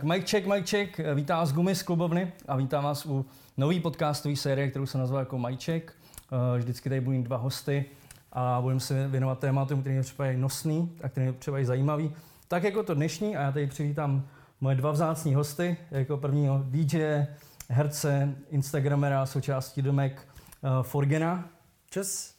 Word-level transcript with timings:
Tak 0.00 0.08
Mike 0.08 0.26
Check, 0.26 0.46
Mike 0.46 0.66
Check, 0.66 1.00
vítá 1.14 1.36
vás 1.36 1.52
Gumy 1.52 1.74
z 1.74 1.82
klubovny 1.82 2.32
a 2.48 2.56
vítám 2.56 2.84
vás 2.84 3.06
u 3.06 3.26
nový 3.56 3.80
podcastové 3.80 4.36
série, 4.36 4.70
kterou 4.70 4.86
se 4.86 4.98
nazval 4.98 5.20
jako 5.20 5.38
Mike 5.38 5.64
Check. 5.64 5.92
Eh, 5.92 6.58
vždycky 6.58 6.88
tady 6.88 7.00
budou 7.00 7.22
dva 7.22 7.36
hosty 7.36 7.84
a 8.32 8.60
budeme 8.60 8.80
se 8.80 9.08
věnovat 9.08 9.38
tématům, 9.38 9.80
který 9.80 9.96
je 9.96 10.02
třeba 10.02 10.28
nosný 10.36 10.96
a 11.02 11.08
který 11.08 11.26
je 11.26 11.32
třeba 11.32 11.58
i 11.58 11.64
zajímavý. 11.64 12.14
Tak 12.48 12.62
jako 12.62 12.82
to 12.82 12.94
dnešní 12.94 13.36
a 13.36 13.42
já 13.42 13.52
tady 13.52 13.66
přivítám 13.66 14.26
moje 14.60 14.76
dva 14.76 14.90
vzácní 14.90 15.34
hosty, 15.34 15.76
jako 15.90 16.16
prvního 16.16 16.64
DJ, 16.64 17.26
herce, 17.68 18.34
instagramera, 18.50 19.26
součástí 19.26 19.82
domek 19.82 20.28
uh, 20.62 20.82
Forgena. 20.82 21.48
Čes. 21.90 22.34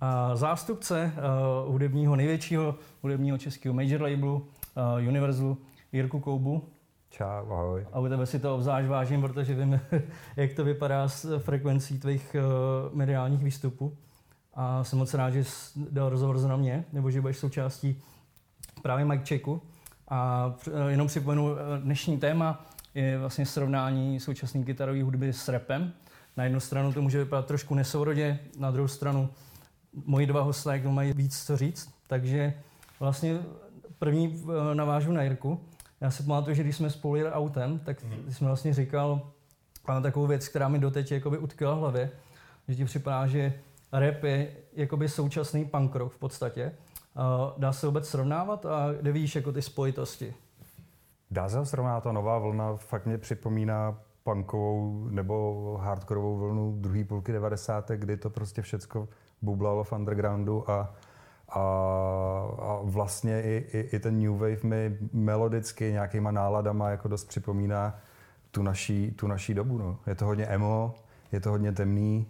A 0.00 0.36
zástupce 0.36 1.12
uh, 1.16 1.72
hudebního, 1.72 2.16
největšího 2.16 2.74
hudebního 3.02 3.38
českého 3.38 3.74
major 3.74 4.02
labelu 4.02 4.36
uh, 4.36 5.08
Universalu 5.08 5.58
Jirku 5.92 6.20
Koubu. 6.20 6.73
Čau, 7.14 7.46
ahoj. 7.50 7.86
A 7.92 8.00
u 8.00 8.08
tebe 8.08 8.26
si 8.26 8.38
to 8.38 8.54
obzvlášť 8.54 8.88
vážím, 8.88 9.20
protože 9.20 9.54
vím, 9.54 9.80
jak 10.36 10.52
to 10.52 10.64
vypadá 10.64 11.08
s 11.08 11.38
frekvencí 11.38 11.98
tvých 11.98 12.36
uh, 12.38 12.96
mediálních 12.96 13.44
výstupů. 13.44 13.96
A 14.54 14.84
jsem 14.84 14.98
moc 14.98 15.14
rád, 15.14 15.30
že 15.30 15.44
jsi 15.44 15.78
dal 15.90 16.08
rozhovor 16.08 16.38
za 16.38 16.56
mě, 16.56 16.84
nebo 16.92 17.10
že 17.10 17.20
budeš 17.20 17.36
součástí 17.36 18.02
právě 18.82 19.04
Mike 19.04 19.24
Checku. 19.26 19.62
A 20.08 20.52
jenom 20.88 21.06
připomenu, 21.06 21.56
dnešní 21.82 22.18
téma 22.18 22.66
je 22.94 23.18
vlastně 23.18 23.46
srovnání 23.46 24.20
současné 24.20 24.64
kytarové 24.64 25.02
hudby 25.02 25.32
s 25.32 25.48
rapem. 25.48 25.92
Na 26.36 26.44
jednu 26.44 26.60
stranu 26.60 26.92
to 26.92 27.02
může 27.02 27.18
vypadat 27.18 27.46
trošku 27.46 27.74
nesourodě, 27.74 28.38
na 28.58 28.70
druhou 28.70 28.88
stranu 28.88 29.28
moji 30.06 30.26
dva 30.26 30.42
hosté 30.42 30.82
mají 30.88 31.12
víc 31.12 31.44
co 31.46 31.56
říct. 31.56 31.94
Takže 32.06 32.54
vlastně 33.00 33.38
první 33.98 34.44
navážu 34.74 35.12
na 35.12 35.22
Jirku. 35.22 35.60
Já 36.00 36.10
si 36.10 36.22
pamatuju, 36.22 36.56
že 36.56 36.62
když 36.62 36.76
jsme 36.76 36.90
spolu 36.90 37.16
jeli 37.16 37.30
autem, 37.30 37.78
tak 37.78 38.02
mm-hmm. 38.02 38.28
jsme 38.28 38.46
vlastně 38.46 38.74
říkal 38.74 39.30
takovou 40.02 40.26
věc, 40.26 40.48
která 40.48 40.68
mi 40.68 40.78
doteď 40.78 41.12
jakoby 41.12 41.38
utkala 41.38 41.74
v 41.74 41.78
hlavě, 41.78 42.10
že 42.68 42.74
ti 42.74 42.84
připadá, 42.84 43.26
že 43.26 43.52
rap 43.92 44.22
je 44.22 44.50
jakoby 44.72 45.08
současný 45.08 45.64
punk 45.64 45.94
rock 45.94 46.12
v 46.12 46.18
podstatě. 46.18 46.72
Dá 47.58 47.72
se 47.72 47.86
vůbec 47.86 48.08
srovnávat 48.08 48.66
a 48.66 48.92
kde 49.00 49.12
víš 49.12 49.36
jako 49.36 49.52
ty 49.52 49.62
spojitosti? 49.62 50.34
Dá 51.30 51.48
se 51.48 51.66
srovnávat, 51.66 52.04
ta 52.04 52.12
nová 52.12 52.38
vlna 52.38 52.76
fakt 52.76 53.06
mě 53.06 53.18
připomíná 53.18 53.98
punkovou 54.22 55.08
nebo 55.10 55.78
hardkorovou 55.82 56.36
vlnu 56.36 56.76
druhé 56.80 57.04
půlky 57.04 57.32
90. 57.32 57.90
kdy 57.90 58.16
to 58.16 58.30
prostě 58.30 58.62
všecko 58.62 59.08
bublalo 59.42 59.84
v 59.84 59.92
undergroundu 59.92 60.70
a, 60.70 60.94
a, 61.48 61.60
a 62.58 62.80
vlastně 62.82 63.42
i, 63.42 63.66
i, 63.72 63.78
i 63.78 63.98
ten 63.98 64.18
New 64.18 64.32
Wave 64.32 64.62
mi 64.62 64.98
melodicky 65.12 65.92
nějakýma 65.92 66.30
náladama 66.30 66.90
jako 66.90 67.08
dost 67.08 67.24
připomíná 67.24 67.98
tu 68.50 68.62
naší, 68.62 69.10
tu 69.10 69.26
naší 69.26 69.54
dobu. 69.54 69.78
No. 69.78 69.98
Je 70.06 70.14
to 70.14 70.24
hodně 70.26 70.46
emo, 70.46 70.94
je 71.32 71.40
to 71.40 71.50
hodně 71.50 71.72
temný 71.72 72.26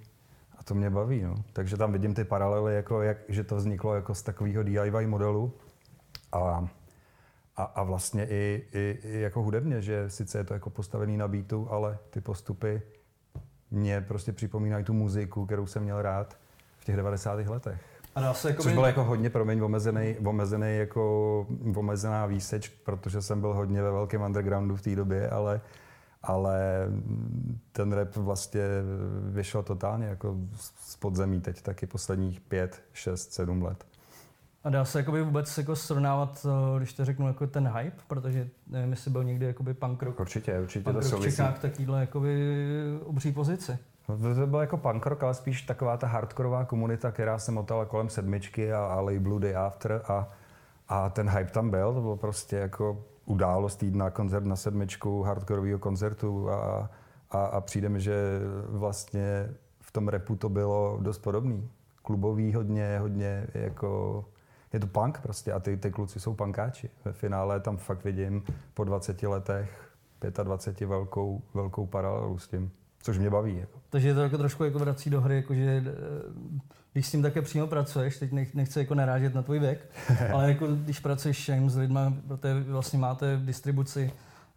a 0.59 0.63
to 0.63 0.75
mě 0.75 0.91
baví. 0.91 1.23
No. 1.23 1.35
Takže 1.53 1.77
tam 1.77 1.93
vidím 1.93 2.15
ty 2.15 2.25
paralely, 2.25 2.75
jako 2.75 3.03
jak, 3.03 3.17
že 3.29 3.45
to 3.45 3.57
vzniklo 3.57 3.95
jako 3.95 4.15
z 4.15 4.23
takového 4.23 4.63
DIY 4.63 5.07
modelu 5.07 5.53
a, 6.33 6.69
a, 7.57 7.63
a 7.63 7.83
vlastně 7.83 8.27
i, 8.27 8.67
i, 8.73 8.99
i 9.03 9.21
jako 9.21 9.43
hudebně, 9.43 9.83
že 9.83 10.11
sice 10.11 10.39
je 10.39 10.45
to 10.45 10.55
jako 10.55 10.71
postavený 10.71 11.17
na 11.17 11.29
beatu, 11.29 11.69
ale 11.71 11.99
ty 12.11 12.21
postupy 12.21 12.83
mě 13.71 14.01
prostě 14.01 14.33
připomínají 14.33 14.85
tu 14.85 14.93
muziku, 14.93 15.47
kterou 15.47 15.67
jsem 15.67 15.83
měl 15.83 16.03
rád 16.03 16.39
v 16.79 16.85
těch 16.85 16.97
90. 16.97 17.35
letech. 17.35 17.94
A 18.15 18.21
dá 18.21 18.35
se 18.35 18.49
jako 18.49 18.63
Což 18.63 18.73
byl 18.73 18.85
jako 18.85 19.05
hodně, 19.05 19.31
promiň, 19.31 19.61
omezený, 19.61 20.17
omezený 20.27 20.77
jako 20.77 21.47
omezená 21.77 22.27
výseč, 22.27 22.69
protože 22.69 23.23
jsem 23.23 23.41
byl 23.41 23.55
hodně 23.55 23.83
ve 23.83 23.93
velkém 23.93 24.23
undergroundu 24.23 24.77
v 24.77 24.83
té 24.83 24.97
době, 24.97 25.31
ale, 25.31 25.61
ale 26.23 26.61
ten 27.73 27.93
rap 27.93 28.17
vlastně 28.17 28.63
vyšel 29.31 29.63
totálně 29.63 30.07
jako 30.07 30.37
z 30.81 30.97
podzemí 30.97 31.41
teď 31.41 31.63
taky 31.63 31.87
posledních 31.87 32.41
pět, 32.41 32.83
šest, 32.93 33.33
sedm 33.33 33.63
let. 33.63 33.85
A 34.65 34.71
dá 34.71 34.85
se 34.85 34.99
jakoby 34.99 35.23
vůbec 35.23 35.59
jako 35.59 35.77
srovnávat, 35.77 36.47
eh, 36.47 36.79
když 36.79 36.93
to 36.93 37.05
řeknu, 37.05 37.27
jako 37.27 37.47
ten 37.47 37.69
hype, 37.69 38.03
protože 38.09 38.49
nevím, 38.67 38.91
jestli 38.91 39.11
byl 39.11 39.25
někdy 39.25 39.47
jakoby 39.47 39.75
punk 39.75 40.03
rock. 40.03 40.21
Určitě, 40.21 40.61
určitě 40.61 40.85
punk 40.85 40.97
to 40.97 41.03
souvisí. 41.03 41.31
v 41.31 41.37
Čechách 41.37 41.59
takovýhle 41.59 42.01
jakoby 42.01 42.57
obří 43.05 43.33
pozici. 43.33 43.79
To 44.07 44.47
byl 44.47 44.61
jako 44.61 44.77
punk 44.77 45.07
rock, 45.07 45.23
ale 45.23 45.35
spíš 45.35 45.63
taková 45.63 45.97
ta 45.97 46.07
hardkorová 46.07 46.65
komunita, 46.65 47.11
která 47.11 47.39
se 47.39 47.53
motala 47.53 47.85
kolem 47.85 48.09
sedmičky 48.09 48.73
a, 48.73 48.87
a 48.87 49.01
labelu 49.01 49.39
Day 49.39 49.57
After 49.57 50.03
a, 50.09 50.29
a 50.89 51.11
ten 51.11 51.31
hype 51.31 51.51
tam 51.51 51.71
byl, 51.71 51.95
to 51.95 52.01
bylo 52.01 52.17
prostě 52.17 52.57
jako 52.57 53.05
událost 53.25 53.77
týdna, 53.77 54.11
koncert 54.11 54.45
na 54.45 54.57
sedmičku, 54.57 55.23
hardkorového 55.23 55.79
koncertu 55.79 56.51
a, 56.51 56.91
a, 57.31 57.45
a 57.45 57.61
přijde 57.61 57.89
mi, 57.89 58.01
že 58.01 58.41
vlastně 58.69 59.49
v 59.81 59.93
tom 59.93 60.09
repu 60.09 60.37
to 60.37 60.49
bylo 60.49 60.99
dost 61.01 61.19
podobný. 61.19 61.71
Klubový 62.03 62.55
hodně, 62.55 62.99
hodně 62.99 63.47
jako 63.55 64.25
je 64.73 64.81
to 64.81 64.87
punk 64.87 65.21
prostě 65.21 65.53
a 65.53 65.61
ty, 65.61 65.77
ty 65.77 65.91
kluci 65.91 66.21
jsou 66.21 66.35
punkáči. 66.35 66.91
Ve 67.05 67.13
finále 67.13 67.61
tam 67.61 67.77
fakt 67.77 68.05
vidím 68.05 68.45
po 68.75 68.85
20 68.85 69.23
letech 69.23 69.91
25 70.43 70.87
velkou, 70.87 71.43
velkou 71.55 71.87
paralelu 71.87 72.39
s 72.39 72.49
tím 72.49 72.71
což 73.05 73.19
mě 73.19 73.31
baví. 73.31 73.57
Jako. 73.57 73.79
Takže 73.91 74.15
to 74.15 74.21
jako 74.21 74.39
trošku 74.39 74.65
jako 74.65 74.79
vrací 74.79 75.11
do 75.11 75.21
hry, 75.21 75.37
jako 75.37 75.55
že 75.55 75.85
eh, 75.87 75.93
když 76.93 77.07
s 77.07 77.11
tím 77.11 77.23
také 77.23 77.43
přímo 77.43 77.67
pracuješ, 77.67 78.19
teď 78.19 78.33
nechci 78.55 78.79
jako 78.79 78.95
narážet 78.95 79.35
na 79.35 79.43
tvůj 79.43 79.59
věk, 79.59 79.91
ale 80.33 80.49
jako 80.49 80.67
když 80.67 81.01
pracuješ 81.01 81.51
s 81.67 81.77
lidmi, 81.77 82.01
protože 82.29 82.61
vlastně 82.61 82.99
máte 82.99 83.37
v 83.37 83.45
distribuci 83.45 84.13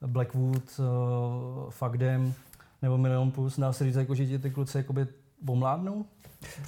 Blackwood, 0.07 0.63
uh, 0.79 1.69
Fagdem 1.69 2.33
nebo 2.81 2.97
Milion 2.97 3.31
Plus, 3.31 3.59
dá 3.59 3.73
se 3.73 3.83
říct, 3.83 3.95
jako, 3.95 4.15
že 4.15 4.25
ti 4.25 4.39
ty 4.39 4.49
kluci 4.49 4.77
jakoby 4.77 5.07
pomládnou? 5.45 6.05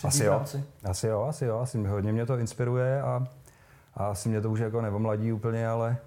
Asi 0.03 0.23
jo, 0.23 0.41
asi 0.83 1.07
jo, 1.07 1.21
asi 1.21 1.45
jo, 1.45 1.59
asi 1.59 1.83
hodně 1.83 2.11
mě 2.11 2.25
to 2.25 2.37
inspiruje 2.37 3.01
a, 3.01 3.27
a 3.93 4.05
asi 4.05 4.29
mě 4.29 4.41
to 4.41 4.51
už 4.51 4.59
jako 4.59 4.81
nevomladí 4.81 5.33
úplně, 5.33 5.67
ale 5.67 5.97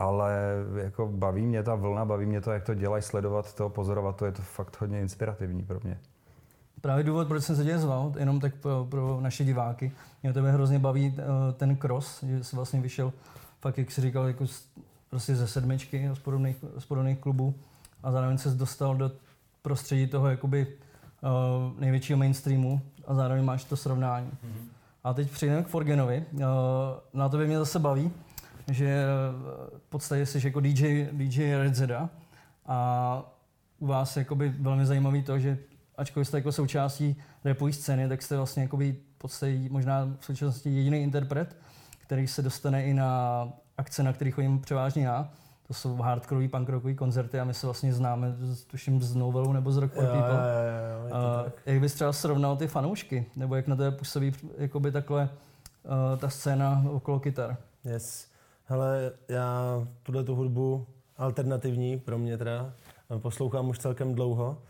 ale 0.00 0.38
jako 0.82 1.06
baví 1.06 1.46
mě 1.46 1.62
ta 1.62 1.74
vlna, 1.74 2.04
baví 2.04 2.26
mě 2.26 2.40
to, 2.40 2.50
jak 2.50 2.64
to 2.64 2.74
dělají, 2.74 3.02
sledovat 3.02 3.54
to, 3.54 3.68
pozorovat 3.68 4.16
to, 4.16 4.26
je 4.26 4.32
to 4.32 4.42
fakt 4.42 4.80
hodně 4.80 5.00
inspirativní 5.00 5.62
pro 5.62 5.80
mě. 5.84 5.98
Právě 6.80 7.04
důvod, 7.04 7.28
proč 7.28 7.44
jsem 7.44 7.56
se 7.56 7.64
tě 7.64 7.78
zval, 7.78 8.12
jenom 8.18 8.40
tak 8.40 8.54
pro, 8.54 8.86
pro 8.90 9.20
naše 9.20 9.44
diváky. 9.44 9.92
Mě 10.22 10.32
tebe 10.32 10.52
hrozně 10.52 10.78
baví 10.78 11.08
uh, 11.08 11.54
ten 11.54 11.76
cross, 11.76 12.24
že 12.24 12.44
jsi 12.44 12.56
vlastně 12.56 12.80
vyšel, 12.80 13.12
fakt 13.60 13.78
jak 13.78 13.90
jsi 13.90 14.00
říkal, 14.00 14.26
jako 14.26 14.46
z, 14.46 14.66
prostě 15.10 15.36
ze 15.36 15.48
sedmičky 15.48 16.10
z 16.14 16.18
podobných, 16.18 16.56
z 16.78 16.84
podobných 16.84 17.18
klubů 17.18 17.54
a 18.02 18.12
zároveň 18.12 18.38
se 18.38 18.50
dostal 18.50 18.96
do 18.96 19.10
prostředí 19.62 20.06
toho 20.06 20.28
jakoby 20.28 20.66
uh, 20.66 21.80
největšího 21.80 22.18
mainstreamu 22.18 22.80
a 23.06 23.14
zároveň 23.14 23.44
máš 23.44 23.64
to 23.64 23.76
srovnání. 23.76 24.30
Mm-hmm. 24.30 24.68
A 25.04 25.14
teď 25.14 25.30
přejdeme 25.30 25.62
k 25.62 25.68
Forgenovi. 25.68 26.24
Uh, 26.32 26.40
na 27.14 27.28
to 27.28 27.36
by 27.36 27.46
mě 27.46 27.58
zase 27.58 27.78
baví, 27.78 28.10
že 28.72 28.86
eh, 28.86 29.78
v 29.78 29.88
podstatě 29.88 30.26
jsi 30.26 30.46
jako 30.46 30.60
DJ, 30.60 31.08
DJ 31.12 31.56
Red 31.56 31.74
Zeda 31.74 32.10
a 32.66 33.22
u 33.78 33.86
vás 33.86 34.16
je 34.16 34.20
jakoby 34.20 34.48
velmi 34.48 34.86
zajímavý 34.86 35.22
to, 35.22 35.38
že 35.38 35.58
ačkoliv 35.96 36.28
jste 36.28 36.36
jako 36.36 36.52
součástí 36.52 37.16
repové 37.44 37.72
scény, 37.72 38.08
tak 38.08 38.22
jste 38.22 38.36
vlastně 38.36 38.62
jakoby 38.62 38.96
v 39.14 39.18
podstatě 39.18 39.58
možná 39.70 40.08
v 40.20 40.24
současnosti 40.24 40.70
jediný 40.70 41.02
interpret, 41.02 41.56
který 41.98 42.26
se 42.26 42.42
dostane 42.42 42.84
i 42.84 42.94
na 42.94 43.48
akce, 43.78 44.02
na 44.02 44.12
kterých 44.12 44.34
chodím 44.34 44.60
převážně 44.60 45.06
já. 45.06 45.30
To 45.66 45.74
jsou 45.74 45.96
hardcoreový, 45.96 46.48
punk 46.48 46.68
rockový 46.68 46.94
koncerty 46.94 47.40
a 47.40 47.44
my 47.44 47.54
se 47.54 47.66
vlastně 47.66 47.94
známe, 47.94 48.36
tuším, 48.66 49.02
z 49.02 49.14
Novelou 49.14 49.52
nebo 49.52 49.72
z 49.72 49.76
Rock 49.76 49.92
for 49.92 50.04
People. 50.04 50.20
Jo, 50.20 51.08
jo, 51.08 51.08
jo, 51.08 51.44
uh, 51.44 51.52
jak 51.66 51.80
bys 51.80 51.94
třeba 51.94 52.12
srovnal 52.12 52.56
ty 52.56 52.66
fanoušky? 52.66 53.26
Nebo 53.36 53.56
jak 53.56 53.66
na 53.66 53.76
to 53.76 53.92
působí 53.92 54.32
jakoby 54.58 54.92
takhle 54.92 55.22
uh, 55.22 56.18
ta 56.18 56.28
scéna 56.28 56.84
okolo 56.90 57.20
kytar? 57.20 57.56
Yes. 57.84 58.29
Hele, 58.70 59.12
já 59.28 59.86
tuhle 60.02 60.24
tu 60.24 60.34
hudbu 60.34 60.86
alternativní 61.16 61.98
pro 61.98 62.18
mě 62.18 62.38
teda 62.38 62.72
poslouchám 63.18 63.68
už 63.68 63.78
celkem 63.78 64.14
dlouho. 64.14 64.62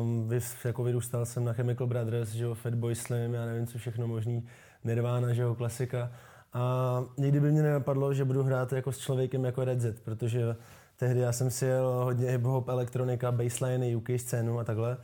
Um, 0.00 0.28
vys, 0.28 0.64
jako 0.64 0.82
vyrůstal 0.82 1.26
jsem 1.26 1.44
na 1.44 1.52
Chemical 1.52 1.86
Brothers, 1.86 2.28
že 2.28 2.44
jo, 2.44 2.54
Fatboy 2.54 2.94
Slim, 2.94 3.34
já 3.34 3.46
nevím, 3.46 3.66
co 3.66 3.78
všechno 3.78 4.06
možný, 4.06 4.46
Nirvana, 4.84 5.32
že 5.32 5.42
jo, 5.42 5.54
klasika. 5.54 6.12
A 6.52 7.04
nikdy 7.18 7.40
by 7.40 7.52
mě 7.52 7.62
nenapadlo, 7.62 8.14
že 8.14 8.24
budu 8.24 8.42
hrát 8.42 8.72
jako 8.72 8.92
s 8.92 8.98
člověkem 8.98 9.44
jako 9.44 9.64
Red 9.64 9.80
Z, 9.80 10.00
protože 10.00 10.56
tehdy 10.96 11.20
já 11.20 11.32
jsem 11.32 11.50
si 11.50 11.66
jel 11.66 12.04
hodně 12.04 12.38
hip-hop, 12.38 12.64
elektronika, 12.68 13.32
bassline, 13.32 13.96
UK 13.96 14.08
scénu 14.16 14.58
a 14.58 14.64
takhle, 14.64 14.96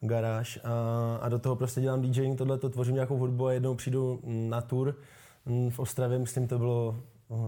garáž. 0.00 0.60
A, 0.64 1.16
a 1.16 1.28
do 1.28 1.38
toho 1.38 1.56
prostě 1.56 1.80
dělám 1.80 2.02
DJing, 2.02 2.38
tohle 2.38 2.58
to 2.58 2.68
tvořím 2.68 2.94
nějakou 2.94 3.18
hudbu 3.18 3.46
a 3.46 3.52
jednou 3.52 3.74
přijdu 3.74 4.20
na 4.24 4.60
tour 4.60 4.96
v 5.70 5.78
Ostravě, 5.78 6.18
myslím, 6.18 6.48
to 6.48 6.58
bylo 6.58 7.02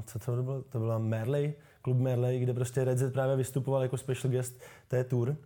co 0.07 0.19
to 0.19 0.43
bylo? 0.43 0.63
To 0.63 0.79
byla 0.79 0.99
Merley, 0.99 1.55
klub 1.83 1.99
Merley, 1.99 2.41
kde 2.41 2.55
prostě 2.55 2.85
Red 2.85 2.99
Z 2.99 3.13
právě 3.13 3.37
vystupoval 3.37 3.83
jako 3.83 3.97
special 3.97 4.33
guest 4.33 4.61
té 4.89 5.05
tour. 5.05 5.37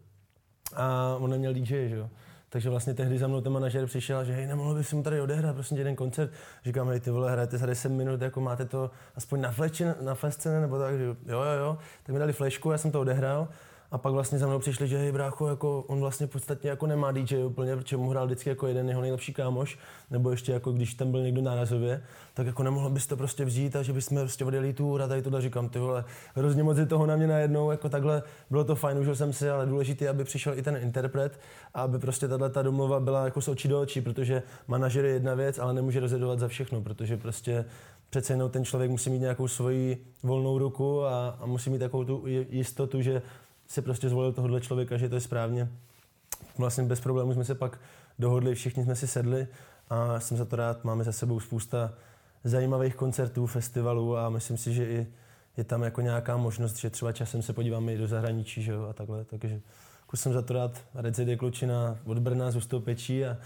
A 0.74 1.16
on 1.20 1.30
neměl 1.30 1.54
DJ, 1.54 1.88
že 1.88 1.96
jo. 1.96 2.10
Takže 2.50 2.70
vlastně 2.70 2.94
tehdy 2.94 3.18
za 3.18 3.26
mnou 3.28 3.40
ten 3.40 3.52
manažer 3.52 3.86
přišel, 3.86 4.24
že 4.24 4.32
hej, 4.32 4.46
nemohl 4.46 4.74
bys 4.74 4.92
mu 4.92 5.02
tady 5.02 5.20
odehrát 5.20 5.54
prostě 5.54 5.74
jeden 5.74 5.96
koncert. 5.96 6.30
Říkám, 6.64 6.88
hej, 6.88 7.00
ty 7.00 7.10
vole, 7.10 7.32
hrajete 7.32 7.58
za 7.58 7.66
10 7.66 7.88
minut, 7.88 8.22
jako 8.22 8.40
máte 8.40 8.64
to 8.64 8.90
aspoň 9.16 9.40
na 9.40 9.50
fleči, 9.50 9.84
na 10.00 10.14
flesce, 10.14 10.60
nebo 10.60 10.78
tak, 10.78 10.98
že 10.98 11.04
jo, 11.04 11.16
jo, 11.26 11.42
jo. 11.42 11.78
Tak 12.02 12.12
mi 12.12 12.18
dali 12.18 12.32
flešku, 12.32 12.70
já 12.70 12.78
jsem 12.78 12.90
to 12.90 13.00
odehrál 13.00 13.48
a 13.90 13.98
pak 13.98 14.12
vlastně 14.12 14.38
za 14.38 14.46
mnou 14.46 14.58
přišli, 14.58 14.88
že 14.88 14.98
hej 14.98 15.12
brácho, 15.12 15.46
jako 15.46 15.84
on 15.86 16.00
vlastně 16.00 16.26
v 16.26 16.30
podstatě 16.30 16.68
jako 16.68 16.86
nemá 16.86 17.12
DJ 17.12 17.44
úplně, 17.44 17.76
protože 17.76 17.96
mu 17.96 18.10
hrál 18.10 18.26
vždycky 18.26 18.48
jako 18.48 18.66
jeden 18.66 18.88
jeho 18.88 19.00
nejlepší 19.00 19.32
kámoš, 19.32 19.78
nebo 20.10 20.30
ještě 20.30 20.52
jako 20.52 20.72
když 20.72 20.94
tam 20.94 21.10
byl 21.10 21.22
někdo 21.22 21.42
nárazově, 21.42 22.02
tak 22.34 22.46
jako 22.46 22.62
nemohl 22.62 22.90
bys 22.90 23.06
to 23.06 23.16
prostě 23.16 23.44
vzít 23.44 23.76
a 23.76 23.82
že 23.82 23.92
bychom 23.92 24.18
prostě 24.18 24.44
odjeli 24.44 24.72
tu 24.72 25.02
a 25.02 25.08
tady 25.08 25.22
tohle 25.22 25.42
říkám, 25.42 25.68
ty 25.68 25.78
vole, 25.78 26.04
hrozně 26.34 26.62
moc 26.62 26.78
je 26.78 26.86
toho 26.86 27.06
na 27.06 27.16
mě 27.16 27.26
najednou, 27.26 27.70
jako 27.70 27.88
takhle, 27.88 28.22
bylo 28.50 28.64
to 28.64 28.74
fajn, 28.74 28.98
užil 28.98 29.16
jsem 29.16 29.32
si, 29.32 29.50
ale 29.50 29.66
důležité, 29.66 30.08
aby 30.08 30.24
přišel 30.24 30.58
i 30.58 30.62
ten 30.62 30.76
interpret 30.76 31.40
a 31.74 31.82
aby 31.82 31.98
prostě 31.98 32.28
tahle 32.28 32.50
ta 32.50 32.62
domluva 32.62 33.00
byla 33.00 33.24
jako 33.24 33.40
z 33.40 33.48
očí 33.48 33.68
do 33.68 33.80
očí, 33.80 34.00
protože 34.00 34.42
manažer 34.66 35.04
je 35.04 35.12
jedna 35.12 35.34
věc, 35.34 35.58
ale 35.58 35.74
nemůže 35.74 36.00
rozhodovat 36.00 36.38
za 36.38 36.48
všechno, 36.48 36.80
protože 36.80 37.16
prostě 37.16 37.64
přece 38.10 38.32
jenom 38.32 38.50
ten 38.50 38.64
člověk 38.64 38.90
musí 38.90 39.10
mít 39.10 39.18
nějakou 39.18 39.48
svoji 39.48 40.06
volnou 40.22 40.58
ruku 40.58 41.04
a, 41.04 41.28
a 41.40 41.46
musí 41.46 41.70
mít 41.70 41.78
takovou 41.78 42.04
tu 42.04 42.24
jistotu, 42.50 43.02
že 43.02 43.22
si 43.68 43.82
prostě 43.82 44.08
zvolil 44.08 44.32
tohohle 44.32 44.60
člověka, 44.60 44.96
že 44.96 45.08
to 45.08 45.14
je 45.14 45.20
správně. 45.20 45.68
Vlastně 46.58 46.84
bez 46.84 47.00
problémů 47.00 47.34
jsme 47.34 47.44
se 47.44 47.54
pak 47.54 47.80
dohodli, 48.18 48.54
všichni 48.54 48.84
jsme 48.84 48.96
si 48.96 49.06
sedli 49.06 49.46
a 49.90 50.20
jsem 50.20 50.36
za 50.36 50.44
to 50.44 50.56
rád. 50.56 50.84
Máme 50.84 51.04
za 51.04 51.12
sebou 51.12 51.40
spousta 51.40 51.92
zajímavých 52.44 52.94
koncertů, 52.94 53.46
festivalů 53.46 54.16
a 54.16 54.30
myslím 54.30 54.56
si, 54.56 54.74
že 54.74 54.86
i 54.86 55.06
je 55.56 55.64
tam 55.64 55.82
jako 55.82 56.00
nějaká 56.00 56.36
možnost, 56.36 56.76
že 56.76 56.90
třeba 56.90 57.12
časem 57.12 57.42
se 57.42 57.52
podíváme 57.52 57.94
i 57.94 57.98
do 57.98 58.06
zahraničí 58.06 58.62
že 58.62 58.72
jo, 58.72 58.86
a 58.90 58.92
takhle. 58.92 59.24
Takže 59.24 59.60
jako 60.00 60.16
jsem 60.16 60.32
za 60.32 60.42
to 60.42 60.54
rád. 60.54 60.80
Redzid 60.94 61.28
je 61.28 61.36
klučina 61.36 61.98
od 62.04 62.18
Brna 62.18 62.50
z 62.50 62.56
Ústopečí 62.56 63.24
a 63.24 63.36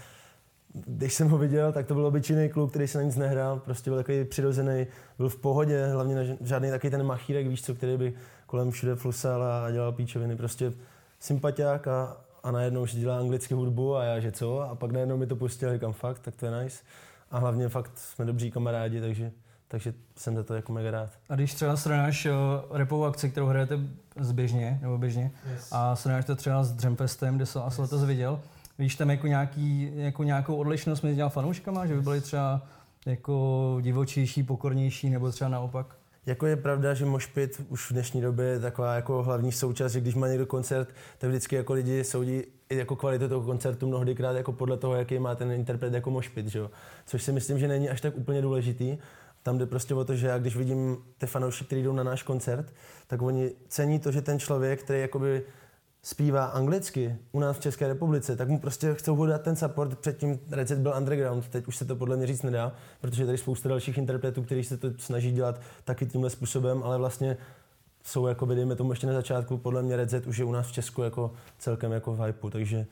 když 0.73 1.13
jsem 1.13 1.29
ho 1.29 1.37
viděl, 1.37 1.71
tak 1.71 1.87
to 1.87 1.93
byl 1.93 2.05
obyčejný 2.05 2.49
kluk, 2.49 2.69
který 2.69 2.87
se 2.87 2.97
na 2.97 3.03
nic 3.03 3.15
nehrál, 3.15 3.59
prostě 3.59 3.89
byl 3.89 3.97
takový 3.97 4.25
přirozený, 4.25 4.87
byl 5.17 5.29
v 5.29 5.37
pohodě, 5.37 5.87
hlavně 5.87 6.37
žádný 6.41 6.69
takový 6.69 6.91
ten 6.91 7.03
machírek, 7.03 7.47
víš 7.47 7.61
co, 7.61 7.75
který 7.75 7.97
by 7.97 8.13
kolem 8.53 8.71
všude 8.71 8.95
flusal 8.95 9.43
a 9.43 9.71
dělal 9.71 9.91
píčoviny. 9.91 10.35
Prostě 10.35 10.73
sympatiák 11.19 11.87
a, 11.87 12.17
a 12.43 12.51
najednou 12.51 12.81
už 12.81 12.95
dělá 12.95 13.17
anglicky 13.19 13.53
hudbu 13.53 13.95
a 13.95 14.03
já, 14.03 14.19
že 14.19 14.31
co? 14.31 14.61
A 14.61 14.75
pak 14.75 14.91
najednou 14.91 15.17
mi 15.17 15.27
to 15.27 15.35
pustil, 15.35 15.73
říkám 15.73 15.93
fakt, 15.93 16.19
tak 16.19 16.35
to 16.35 16.45
je 16.45 16.63
nice. 16.63 16.83
A 17.31 17.39
hlavně 17.39 17.69
fakt 17.69 17.91
jsme 17.95 18.25
dobří 18.25 18.51
kamarádi, 18.51 19.01
takže, 19.01 19.31
takže 19.67 19.93
jsem 20.15 20.35
za 20.35 20.43
to 20.43 20.53
jako 20.53 20.73
mega 20.73 20.91
rád. 20.91 21.09
A 21.29 21.35
když 21.35 21.53
třeba 21.53 21.77
srovnáš 21.77 22.25
uh, 22.25 22.77
repovou 22.77 23.03
akci, 23.03 23.29
kterou 23.29 23.45
hrajete 23.45 23.79
zběžně, 24.19 24.79
nebo 24.81 24.97
běžně, 24.97 25.31
yes. 25.53 25.69
a 25.71 25.95
srovnáš 25.95 26.25
to 26.25 26.35
třeba 26.35 26.63
s 26.63 26.71
Dřempestem, 26.71 27.35
kde 27.35 27.45
jsem 27.45 27.61
yes. 27.65 27.77
letos 27.77 28.03
viděl, 28.03 28.39
víš 28.79 28.95
tam 28.95 29.09
jako, 29.09 29.27
nějaký, 29.27 29.91
jako 29.95 30.23
nějakou 30.23 30.55
odlišnost 30.55 31.01
mezi 31.01 31.15
těma 31.15 31.29
fanouškama, 31.29 31.85
že 31.85 31.95
by 31.95 32.01
byly 32.01 32.21
třeba 32.21 32.61
jako 33.05 33.77
divočejší, 33.81 34.43
pokornější, 34.43 35.09
nebo 35.09 35.31
třeba 35.31 35.49
naopak? 35.49 35.95
Jako 36.25 36.45
je 36.45 36.55
pravda, 36.55 36.93
že 36.93 37.05
mošpit 37.05 37.61
už 37.69 37.89
v 37.89 37.93
dnešní 37.93 38.21
době 38.21 38.45
je 38.45 38.59
taková 38.59 38.95
jako 38.95 39.23
hlavní 39.23 39.51
součást, 39.51 39.91
že 39.91 40.01
když 40.01 40.15
má 40.15 40.27
někdo 40.27 40.45
koncert, 40.45 40.89
tak 41.17 41.29
vždycky 41.29 41.55
jako 41.55 41.73
lidi 41.73 42.03
soudí 42.03 42.43
jako 42.69 42.95
kvalitu 42.95 43.29
toho 43.29 43.41
koncertu 43.41 43.87
mnohdykrát 43.87 44.35
jako 44.35 44.51
podle 44.51 44.77
toho, 44.77 44.95
jaký 44.95 45.19
má 45.19 45.35
ten 45.35 45.51
interpret 45.51 45.93
jako 45.93 46.11
mošpit, 46.11 46.47
že 46.47 46.59
jo? 46.59 46.71
Což 47.05 47.23
si 47.23 47.31
myslím, 47.31 47.59
že 47.59 47.67
není 47.67 47.89
až 47.89 48.01
tak 48.01 48.17
úplně 48.17 48.41
důležitý. 48.41 48.97
Tam 49.43 49.57
jde 49.57 49.65
prostě 49.65 49.93
o 49.93 50.05
to, 50.05 50.15
že 50.15 50.27
já 50.27 50.37
když 50.37 50.55
vidím 50.55 50.97
ty 51.17 51.27
fanoušky, 51.27 51.65
kteří 51.65 51.83
jdou 51.83 51.93
na 51.93 52.03
náš 52.03 52.23
koncert, 52.23 52.73
tak 53.07 53.21
oni 53.21 53.51
cení 53.67 53.99
to, 53.99 54.11
že 54.11 54.21
ten 54.21 54.39
člověk, 54.39 54.83
který 54.83 55.01
jakoby 55.01 55.43
zpívá 56.03 56.45
anglicky 56.45 57.15
u 57.31 57.39
nás 57.39 57.57
v 57.57 57.61
České 57.61 57.87
republice, 57.87 58.35
tak 58.35 58.49
mu 58.49 58.59
prostě 58.59 58.93
chcou 58.93 59.15
ho 59.15 59.25
dát 59.25 59.41
ten 59.41 59.55
support. 59.55 59.99
Předtím 59.99 60.39
recept 60.51 60.79
byl 60.79 60.93
underground, 60.97 61.47
teď 61.49 61.67
už 61.67 61.77
se 61.77 61.85
to 61.85 61.95
podle 61.95 62.17
mě 62.17 62.27
říct 62.27 62.41
nedá, 62.41 62.75
protože 63.01 63.25
tady 63.25 63.37
spousta 63.37 63.69
dalších 63.69 63.97
interpretů, 63.97 64.43
kteří 64.43 64.63
se 64.63 64.77
to 64.77 64.87
snaží 64.97 65.31
dělat 65.31 65.61
taky 65.83 66.05
tímhle 66.05 66.29
způsobem, 66.29 66.83
ale 66.83 66.97
vlastně 66.97 67.37
jsou, 68.03 68.27
jako 68.27 68.45
dejme 68.45 68.75
tomu 68.75 68.91
ještě 68.91 69.07
na 69.07 69.13
začátku, 69.13 69.57
podle 69.57 69.83
mě 69.83 69.95
Red 69.95 70.27
už 70.27 70.37
je 70.37 70.45
u 70.45 70.51
nás 70.51 70.67
v 70.67 70.71
Česku 70.71 71.01
jako 71.01 71.33
celkem 71.59 71.91
jako 71.91 72.13
v 72.15 72.25
hypeu, 72.25 72.49
takže 72.49 72.85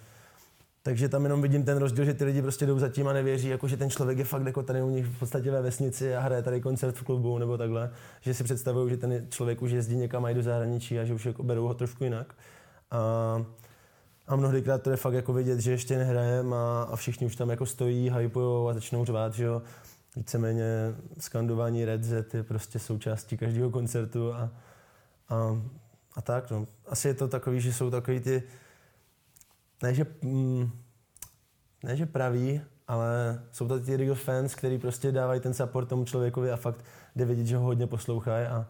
takže 0.84 1.10
tam 1.10 1.24
jenom 1.24 1.42
vidím 1.42 1.66
ten 1.66 1.78
rozdíl, 1.78 2.06
že 2.06 2.13
ty 2.13 2.24
lidi 2.24 2.42
prostě 2.42 2.66
jdou 2.66 2.80
zatím 2.80 3.08
a 3.08 3.13
nevěří, 3.13 3.48
jako 3.48 3.68
že 3.68 3.78
ten 3.78 3.90
člověk 3.90 4.18
je 4.18 4.25
fakt 4.25 4.46
jako 4.46 4.63
tady 4.63 4.81
u 4.81 4.90
nich 4.90 5.06
v 5.06 5.19
podstatě 5.19 5.52
ve 5.52 5.62
vesnici 5.62 6.16
a 6.16 6.19
hraje 6.19 6.42
tady 6.42 6.62
koncert 6.62 6.96
v 6.96 7.04
klubu 7.04 7.38
nebo 7.38 7.58
takhle, 7.58 7.92
že 8.22 8.34
si 8.34 8.44
představují, 8.44 8.90
že 8.90 8.98
ten 8.98 9.28
člověk 9.30 9.62
už 9.62 9.72
jezdí 9.72 9.96
někam 9.96 10.25
a 10.25 10.34
do 10.34 10.44
zahraničí 10.44 11.00
a 11.00 11.04
že 11.04 11.13
už 11.13 11.25
jako 11.25 11.44
berou 11.44 11.68
ho 11.68 11.74
trošku 11.74 12.04
jinak. 12.04 12.36
A, 12.91 13.45
a 14.27 14.35
mnohdykrát 14.35 14.81
to 14.81 14.91
je 14.91 14.97
fakt 14.97 15.13
jako 15.13 15.33
vidět, 15.33 15.59
že 15.59 15.71
ještě 15.71 15.97
nehrajem 15.97 16.53
a, 16.53 16.83
a 16.83 16.95
všichni 16.95 17.27
už 17.27 17.35
tam 17.35 17.49
jako 17.49 17.65
stojí, 17.65 18.11
hypujou 18.17 18.67
a 18.67 18.73
začnou 18.73 19.05
řvát, 19.05 19.33
že 19.33 19.43
jo. 19.43 19.61
Víceméně 20.15 20.95
skandování 21.19 21.85
Red 21.85 22.03
Z 22.03 22.33
je 22.33 22.43
prostě 22.43 22.79
součástí 22.79 23.38
každého 23.38 23.69
koncertu 23.69 24.33
a, 24.33 24.49
a, 25.29 25.61
a 26.15 26.21
tak, 26.21 26.51
no. 26.51 26.67
Asi 26.88 27.07
je 27.07 27.13
to 27.13 27.27
takový, 27.27 27.61
že 27.61 27.73
jsou 27.73 27.91
takový 27.91 28.19
ty, 28.19 28.43
ne 29.83 29.93
že, 29.93 30.05
mm, 30.21 30.71
ne 31.83 31.95
že 31.95 32.05
praví, 32.05 32.61
ale 32.88 33.41
jsou 33.51 33.67
to 33.67 33.79
ty 33.79 33.97
real 33.97 34.15
fans, 34.15 34.55
který 34.55 34.77
prostě 34.77 35.11
dávají 35.11 35.41
ten 35.41 35.53
support 35.53 35.89
tomu 35.89 36.05
člověkovi 36.05 36.51
a 36.51 36.57
fakt 36.57 36.85
jde 37.15 37.25
vidět, 37.25 37.45
že 37.45 37.57
ho 37.57 37.63
hodně 37.63 37.88
poslouchají 37.88 38.47
a, 38.47 38.67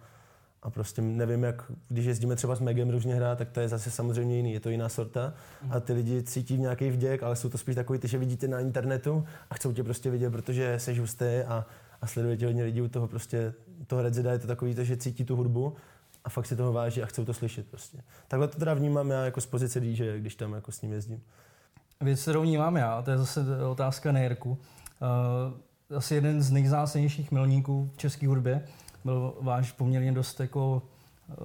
a 0.63 0.69
prostě 0.69 1.01
nevím, 1.01 1.43
jak 1.43 1.71
když 1.87 2.05
jezdíme 2.05 2.35
třeba 2.35 2.55
s 2.55 2.59
Megem 2.59 2.89
různě 2.89 3.15
hrát, 3.15 3.37
tak 3.37 3.49
to 3.49 3.59
je 3.59 3.67
zase 3.67 3.91
samozřejmě 3.91 4.35
jiný, 4.37 4.53
je 4.53 4.59
to 4.59 4.69
jiná 4.69 4.89
sorta. 4.89 5.33
A 5.69 5.79
ty 5.79 5.93
lidi 5.93 6.23
cítí 6.23 6.57
nějaký 6.57 6.89
vděk, 6.89 7.23
ale 7.23 7.35
jsou 7.35 7.49
to 7.49 7.57
spíš 7.57 7.75
takový, 7.75 7.99
ty, 7.99 8.07
že 8.07 8.17
vidíte 8.17 8.47
na 8.47 8.59
internetu 8.59 9.25
a 9.49 9.55
chcou 9.55 9.73
tě 9.73 9.83
prostě 9.83 10.09
vidět, 10.09 10.29
protože 10.29 10.79
jsi 10.79 10.99
hustý 10.99 11.25
a, 11.25 11.65
a 12.01 12.07
sleduje 12.07 12.37
tě 12.37 12.45
hodně 12.45 12.63
lidí 12.63 12.81
u 12.81 12.87
toho 12.87 13.07
prostě, 13.07 13.53
toho 13.87 14.01
Redzeda 14.01 14.31
je 14.31 14.39
to 14.39 14.47
takový, 14.47 14.75
to, 14.75 14.83
že 14.83 14.97
cítí 14.97 15.25
tu 15.25 15.35
hudbu 15.35 15.73
a 16.23 16.29
fakt 16.29 16.45
si 16.45 16.55
toho 16.55 16.73
váží 16.73 17.03
a 17.03 17.05
chcou 17.05 17.25
to 17.25 17.33
slyšet 17.33 17.67
prostě. 17.67 17.97
Takhle 18.27 18.47
to 18.47 18.59
teda 18.59 18.73
vnímám 18.73 19.09
já 19.09 19.25
jako 19.25 19.41
z 19.41 19.45
pozice 19.45 19.79
DJ, 19.79 20.19
když 20.19 20.35
tam 20.35 20.53
jako 20.53 20.71
s 20.71 20.81
ním 20.81 20.91
jezdím. 20.91 21.21
Věc, 22.01 22.21
kterou 22.21 22.41
vnímám 22.41 22.77
já, 22.77 23.01
to 23.01 23.11
je 23.11 23.17
zase 23.17 23.41
otázka 23.71 24.11
na 24.11 24.19
Jirku. 24.19 24.49
Uh, 25.89 25.97
asi 25.97 26.15
jeden 26.15 26.41
z 26.41 26.51
nejzásadnějších 26.51 27.31
milníků 27.31 27.91
v 27.93 27.97
české 27.97 28.27
hudbě 28.27 28.63
byl 29.05 29.33
váš 29.41 29.71
poměrně 29.71 30.11
dost 30.11 30.39
jako 30.39 30.81
uh, 31.27 31.35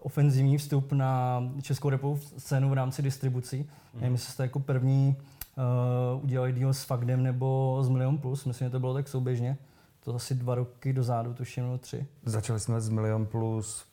ofenzivní 0.00 0.58
vstup 0.58 0.92
na 0.92 1.42
českou 1.62 1.90
repovou 1.90 2.18
scénu 2.38 2.70
v 2.70 2.72
rámci 2.72 3.02
distribucí. 3.02 3.58
Mm. 3.58 4.00
Nevím, 4.00 4.12
jestli 4.12 4.32
jste 4.32 4.42
jako 4.42 4.60
první 4.60 5.16
uh, 6.16 6.24
udělali 6.24 6.52
deal 6.52 6.74
s 6.74 6.84
Fagdem 6.84 7.22
nebo 7.22 7.78
s 7.82 7.88
Milion 7.88 8.18
Plus. 8.18 8.44
Myslím, 8.44 8.66
že 8.66 8.70
to 8.70 8.80
bylo 8.80 8.94
tak 8.94 9.08
souběžně. 9.08 9.56
To 10.04 10.14
asi 10.14 10.34
dva 10.34 10.54
roky 10.54 10.92
dozadu, 10.92 11.34
tuším, 11.34 11.64
no 11.64 11.78
tři. 11.78 12.06
Začali 12.24 12.60
jsme 12.60 12.80
s 12.80 12.88
Milion 12.88 13.26
Plus 13.26 13.84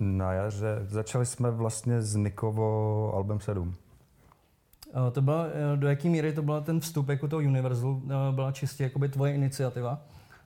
na 0.00 0.32
jaře. 0.32 0.78
Začali 0.88 1.26
jsme 1.26 1.50
vlastně 1.50 2.02
s 2.02 2.16
Nikovo 2.16 3.12
album 3.14 3.40
7. 3.40 3.68
Uh, 3.68 5.10
to 5.12 5.22
byla, 5.22 5.46
do 5.76 5.88
jaké 5.88 6.08
míry 6.08 6.32
to 6.32 6.42
byl 6.42 6.60
ten 6.60 6.80
vstup 6.80 7.08
jako 7.08 7.28
toho 7.28 7.42
Universal, 7.42 8.00
byla 8.30 8.52
čistě 8.52 8.84
jakoby 8.84 9.08
tvoje 9.08 9.34
iniciativa 9.34 10.00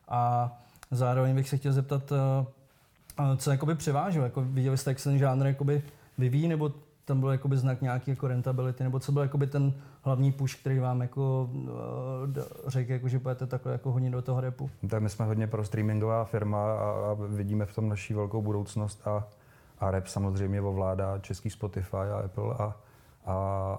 a 0.09 0.53
Zároveň 0.91 1.35
bych 1.35 1.49
se 1.49 1.57
chtěl 1.57 1.73
zeptat, 1.73 2.13
eh, 2.13 3.37
co 3.37 3.51
jakoby 3.51 3.75
převážilo? 3.75 4.25
Jako 4.25 4.43
viděli 4.43 4.79
jste, 4.79 4.91
jak 4.91 4.99
se 4.99 5.09
ten 5.09 5.19
žánr 5.19 5.47
jakoby 5.47 5.83
vyvíjí, 6.19 6.49
nebo 6.49 6.73
tam 7.05 7.21
byl 7.21 7.29
jakoby 7.29 7.57
znak 7.57 7.83
nějaký 7.83 8.11
jako 8.11 8.29
rentability, 8.29 8.85
nebo 8.85 9.01
co 9.01 9.13
byl 9.13 9.23
jakoby 9.23 9.47
ten 9.47 9.73
hlavní 10.03 10.33
push, 10.33 10.55
který 10.55 10.79
vám 10.79 11.01
jako 11.01 11.51
uh, 11.53 11.69
řekl, 12.67 12.93
jako, 12.93 13.09
že 13.09 13.19
budete 13.19 13.47
takhle 13.47 13.73
jako 13.73 13.93
hodně 13.93 14.11
do 14.11 14.23
toho 14.23 14.41
repu? 14.41 14.71
Tak 14.89 15.03
my 15.03 15.09
jsme 15.09 15.25
hodně 15.25 15.47
pro 15.47 15.65
streamingová 15.65 16.25
firma 16.25 16.73
a, 16.75 17.11
a 17.11 17.17
vidíme 17.29 17.67
v 17.67 17.75
tom 17.75 17.89
naší 17.89 18.15
velkou 18.15 18.43
budoucnost 18.43 19.07
a, 19.07 19.29
a 19.79 19.91
rap 19.91 20.07
samozřejmě 20.07 20.61
ovládá 20.61 21.19
český 21.19 21.51
Spotify 21.51 21.97
a 21.97 22.23
Apple 22.25 22.55
a, 22.55 22.77
a, 23.27 23.35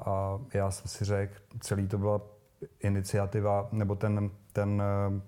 a 0.06 0.40
já 0.54 0.72
jsem 0.72 0.88
si 0.88 1.06
řekl, 1.06 1.34
celý 1.60 1.88
to 1.88 1.98
byla 1.98 2.22
iniciativa, 2.80 3.70
nebo 3.72 3.96
ten, 3.96 4.30
ten 4.54 4.82
eh, 4.82 5.22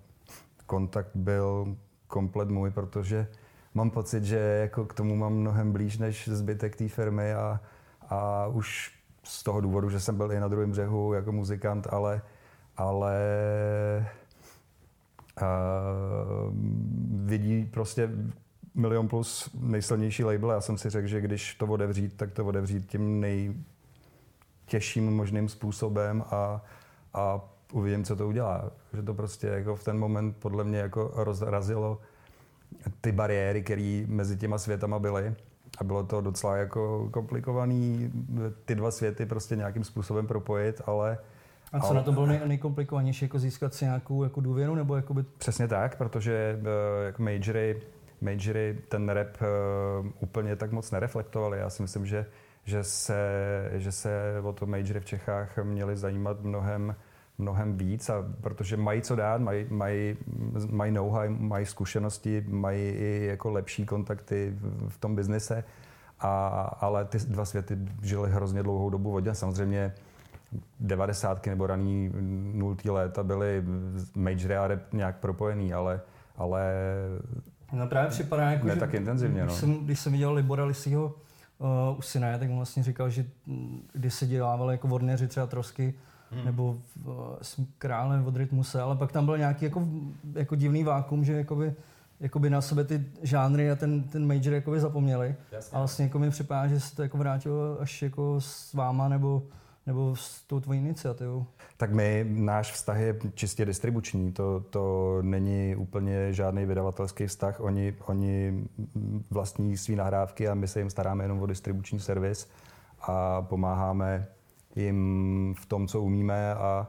kontakt 0.66 1.12
byl 1.16 1.78
komplet 2.08 2.50
můj, 2.50 2.72
protože 2.72 3.28
mám 3.74 3.90
pocit, 3.90 4.24
že 4.24 4.38
jako 4.38 4.86
k 4.86 4.94
tomu 4.94 5.16
mám 5.16 5.34
mnohem 5.34 5.72
blíž 5.72 5.98
než 5.98 6.28
zbytek 6.28 6.76
té 6.76 6.90
firmy 6.90 7.34
a, 7.34 7.60
a 8.10 8.48
už 8.48 8.92
z 9.24 9.44
toho 9.44 9.62
důvodu, 9.62 9.90
že 9.90 10.00
jsem 10.00 10.18
byl 10.18 10.32
i 10.32 10.40
na 10.40 10.48
druhém 10.48 10.72
břehu 10.72 11.14
jako 11.14 11.32
muzikant, 11.32 11.88
ale, 11.90 12.22
ale 12.78 13.18
uh, 15.42 15.48
vidí 17.26 17.66
prostě 17.66 18.10
Milion 18.76 19.08
Plus 19.08 19.50
nejsilnější 19.60 20.24
label. 20.24 20.52
Já 20.52 20.62
jsem 20.62 20.78
si 20.78 20.90
řekl, 20.90 21.08
že 21.08 21.22
když 21.22 21.56
to 21.56 21.68
odevřít, 21.68 22.18
tak 22.18 22.32
to 22.32 22.46
odevřít 22.46 22.88
tím 22.88 23.20
nejtěžším 23.20 25.16
možným 25.16 25.50
způsobem 25.50 26.24
a, 26.32 26.62
a 27.14 27.42
uvidím, 27.72 28.04
co 28.04 28.16
to 28.16 28.28
udělá. 28.28 28.72
Že 28.94 29.02
to 29.02 29.14
prostě 29.14 29.48
jako 29.48 29.76
v 29.76 29.84
ten 29.84 30.00
moment 30.00 30.38
podle 30.40 30.64
mě 30.64 30.78
jako 30.78 31.12
rozrazilo 31.16 32.00
ty 33.02 33.12
bariéry, 33.12 33.64
které 33.64 34.04
mezi 34.08 34.38
těma 34.38 34.58
světama 34.58 35.00
byly. 35.00 35.36
a 35.78 35.84
bylo 35.84 36.04
to 36.04 36.22
docela 36.22 36.58
jako 36.58 37.10
komplikovaný 37.12 38.12
ty 38.66 38.76
dva 38.76 38.92
světy 38.92 39.26
prostě 39.26 39.56
nějakým 39.56 39.84
způsobem 39.84 40.28
propojit, 40.28 40.82
ale 40.86 41.18
a 41.74 41.80
co 41.80 41.86
ale... 41.88 41.96
na 41.96 42.04
to 42.04 42.12
bylo 42.12 42.26
nej, 42.26 42.42
nejkomplikovanější, 42.46 43.26
jako 43.26 43.40
získat 43.40 43.74
si 43.74 43.86
nějakou 43.86 44.24
jako 44.24 44.42
důvěru? 44.42 44.76
Nebo 44.76 44.96
jakoby... 44.96 45.24
Přesně 45.38 45.68
tak, 45.68 45.98
protože 45.98 46.60
jako 47.06 47.24
majory, 47.24 47.82
majory 48.22 48.78
ten 48.90 49.10
rap 49.10 49.28
uh, 50.02 50.08
úplně 50.20 50.56
tak 50.56 50.72
moc 50.72 50.92
nereflektovali. 50.92 51.60
Já 51.60 51.70
si 51.70 51.82
myslím, 51.82 52.06
že, 52.06 52.26
že, 52.66 52.84
se, 52.84 53.18
že 53.74 53.92
se 53.92 54.34
o 54.44 54.54
to 54.54 54.66
majory 54.66 55.00
v 55.00 55.06
Čechách 55.06 55.58
měli 55.64 55.98
zajímat 55.98 56.42
mnohem, 56.42 56.96
mnohem 57.38 57.78
víc, 57.78 58.10
a 58.10 58.26
protože 58.42 58.78
mají 58.78 59.02
co 59.02 59.16
dát, 59.16 59.42
mají, 59.42 59.66
mají, 59.70 60.18
mají 60.70 60.92
know-how, 60.92 61.30
mají 61.30 61.66
zkušenosti, 61.66 62.46
mají 62.48 62.82
i 62.82 63.26
jako 63.30 63.52
lepší 63.52 63.86
kontakty 63.86 64.58
v, 64.88 64.98
tom 64.98 65.16
biznise, 65.16 65.64
a, 66.20 66.48
ale 66.80 67.06
ty 67.06 67.18
dva 67.18 67.46
světy 67.46 67.78
žily 68.02 68.32
hrozně 68.32 68.64
dlouhou 68.64 68.90
dobu 68.90 69.12
vodě. 69.12 69.36
Samozřejmě 69.36 69.94
devadesátky 70.80 71.50
nebo 71.50 71.68
raný 71.68 72.12
nultý 72.54 72.90
léta 72.90 73.24
byly 73.24 73.64
major 74.16 74.54
a 74.54 74.68
rap 74.68 74.94
nějak 74.94 75.18
propojený, 75.18 75.74
ale, 75.74 76.02
ale 76.38 76.74
no 77.74 77.88
právě 77.88 78.10
připadá 78.10 78.52
jako, 78.52 78.68
ne 78.68 78.74
že, 78.74 78.80
tak 78.80 78.94
intenzivně. 78.94 79.42
Když, 79.42 79.54
no. 79.54 79.60
jsem, 79.60 79.86
když 79.86 80.00
jsem 80.00 80.12
viděl 80.12 80.34
Libora 80.34 80.66
Lisího 80.66 81.16
uh, 81.58 81.98
u 81.98 82.02
syna, 82.02 82.38
tak 82.38 82.50
on 82.50 82.56
vlastně 82.56 82.84
říkal, 82.84 83.10
že 83.10 83.26
mm, 83.46 83.88
když 83.94 84.14
se 84.14 84.28
dělávali 84.28 84.74
jako 84.74 84.88
vodnéři 84.88 85.28
třeba 85.28 85.48
trosky, 85.48 85.94
hmm. 86.36 86.46
nebo 86.46 86.78
uh, 87.06 87.14
krále 87.78 88.24
od 88.26 88.36
rytmuse, 88.36 88.82
ale 88.82 88.96
pak 88.96 89.12
tam 89.12 89.26
byl 89.26 89.38
nějaký 89.38 89.66
jako, 89.66 89.88
jako 90.34 90.56
divný 90.56 90.84
vákum, 90.84 91.26
že 91.26 91.34
jakoby, 91.34 91.74
jakoby 92.20 92.50
na 92.50 92.62
sebe 92.62 92.84
ty 92.84 93.06
žánry 93.22 93.72
a 93.72 93.76
ten, 93.76 94.04
ten 94.04 94.28
major 94.28 94.54
jakoby 94.54 94.80
zapomněli. 94.80 95.36
Jasně. 95.52 95.76
A 95.76 95.80
vlastně 95.80 96.06
jako 96.06 96.20
mi 96.20 96.30
připadá, 96.30 96.68
že 96.68 96.80
se 96.80 96.96
to 96.96 97.02
jako 97.02 97.18
vrátilo 97.18 97.82
až 97.82 98.02
jako 98.02 98.42
s 98.42 98.74
váma, 98.74 99.08
nebo 99.10 99.44
nebo 99.86 100.16
s 100.16 100.42
tou 100.42 100.60
tvojí 100.60 100.80
iniciativou? 100.80 101.46
Tak 101.78 101.92
my, 101.92 102.26
náš 102.30 102.72
vztah 102.72 103.00
je 103.00 103.20
čistě 103.34 103.66
distribuční, 103.66 104.32
to, 104.32 104.60
to 104.60 105.18
není 105.22 105.76
úplně 105.76 106.34
žádný 106.34 106.66
vydavatelský 106.66 107.28
vztah, 107.28 107.60
oni, 107.60 107.96
oni 108.06 108.64
vlastní 109.32 109.78
svý 109.78 109.96
nahrávky 109.96 110.48
a 110.48 110.54
my 110.54 110.68
se 110.68 110.80
jim 110.80 110.90
staráme 110.90 111.24
jenom 111.24 111.42
o 111.42 111.46
distribuční 111.46 112.00
servis 112.00 112.50
a 113.02 113.42
pomáháme 113.42 114.28
jim 114.76 115.56
v 115.58 115.66
tom, 115.66 115.88
co 115.88 116.02
umíme 116.02 116.56
a, 116.56 116.88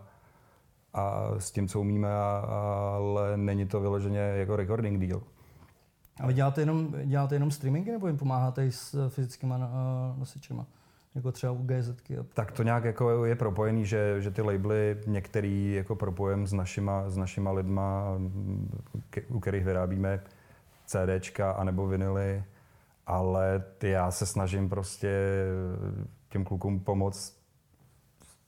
a 0.95 1.31
s 1.39 1.51
tím, 1.51 1.69
co 1.69 1.81
umíme, 1.81 2.09
a, 2.15 2.45
ale 2.97 3.37
není 3.37 3.67
to 3.67 3.81
vyloženě 3.81 4.19
jako 4.19 4.57
recording 4.57 5.07
deal. 5.07 5.23
A 6.21 6.27
vy 6.27 6.35
děláte 6.35 6.61
jenom, 6.61 6.95
děláte 7.05 7.35
jenom 7.35 7.51
streamingy 7.51 7.93
nebo 7.93 8.07
jim 8.07 8.19
pomáháte 8.19 8.67
i 8.67 8.73
s 8.73 9.09
fyzickými 9.09 9.55
nosičema? 10.19 10.67
jako 11.15 11.33
třeba 11.33 11.53
u 11.53 11.63
GZ. 11.67 11.91
Tak 12.35 12.53
to 12.53 12.63
nějak 12.63 12.85
jako 12.85 13.25
je 13.25 13.35
propojený, 13.35 13.87
že, 13.87 14.17
že 14.19 14.31
ty 14.31 14.43
labely 14.43 14.97
některý 15.07 15.75
jako 15.75 15.97
propojím 15.97 16.47
s 16.47 16.53
našima, 16.53 17.11
s 17.11 17.17
našima 17.17 17.53
lidma, 17.53 18.05
u 19.29 19.41
kterých 19.41 19.65
vyrábíme 19.65 20.21
CDčka 20.87 21.51
anebo 21.51 21.87
vinily, 21.87 22.45
ale 23.07 23.65
ty 23.79 23.89
já 23.89 24.11
se 24.11 24.27
snažím 24.27 24.69
prostě 24.69 25.11
těm 26.29 26.45
klukům 26.45 26.81
pomoct 26.81 27.44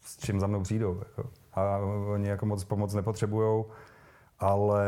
s 0.06 0.16
čím 0.16 0.40
za 0.40 0.46
mnou 0.46 0.62
přijdou. 0.62 0.98
Jako. 0.98 1.30
A 1.52 1.78
oni 2.12 2.28
jako 2.28 2.46
moc 2.46 2.64
pomoc 2.64 2.94
nepotřebují, 2.94 3.64
ale, 4.38 4.86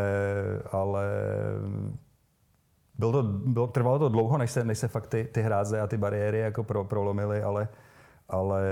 ale 0.73 1.05
bylo 2.99 3.13
to, 3.13 3.23
bylo, 3.23 3.67
trvalo 3.67 3.99
to 3.99 4.09
dlouho, 4.09 4.39
než 4.39 4.51
se, 4.51 4.65
než 4.65 4.79
se 4.79 4.89
fakt 4.89 5.07
ty, 5.07 5.25
ty 5.25 5.43
hráze 5.43 5.81
a 5.81 5.87
ty 5.87 5.97
bariéry 5.97 6.39
jako 6.39 6.65
pro, 6.65 6.85
prolomily, 6.85 7.43
ale, 7.43 7.69
ale 8.29 8.63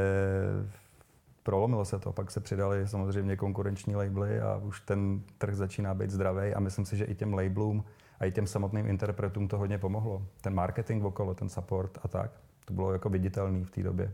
prolomilo 1.43 1.85
se 1.85 1.99
to. 1.99 2.13
Pak 2.13 2.31
se 2.31 2.41
přidali 2.41 2.89
samozřejmě 2.89 3.37
konkurenční 3.37 3.97
labely 3.97 4.41
a 4.41 4.57
už 4.57 4.81
ten 4.81 5.23
trh 5.39 5.55
začíná 5.55 5.95
být 5.95 6.11
zdravý 6.11 6.55
a 6.55 6.61
myslím 6.61 6.85
si, 6.85 6.97
že 6.97 7.05
i 7.05 7.15
těm 7.15 7.35
labelům 7.35 7.85
a 8.21 8.25
i 8.25 8.33
těm 8.33 8.47
samotným 8.47 8.87
interpretům 8.87 9.49
to 9.49 9.59
hodně 9.59 9.79
pomohlo. 9.79 10.23
Ten 10.41 10.55
marketing 10.55 11.05
okolo, 11.05 11.35
ten 11.35 11.49
support 11.49 11.99
a 12.03 12.09
tak. 12.09 12.31
To 12.65 12.75
bylo 12.75 12.93
jako 12.93 13.09
viditelný 13.09 13.65
v 13.65 13.71
té 13.71 13.83
době. 13.83 14.13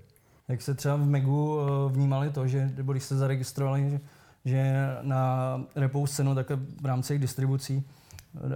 Jak 0.48 0.62
se 0.62 0.74
třeba 0.74 0.96
v 0.96 1.06
Megu 1.06 1.58
eh, 1.60 1.92
vnímali 1.92 2.30
to, 2.30 2.46
že 2.46 2.70
když 2.74 3.04
se 3.04 3.16
zaregistrovali, 3.16 3.90
že, 3.90 4.00
že 4.44 4.86
na 5.02 5.60
repovou 5.76 6.06
scénu 6.06 6.34
tak 6.34 6.50
v 6.80 6.86
rámci 6.86 7.18
distribucí 7.18 7.84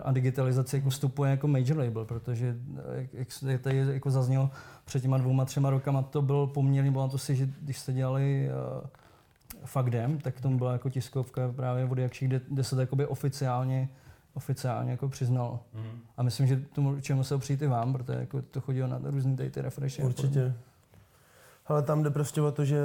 a 0.05 0.13
digitalizaci 0.13 0.77
jako 0.77 0.91
vstupuje 0.91 1.31
jako 1.31 1.49
major 1.49 1.79
label, 1.79 2.05
protože 2.05 2.57
jak, 2.95 3.29
jak 3.43 3.61
tady 3.61 3.77
jako 3.77 4.11
zaznělo 4.11 4.51
před 4.85 5.03
těma 5.03 5.19
dvouma, 5.19 5.45
třema 5.45 5.71
rokama, 5.71 6.03
to 6.03 6.23
byl 6.23 6.47
poměrně, 6.47 6.91
bylo 6.91 7.09
to 7.09 7.19
si, 7.19 7.37
že 7.37 7.49
když 7.61 7.79
jste 7.79 7.93
dělali 7.93 8.49
uh, 8.81 8.87
Fakdem, 9.65 10.19
tak 10.19 10.41
tomu 10.41 10.59
byla 10.59 10.73
jako 10.73 10.91
tiskovka 10.91 11.53
právě 11.57 11.85
od 11.85 11.99
Jakších, 11.99 12.29
kde, 12.29 12.41
kde 12.51 12.65
se 12.65 12.75
to 12.75 12.81
jakoby 12.81 13.07
oficiálně 13.07 13.89
oficiálně 14.37 14.91
jako 14.91 15.09
přiznalo. 15.09 15.61
Mm. 15.75 16.01
A 16.17 16.23
myslím, 16.23 16.47
že 16.47 16.57
tomu 16.57 17.01
čemu 17.01 17.25
se 17.25 17.39
přijít 17.39 17.63
i 17.63 17.67
vám, 17.67 17.93
protože 17.93 18.19
jako 18.19 18.43
to 18.43 18.61
chodilo 18.61 18.89
na 18.89 19.01
různý 19.03 19.37
ty 19.37 19.61
refreshy. 19.61 20.03
Určitě. 20.03 20.55
Ale 21.69 21.83
tam 21.83 22.03
jde 22.03 22.11
prostě 22.11 22.43
o 22.43 22.53
to, 22.53 22.65
že 22.65 22.79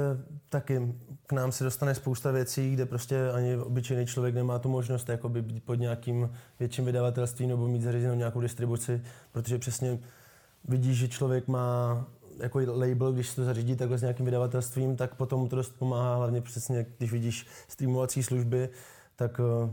taky 0.48 0.94
k 1.26 1.32
nám 1.32 1.52
se 1.52 1.64
dostane 1.64 1.94
spousta 1.94 2.30
věcí, 2.30 2.72
kde 2.72 2.86
prostě 2.86 3.30
ani 3.30 3.56
obyčejný 3.56 4.06
člověk 4.06 4.34
nemá 4.34 4.58
tu 4.58 4.68
možnost 4.68 5.08
jakoby 5.08 5.42
být 5.42 5.64
pod 5.64 5.74
nějakým 5.74 6.30
větším 6.58 6.84
vydavatelstvím 6.84 7.48
nebo 7.48 7.68
mít 7.68 7.82
zařízenou 7.82 8.14
nějakou 8.14 8.40
distribuci, 8.40 9.02
protože 9.32 9.58
přesně 9.58 9.98
vidíš, 10.68 10.98
že 10.98 11.08
člověk 11.08 11.48
má 11.48 12.06
jako 12.38 12.60
label, 12.66 13.12
když 13.12 13.28
se 13.28 13.36
to 13.36 13.44
zařídí 13.44 13.76
takhle 13.76 13.98
s 13.98 14.02
nějakým 14.02 14.26
vydavatelstvím, 14.26 14.96
tak 14.96 15.14
potom 15.14 15.48
to 15.48 15.56
dost 15.56 15.78
pomáhá, 15.78 16.16
hlavně 16.16 16.40
přesně, 16.40 16.86
když 16.98 17.12
vidíš 17.12 17.46
streamovací 17.68 18.22
služby, 18.22 18.68
tak 19.16 19.38
uh, 19.38 19.70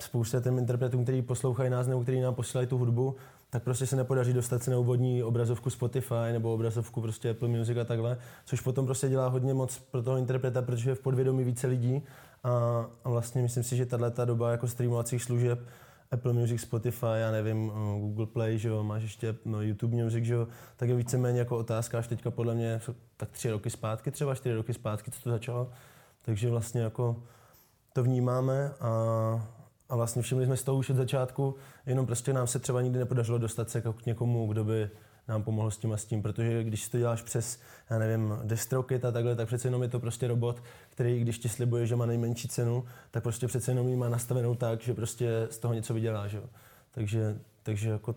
spousta 0.00 0.40
těm 0.40 0.58
interpretům, 0.58 1.02
který 1.02 1.22
poslouchají 1.22 1.70
nás 1.70 1.86
nebo 1.86 2.02
který 2.02 2.20
nám 2.20 2.34
posílají 2.34 2.66
tu 2.66 2.78
hudbu, 2.78 3.16
tak 3.54 3.62
prostě 3.62 3.86
se 3.86 3.96
nepodaří 3.96 4.32
dostat 4.32 4.62
si 4.62 4.70
na 4.70 4.78
úvodní 4.78 5.22
obrazovku 5.22 5.70
Spotify 5.70 6.32
nebo 6.32 6.54
obrazovku 6.54 7.00
prostě 7.00 7.30
Apple 7.30 7.48
Music 7.48 7.76
a 7.78 7.84
takhle, 7.84 8.18
což 8.44 8.60
potom 8.60 8.86
prostě 8.86 9.08
dělá 9.08 9.28
hodně 9.28 9.54
moc 9.54 9.78
pro 9.78 10.02
toho 10.02 10.16
interpreta, 10.16 10.62
protože 10.62 10.90
je 10.90 10.94
v 10.94 11.00
podvědomí 11.00 11.44
více 11.44 11.66
lidí 11.66 12.02
a, 12.44 12.50
a 13.04 13.08
vlastně 13.08 13.42
myslím 13.42 13.62
si, 13.62 13.76
že 13.76 13.86
tahle 13.86 14.10
ta 14.10 14.24
doba 14.24 14.50
jako 14.50 14.68
streamovacích 14.68 15.22
služeb 15.22 15.58
Apple 16.10 16.32
Music, 16.32 16.60
Spotify, 16.60 17.06
já 17.16 17.30
nevím, 17.30 17.72
eh, 17.74 18.00
Google 18.00 18.26
Play, 18.26 18.58
že 18.58 18.68
jo, 18.68 18.82
máš 18.82 19.02
ještě 19.02 19.34
no, 19.44 19.62
YouTube 19.62 19.96
Music, 19.96 20.24
že 20.24 20.34
jo, 20.34 20.48
tak 20.76 20.88
je 20.88 20.94
víceméně 20.94 21.38
jako 21.38 21.58
otázka 21.58 21.98
až 21.98 22.08
teďka 22.08 22.30
podle 22.30 22.54
mě 22.54 22.80
tak 23.16 23.30
tři 23.30 23.50
roky 23.50 23.70
zpátky, 23.70 24.10
třeba 24.10 24.34
čtyři 24.34 24.54
roky 24.54 24.74
zpátky, 24.74 25.10
co 25.10 25.22
to 25.22 25.30
začalo. 25.30 25.70
Takže 26.22 26.50
vlastně 26.50 26.80
jako 26.80 27.22
to 27.92 28.02
vnímáme 28.02 28.70
a, 28.80 28.90
a 29.88 29.96
vlastně 29.96 30.22
všimli 30.22 30.46
jsme 30.46 30.56
z 30.56 30.62
toho 30.62 30.78
už 30.78 30.90
od 30.90 30.96
začátku, 30.96 31.54
jenom 31.86 32.06
prostě 32.06 32.32
nám 32.32 32.46
se 32.46 32.58
třeba 32.58 32.82
nikdy 32.82 32.98
nepodařilo 32.98 33.38
dostat 33.38 33.70
se 33.70 33.80
k 33.80 34.06
někomu, 34.06 34.46
kdo 34.46 34.64
by 34.64 34.90
nám 35.28 35.42
pomohl 35.42 35.70
s 35.70 35.76
tím 35.76 35.92
a 35.92 35.96
s 35.96 36.04
tím, 36.04 36.22
protože 36.22 36.64
když 36.64 36.88
to 36.88 36.98
děláš 36.98 37.22
přes, 37.22 37.58
já 37.90 37.98
nevím, 37.98 38.38
DestroKit 38.42 39.04
a 39.04 39.12
takhle, 39.12 39.36
tak 39.36 39.46
přece 39.46 39.68
jenom 39.68 39.82
je 39.82 39.88
to 39.88 40.00
prostě 40.00 40.28
robot, 40.28 40.62
který, 40.90 41.20
když 41.20 41.38
ti 41.38 41.48
slibuje, 41.48 41.86
že 41.86 41.96
má 41.96 42.06
nejmenší 42.06 42.48
cenu, 42.48 42.84
tak 43.10 43.22
prostě 43.22 43.46
přece 43.46 43.70
jenom 43.70 43.88
ji 43.88 43.96
má 43.96 44.08
nastavenou 44.08 44.54
tak, 44.54 44.80
že 44.80 44.94
prostě 44.94 45.48
z 45.50 45.58
toho 45.58 45.74
něco 45.74 45.94
vydělá, 45.94 46.28
že 46.28 46.36
jo. 46.36 46.44
Takže, 46.90 47.38
takže 47.62 47.90
jako 47.90 48.14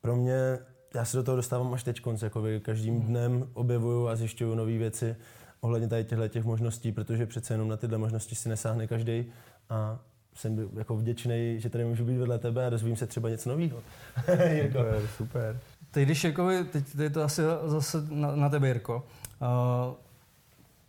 pro 0.00 0.16
mě, 0.16 0.58
já 0.94 1.04
se 1.04 1.16
do 1.16 1.22
toho 1.22 1.36
dostávám 1.36 1.74
až 1.74 1.82
teď 1.82 2.00
konce, 2.00 2.26
jako 2.26 2.42
každým 2.62 3.00
dnem 3.00 3.50
objevuju 3.54 4.08
a 4.08 4.16
zjišťuju 4.16 4.54
nové 4.54 4.78
věci 4.78 5.16
ohledně 5.60 5.88
tady 5.88 6.04
těchto 6.04 6.28
těch 6.28 6.44
možností, 6.44 6.92
protože 6.92 7.26
přece 7.26 7.54
jenom 7.54 7.68
na 7.68 7.76
tyhle 7.76 7.98
možnosti 7.98 8.34
si 8.34 8.48
nesáhne 8.48 8.86
každý 8.86 9.24
a 9.68 9.98
jsem 10.34 10.68
jako 10.76 10.96
vděčný, 10.96 11.60
že 11.60 11.70
tady 11.70 11.84
můžu 11.84 12.04
být 12.04 12.18
vedle 12.18 12.38
tebe 12.38 12.66
a 12.66 12.70
dozvím 12.70 12.96
se 12.96 13.06
třeba 13.06 13.28
něco 13.28 13.48
nového. 13.48 13.82
super, 14.66 15.02
super. 15.16 15.60
Teď, 15.90 16.04
když 16.04 16.24
jako, 16.24 16.48
teď, 16.48 16.84
teď 16.84 16.98
je 16.98 17.10
to 17.10 17.22
asi 17.22 17.42
zase 17.64 17.98
na, 18.10 18.36
na 18.36 18.48
tebe, 18.48 18.68
Jirko. 18.68 19.06
Uh, 19.40 19.94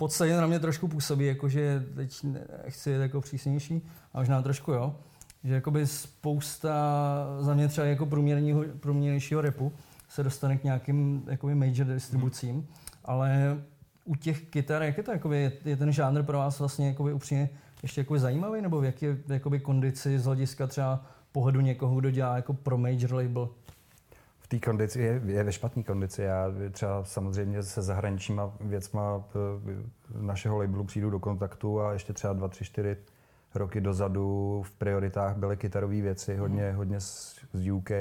podstatě 0.02 0.38
na 0.38 0.48
mě 0.48 0.60
trošku 0.60 0.88
působí, 0.88 1.26
jako 1.26 1.50
že 1.50 1.86
teď 1.96 2.26
chci 2.68 2.90
jít 2.90 3.02
jako 3.02 3.22
přísnější, 3.22 3.82
a 4.14 4.20
možná 4.20 4.42
trošku 4.42 4.72
jo, 4.72 4.96
že 5.44 5.54
jakoby 5.54 5.88
spousta 5.88 6.74
za 7.40 7.54
mě 7.54 7.68
třeba 7.68 7.88
jako 7.88 8.06
průměrního, 8.06 8.64
průměrnějšího 8.80 9.42
repu 9.42 9.74
se 10.10 10.24
dostane 10.24 10.58
k 10.58 10.64
nějakým 10.64 11.24
jakoby 11.28 11.56
major 11.56 11.88
distribucím, 11.88 12.56
hmm. 12.56 12.68
ale 13.06 13.58
u 14.06 14.16
těch 14.16 14.42
kytar, 14.42 14.84
jak 14.84 14.98
je 14.98 15.04
to, 15.04 15.12
jakoby, 15.12 15.38
je, 15.38 15.52
je 15.66 15.78
ten 15.78 15.92
žánr 15.92 16.24
pro 16.24 16.38
vás 16.38 16.60
vlastně 16.60 16.88
jakoby 16.88 17.14
upřímně 17.14 17.50
ještě 17.84 18.02
jakoby 18.02 18.20
zajímavý, 18.20 18.62
nebo 18.62 18.82
v 18.82 18.86
jaké 18.86 19.18
jakoby 19.28 19.60
kondici 19.60 20.20
z 20.20 20.26
hlediska 20.26 20.68
třeba 20.68 21.06
pohledu 21.32 21.62
někoho, 21.62 22.00
kdo 22.00 22.10
dělá 22.10 22.36
jako 22.36 22.54
pro 22.54 22.78
major 22.78 23.14
label? 23.14 23.50
V 24.40 24.48
té 24.48 24.60
kondici 24.60 25.02
je, 25.02 25.22
je 25.26 25.44
ve 25.44 25.52
špatné 25.52 25.84
kondici. 25.84 26.22
Já 26.22 26.48
třeba 26.72 27.04
samozřejmě 27.04 27.64
se 27.64 27.82
zahraničníma 27.82 28.54
věcma 28.62 29.24
eh, 29.36 30.22
našeho 30.22 30.58
labelu 30.58 30.84
přijdu 30.84 31.10
do 31.10 31.20
kontaktu 31.20 31.82
a 31.82 31.94
ještě 31.94 32.14
třeba 32.14 32.34
dva, 32.34 32.48
tři, 32.48 32.66
čtyři 32.66 32.98
roky 33.56 33.82
dozadu 33.82 34.62
v 34.66 34.72
prioritách 34.72 35.38
byly 35.38 35.58
kytarové 35.58 36.02
věci, 36.02 36.38
hodně, 36.38 36.70
mm. 36.70 36.78
hodně 36.78 37.00
z, 37.00 37.40
z 37.54 37.72
UK 37.72 37.92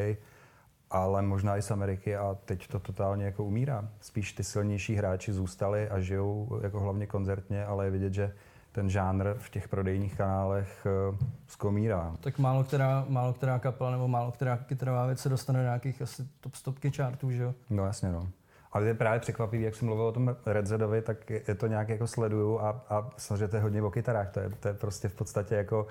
ale 0.90 1.22
možná 1.22 1.56
i 1.56 1.62
z 1.62 1.70
Ameriky 1.70 2.16
a 2.16 2.36
teď 2.44 2.68
to 2.68 2.78
totálně 2.78 3.24
jako 3.24 3.44
umírá. 3.44 3.88
Spíš 4.00 4.32
ty 4.32 4.44
silnější 4.44 4.94
hráči 4.94 5.32
zůstali 5.32 5.88
a 5.88 6.00
žijou 6.00 6.60
jako 6.62 6.80
hlavně 6.80 7.06
koncertně, 7.06 7.64
ale 7.64 7.84
je 7.84 7.90
vidět, 7.90 8.14
že 8.14 8.34
ten 8.72 8.90
žánr 8.90 9.34
v 9.38 9.50
těch 9.50 9.68
prodejních 9.68 10.16
kanálech 10.16 10.86
uh, 11.10 11.16
zkomírá. 11.46 12.16
Tak 12.20 12.38
málo 12.38 12.64
která, 12.64 13.04
málo 13.08 13.32
která 13.32 13.58
kapela 13.58 13.90
nebo 13.90 14.08
málo 14.08 14.32
která 14.32 14.56
kytarová 14.56 15.06
věc 15.06 15.20
se 15.20 15.28
dostane 15.28 15.58
do 15.58 15.64
nějakých 15.64 16.02
asi 16.02 16.22
top 16.40 16.54
stopky 16.54 16.90
chartů, 16.90 17.30
že 17.30 17.42
jo? 17.42 17.54
No 17.70 17.86
jasně, 17.86 18.12
no. 18.12 18.28
Ale 18.72 18.86
je 18.86 18.94
právě 18.94 19.20
překvapivý, 19.20 19.64
jak 19.64 19.74
jsem 19.74 19.86
mluvil 19.86 20.06
o 20.06 20.12
tom 20.12 20.36
Red 20.46 20.66
Zedovi, 20.66 21.02
tak 21.02 21.30
je 21.30 21.54
to 21.54 21.66
nějak 21.66 21.88
jako 21.88 22.06
sleduju 22.06 22.60
a, 22.60 22.84
a 22.90 23.10
samozřejmě 23.16 23.48
to 23.48 23.56
je 23.56 23.62
hodně 23.62 23.82
o 23.82 23.90
kytarách. 23.90 24.30
To 24.30 24.40
je, 24.40 24.50
to 24.60 24.68
je 24.68 24.74
prostě 24.74 25.08
v 25.08 25.14
podstatě 25.14 25.54
jako 25.54 25.86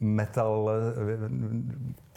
metal 0.00 0.70
eh, 0.70 1.28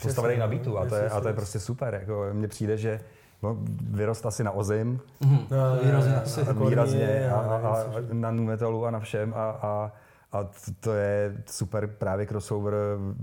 postavený 0.02 0.38
na 0.38 0.46
beatu 0.46 0.78
a 0.78 0.86
to 0.86 0.94
je, 0.94 1.10
a 1.10 1.20
to 1.20 1.28
je 1.28 1.34
prostě 1.34 1.60
super. 1.60 1.94
Jako, 1.94 2.26
mně 2.32 2.48
přijde, 2.48 2.76
že 2.76 3.00
no, 3.42 3.56
vyrost 3.90 4.26
asi 4.26 4.44
na 4.44 4.50
ozim, 4.50 5.00
mm-hmm. 5.22 5.46
no, 5.50 5.84
výrazně, 5.84 6.16
asi. 6.16 6.40
výrazně 6.68 7.30
a, 7.30 7.36
a, 7.36 7.82
a, 7.82 7.84
na 8.12 8.30
nu 8.30 8.44
metalu 8.44 8.86
a 8.86 8.90
na 8.90 9.00
všem 9.00 9.34
a, 9.36 9.50
a 9.50 9.92
a 10.32 10.48
to 10.80 10.92
je 10.92 11.36
super 11.46 11.86
právě 11.86 12.26
crossover. 12.26 12.74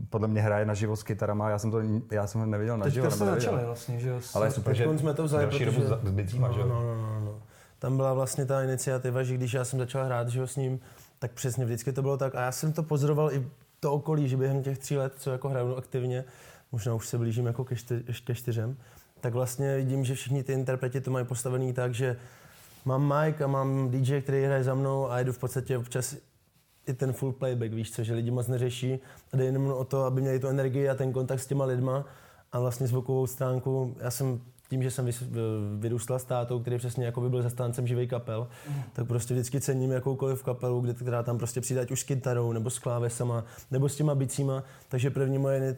Podle 0.09 0.27
mě 0.27 0.41
hraje 0.41 0.65
na 0.65 0.73
živo 0.73 0.95
s 0.95 1.03
kytarama. 1.03 1.49
Já 1.49 1.59
jsem 1.59 1.71
to 1.71 1.81
já 2.11 2.27
jsem 2.27 2.41
ho 2.41 2.47
neviděl 2.47 2.77
na 2.77 2.89
živo. 2.89 3.05
Teďka 3.05 3.15
jste 3.15 3.25
začali 3.25 3.65
vlastně, 3.65 3.99
že 3.99 4.09
jo? 4.09 4.19
Ale 4.33 4.51
super, 4.51 4.75
že 4.75 4.97
jsme 4.97 5.13
to 5.13 5.23
vzali, 5.23 5.47
protože... 5.47 5.65
dobu 5.65 5.81
s 6.03 6.11
bicíma, 6.11 6.47
no, 6.47 6.53
že 6.53 6.59
jo? 6.59 6.67
No, 6.67 6.81
no, 6.81 6.95
no, 6.95 7.19
no. 7.19 7.41
Tam 7.79 7.97
byla 7.97 8.13
vlastně 8.13 8.45
ta 8.45 8.63
iniciativa, 8.63 9.23
že 9.23 9.33
když 9.33 9.53
já 9.53 9.65
jsem 9.65 9.79
začal 9.79 10.05
hrát 10.05 10.29
že 10.29 10.39
jo, 10.39 10.47
s 10.47 10.55
ním, 10.55 10.79
tak 11.19 11.31
přesně 11.31 11.65
vždycky 11.65 11.91
to 11.91 12.01
bylo 12.01 12.17
tak. 12.17 12.35
A 12.35 12.41
já 12.41 12.51
jsem 12.51 12.73
to 12.73 12.83
pozoroval 12.83 13.33
i 13.33 13.47
to 13.79 13.93
okolí, 13.93 14.27
že 14.27 14.37
během 14.37 14.63
těch 14.63 14.77
tří 14.77 14.97
let, 14.97 15.13
co 15.17 15.31
jako 15.31 15.49
hraju 15.49 15.75
aktivně, 15.75 16.25
možná 16.71 16.93
už 16.93 17.07
se 17.07 17.17
blížím 17.17 17.45
jako 17.45 17.63
ke, 17.63 17.75
čty, 17.75 18.03
ke 18.23 18.35
čtyřem, 18.35 18.77
tak 19.21 19.33
vlastně 19.33 19.77
vidím, 19.77 20.05
že 20.05 20.15
všichni 20.15 20.43
ty 20.43 20.53
interpreti 20.53 21.01
to 21.01 21.11
mají 21.11 21.25
postavený 21.25 21.73
tak, 21.73 21.93
že 21.93 22.17
mám 22.85 23.13
mic 23.13 23.41
a 23.41 23.47
mám 23.47 23.91
DJ, 23.91 24.21
který 24.21 24.43
hraje 24.43 24.63
za 24.63 24.75
mnou 24.75 25.11
a 25.11 25.19
jedu 25.19 25.33
v 25.33 25.37
podstatě 25.37 25.77
občas 25.77 26.15
i 26.87 26.93
ten 26.93 27.13
full 27.13 27.31
playback, 27.31 27.73
víš 27.73 27.91
co, 27.91 28.03
že 28.03 28.13
lidi 28.13 28.31
moc 28.31 28.47
neřeší. 28.47 28.99
A 29.33 29.37
jde 29.37 29.45
jenom 29.45 29.71
o 29.71 29.83
to, 29.83 30.03
aby 30.03 30.21
měli 30.21 30.39
tu 30.39 30.47
energii 30.47 30.89
a 30.89 30.95
ten 30.95 31.13
kontakt 31.13 31.39
s 31.39 31.47
těma 31.47 31.65
lidma. 31.65 32.05
A 32.51 32.59
vlastně 32.59 32.87
zvukovou 32.87 33.27
stránku, 33.27 33.95
já 33.99 34.11
jsem 34.11 34.41
tím, 34.69 34.83
že 34.83 34.91
jsem 34.91 35.09
vyrůstal 35.77 36.19
s 36.19 36.23
tátou, 36.23 36.59
který 36.59 36.77
přesně 36.77 37.05
jako 37.05 37.21
by 37.21 37.29
byl 37.29 37.41
zastáncem 37.41 37.87
živej 37.87 38.07
kapel, 38.07 38.47
mm. 38.69 38.81
tak 38.93 39.07
prostě 39.07 39.33
vždycky 39.33 39.61
cením 39.61 39.91
jakoukoliv 39.91 40.43
kapelu, 40.43 40.81
kde, 40.81 40.93
která 40.93 41.23
tam 41.23 41.37
prostě 41.37 41.61
přijde 41.61 41.81
ať 41.81 41.91
už 41.91 41.99
s 41.99 42.03
kytarou, 42.03 42.51
nebo 42.51 42.69
s 42.69 42.79
klávesama, 42.79 43.43
nebo 43.71 43.89
s 43.89 43.95
těma 43.95 44.15
bicíma. 44.15 44.63
Takže 44.89 45.09
první 45.09 45.37
moje, 45.37 45.77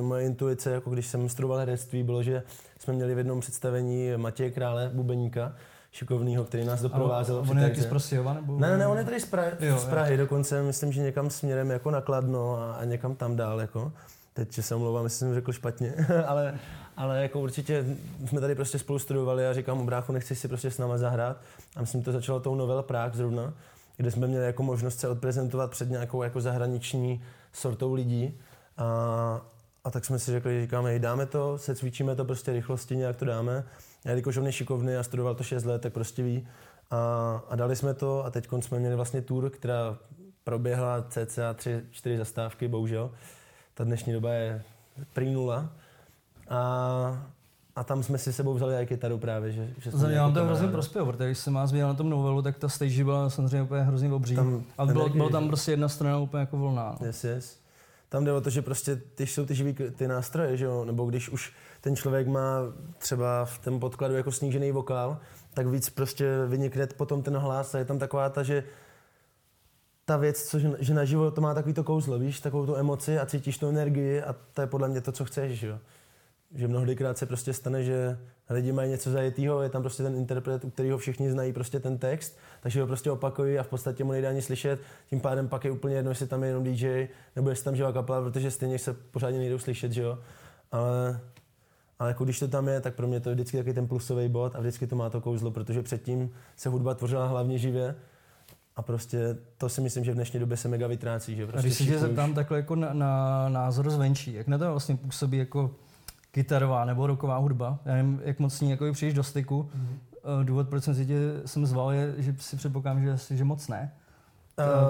moje 0.00 0.26
intuice, 0.26 0.70
jako 0.70 0.90
když 0.90 1.06
jsem 1.06 1.28
studoval 1.28 1.58
herectví, 1.58 2.02
bylo, 2.02 2.22
že 2.22 2.42
jsme 2.78 2.94
měli 2.94 3.14
v 3.14 3.18
jednom 3.18 3.40
představení 3.40 4.10
Matěje 4.16 4.50
Krále, 4.50 4.90
bubeníka, 4.94 5.52
šikovného, 5.90 6.44
který 6.44 6.64
nás 6.64 6.82
doprovázel. 6.82 7.44
On 7.50 7.58
je 7.58 7.68
taky 7.68 7.80
z 7.80 7.86
Prostějova? 7.86 8.34
Nebo... 8.34 8.58
Ne, 8.58 8.70
ne, 8.70 8.78
ne, 8.78 8.86
on 8.86 8.98
je 8.98 9.04
tady 9.04 9.20
z 9.20 9.26
Prahy, 9.26 9.50
jo, 9.60 9.78
z 9.78 9.84
Prahy 9.84 10.16
dokonce, 10.16 10.62
myslím, 10.62 10.92
že 10.92 11.02
někam 11.02 11.30
směrem 11.30 11.70
jako 11.70 11.90
nakladno 11.90 12.56
a, 12.56 12.72
a 12.72 12.84
někam 12.84 13.14
tam 13.14 13.36
dál. 13.36 13.60
Jako. 13.60 13.92
Teď 14.38 14.52
se 14.60 14.74
omlouvám, 14.74 15.04
jestli 15.04 15.18
jsem 15.18 15.34
řekl 15.34 15.52
špatně, 15.52 15.94
ale, 16.26 16.58
ale 16.96 17.22
jako 17.22 17.40
určitě 17.40 17.84
jsme 18.26 18.40
tady 18.40 18.54
prostě 18.54 18.78
spolu 18.78 18.98
studovali 18.98 19.46
a 19.46 19.52
říkám, 19.52 19.86
bráchu, 19.86 20.12
nechci 20.12 20.34
si 20.34 20.48
prostě 20.48 20.70
s 20.70 20.78
náma 20.78 20.98
zahrát. 20.98 21.40
A 21.76 21.80
myslím, 21.80 22.02
to 22.02 22.12
začalo 22.12 22.40
tou 22.40 22.54
novel 22.54 22.82
Prague 22.82 23.16
zrovna, 23.16 23.54
kde 23.96 24.10
jsme 24.10 24.26
měli 24.26 24.44
jako 24.44 24.62
možnost 24.62 24.98
se 25.00 25.08
odprezentovat 25.08 25.70
před 25.70 25.90
nějakou 25.90 26.22
jako 26.22 26.40
zahraniční 26.40 27.22
sortou 27.52 27.94
lidí. 27.94 28.38
A, 28.76 29.40
a 29.84 29.90
tak 29.90 30.04
jsme 30.04 30.18
si 30.18 30.30
řekli, 30.30 30.60
říkáme, 30.60 30.90
hej, 30.90 30.98
dáme 30.98 31.26
to, 31.26 31.58
se 31.58 31.74
cvičíme 31.74 32.16
to 32.16 32.24
prostě 32.24 32.52
rychlosti, 32.52 32.96
nějak 32.96 33.16
to 33.16 33.24
dáme. 33.24 33.64
Já, 34.04 34.10
jelikož 34.10 34.36
on 34.36 34.46
je 34.46 34.52
šikovný 34.52 34.96
a 34.96 35.02
studoval 35.02 35.34
to 35.34 35.44
6 35.44 35.64
let, 35.64 35.82
tak 35.82 35.92
prostě 35.92 36.22
ví. 36.22 36.48
A, 36.90 37.42
a 37.48 37.56
dali 37.56 37.76
jsme 37.76 37.94
to 37.94 38.24
a 38.24 38.30
teď 38.30 38.48
jsme 38.60 38.78
měli 38.78 38.96
vlastně 38.96 39.22
tour, 39.22 39.50
která 39.50 39.98
proběhla 40.44 41.02
cca 41.02 41.52
3-4 41.52 42.16
zastávky, 42.16 42.68
bohužel. 42.68 43.10
Ta 43.78 43.84
dnešní 43.84 44.12
doba 44.12 44.32
je 44.32 44.62
prý 45.14 45.32
nula. 45.32 45.70
A, 46.48 47.26
a 47.76 47.84
tam 47.84 48.02
jsme 48.02 48.18
si 48.18 48.32
sebou 48.32 48.54
vzali 48.54 48.74
i 48.76 48.86
kytaru 48.86 49.18
právě. 49.18 49.52
Že, 49.52 49.68
že 49.78 49.90
Za 49.90 50.08
mě 50.08 50.18
vám 50.18 50.34
to 50.34 50.44
hrozně 50.44 50.68
prospělo, 50.68 51.06
protože 51.06 51.26
když 51.26 51.38
se 51.38 51.50
má 51.50 51.66
změnit 51.66 51.86
na 51.86 51.94
tom 51.94 52.10
novelu, 52.10 52.42
tak 52.42 52.58
ta 52.58 52.68
stage 52.68 53.04
byla 53.04 53.30
samozřejmě 53.30 53.62
úplně 53.62 53.82
hrozně 53.82 54.12
obří. 54.12 54.36
Tam 54.36 54.64
ale 54.78 54.92
bylo, 54.92 55.08
bylo 55.08 55.30
tam 55.30 55.48
prostě 55.48 55.72
jedna 55.72 55.88
strana 55.88 56.18
úplně 56.18 56.40
jako 56.40 56.56
volná. 56.56 56.96
No. 57.00 57.06
Yes, 57.06 57.24
yes. 57.24 57.58
Tam 58.08 58.24
jde 58.24 58.32
o 58.32 58.40
to, 58.40 58.50
že 58.50 58.62
prostě 58.62 58.96
ty 58.96 59.26
jsou 59.26 59.46
ty 59.46 59.54
živý 59.54 59.76
ty 59.96 60.08
nástroje, 60.08 60.56
že 60.56 60.64
jo? 60.64 60.84
nebo 60.84 61.06
když 61.06 61.28
už 61.28 61.52
ten 61.80 61.96
člověk 61.96 62.26
má 62.26 62.58
třeba 62.98 63.44
v 63.44 63.58
tom 63.58 63.80
podkladu 63.80 64.14
jako 64.14 64.32
snížený 64.32 64.72
vokál, 64.72 65.18
tak 65.54 65.66
víc 65.66 65.90
prostě 65.90 66.46
vynikne 66.46 66.86
potom 66.86 67.22
ten 67.22 67.36
hlas 67.36 67.74
a 67.74 67.78
je 67.78 67.84
tam 67.84 67.98
taková 67.98 68.30
ta, 68.30 68.42
že 68.42 68.64
ta 70.08 70.16
věc, 70.16 70.42
co, 70.42 70.58
že 70.78 70.94
naživo 70.94 71.30
to 71.30 71.40
má 71.40 71.54
takový 71.54 71.74
to 71.74 71.84
kouzlo, 71.84 72.18
víš, 72.18 72.40
takovou 72.40 72.66
tu 72.66 72.76
emoci 72.76 73.18
a 73.18 73.26
cítíš 73.26 73.58
tu 73.58 73.68
energii 73.68 74.22
a 74.22 74.36
to 74.54 74.60
je 74.60 74.66
podle 74.66 74.88
mě 74.88 75.00
to, 75.00 75.12
co 75.12 75.24
chceš, 75.24 75.58
že 75.58 75.66
jo. 75.66 75.78
Že 76.54 76.68
mnohdykrát 76.68 77.18
se 77.18 77.26
prostě 77.26 77.52
stane, 77.52 77.84
že 77.84 78.18
lidi 78.50 78.72
mají 78.72 78.90
něco 78.90 79.10
zajetýho, 79.10 79.62
je 79.62 79.68
tam 79.68 79.82
prostě 79.82 80.02
ten 80.02 80.14
interpret, 80.14 80.64
u 80.64 80.70
kterého 80.70 80.98
všichni 80.98 81.30
znají 81.30 81.52
prostě 81.52 81.80
ten 81.80 81.98
text, 81.98 82.38
takže 82.60 82.80
ho 82.80 82.86
prostě 82.86 83.10
opakují 83.10 83.58
a 83.58 83.62
v 83.62 83.68
podstatě 83.68 84.04
mu 84.04 84.12
nejde 84.12 84.28
ani 84.28 84.42
slyšet, 84.42 84.80
tím 85.10 85.20
pádem 85.20 85.48
pak 85.48 85.64
je 85.64 85.70
úplně 85.70 85.96
jedno, 85.96 86.10
jestli 86.10 86.26
tam 86.26 86.42
je 86.42 86.48
jenom 86.48 86.64
DJ 86.64 87.08
nebo 87.36 87.50
jestli 87.50 87.64
tam 87.64 87.76
živá 87.76 87.92
kapela, 87.92 88.22
protože 88.22 88.50
stejně 88.50 88.78
se 88.78 88.92
pořádně 88.92 89.38
nejdou 89.38 89.58
slyšet, 89.58 89.92
že 89.92 90.02
jo. 90.02 90.18
Ale, 90.72 91.20
ale 91.98 92.10
jako 92.10 92.24
když 92.24 92.38
to 92.38 92.48
tam 92.48 92.68
je, 92.68 92.80
tak 92.80 92.94
pro 92.94 93.06
mě 93.06 93.20
to 93.20 93.28
je 93.28 93.34
vždycky 93.34 93.56
taky 93.56 93.74
ten 93.74 93.88
plusový 93.88 94.28
bod 94.28 94.56
a 94.56 94.60
vždycky 94.60 94.86
to 94.86 94.96
má 94.96 95.10
to 95.10 95.20
kouzlo, 95.20 95.50
protože 95.50 95.82
předtím 95.82 96.30
se 96.56 96.68
hudba 96.68 96.94
tvořila 96.94 97.26
hlavně 97.26 97.58
živě 97.58 97.94
a 98.78 98.82
prostě 98.82 99.36
to 99.56 99.68
si 99.68 99.80
myslím, 99.80 100.04
že 100.04 100.12
v 100.12 100.14
dnešní 100.14 100.40
době 100.40 100.56
se 100.56 100.68
mega 100.68 100.86
vytrácí. 100.86 101.36
Že 101.36 101.46
prostě 101.46 101.58
a 101.58 101.62
když 101.62 101.78
se 101.78 101.84
tě 101.84 101.98
zeptám 101.98 102.34
takhle 102.34 102.56
jako 102.56 102.74
na, 102.74 102.92
na, 102.92 103.48
názor 103.48 103.90
zvenčí, 103.90 104.34
jak 104.34 104.48
na 104.48 104.58
to 104.58 104.70
vlastně 104.70 104.96
působí 104.96 105.38
jako 105.38 105.70
kytarová 106.30 106.84
nebo 106.84 107.06
roková 107.06 107.36
hudba? 107.36 107.78
Já 107.84 107.94
nevím, 107.94 108.20
jak 108.24 108.38
moc 108.38 108.54
s 108.54 108.60
ní 108.60 108.70
jako 108.70 108.92
přijdeš 108.92 109.14
do 109.14 109.22
styku. 109.22 109.62
Mm-hmm. 109.62 110.44
Důvod, 110.44 110.68
proč 110.68 110.84
jsem 110.84 110.94
si 110.94 111.06
tě 111.06 111.18
jsem 111.46 111.66
zval, 111.66 111.92
je, 111.92 112.14
že 112.18 112.34
si 112.38 112.56
předpokládám, 112.56 113.02
že, 113.02 113.36
že 113.36 113.44
moc 113.44 113.68
ne. 113.68 113.92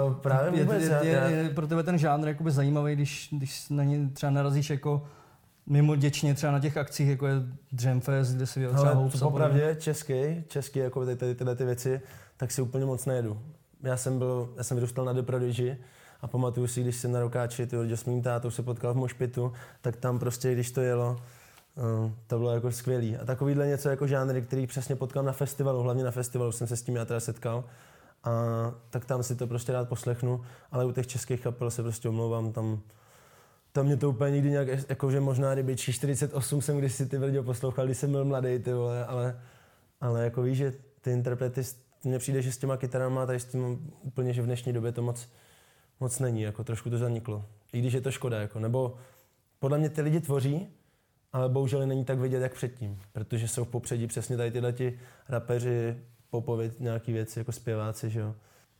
Uh, 0.06 0.14
právě 0.14 0.64
vůbec. 0.64 0.82
Je, 0.82 0.98
je, 1.02 1.22
je, 1.30 1.36
je 1.36 1.50
pro 1.50 1.66
tebe 1.66 1.82
ten 1.82 1.98
žánr 1.98 2.28
jakoby 2.28 2.50
zajímavý, 2.50 2.94
když, 2.94 3.28
když 3.32 3.68
na 3.68 3.84
ně 3.84 4.08
třeba 4.12 4.30
narazíš 4.30 4.70
jako 4.70 5.06
mimo 5.66 5.96
děčně 5.96 6.34
třeba 6.34 6.52
na 6.52 6.60
těch 6.60 6.76
akcích, 6.76 7.08
jako 7.08 7.26
je 7.26 7.34
Jamfest, 7.80 8.34
kde 8.34 8.46
si 8.46 8.66
třeba 8.66 8.92
Hopes. 8.92 9.20
Popravdě 9.20 9.76
český, 9.80 10.14
český, 10.48 10.78
jako 10.78 11.06
ty, 11.06 11.16
ty, 11.16 11.34
tyhle 11.34 11.56
ty 11.56 11.64
věci, 11.64 12.00
tak 12.36 12.50
si 12.50 12.62
úplně 12.62 12.84
moc 12.84 13.06
nejedu 13.06 13.40
já 13.82 13.96
jsem 13.96 14.18
byl, 14.18 14.54
já 14.56 14.64
jsem 14.64 14.76
vyrůstal 14.76 15.04
na 15.04 15.12
The 15.12 15.22
Prodigy 15.22 15.76
a 16.20 16.26
pamatuju 16.26 16.66
si, 16.66 16.82
když 16.82 16.96
jsem 16.96 17.12
na 17.12 17.20
rokáči 17.20 17.66
ty 17.66 17.76
s 17.76 18.04
mým 18.04 18.22
tátou 18.22 18.50
se 18.50 18.62
potkal 18.62 18.94
v 18.94 18.96
Mošpitu, 18.96 19.52
tak 19.80 19.96
tam 19.96 20.18
prostě, 20.18 20.52
když 20.52 20.70
to 20.70 20.80
jelo, 20.80 21.16
uh, 21.76 22.10
to 22.26 22.38
bylo 22.38 22.54
jako 22.54 22.72
skvělý. 22.72 23.16
A 23.16 23.24
takovýhle 23.24 23.66
něco 23.66 23.88
jako 23.88 24.06
žánry, 24.06 24.42
který 24.42 24.66
přesně 24.66 24.96
potkal 24.96 25.22
na 25.22 25.32
festivalu, 25.32 25.82
hlavně 25.82 26.04
na 26.04 26.10
festivalu 26.10 26.52
jsem 26.52 26.66
se 26.66 26.76
s 26.76 26.82
tím 26.82 26.96
já 26.96 27.04
teda 27.04 27.20
setkal, 27.20 27.64
a 28.24 28.30
tak 28.90 29.04
tam 29.04 29.22
si 29.22 29.36
to 29.36 29.46
prostě 29.46 29.72
rád 29.72 29.88
poslechnu, 29.88 30.44
ale 30.72 30.84
u 30.84 30.92
těch 30.92 31.06
českých 31.06 31.40
kapel 31.40 31.70
se 31.70 31.82
prostě 31.82 32.08
omlouvám, 32.08 32.52
tam, 32.52 32.80
tam 33.72 33.86
mě 33.86 33.96
to 33.96 34.10
úplně 34.10 34.30
nikdy 34.30 34.50
nějak, 34.50 34.68
jakože 34.88 35.20
možná 35.20 35.54
kdyby 35.54 35.76
48 35.76 36.62
jsem 36.62 36.78
když 36.78 36.94
si 36.94 37.06
ty 37.06 37.18
brďo 37.18 37.42
poslouchal, 37.42 37.86
když 37.86 37.98
jsem 37.98 38.12
byl 38.12 38.24
mladý, 38.24 38.58
ty 38.58 38.72
vole, 38.72 39.06
ale, 39.06 39.40
ale 40.00 40.24
jako 40.24 40.42
víš, 40.42 40.58
že 40.58 40.72
ty 41.00 41.10
interprety 41.10 41.62
mně 42.04 42.18
přijde, 42.18 42.42
že 42.42 42.52
s 42.52 42.58
těma 42.58 42.76
kytarama, 42.76 43.26
tady 43.26 43.40
s 43.40 43.44
tím 43.44 43.92
úplně, 44.02 44.32
že 44.32 44.42
v 44.42 44.46
dnešní 44.46 44.72
době 44.72 44.92
to 44.92 45.02
moc, 45.02 45.28
moc 46.00 46.18
není, 46.18 46.42
jako 46.42 46.64
trošku 46.64 46.90
to 46.90 46.98
zaniklo. 46.98 47.44
I 47.72 47.78
když 47.78 47.92
je 47.92 48.00
to 48.00 48.10
škoda, 48.10 48.40
jako, 48.40 48.60
nebo 48.60 48.94
podle 49.58 49.78
mě 49.78 49.88
ty 49.88 50.02
lidi 50.02 50.20
tvoří, 50.20 50.66
ale 51.32 51.48
bohužel 51.48 51.86
není 51.86 52.04
tak 52.04 52.18
vidět, 52.18 52.40
jak 52.40 52.54
předtím, 52.54 53.00
protože 53.12 53.48
jsou 53.48 53.64
v 53.64 53.68
popředí 53.68 54.06
přesně 54.06 54.36
tady 54.36 54.50
tyhle 54.50 54.72
ti 54.72 54.98
rapeři, 55.28 55.96
popověd, 56.30 56.80
nějaký 56.80 57.12
věci, 57.12 57.38
jako 57.38 57.52
zpěváci, 57.52 58.10
že 58.10 58.20
jo. 58.20 58.34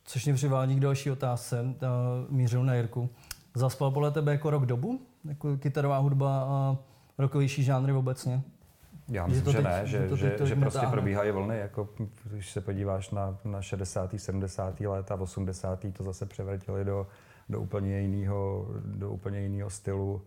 Což 0.05 0.25
mě 0.25 0.35
přivádí 0.35 0.77
k 0.77 0.81
další 0.81 1.11
otázce, 1.11 1.75
mířil 2.29 2.65
na 2.65 2.75
Jirku. 2.75 3.11
Zaspal 3.55 3.91
podle 3.91 4.11
tebe 4.11 4.33
jako 4.33 4.51
rok 4.51 4.67
dobu? 4.67 5.01
Jako 5.25 5.57
kytarová 5.57 5.99
hudba 5.99 6.43
a 6.43 6.79
rokovější 7.19 7.63
žánry 7.63 7.93
obecně? 7.93 8.43
Já 9.09 9.27
myslím, 9.27 9.53
že, 9.53 9.59
že 9.59 9.63
ne, 9.63 9.81
že, 9.85 10.09
že, 10.09 10.37
že, 10.39 10.47
že 10.47 10.57
prostě 10.57 10.87
probíhají 10.87 11.31
vlny, 11.31 11.59
jako 11.59 11.89
když 12.25 12.51
se 12.51 12.61
podíváš 12.61 13.11
na, 13.11 13.39
na 13.45 13.63
60. 13.63 14.15
70. 14.17 14.81
let 14.81 15.13
a 15.13 15.15
80. 15.15 15.85
to 15.93 16.05
zase 16.05 16.27
převrtili 16.27 16.85
do, 16.85 17.07
do 17.49 17.61
úplně 17.61 18.01
jiného 18.01 18.67
do 18.85 19.11
úplně 19.11 19.41
jiného 19.41 19.71
stylu. 19.71 20.23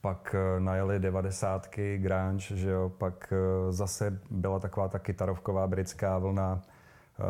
Pak 0.00 0.34
eh, 0.38 0.60
najeli 0.60 0.98
devadesátky, 0.98 1.98
grunge, 1.98 2.56
že 2.56 2.70
jo, 2.70 2.92
pak 2.98 3.32
eh, 3.32 3.72
zase 3.72 4.20
byla 4.30 4.58
taková 4.58 4.88
ta 4.88 4.98
kytarovková 4.98 5.66
britská 5.66 6.18
vlna, 6.18 6.62
eh, 6.62 7.22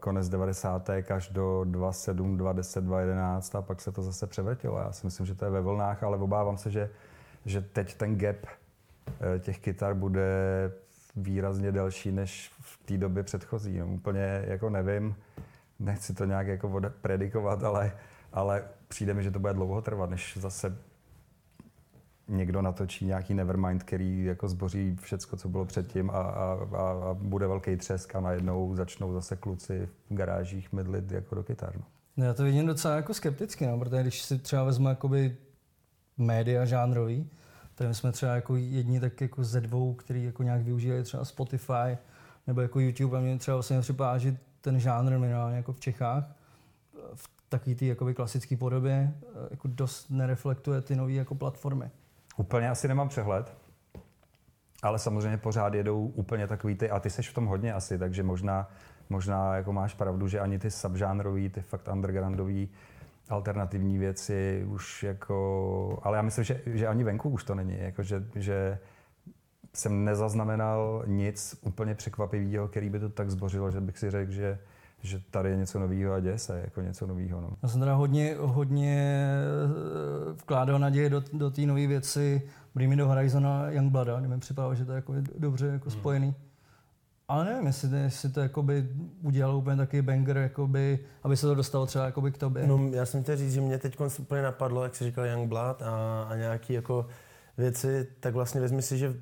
konec 0.00 0.28
90. 0.28 0.90
až 0.90 1.28
do 1.28 1.64
27, 1.64 2.36
20, 2.36 2.84
2011 2.84 3.54
a 3.54 3.62
pak 3.62 3.80
se 3.80 3.92
to 3.92 4.02
zase 4.02 4.26
převrtilo. 4.26 4.78
Já 4.78 4.92
si 4.92 5.06
myslím, 5.06 5.26
že 5.26 5.34
to 5.34 5.44
je 5.44 5.50
ve 5.50 5.60
vlnách, 5.60 6.02
ale 6.02 6.16
obávám 6.16 6.58
se, 6.58 6.70
že, 6.70 6.90
že 7.44 7.60
teď 7.60 7.94
ten 7.94 8.18
gap 8.18 8.46
těch 9.38 9.58
kytar 9.58 9.94
bude 9.94 10.26
výrazně 11.16 11.72
delší 11.72 12.12
než 12.12 12.50
v 12.60 12.86
té 12.86 12.98
době 12.98 13.22
předchozí. 13.22 13.78
No, 13.78 13.86
úplně 13.86 14.44
jako 14.46 14.70
nevím, 14.70 15.16
nechci 15.78 16.14
to 16.14 16.24
nějak 16.24 16.46
jako 16.46 16.80
predikovat, 17.00 17.64
ale, 17.64 17.92
ale 18.32 18.64
přijde 18.88 19.14
mi, 19.14 19.22
že 19.22 19.30
to 19.30 19.38
bude 19.38 19.52
dlouho 19.52 19.82
trvat, 19.82 20.10
než 20.10 20.38
zase 20.40 20.78
někdo 22.28 22.62
natočí 22.62 23.06
nějaký 23.06 23.34
Nevermind, 23.34 23.82
který 23.82 24.24
jako 24.24 24.48
zboří 24.48 24.96
všecko, 25.00 25.36
co 25.36 25.48
bylo 25.48 25.64
předtím 25.64 26.10
a, 26.10 26.12
a, 26.12 26.68
a, 26.76 27.10
a 27.10 27.14
bude 27.14 27.46
velký 27.46 27.76
třesk 27.76 28.16
a 28.16 28.20
najednou 28.20 28.74
začnou 28.74 29.12
zase 29.12 29.36
kluci 29.36 29.88
v 30.10 30.14
garážích 30.14 30.72
mydlit 30.72 31.12
jako 31.12 31.34
do 31.34 31.42
kytar. 31.42 31.72
No. 31.76 31.84
no 32.16 32.24
já 32.24 32.34
to 32.34 32.44
vidím 32.44 32.66
docela 32.66 32.96
jako 32.96 33.14
skepticky, 33.14 33.66
no, 33.66 33.78
protože 33.78 34.02
když 34.02 34.22
si 34.22 34.38
třeba 34.38 34.64
vezmu 34.64 34.88
jakoby 34.88 35.36
média 36.18 36.64
žánrový, 36.64 37.30
tak 37.76 37.94
jsme 37.94 38.12
třeba 38.12 38.34
jako 38.34 38.56
jedni 38.56 39.00
tak 39.00 39.20
jako 39.20 39.44
ze 39.44 39.60
dvou, 39.60 39.94
který 39.94 40.24
jako 40.24 40.42
nějak 40.42 40.62
využívají 40.62 41.02
třeba 41.02 41.24
Spotify 41.24 41.98
nebo 42.46 42.60
jako 42.60 42.80
YouTube 42.80 43.18
a 43.18 43.20
mě 43.20 43.38
třeba 43.38 43.54
vlastně 43.56 43.80
připadá, 43.80 44.18
že 44.18 44.36
ten 44.60 44.80
žánr 44.80 45.18
minimálně 45.18 45.56
jako 45.56 45.72
v 45.72 45.80
Čechách 45.80 46.24
v 47.14 47.30
takové 47.48 47.76
té 47.76 47.84
jakoby 47.84 48.14
klasické 48.14 48.56
podobě 48.56 49.14
jako 49.50 49.68
dost 49.68 50.10
nereflektuje 50.10 50.80
ty 50.80 50.96
nové 50.96 51.12
jako 51.12 51.34
platformy. 51.34 51.90
Úplně 52.36 52.70
asi 52.70 52.88
nemám 52.88 53.08
přehled, 53.08 53.56
ale 54.82 54.98
samozřejmě 54.98 55.38
pořád 55.38 55.74
jedou 55.74 56.06
úplně 56.06 56.46
takový 56.46 56.74
ty, 56.74 56.90
a 56.90 57.00
ty 57.00 57.10
seš 57.10 57.30
v 57.30 57.34
tom 57.34 57.46
hodně 57.46 57.74
asi, 57.74 57.98
takže 57.98 58.22
možná, 58.22 58.70
možná 59.10 59.56
jako 59.56 59.72
máš 59.72 59.94
pravdu, 59.94 60.28
že 60.28 60.40
ani 60.40 60.58
ty 60.58 60.70
subžánrový, 60.70 61.48
ty 61.48 61.60
fakt 61.60 61.88
undergroundový 61.88 62.68
alternativní 63.28 63.98
věci 63.98 64.64
už 64.68 65.02
jako, 65.02 65.98
ale 66.02 66.16
já 66.16 66.22
myslím, 66.22 66.44
že, 66.44 66.60
že 66.66 66.86
ani 66.86 67.04
venku 67.04 67.28
už 67.28 67.44
to 67.44 67.54
není, 67.54 67.76
jako 67.78 68.02
že, 68.02 68.24
že 68.34 68.78
jsem 69.74 70.04
nezaznamenal 70.04 71.04
nic 71.06 71.58
úplně 71.62 71.94
překvapivého, 71.94 72.68
který 72.68 72.90
by 72.90 73.00
to 73.00 73.08
tak 73.08 73.30
zbořilo, 73.30 73.70
že 73.70 73.80
bych 73.80 73.98
si 73.98 74.10
řekl, 74.10 74.32
že, 74.32 74.58
že 75.02 75.20
tady 75.30 75.50
je 75.50 75.56
něco 75.56 75.78
nového 75.78 76.14
a 76.14 76.20
děje 76.20 76.38
se 76.38 76.60
jako 76.64 76.80
něco 76.80 77.06
nového. 77.06 77.40
No. 77.40 77.50
Já 77.62 77.68
jsem 77.68 77.80
teda 77.80 77.94
hodně, 77.94 78.36
hodně 78.38 79.28
eh, 79.28 80.32
vkládal 80.32 80.78
naděje 80.78 81.10
do, 81.10 81.22
do 81.32 81.50
té 81.50 81.62
nové 81.62 81.86
věci 81.86 82.42
Bring 82.74 82.90
Me 82.90 82.96
do 82.96 83.08
Horizona 83.08 83.70
Youngblooda, 83.70 84.20
kdy 84.20 84.28
mi 84.28 84.38
připadalo, 84.38 84.74
že 84.74 84.84
to 84.84 84.92
je 84.92 84.96
jako 84.96 85.14
dobře 85.38 85.66
jako 85.66 85.90
hmm. 85.90 86.00
Ale 87.28 87.44
nevím, 87.44 87.66
jestli, 87.66 87.98
jestli 87.98 88.28
to 88.30 88.40
jakoby 88.40 88.88
udělalo 89.22 89.58
úplně 89.58 89.76
takový 89.76 90.02
banger, 90.02 90.36
jakoby, 90.36 90.98
aby 91.22 91.36
se 91.36 91.46
to 91.46 91.54
dostalo 91.54 91.86
třeba 91.86 92.04
jakoby 92.04 92.32
k 92.32 92.38
tobě. 92.38 92.66
No, 92.66 92.90
já 92.92 93.06
jsem 93.06 93.22
chtěl 93.22 93.36
říct, 93.36 93.52
že 93.52 93.60
mě 93.60 93.78
teď 93.78 93.96
úplně 94.18 94.42
napadlo, 94.42 94.82
jak 94.82 94.94
jsi 94.94 95.04
říkal 95.04 95.26
Youngblood 95.26 95.82
a, 95.82 96.22
a 96.22 96.36
nějaký 96.36 96.72
jako 96.72 97.06
věci, 97.58 98.06
tak 98.20 98.34
vlastně 98.34 98.60
vezmi 98.60 98.82
si, 98.82 98.98
že 98.98 99.14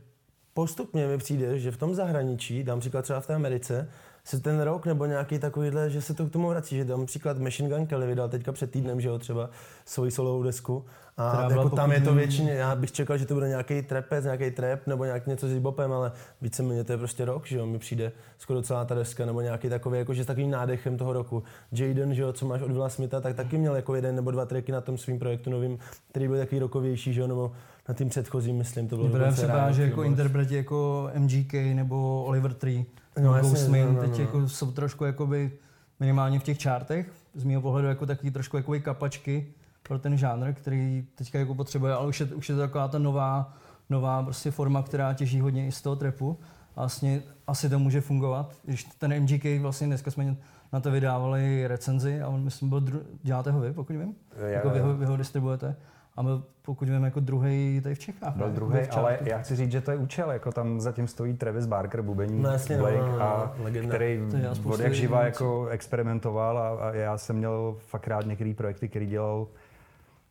postupně 0.55 1.07
mi 1.07 1.19
přijde, 1.19 1.59
že 1.59 1.71
v 1.71 1.77
tom 1.77 1.95
zahraničí, 1.95 2.65
dám 2.65 2.81
příklad 2.81 3.03
třeba 3.03 3.21
v 3.21 3.27
té 3.27 3.35
Americe, 3.35 3.89
se 4.25 4.41
ten 4.41 4.61
rok 4.61 4.87
nebo 4.87 5.07
nějaký 5.07 5.39
takovýhle, 5.39 5.91
že 5.91 6.03
se 6.03 6.15
to 6.15 6.27
k 6.27 6.31
tomu 6.31 6.49
vrací, 6.49 6.77
že 6.77 6.85
dám 6.85 7.07
příklad 7.07 7.39
Machine 7.39 7.69
Gun 7.69 7.87
Kelly 7.87 8.07
vydal 8.07 8.29
teďka 8.29 8.53
před 8.53 8.71
týdnem, 8.71 9.01
že 9.01 9.09
jo, 9.09 9.19
třeba 9.19 9.51
svoji 9.85 10.11
solovou 10.11 10.43
desku. 10.43 10.85
A 11.17 11.51
jako 11.51 11.71
tam 11.71 11.93
je 11.93 12.01
to 12.01 12.15
většině, 12.15 12.53
já 12.53 12.77
bych 12.77 12.93
čekal, 12.93 13.19
že 13.19 13.27
to 13.27 13.35
bude 13.35 13.49
nějaký 13.49 13.83
trapec, 13.83 14.25
nějaký 14.25 14.51
trap 14.51 14.87
nebo 14.87 15.05
nějak 15.05 15.27
něco 15.27 15.49
s 15.49 15.59
bopem, 15.59 15.93
ale 15.93 16.13
víceméně 16.43 16.85
to 16.85 16.93
je 16.93 16.99
prostě 16.99 17.25
rok, 17.25 17.47
že 17.47 17.59
jo, 17.59 17.67
mi 17.67 17.79
přijde 17.79 18.13
skoro 18.39 18.63
celá 18.63 18.85
ta 18.85 18.95
deska 18.95 19.27
nebo 19.27 19.41
nějaký 19.41 19.69
takový, 19.69 19.99
jako 19.99 20.15
že 20.15 20.25
s 20.25 20.27
takovým 20.27 20.51
nádechem 20.51 20.97
toho 20.97 21.13
roku. 21.13 21.43
Jaden, 21.73 22.15
že 22.15 22.23
jo, 22.23 22.33
co 22.33 22.47
máš 22.47 22.63
od 22.63 22.71
Willa 22.71 22.89
Smitha, 22.89 23.21
tak 23.21 23.37
taky 23.37 23.59
měl 23.59 23.77
jako 23.77 23.95
jeden 23.95 24.17
nebo 24.17 24.31
dva 24.31 24.47
tracky 24.47 24.73
na 24.73 24.81
tom 24.81 24.99
svým 24.99 25.19
projektu 25.19 25.51
novým, 25.51 25.79
který 26.11 26.29
byl 26.29 26.39
takový 26.39 26.59
rokovější, 26.59 27.13
že 27.13 27.21
jo, 27.21 27.27
nebo 27.27 27.53
na 27.89 27.95
tím 27.95 28.09
předchozím, 28.09 28.57
myslím, 28.57 28.89
to 28.89 28.97
bylo 28.97 29.09
Dobré 29.09 29.33
třeba, 29.33 29.71
že 29.71 29.83
jako 29.83 30.03
interpreti 30.03 30.57
jako 30.57 31.11
MGK 31.19 31.53
nebo 31.53 32.25
Oliver 32.25 32.55
Tree, 32.55 32.85
no, 33.21 33.37
jasně, 33.37 33.85
no, 33.85 33.87
no, 33.87 33.93
no, 33.93 34.01
teď 34.01 34.19
jako 34.19 34.49
jsou 34.49 34.73
trošku 34.73 35.05
jakoby 35.05 35.53
minimálně 36.01 36.39
v 36.39 36.43
těch 36.43 36.59
čártech, 36.59 37.13
z 37.35 37.45
mého 37.45 37.63
pohledu 37.63 37.89
jako 37.89 38.07
takový 38.07 38.31
trošku 38.31 38.57
jakoby 38.57 38.81
kapačky 38.81 39.47
pro 39.83 39.99
ten 39.99 40.17
žánr, 40.17 40.53
který 40.53 41.07
teďka 41.15 41.39
jako 41.39 41.55
potřebuje, 41.55 41.93
ale 41.95 42.07
už 42.07 42.21
je, 42.21 42.27
už 42.27 42.49
je 42.49 42.55
to 42.55 42.61
taková 42.61 42.89
ta 42.89 42.99
nová, 42.99 43.53
nová 43.91 44.23
prostě 44.23 44.51
forma, 44.51 44.83
která 44.83 45.15
těží 45.15 45.41
hodně 45.41 45.67
i 45.67 45.73
z 45.73 45.83
toho 45.83 45.97
trepu. 45.97 46.39
A 46.77 46.81
vlastně 46.81 47.23
asi 47.47 47.69
to 47.69 47.79
může 47.79 48.01
fungovat. 48.01 48.55
Když 48.65 48.85
ten 48.85 49.23
MGK 49.23 49.45
vlastně 49.61 49.87
dneska 49.87 50.11
jsme 50.11 50.37
na 50.73 50.81
to 50.81 50.91
vydávali 50.91 51.67
recenzi 51.67 52.23
a 52.23 52.29
on 52.29 52.45
myslím 52.45 52.69
byl, 52.69 52.81
dru- 52.81 53.03
děláte 53.23 53.51
ho 53.51 53.61
vy, 53.61 53.73
pokud 53.73 53.97
vím? 53.97 54.15
Já, 54.41 54.47
jako 54.47 54.71
vy 54.71 54.81
ho, 54.81 54.97
vy 54.97 55.07
ho 55.07 55.17
distribuujete 55.17 55.77
a 56.17 56.23
byl, 56.23 56.45
pokud 56.63 56.89
vím, 56.89 57.05
jako 57.05 57.21
druhý 57.21 57.81
tady 57.83 57.95
v 57.95 57.99
Čechách. 57.99 58.37
Byl 58.37 58.51
druhý, 58.51 58.81
ale 58.91 59.19
já 59.21 59.39
chci 59.39 59.57
říct, 59.57 59.73
že 59.73 59.81
to 59.81 59.91
je 59.91 59.97
účel, 59.97 60.31
jako 60.31 60.53
tam 60.53 60.81
zatím 60.81 61.07
stojí 61.07 61.35
Travis 61.35 61.67
Barker, 61.67 62.03
bubení, 62.03 62.43
no, 62.43 62.51
jasně, 62.51 62.79
Blake, 62.79 62.99
no, 62.99 63.07
no, 63.07 63.19
no, 63.19 63.25
a 63.25 63.55
který 63.89 64.21
od 64.65 64.81
jak 64.81 64.95
živa 64.95 65.25
jako 65.25 65.67
experimentoval 65.67 66.59
a, 66.59 66.69
a, 66.69 66.93
já 66.93 67.19
jsem 67.19 67.37
měl 67.37 67.77
fakt 67.79 68.09
rád 68.09 68.27
některé 68.27 68.55
projekty, 68.55 68.89
který 68.89 69.07
dělal 69.07 69.47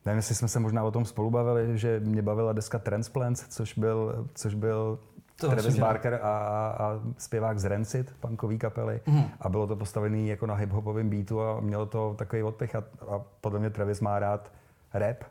Nevím, 0.06 0.18
jestli 0.18 0.36
jsme 0.36 0.48
se 0.48 0.60
možná 0.60 0.84
o 0.84 0.92
tom 0.92 1.06
spolu 1.06 1.30
bavili, 1.30 1.78
že 1.78 2.00
mě 2.00 2.22
bavila 2.22 2.54
deska 2.54 2.80
Transplants, 2.80 3.48
což 3.48 3.78
byl, 3.78 4.28
což 4.34 4.54
byl 4.54 5.00
to 5.40 5.50
Travis 5.50 5.80
Barker 5.80 6.14
a, 6.14 6.38
a 6.80 7.00
zpěvák 7.18 7.60
z 7.60 7.66
Rancid, 7.66 8.14
punkový 8.20 8.58
kapely. 8.58 9.02
Mm. 9.06 9.24
A 9.42 9.50
bylo 9.50 9.68
to 9.68 9.76
postavené 9.76 10.22
jako 10.22 10.46
na 10.46 10.56
hip-hopovém 10.56 11.10
beatu 11.10 11.42
a 11.42 11.60
mělo 11.60 11.86
to 11.86 12.16
takový 12.18 12.44
odpich. 12.44 12.76
A, 12.76 12.84
a 13.10 13.22
podle 13.42 13.60
mě 13.60 13.70
Travis 13.70 14.02
má 14.02 14.20
rád 14.20 14.52
rap. 14.94 15.24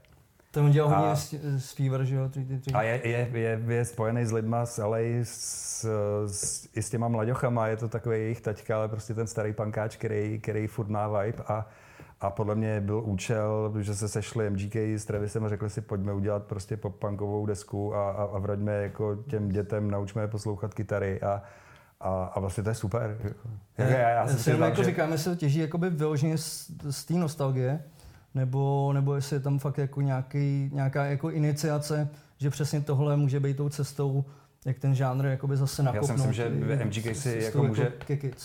To 0.53 0.61
on 0.61 0.71
dělal 0.71 0.91
hodně 0.91 1.17
s 1.59 1.73
Fever, 1.73 2.05
že 2.05 2.17
jo? 2.17 2.31
A 2.75 2.83
je, 2.83 3.09
je, 3.09 3.31
je, 3.33 3.61
je 3.69 3.85
spojený 3.85 4.25
s 4.25 4.33
lidma 4.33 4.67
z 4.67 4.79
LA, 4.79 4.99
s, 5.23 5.85
s, 6.27 6.69
i 6.75 6.83
s 6.83 6.91
těma 6.91 7.09
mladěchama, 7.09 7.67
je 7.67 7.77
to 7.77 7.89
takový 7.89 8.19
jejich 8.19 8.41
taťka, 8.41 8.77
ale 8.77 8.89
prostě 8.89 9.15
ten 9.15 9.27
starý 9.27 9.53
pankáč, 9.53 9.97
který, 9.97 10.39
který 10.41 10.67
furt 10.67 10.89
má 10.89 11.09
vibe 11.09 11.43
a, 11.47 11.69
a 12.21 12.31
podle 12.31 12.55
mě 12.55 12.81
byl 12.81 13.03
účel, 13.05 13.73
že 13.81 13.95
se 13.95 14.09
sešli 14.09 14.51
MGK 14.51 14.77
s 14.77 15.05
Travisem 15.05 15.45
a 15.45 15.49
řekli 15.49 15.71
si, 15.71 15.81
pojďme 15.81 16.13
udělat 16.13 16.43
prostě 16.43 16.77
pop-punkovou 16.77 17.47
desku 17.47 17.95
a, 17.95 18.11
a, 18.11 18.23
a 18.25 18.39
vraťme 18.39 18.73
jako 18.73 19.17
těm 19.17 19.49
dětem, 19.49 19.91
naučme 19.91 20.23
je 20.23 20.29
poslouchat 20.29 20.75
kytary 20.75 21.21
a, 21.21 21.43
a, 22.01 22.25
a 22.25 22.41
vlastně 22.41 22.63
to 22.63 22.69
je 22.69 22.75
super. 22.75 23.19
Já, 23.79 23.87
já, 23.87 23.99
já, 23.99 24.09
já 24.09 24.27
si 24.27 24.51
jako 24.51 24.77
že... 24.77 24.85
říkám, 24.85 25.13
jestli 25.13 25.31
to 25.31 25.37
těží 25.37 25.59
jakoby 25.59 25.91
vyloženě 25.91 26.39
z, 26.39 26.71
z 26.91 27.05
té 27.05 27.15
nostalgie, 27.15 27.85
nebo, 28.35 28.93
nebo 28.93 29.15
jestli 29.15 29.37
je 29.37 29.41
tam 29.41 29.59
fakt 29.59 29.79
jako 29.79 30.01
nějaký, 30.01 30.71
nějaká 30.73 31.05
jako 31.05 31.31
iniciace, 31.31 32.09
že 32.39 32.51
přesně 32.51 32.81
tohle 32.81 33.17
může 33.17 33.41
být 33.41 33.57
tou 33.57 33.69
cestou, 33.69 34.25
jak 34.67 34.79
ten 34.79 34.95
žánr 34.95 35.27
jakoby 35.27 35.57
zase 35.57 35.83
nakopnout. 35.83 36.11
Já 36.11 36.17
si 36.17 36.29
myslím, 36.29 36.33
že 36.33 36.85
MGK 36.85 37.17
si 37.17 37.29
jako, 37.29 37.45
jako 37.45 37.63
může, 37.63 37.93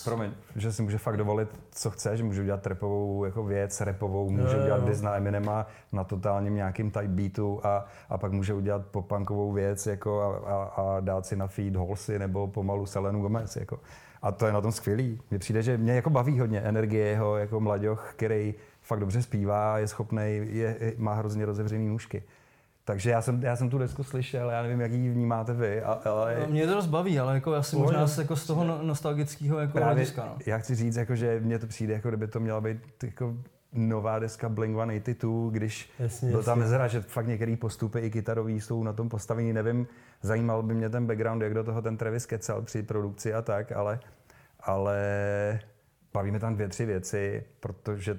promiň, 0.03 0.31
že 0.55 0.73
si 0.73 0.81
může 0.81 0.97
fakt 0.97 1.17
dovolit, 1.17 1.49
co 1.71 1.89
chce, 1.89 2.17
že 2.17 2.23
může 2.23 2.41
udělat 2.41 2.67
repovou 2.67 3.25
jako 3.25 3.43
věc, 3.43 3.81
repovou, 3.81 4.29
může 4.29 4.55
jo, 4.55 4.63
udělat 4.63 4.85
Disney 4.85 5.17
Eminema 5.17 5.67
na 5.91 6.03
totálním 6.03 6.55
nějakým 6.55 6.91
type 6.91 7.07
beatu 7.07 7.59
a, 7.63 7.85
a 8.09 8.17
pak 8.17 8.31
může 8.31 8.53
udělat 8.53 8.85
popunkovou 8.85 9.51
věc 9.51 9.87
jako 9.87 10.21
a, 10.21 10.51
a, 10.51 10.63
a, 10.63 10.99
dát 10.99 11.25
si 11.25 11.35
na 11.35 11.47
feed 11.47 11.75
Holsey 11.75 12.19
nebo 12.19 12.47
pomalu 12.47 12.85
Selenu 12.85 13.21
Gomez. 13.21 13.55
Jako. 13.55 13.79
A 14.21 14.31
to 14.31 14.45
je 14.45 14.53
na 14.53 14.61
tom 14.61 14.71
skvělý. 14.71 15.19
Mně 15.29 15.39
přijde, 15.39 15.63
že 15.63 15.77
mě 15.77 15.93
jako 15.93 16.09
baví 16.09 16.39
hodně 16.39 16.61
energie 16.61 17.07
jeho 17.07 17.37
jako 17.37 17.59
mladěch, 17.59 18.13
který 18.15 18.55
fakt 18.87 18.99
dobře 18.99 19.21
zpívá, 19.21 19.77
je 19.77 19.87
schopný, 19.87 20.39
je, 20.43 20.93
má 20.97 21.13
hrozně 21.13 21.45
rozevřený 21.45 21.87
nůžky. 21.87 22.23
Takže 22.83 23.09
já 23.09 23.21
jsem, 23.21 23.43
já 23.43 23.55
jsem 23.55 23.69
tu 23.69 23.77
desku 23.77 24.03
slyšel, 24.03 24.49
já 24.49 24.61
nevím, 24.61 24.81
jak 24.81 24.91
ji 24.91 25.09
vnímáte 25.09 25.53
vy, 25.53 25.81
ale... 25.81 26.37
No, 26.39 26.47
mě 26.47 26.67
to 26.67 26.73
dost 26.73 26.87
baví, 26.87 27.19
ale 27.19 27.33
jako 27.33 27.53
asi 27.53 27.75
možná 27.75 28.07
z, 28.07 28.17
jako 28.17 28.35
z 28.35 28.47
toho 28.47 28.63
no, 28.63 28.79
nostalgického 28.83 29.59
jako 29.59 29.71
Právě, 29.71 29.93
hlediska. 29.93 30.25
No. 30.25 30.37
Já 30.45 30.57
chci 30.57 30.75
říct, 30.75 30.95
jako, 30.95 31.15
že 31.15 31.39
mně 31.39 31.59
to 31.59 31.67
přijde, 31.67 31.93
jako 31.93 32.07
kdyby 32.07 32.27
to 32.27 32.39
měla 32.39 32.61
být 32.61 33.03
jako 33.03 33.35
nová 33.73 34.19
deska 34.19 34.49
Blink-182, 34.49 35.51
když 35.51 35.89
jasně, 35.99 36.31
byl 36.31 36.43
tam 36.43 36.59
mezera, 36.59 36.87
že 36.87 37.01
fakt 37.01 37.27
některé 37.27 37.55
postupy 37.55 37.99
i 37.99 38.11
kytarový 38.11 38.61
jsou 38.61 38.83
na 38.83 38.93
tom 38.93 39.09
postavení. 39.09 39.53
Nevím, 39.53 39.87
zajímal 40.21 40.63
by 40.63 40.73
mě 40.73 40.89
ten 40.89 41.07
background, 41.07 41.41
jak 41.41 41.53
do 41.53 41.63
toho 41.63 41.81
ten 41.81 41.97
Travis 41.97 42.25
kecel 42.25 42.61
při 42.61 42.83
produkci 42.83 43.33
a 43.33 43.41
tak, 43.41 43.71
ale, 43.71 43.99
ale 44.59 44.99
bavíme 46.13 46.39
tam 46.39 46.55
dvě, 46.55 46.67
tři 46.67 46.85
věci, 46.85 47.43
protože 47.59 48.17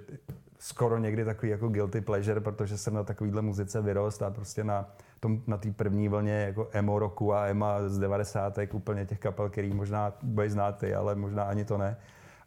skoro 0.58 0.98
někdy 0.98 1.24
takový 1.24 1.50
jako 1.50 1.68
guilty 1.68 2.00
pleasure, 2.00 2.40
protože 2.40 2.78
jsem 2.78 2.94
na 2.94 3.04
takovýhle 3.04 3.42
muzice 3.42 3.82
vyrost 3.82 4.22
a 4.22 4.30
prostě 4.30 4.64
na 4.64 4.90
tom, 5.20 5.42
na 5.46 5.56
té 5.56 5.72
první 5.72 6.08
vlně 6.08 6.32
jako 6.32 6.68
emo 6.72 6.98
roku 6.98 7.34
a 7.34 7.46
ema 7.46 7.88
z 7.88 7.98
90. 7.98 8.58
úplně 8.72 9.06
těch 9.06 9.18
kapel, 9.18 9.50
který 9.50 9.74
možná 9.74 10.12
budeš 10.22 10.52
znát 10.52 10.78
ty, 10.78 10.94
ale 10.94 11.14
možná 11.14 11.42
ani 11.42 11.64
to 11.64 11.78
ne. 11.78 11.96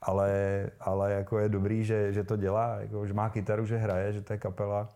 Ale, 0.01 0.31
ale 0.79 1.11
jako 1.11 1.39
je 1.39 1.49
dobrý, 1.49 1.85
že, 1.85 2.13
že 2.13 2.23
to 2.23 2.37
dělá, 2.37 2.75
jako, 2.79 3.07
že 3.07 3.13
má 3.13 3.29
kytaru, 3.29 3.65
že 3.65 3.77
hraje, 3.77 4.13
že 4.13 4.21
to 4.21 4.33
je 4.33 4.39
kapela. 4.39 4.89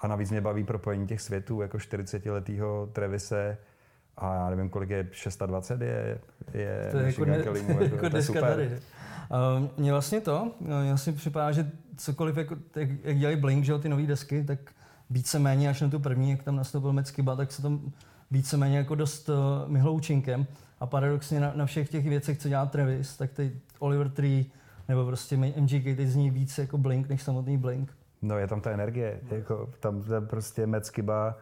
A 0.00 0.08
navíc 0.08 0.30
mě 0.30 0.40
baví 0.40 0.64
propojení 0.64 1.06
těch 1.06 1.20
světů, 1.20 1.60
jako 1.60 1.78
40-letýho 1.78 2.88
Trevise, 2.92 3.58
a 4.16 4.34
já 4.34 4.50
nevím, 4.50 4.68
kolik 4.68 4.90
je, 4.90 5.08
620 5.12 5.80
je, 5.80 6.18
je 6.54 6.88
to 6.90 6.98
je 6.98 7.06
jako, 7.06 7.24
ne, 7.24 7.42
Kalimu, 7.42 7.82
jako, 7.82 7.94
jako 7.94 8.10
to 8.10 8.16
je 8.16 8.22
super. 8.22 8.42
Tady. 8.42 8.80
Mně 9.76 9.92
vlastně 9.92 10.20
to, 10.20 10.52
já 10.82 10.96
si 10.96 11.12
připadá, 11.12 11.52
že 11.52 11.70
cokoliv, 11.96 12.36
jako, 12.36 12.56
jak, 12.76 12.88
jak 13.04 13.18
dělají 13.18 13.36
Blink, 13.36 13.64
že 13.64 13.78
ty 13.78 13.88
nové 13.88 14.06
desky, 14.06 14.44
tak 14.44 14.58
víceméně 15.10 15.68
až 15.68 15.80
na 15.80 15.88
tu 15.88 15.98
první, 15.98 16.30
jak 16.30 16.42
tam 16.42 16.56
nastoupil 16.56 17.04
Skiba, 17.04 17.36
tak 17.36 17.52
se 17.52 17.62
tam 17.62 17.92
víceméně 18.30 18.76
jako 18.76 18.94
dost 18.94 19.28
uh, 19.28 19.34
myhloučinkem. 19.66 20.46
A 20.80 20.86
paradoxně 20.86 21.40
na, 21.40 21.52
na 21.54 21.66
všech 21.66 21.88
těch 21.88 22.08
věcech, 22.08 22.38
co 22.38 22.48
dělá 22.48 22.66
Travis, 22.66 23.16
tak 23.16 23.32
teď 23.32 23.52
Oliver 23.78 24.10
Tree 24.10 24.44
nebo 24.88 25.06
prostě 25.06 25.36
MGK 25.36 25.84
teď 25.84 26.08
zní 26.08 26.30
víc 26.30 26.58
jako 26.58 26.78
Blink 26.78 27.08
než 27.08 27.22
samotný 27.22 27.58
Blink. 27.58 27.92
No 28.22 28.38
je 28.38 28.46
tam 28.46 28.60
ta 28.60 28.70
energie, 28.70 29.20
jako 29.30 29.70
tam 29.80 30.04
prostě 30.26 30.66
Mec 30.66 30.90
Kiba, 30.90 31.38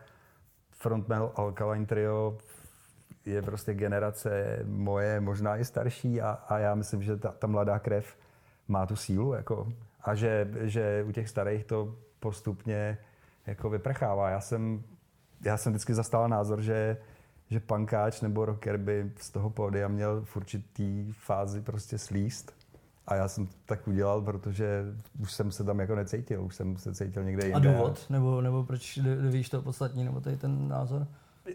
frontman 0.70 1.28
Alkaline 1.36 1.86
Trio, 1.86 2.38
je 3.26 3.42
prostě 3.42 3.74
generace 3.74 4.58
moje, 4.64 5.20
možná 5.20 5.56
i 5.56 5.64
starší 5.64 6.20
a, 6.20 6.30
a 6.30 6.58
já 6.58 6.74
myslím, 6.74 7.02
že 7.02 7.16
ta, 7.16 7.32
ta 7.32 7.46
mladá 7.46 7.78
krev 7.78 8.16
má 8.68 8.86
tu 8.86 8.96
sílu 8.96 9.32
jako, 9.32 9.72
a 10.02 10.14
že, 10.14 10.50
že 10.60 11.04
u 11.08 11.12
těch 11.12 11.28
starých 11.28 11.64
to 11.64 11.96
postupně 12.20 12.98
jako 13.46 13.70
vyprchává. 13.70 14.30
Já 14.30 14.40
jsem, 14.40 14.82
já 15.44 15.56
jsem 15.56 15.72
vždycky 15.72 15.94
zastal 15.94 16.28
názor, 16.28 16.60
že, 16.60 16.96
že 17.50 17.60
pankáč 17.60 18.20
nebo 18.20 18.44
rocker 18.44 18.76
by 18.76 19.12
z 19.16 19.30
toho 19.30 19.50
pódia 19.50 19.88
měl 19.88 20.22
v 20.24 20.36
určitý 20.36 21.12
fázi 21.12 21.60
prostě 21.60 21.98
slíst. 21.98 22.52
A 23.06 23.14
já 23.14 23.28
jsem 23.28 23.48
tak 23.66 23.88
udělal, 23.88 24.22
protože 24.22 24.84
už 25.20 25.32
jsem 25.32 25.52
se 25.52 25.64
tam 25.64 25.80
jako 25.80 25.94
necítil, 25.94 26.44
už 26.44 26.54
jsem 26.54 26.76
se 26.76 26.94
cítil 26.94 27.24
někde 27.24 27.46
jinde. 27.46 27.70
A 27.70 27.72
důvod? 27.72 28.06
Nebo, 28.10 28.40
nebo 28.40 28.64
proč 28.64 28.98
víš 29.30 29.48
to 29.48 29.62
podstatní, 29.62 30.04
nebo 30.04 30.20
tady 30.20 30.36
ten 30.36 30.68
názor? 30.68 31.06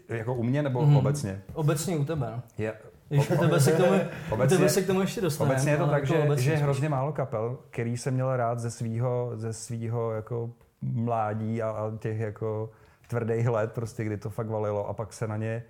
Jako 0.08 0.34
u 0.34 0.42
mě 0.42 0.62
nebo 0.62 0.86
mm. 0.86 0.96
obecně? 0.96 1.42
Obecně 1.54 1.96
u 1.96 2.04
tebe. 2.04 2.26
No. 2.36 2.42
Je, 2.58 2.74
Když 3.08 3.30
u 3.30 3.36
tebe 3.36 3.60
se 3.60 3.72
k 3.72 3.76
tomu, 3.76 4.00
obecně, 4.30 4.56
tebe 4.56 4.68
se 4.68 4.82
k 4.82 4.86
tomu 4.86 5.00
ještě 5.00 5.20
dostaneme. 5.20 5.54
Obecně 5.54 5.72
je 5.72 5.78
to 5.78 5.86
tak, 5.86 6.06
že, 6.06 6.28
že 6.36 6.50
je 6.50 6.56
hrozně 6.56 6.88
málo 6.88 7.12
kapel, 7.12 7.58
který 7.70 7.96
jsem 7.96 8.14
měl 8.14 8.36
rád 8.36 8.58
ze 8.58 8.70
svého 8.70 9.30
ze 9.34 9.52
svýho 9.52 10.10
jako 10.10 10.50
mládí 10.82 11.62
a, 11.62 11.70
a 11.70 11.92
těch 11.98 12.20
jako 12.20 12.70
tvrdých 13.08 13.48
let, 13.48 13.72
prostě, 13.72 14.04
kdy 14.04 14.16
to 14.16 14.30
fakt 14.30 14.48
valilo 14.48 14.88
a 14.88 14.94
pak 14.94 15.12
se 15.12 15.28
na 15.28 15.36
ně 15.36 15.62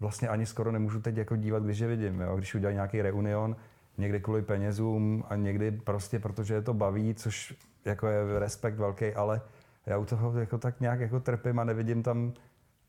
vlastně 0.00 0.28
ani 0.28 0.46
skoro 0.46 0.72
nemůžu 0.72 1.00
teď 1.00 1.16
jako 1.16 1.36
dívat, 1.36 1.62
když 1.62 1.78
je 1.78 1.86
vidím. 1.86 2.20
Jo? 2.20 2.36
Když 2.36 2.54
udělají 2.54 2.74
nějaký 2.74 3.02
reunion, 3.02 3.56
někdy 3.98 4.20
kvůli 4.20 4.42
penězům 4.42 5.24
a 5.28 5.36
někdy 5.36 5.70
prostě 5.70 6.18
protože 6.18 6.54
je 6.54 6.62
to 6.62 6.74
baví, 6.74 7.14
což 7.14 7.54
jako 7.84 8.06
je 8.06 8.38
respekt 8.38 8.74
velký, 8.74 9.14
ale 9.14 9.40
já 9.86 9.98
u 9.98 10.04
toho 10.04 10.38
jako 10.38 10.58
tak 10.58 10.80
nějak 10.80 11.00
jako 11.00 11.20
trpím 11.20 11.58
a 11.58 11.64
nevidím 11.64 12.02
tam 12.02 12.32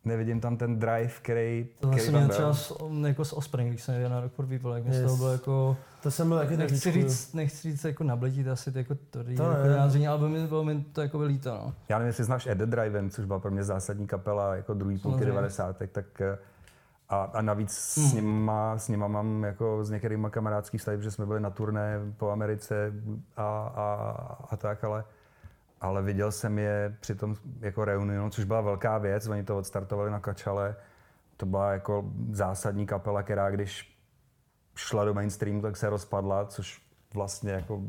nevidím 0.06 0.42
tam 0.42 0.58
ten 0.58 0.80
drive, 0.80 1.14
který, 1.22 1.68
to 1.80 1.88
který 1.88 2.12
tam 2.12 2.22
byl. 2.22 2.30
třeba 2.30 2.54
s, 2.54 2.78
jako 3.08 3.26
s 3.26 3.34
Osprey, 3.34 3.70
když 3.70 3.84
jsem 3.84 3.96
jel 3.96 4.10
na 4.10 4.22
Rock 4.22 4.34
for 4.34 4.46
People, 4.46 4.76
jak 4.76 4.86
yes. 4.86 5.12
to 5.12 5.18
bylo 5.18 5.32
jako... 5.32 5.78
To 6.04 6.12
jsem 6.12 6.28
byl 6.28 6.38
taky 6.38 6.58
nechci 6.58 6.92
říct, 6.92 7.34
nechci 7.34 7.72
říct 7.72 7.84
jako 7.84 8.04
nabletit 8.04 8.48
asi 8.48 8.72
jako 8.76 8.96
to, 8.96 9.24
to 9.24 9.30
jako 9.30 9.64
vyjádření, 9.64 10.08
ale 10.08 10.30
mi, 10.30 10.48
bylo 10.48 10.64
mi 10.64 10.84
to 10.84 11.02
jako 11.02 11.22
líto, 11.22 11.50
no. 11.50 11.74
Já 11.90 11.98
nevím, 11.98 12.08
jestli 12.08 12.24
znáš 12.24 12.48
Ed 12.48 12.58
Driven, 12.58 13.10
což 13.10 13.26
byla 13.26 13.40
pro 13.40 13.52
mě 13.52 13.64
zásadní 13.64 14.08
kapela 14.08 14.56
jako 14.56 14.74
druhý 14.74 14.98
půlky 14.98 15.26
90. 15.26 15.78
tak 15.92 16.22
eh, 16.22 16.38
a, 17.10 17.24
a 17.34 17.42
navíc 17.42 17.98
hmm. 17.98 18.08
s, 18.10 18.14
nima, 18.14 18.78
s 18.78 18.88
nima 18.88 19.08
mám 19.08 19.44
jako 19.44 19.86
s 19.86 19.90
některými 19.90 20.28
kamarádský 20.30 20.78
vztahy, 20.78 21.02
že 21.02 21.12
jsme 21.12 21.26
byli 21.26 21.40
na 21.40 21.50
turné 21.50 22.00
po 22.18 22.30
Americe 22.30 22.94
a, 23.38 23.44
a, 23.76 24.46
a 24.50 24.58
tak, 24.58 24.84
ale 24.84 25.04
ale 25.84 26.02
viděl 26.02 26.32
jsem 26.32 26.60
je 26.60 26.96
při 27.00 27.16
tom 27.16 27.36
jako 27.60 27.86
reunionu, 27.86 28.30
což 28.30 28.46
byla 28.46 28.62
velká 28.62 28.98
věc, 28.98 29.28
oni 29.28 29.44
to 29.44 29.58
odstartovali 29.58 30.12
na 30.12 30.20
Kačale, 30.20 30.76
to 31.38 31.46
byla 31.46 31.72
jako 31.72 32.12
zásadní 32.32 32.86
kapela, 32.86 33.24
která 33.24 33.52
když 33.52 33.98
šla 34.76 35.06
do 35.06 35.14
mainstreamu, 35.14 35.62
tak 35.62 35.78
se 35.78 35.90
rozpadla, 35.90 36.46
což 36.46 36.82
vlastně 37.14 37.52
jako 37.52 37.82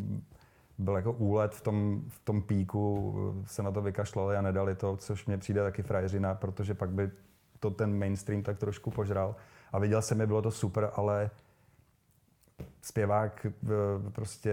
byl 0.78 0.96
jako 0.96 1.12
úlet 1.12 1.54
v 1.54 1.61
tom, 1.61 2.02
v 2.09 2.18
tom 2.24 2.42
píku, 2.42 3.14
se 3.46 3.62
na 3.62 3.70
to 3.70 3.83
vykašlali 3.83 4.37
a 4.37 4.42
nedali 4.42 4.74
to, 4.74 4.96
což 4.96 5.26
mě 5.26 5.38
přijde 5.38 5.62
taky 5.62 5.83
frajeřina, 5.83 6.35
protože 6.35 6.74
pak 6.74 6.90
by 6.90 7.11
to 7.61 7.70
ten 7.70 7.98
mainstream 7.98 8.42
tak 8.42 8.59
trošku 8.59 8.90
požral. 8.90 9.37
A 9.72 9.78
viděl 9.78 10.02
jsem 10.02 10.20
je, 10.20 10.26
bylo 10.26 10.42
to 10.42 10.50
super, 10.50 10.90
ale 10.94 11.30
zpěvák 12.83 13.46
eh, 13.46 14.11
prostě 14.11 14.52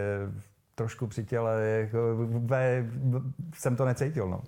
trošku 0.81 1.07
při 1.07 1.25
těle, 1.25 1.61
jako, 1.63 1.97
jsem 3.53 3.75
to 3.75 3.85
necítil. 3.85 4.29
No. 4.29 4.41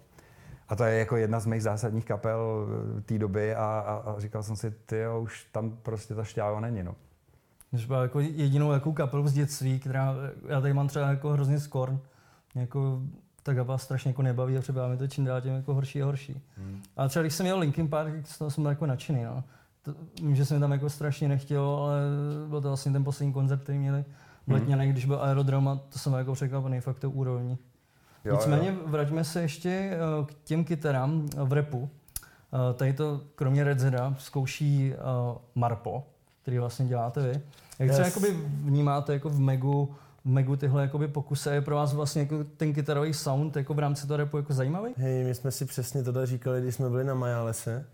A 0.69 0.76
to 0.76 0.84
je 0.84 1.00
jako 1.00 1.17
jedna 1.17 1.39
z 1.39 1.46
mých 1.46 1.63
zásadních 1.63 2.06
kapel 2.06 2.67
eh, 2.98 3.02
té 3.02 3.19
doby 3.19 3.56
a, 3.56 3.65
a, 3.65 3.96
a 3.96 4.19
říkal 4.19 4.43
jsem 4.43 4.56
si, 4.56 4.72
ty 4.72 5.04
už 5.22 5.48
tam 5.52 5.78
prostě 5.84 6.15
ta 6.15 6.24
šťáva 6.24 6.60
není. 6.60 6.84
No. 6.84 6.96
Když 7.72 7.86
byla 7.86 8.02
jako 8.02 8.19
jedinou 8.19 8.72
jakou 8.72 8.93
kapelu 8.93 9.28
z 9.28 9.34
dětství, 9.34 9.80
která, 9.80 10.15
já 10.48 10.62
tady 10.62 10.74
mám 10.74 10.88
třeba 10.88 11.10
jako 11.10 11.30
hrozně 11.30 11.60
skorn, 11.60 12.00
jako 12.56 13.02
ta 13.43 13.56
kapela 13.56 13.78
strašně 13.78 14.10
jako 14.10 14.22
nebaví 14.22 14.58
a 14.58 14.62
třeba 14.62 14.88
mi 14.88 14.98
to 14.98 15.08
čím 15.08 15.26
dál 15.26 15.41
tím 15.41 15.56
jako 15.56 15.74
horší 15.74 16.02
a 16.02 16.06
horší. 16.06 16.41
Hmm. 16.58 16.82
A 16.98 17.08
třeba 17.08 17.24
když 17.24 17.34
jsem 17.34 17.43
měl 17.43 17.60
Linkin 17.60 17.89
Park, 17.89 18.13
to 18.38 18.52
jsem 18.52 18.63
byl 18.63 18.72
jako 18.72 18.86
nadšený, 18.86 19.24
no. 19.24 19.43
To, 19.82 19.93
vím, 20.22 20.36
že 20.36 20.46
jsem 20.46 20.62
tam 20.62 20.72
jako 20.72 20.89
strašně 20.89 21.28
nechtěl, 21.28 21.63
ale 21.63 22.02
byl 22.48 22.62
to 22.62 22.67
vlastně 22.67 22.91
ten 22.91 23.04
poslední 23.04 23.34
koncert, 23.34 23.63
který 23.63 23.78
měli 23.78 24.06
v 24.47 24.51
Letňanech, 24.51 24.91
když 24.91 25.06
byl 25.06 25.23
aerodrom 25.23 25.67
a 25.67 25.79
to 25.89 25.99
jsem 25.99 26.13
jako 26.13 26.34
překvapený 26.34 26.82
fakt 26.82 26.99
to 26.99 27.12
úrovní. 27.12 27.58
Jo, 28.25 28.36
Nicméně 28.36 28.69
jo. 28.69 28.75
vraťme 28.86 29.23
se 29.23 29.41
ještě 29.41 29.69
eh, 29.69 30.25
k 30.25 30.34
těm 30.43 30.63
kytarám 30.63 31.27
v 31.36 31.53
repu. 31.53 31.89
Eh, 32.23 32.73
tady 32.73 32.93
to 32.93 33.21
kromě 33.36 33.63
Red 33.63 33.79
Zeda 33.79 34.15
zkouší 34.19 34.93
Marpo, 35.56 36.03
který 36.41 36.60
vlastně 36.60 36.86
děláte 36.86 37.21
vy. 37.21 37.41
Jak 37.79 37.88
yes. 37.88 37.91
třeba 37.91 38.08
jakoby 38.08 38.32
vnímáte 38.63 39.13
jako 39.13 39.29
v 39.29 39.39
Megu, 39.39 39.95
v 40.25 40.29
Megu 40.29 40.56
tyhle 40.56 40.82
jakoby 40.82 41.08
pokusy? 41.08 41.49
Je 41.49 41.62
pro 41.62 41.75
vás 41.75 41.93
vlastně 41.93 42.21
jako 42.21 42.43
ten 42.43 42.73
kytarový 42.73 43.13
sound 43.13 43.56
jako 43.56 43.73
v 43.73 43.79
rámci 43.79 44.08
toho 44.08 44.17
repu 44.17 44.38
jako 44.38 44.53
zajímavý? 44.53 44.93
Hej, 44.97 45.23
my 45.23 45.36
jsme 45.36 45.51
si 45.51 45.65
přesně 45.65 46.03
tohle 46.03 46.25
říkali, 46.25 46.62
když 46.62 46.75
jsme 46.75 46.89
byli 46.89 47.03
na 47.03 47.13
Majálese, 47.13 47.86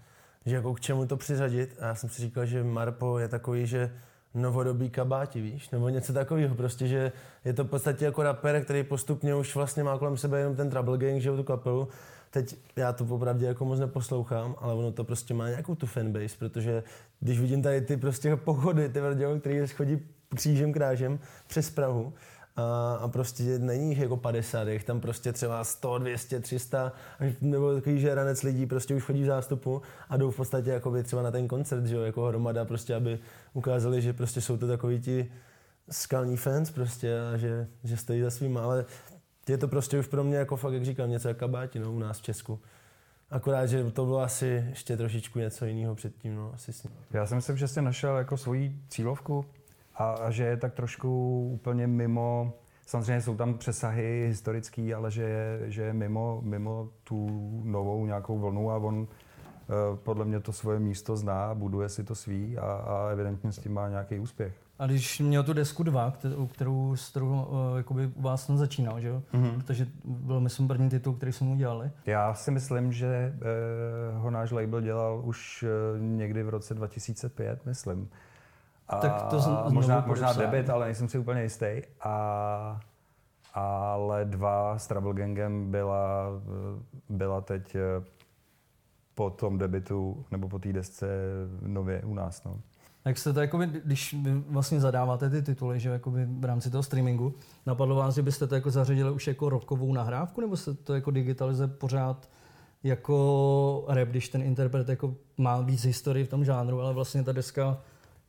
že 0.45 0.55
jako 0.55 0.73
k 0.73 0.79
čemu 0.79 1.05
to 1.05 1.17
přiřadit. 1.17 1.77
A 1.79 1.85
já 1.85 1.95
jsem 1.95 2.09
si 2.09 2.21
říkal, 2.21 2.45
že 2.45 2.63
Marpo 2.63 3.19
je 3.19 3.27
takový, 3.27 3.67
že 3.67 3.91
novodobí 4.33 4.89
kabáti, 4.89 5.41
víš, 5.41 5.69
nebo 5.69 5.89
něco 5.89 6.13
takového, 6.13 6.55
prostě, 6.55 6.87
že 6.87 7.11
je 7.45 7.53
to 7.53 7.63
v 7.63 7.67
podstatě 7.67 8.05
jako 8.05 8.23
rapper, 8.23 8.63
který 8.63 8.83
postupně 8.83 9.35
už 9.35 9.55
vlastně 9.55 9.83
má 9.83 9.97
kolem 9.97 10.17
sebe 10.17 10.39
jenom 10.39 10.55
ten 10.55 10.69
Trouble 10.69 10.97
Gang, 10.97 11.21
že 11.21 11.31
tu 11.31 11.43
kapelu. 11.43 11.87
Teď 12.31 12.55
já 12.75 12.93
to 12.93 13.05
opravdu 13.05 13.45
jako 13.45 13.65
moc 13.65 13.79
neposlouchám, 13.79 14.55
ale 14.59 14.73
ono 14.73 14.91
to 14.91 15.03
prostě 15.03 15.33
má 15.33 15.49
nějakou 15.49 15.75
tu 15.75 15.85
fanbase, 15.85 16.37
protože 16.39 16.83
když 17.19 17.39
vidím 17.39 17.61
tady 17.61 17.81
ty 17.81 17.97
prostě 17.97 18.35
pochody, 18.35 18.89
ty 18.89 19.01
vrdělo, 19.01 19.39
který 19.39 19.67
chodí 19.67 19.99
křížem 20.35 20.73
krážem 20.73 21.19
přes 21.47 21.69
Prahu, 21.69 22.13
a, 22.59 22.99
a 23.01 23.07
prostě 23.07 23.43
není 23.59 23.89
jich 23.89 23.99
jako 23.99 24.17
50, 24.17 24.67
jich 24.67 24.83
tam 24.83 25.01
prostě 25.01 25.33
třeba 25.33 25.63
100, 25.63 25.97
200, 25.97 26.39
300, 26.39 26.91
nebo 27.41 27.73
takový 27.73 27.99
žeranec 27.99 28.43
lidí 28.43 28.65
prostě 28.65 28.95
už 28.95 29.03
chodí 29.03 29.23
v 29.23 29.25
zástupu 29.25 29.81
a 30.09 30.17
jdou 30.17 30.31
v 30.31 30.35
podstatě 30.35 30.69
jako 30.69 31.03
třeba 31.03 31.21
na 31.21 31.31
ten 31.31 31.47
koncert, 31.47 31.85
že 31.85 31.95
jo, 31.95 32.01
jako 32.01 32.25
hromada 32.25 32.65
prostě, 32.65 32.95
aby 32.95 33.19
ukázali, 33.53 34.01
že 34.01 34.13
prostě 34.13 34.41
jsou 34.41 34.57
to 34.57 34.67
takový 34.67 34.99
ti 35.01 35.31
skalní 35.89 36.37
fans 36.37 36.71
prostě 36.71 37.19
a 37.33 37.37
že, 37.37 37.67
že 37.83 37.97
stojí 37.97 38.21
za 38.21 38.29
svým, 38.29 38.57
ale 38.57 38.85
je 39.49 39.57
to 39.57 39.67
prostě 39.67 39.99
už 39.99 40.07
pro 40.07 40.23
mě 40.23 40.37
jako 40.37 40.55
fakt, 40.55 40.73
jak 40.73 40.85
říkám, 40.85 41.09
něco 41.09 41.27
jak 41.27 41.37
kabáti, 41.37 41.79
no, 41.79 41.93
u 41.93 41.99
nás 41.99 42.19
v 42.19 42.21
Česku. 42.21 42.59
Akorát, 43.31 43.65
že 43.65 43.91
to 43.91 44.05
bylo 44.05 44.19
asi 44.19 44.65
ještě 44.69 44.97
trošičku 44.97 45.39
něco 45.39 45.65
jiného 45.65 45.95
předtím, 45.95 46.35
no, 46.35 46.51
asi 46.53 46.73
s 46.73 46.83
ním. 46.83 46.93
Já 47.11 47.25
si 47.25 47.35
myslím, 47.35 47.57
že 47.57 47.67
jsi 47.67 47.81
našel 47.81 48.17
jako 48.17 48.37
svoji 48.37 48.75
cílovku 48.89 49.45
a, 49.99 50.12
a 50.12 50.31
že 50.31 50.43
je 50.43 50.57
tak 50.57 50.73
trošku 50.73 51.41
úplně 51.53 51.88
mimo, 51.88 52.53
samozřejmě 52.85 53.21
jsou 53.21 53.35
tam 53.35 53.57
přesahy 53.57 54.25
historický, 54.27 54.93
ale 54.93 55.12
že 55.12 55.23
je, 55.23 55.59
že 55.65 55.81
je 55.81 55.93
mimo, 55.93 56.41
mimo 56.43 56.89
tu 57.03 57.27
novou 57.63 58.05
nějakou 58.05 58.39
vlnu 58.39 58.71
a 58.71 58.77
on 58.77 59.07
eh, 59.07 59.97
podle 60.03 60.25
mě 60.25 60.39
to 60.39 60.51
svoje 60.51 60.79
místo 60.79 61.15
zná, 61.15 61.55
buduje 61.55 61.89
si 61.89 62.03
to 62.03 62.15
svý 62.15 62.57
a, 62.57 62.71
a 62.71 63.09
evidentně 63.12 63.51
s 63.51 63.59
tím 63.59 63.73
má 63.73 63.89
nějaký 63.89 64.19
úspěch. 64.19 64.53
A 64.79 64.88
když 64.88 65.19
měl 65.19 65.43
tu 65.43 65.53
desku 65.53 65.83
2, 65.83 66.12
kterou, 66.12 66.47
kterou, 66.47 66.95
kterou 67.09 67.27
uh, 67.27 67.77
jakoby 67.77 68.12
u 68.15 68.21
vás 68.21 68.47
tam 68.47 68.57
začínal, 68.57 68.99
že 68.99 69.07
jo? 69.07 69.23
Mm-hmm. 69.33 69.57
Protože 69.57 69.88
byl, 70.05 70.39
myslím, 70.39 70.67
první 70.67 70.89
titul, 70.89 71.13
který 71.13 71.31
jsme 71.31 71.47
mu 71.47 71.55
dělali. 71.55 71.91
Já 72.05 72.33
si 72.33 72.51
myslím, 72.51 72.91
že 72.91 73.33
uh, 74.13 74.21
ho 74.21 74.31
náš 74.31 74.51
label 74.51 74.81
dělal 74.81 75.21
už 75.25 75.63
uh, 75.63 76.01
někdy 76.01 76.43
v 76.43 76.49
roce 76.49 76.73
2005, 76.73 77.65
myslím. 77.65 78.09
A 78.89 78.95
tak 78.95 79.21
to 79.30 79.39
z, 79.39 79.47
možná, 79.69 80.04
možná 80.08 80.34
debit, 80.34 80.69
ale 80.69 80.86
nejsem 80.86 81.10
si 81.10 81.17
úplně 81.17 81.43
jistý. 81.43 81.82
A, 82.02 82.80
ale 83.54 84.25
dva 84.25 84.78
s 84.78 84.88
Trouble 84.88 85.13
Gangem 85.13 85.71
byla, 85.71 86.30
byla 87.10 87.41
teď 87.41 87.75
eh, 87.75 88.06
po 89.15 89.30
tom 89.30 89.58
debitu 89.58 90.25
nebo 90.32 90.49
po 90.49 90.60
té 90.60 90.73
desce 90.73 91.08
nově 91.62 92.02
u 92.02 92.13
nás. 92.13 92.43
No. 92.43 92.60
Jak 93.06 93.17
jste 93.17 93.34
to, 93.34 93.41
jakoby, 93.41 93.67
když 93.86 94.13
vy 94.13 94.34
vlastně 94.34 94.80
zadáváte 94.80 95.30
ty 95.30 95.41
tituly, 95.41 95.80
že 95.80 95.89
jakoby 95.89 96.25
v 96.25 96.45
rámci 96.45 96.69
toho 96.69 96.84
streamingu, 96.84 97.34
napadlo 97.65 97.95
vás, 97.95 98.15
že 98.15 98.21
byste 98.21 98.47
to 98.47 98.56
jako 98.56 98.71
zařadili 98.71 99.12
už 99.12 99.28
jako 99.28 99.49
rokovou 99.49 99.93
nahrávku, 99.93 100.41
nebo 100.41 100.58
se 100.58 100.73
to 100.73 100.95
jako 100.95 101.12
digitalizuje 101.12 101.67
pořád 101.67 102.30
jako 102.84 103.86
rap, 103.88 104.08
když 104.10 104.30
ten 104.30 104.41
interpret 104.41 104.89
jako 104.89 105.15
má 105.38 105.62
víc 105.62 105.86
historii 105.86 106.25
v 106.25 106.30
tom 106.30 106.45
žánru, 106.45 106.82
ale 106.82 106.93
vlastně 106.93 107.23
ta 107.23 107.32
deska 107.32 107.78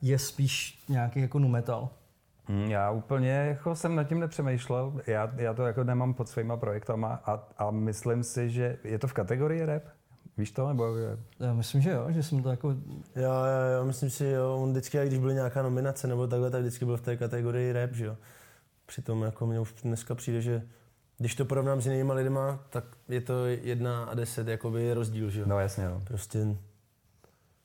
je 0.02 0.18
spíš 0.18 0.84
nějaký 0.88 1.20
jako 1.20 1.38
nu 1.38 1.48
metal. 1.48 1.90
Hmm, 2.44 2.70
já 2.70 2.90
úplně 2.90 3.30
jako 3.30 3.76
jsem 3.76 3.94
nad 3.94 4.04
tím 4.04 4.20
nepřemýšlel. 4.20 5.00
Já, 5.06 5.32
já 5.36 5.54
to 5.54 5.66
jako 5.66 5.84
nemám 5.84 6.14
pod 6.14 6.28
svýma 6.28 6.56
projektama 6.56 7.22
a, 7.24 7.48
a 7.58 7.70
myslím 7.70 8.24
si, 8.24 8.50
že 8.50 8.78
je 8.84 8.98
to 8.98 9.08
v 9.08 9.12
kategorii 9.12 9.64
rap. 9.64 9.82
Víš 10.36 10.50
to, 10.50 10.68
nebo 10.68 10.96
je... 10.96 11.18
Já 11.40 11.52
myslím, 11.52 11.80
že 11.80 11.90
jo, 11.90 12.06
že 12.08 12.22
jsem 12.22 12.42
to 12.42 12.50
jako... 12.50 12.70
Jo, 13.16 13.32
jo, 13.32 13.76
jo, 13.78 13.84
myslím 13.84 14.10
si, 14.10 14.18
že 14.18 14.30
jo, 14.30 14.56
on 14.62 14.70
vždycky, 14.70 14.98
když 15.06 15.18
byla 15.18 15.32
nějaká 15.32 15.62
nominace 15.62 16.06
nebo 16.06 16.26
takhle, 16.26 16.50
tak 16.50 16.60
vždycky 16.60 16.84
byl 16.84 16.96
v 16.96 17.00
té 17.00 17.16
kategorii 17.16 17.72
rap, 17.72 17.92
že 17.92 18.04
jo. 18.04 18.16
Přitom 18.86 19.22
jako 19.22 19.46
mě 19.46 19.60
už 19.60 19.74
dneska 19.82 20.14
přijde, 20.14 20.40
že 20.40 20.62
když 21.18 21.34
to 21.34 21.44
porovnám 21.44 21.80
s 21.80 21.86
jinýma 21.86 22.14
lidma, 22.14 22.58
tak 22.70 22.84
je 23.08 23.20
to 23.20 23.46
jedna 23.46 24.04
a 24.04 24.14
deset 24.14 24.48
jakoby 24.48 24.94
rozdíl, 24.94 25.30
že 25.30 25.40
jo. 25.40 25.46
No 25.48 25.58
jasně, 25.58 25.88
no. 25.88 26.02
Prostě 26.06 26.56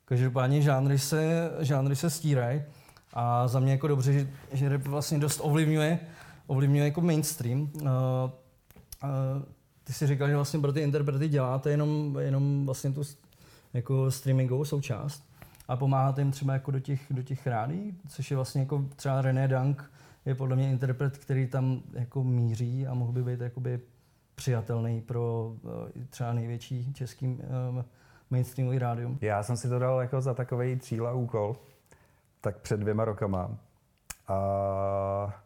Každopádně 0.05 0.61
žánry 0.61 0.99
se, 0.99 1.51
žánry 1.59 1.95
se 1.95 2.09
stírají 2.09 2.61
a 3.13 3.47
za 3.47 3.59
mě 3.59 3.71
jako 3.71 3.87
dobře, 3.87 4.13
že, 4.13 4.27
že 4.51 4.69
rap 4.69 4.81
vlastně 4.81 5.19
dost 5.19 5.39
ovlivňuje, 5.43 5.99
ovlivňuje 6.47 6.85
jako 6.85 7.01
mainstream. 7.01 7.61
Uh, 7.61 7.69
uh, 7.83 9.09
ty 9.83 9.93
si 9.93 10.07
říkal, 10.07 10.27
že 10.27 10.35
vlastně 10.35 10.59
pro 10.59 10.73
ty 10.73 10.79
interprety 10.79 11.27
děláte 11.29 11.69
jenom, 11.69 12.17
jenom 12.19 12.65
vlastně 12.65 12.91
tu 12.91 13.01
jako 13.73 14.11
streamingovou 14.11 14.65
součást 14.65 15.23
a 15.67 15.75
pomáháte 15.75 16.21
jim 16.21 16.31
třeba 16.31 16.53
jako 16.53 16.71
do 16.71 16.79
těch, 16.79 17.01
do 17.09 17.23
těch 17.23 17.47
rádí, 17.47 17.97
což 18.09 18.31
je 18.31 18.35
vlastně 18.37 18.61
jako 18.61 18.85
třeba 18.95 19.21
René 19.21 19.47
Dank 19.47 19.91
je 20.25 20.35
podle 20.35 20.55
mě 20.55 20.69
interpret, 20.69 21.17
který 21.17 21.47
tam 21.47 21.81
jako 21.93 22.23
míří 22.23 22.87
a 22.87 22.93
mohl 22.93 23.11
by 23.11 23.23
být 23.23 23.41
jakoby 23.41 23.79
přijatelný 24.35 25.01
pro 25.01 25.53
uh, 25.61 25.71
třeba 26.09 26.33
největší 26.33 26.93
český 26.93 27.25
um, 27.25 27.85
mainstreamový 28.29 28.79
rádium. 28.79 29.17
Já 29.21 29.43
jsem 29.43 29.57
si 29.57 29.69
to 29.69 29.79
dal 29.79 30.01
jako 30.01 30.21
za 30.21 30.33
takový 30.33 30.79
cíl 30.79 31.07
a 31.07 31.13
úkol, 31.13 31.55
tak 32.41 32.57
před 32.57 32.79
dvěma 32.79 33.05
rokama. 33.05 33.57
A 34.27 35.43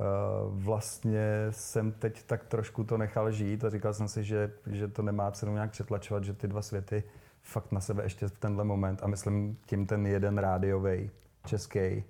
e, 0.00 0.04
vlastně 0.48 1.46
jsem 1.50 1.92
teď 1.92 2.22
tak 2.22 2.44
trošku 2.44 2.84
to 2.84 2.98
nechal 2.98 3.30
žít 3.30 3.64
a 3.64 3.70
říkal 3.70 3.94
jsem 3.94 4.08
si, 4.08 4.24
že, 4.24 4.52
že 4.66 4.88
to 4.88 5.02
nemá 5.02 5.30
cenu 5.30 5.52
nějak 5.54 5.70
přetlačovat, 5.70 6.24
že 6.24 6.34
ty 6.34 6.48
dva 6.48 6.62
světy 6.62 7.02
fakt 7.42 7.72
na 7.72 7.80
sebe 7.80 8.02
ještě 8.02 8.28
v 8.28 8.38
tenhle 8.38 8.64
moment 8.64 9.02
a 9.02 9.06
myslím 9.06 9.58
tím 9.66 9.86
ten 9.86 10.06
jeden 10.06 10.38
rádiový, 10.38 11.10
český 11.46 12.04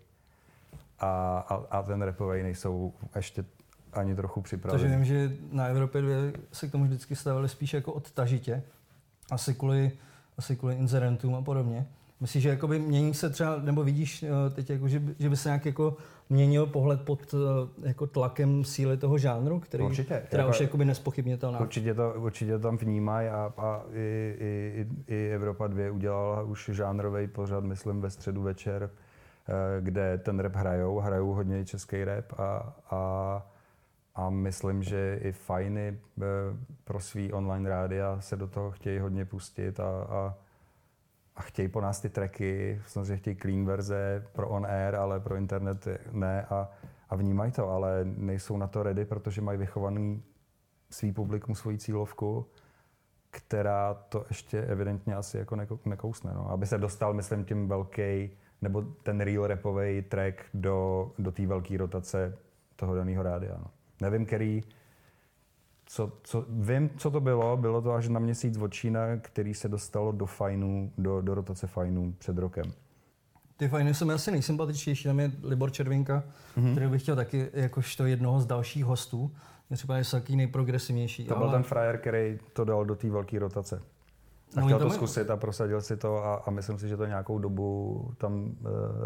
a, 0.98 1.38
a, 1.48 1.54
a 1.70 1.82
ten 1.82 2.02
repový 2.02 2.42
nejsou 2.42 2.92
ještě 3.16 3.44
ani 3.92 4.14
trochu 4.14 4.42
připraveni. 4.42 4.88
vím, 4.88 5.04
že 5.04 5.32
na 5.52 5.66
Evropě 5.66 6.02
2 6.02 6.14
se 6.52 6.68
k 6.68 6.72
tomu 6.72 6.84
vždycky 6.84 7.16
stavili 7.16 7.48
spíš 7.48 7.74
jako 7.74 7.92
odtažitě, 7.92 8.62
asi 9.30 9.54
kvůli, 9.54 9.92
asi 10.38 10.56
kvůli 10.56 10.74
inzerentům 10.74 11.34
a 11.34 11.42
podobně. 11.42 11.86
Myslíš, 12.20 12.42
že 12.42 12.48
jakoby 12.48 12.78
mění 12.78 13.14
se 13.14 13.30
třeba, 13.30 13.56
nebo 13.62 13.84
vidíš 13.84 14.22
eh, 14.22 14.50
teď, 14.54 14.70
jako, 14.70 14.88
že, 14.88 15.00
by, 15.00 15.14
že 15.18 15.28
by 15.30 15.36
se 15.36 15.48
nějak 15.48 15.66
jako 15.66 15.96
měnil 16.30 16.66
pohled 16.66 17.00
pod 17.00 17.34
eh, 17.34 17.88
jako 17.88 18.06
tlakem 18.06 18.64
síly 18.64 18.96
toho 18.96 19.18
žánru, 19.18 19.60
který, 19.60 19.84
Určitě. 19.84 20.22
která 20.26 20.42
Jako- 20.42 20.50
už 20.50 20.60
je 20.60 20.64
jakoby 20.64 20.84
nespochybnitelná. 20.84 21.60
Určitě 21.60 21.94
to, 21.94 22.14
určitě 22.16 22.52
to 22.52 22.58
tam 22.58 22.76
vnímají 22.76 23.28
a, 23.28 23.52
a 23.56 23.82
i, 23.92 24.36
i, 24.40 24.86
i, 25.14 25.30
Evropa 25.34 25.66
2 25.66 25.92
udělala 25.92 26.42
už 26.42 26.70
žánrový 26.72 27.26
pořad, 27.26 27.64
myslím, 27.64 28.00
ve 28.00 28.10
středu 28.10 28.42
večer, 28.42 28.90
eh, 29.48 29.52
kde 29.80 30.18
ten 30.18 30.40
rap 30.40 30.54
hrajou, 30.54 30.98
hrajou 30.98 31.32
hodně 31.32 31.64
český 31.64 32.04
rap 32.04 32.32
a, 32.38 32.74
a, 32.90 33.46
a 34.14 34.30
myslím, 34.30 34.82
že 34.82 35.18
i 35.22 35.32
fajny 35.32 35.98
eh, 36.18 36.24
pro 36.84 37.00
svý 37.00 37.32
online 37.32 37.68
rádia 37.68 38.20
se 38.20 38.36
do 38.36 38.46
toho 38.46 38.70
chtějí 38.70 38.98
hodně 38.98 39.24
pustit 39.24 39.80
a, 39.80 39.88
a, 39.88 40.34
a 41.36 41.42
chtějí 41.42 41.68
po 41.68 41.80
nás 41.80 42.00
ty 42.00 42.08
tracky, 42.08 42.82
samozřejmě 42.86 43.16
chtějí 43.16 43.36
clean 43.36 43.64
verze 43.64 44.26
pro 44.32 44.48
on 44.48 44.66
air, 44.66 44.94
ale 44.94 45.20
pro 45.20 45.36
internet 45.36 45.88
ne 46.12 46.42
a, 46.42 46.70
a 47.08 47.16
vnímají 47.16 47.52
to, 47.52 47.68
ale 47.70 48.00
nejsou 48.04 48.56
na 48.56 48.66
to 48.66 48.82
ready, 48.82 49.04
protože 49.04 49.40
mají 49.40 49.58
vychovaný 49.58 50.22
svý 50.90 51.12
publikum, 51.12 51.54
svoji 51.54 51.78
cílovku, 51.78 52.46
která 53.30 53.94
to 53.94 54.24
ještě 54.28 54.62
evidentně 54.62 55.14
asi 55.14 55.38
jako 55.38 55.56
neko- 55.56 55.78
nekousne. 55.84 56.34
No. 56.34 56.50
Aby 56.50 56.66
se 56.66 56.78
dostal, 56.78 57.14
myslím, 57.14 57.44
tím 57.44 57.68
velký, 57.68 58.30
nebo 58.62 58.82
ten 58.82 59.20
real 59.20 59.46
rapový 59.46 60.02
track 60.02 60.44
do, 60.54 61.10
do 61.18 61.32
té 61.32 61.46
velké 61.46 61.76
rotace 61.76 62.38
toho 62.76 62.94
daného 62.94 63.22
rádia. 63.22 63.56
No. 63.58 63.70
Nevím, 64.00 64.26
který, 64.26 64.62
co, 65.86 66.12
co, 66.22 66.44
vím, 66.48 66.90
co 66.96 67.10
to 67.10 67.20
bylo. 67.20 67.56
Bylo 67.56 67.82
to 67.82 67.92
až 67.92 68.08
na 68.08 68.20
měsíc 68.20 68.56
od 68.58 68.68
Čína, 68.72 69.00
který 69.22 69.54
se 69.54 69.68
dostalo 69.68 70.12
do 70.12 70.26
fajnů, 70.26 70.92
do, 70.98 71.20
do 71.20 71.34
rotace 71.34 71.66
fajnů 71.66 72.14
před 72.18 72.38
rokem. 72.38 72.64
Ty 73.56 73.68
fajny 73.68 73.94
jsou 73.94 74.06
mi 74.06 74.12
asi 74.12 74.30
nejsympatičtější, 74.30 75.04
tam 75.04 75.20
je 75.20 75.32
Libor 75.42 75.70
Červinka, 75.72 76.22
Mhm. 76.56 76.66
mm-hmm. 76.66 76.72
který 76.72 76.86
bych 76.86 77.02
chtěl 77.02 77.16
taky 77.16 77.48
jakožto 77.52 78.04
jednoho 78.06 78.40
z 78.40 78.46
dalších 78.46 78.84
hostů. 78.84 79.30
Mě 79.70 79.76
třeba 79.76 79.96
je 79.96 80.04
taky 80.10 80.36
nejprogresivnější. 80.36 81.24
To 81.26 81.36
byl 81.36 81.50
ten 81.50 81.62
frajer, 81.62 81.98
který 81.98 82.38
to 82.52 82.64
dal 82.64 82.84
do 82.84 82.94
té 82.94 83.10
velké 83.10 83.38
rotace. 83.38 83.82
A 84.56 84.60
No, 84.60 84.66
chtěl 84.66 84.78
to 84.78 84.84
tam- 84.84 84.94
zkusit 84.94 85.30
a 85.30 85.36
prosadil 85.36 85.80
si 85.80 85.96
to 85.96 86.24
a, 86.24 86.34
a 86.34 86.50
myslím 86.50 86.78
si, 86.78 86.88
že 86.88 86.96
to 86.96 87.06
nějakou 87.06 87.38
dobu 87.38 88.10
tam 88.18 88.34
uh, 88.44 88.50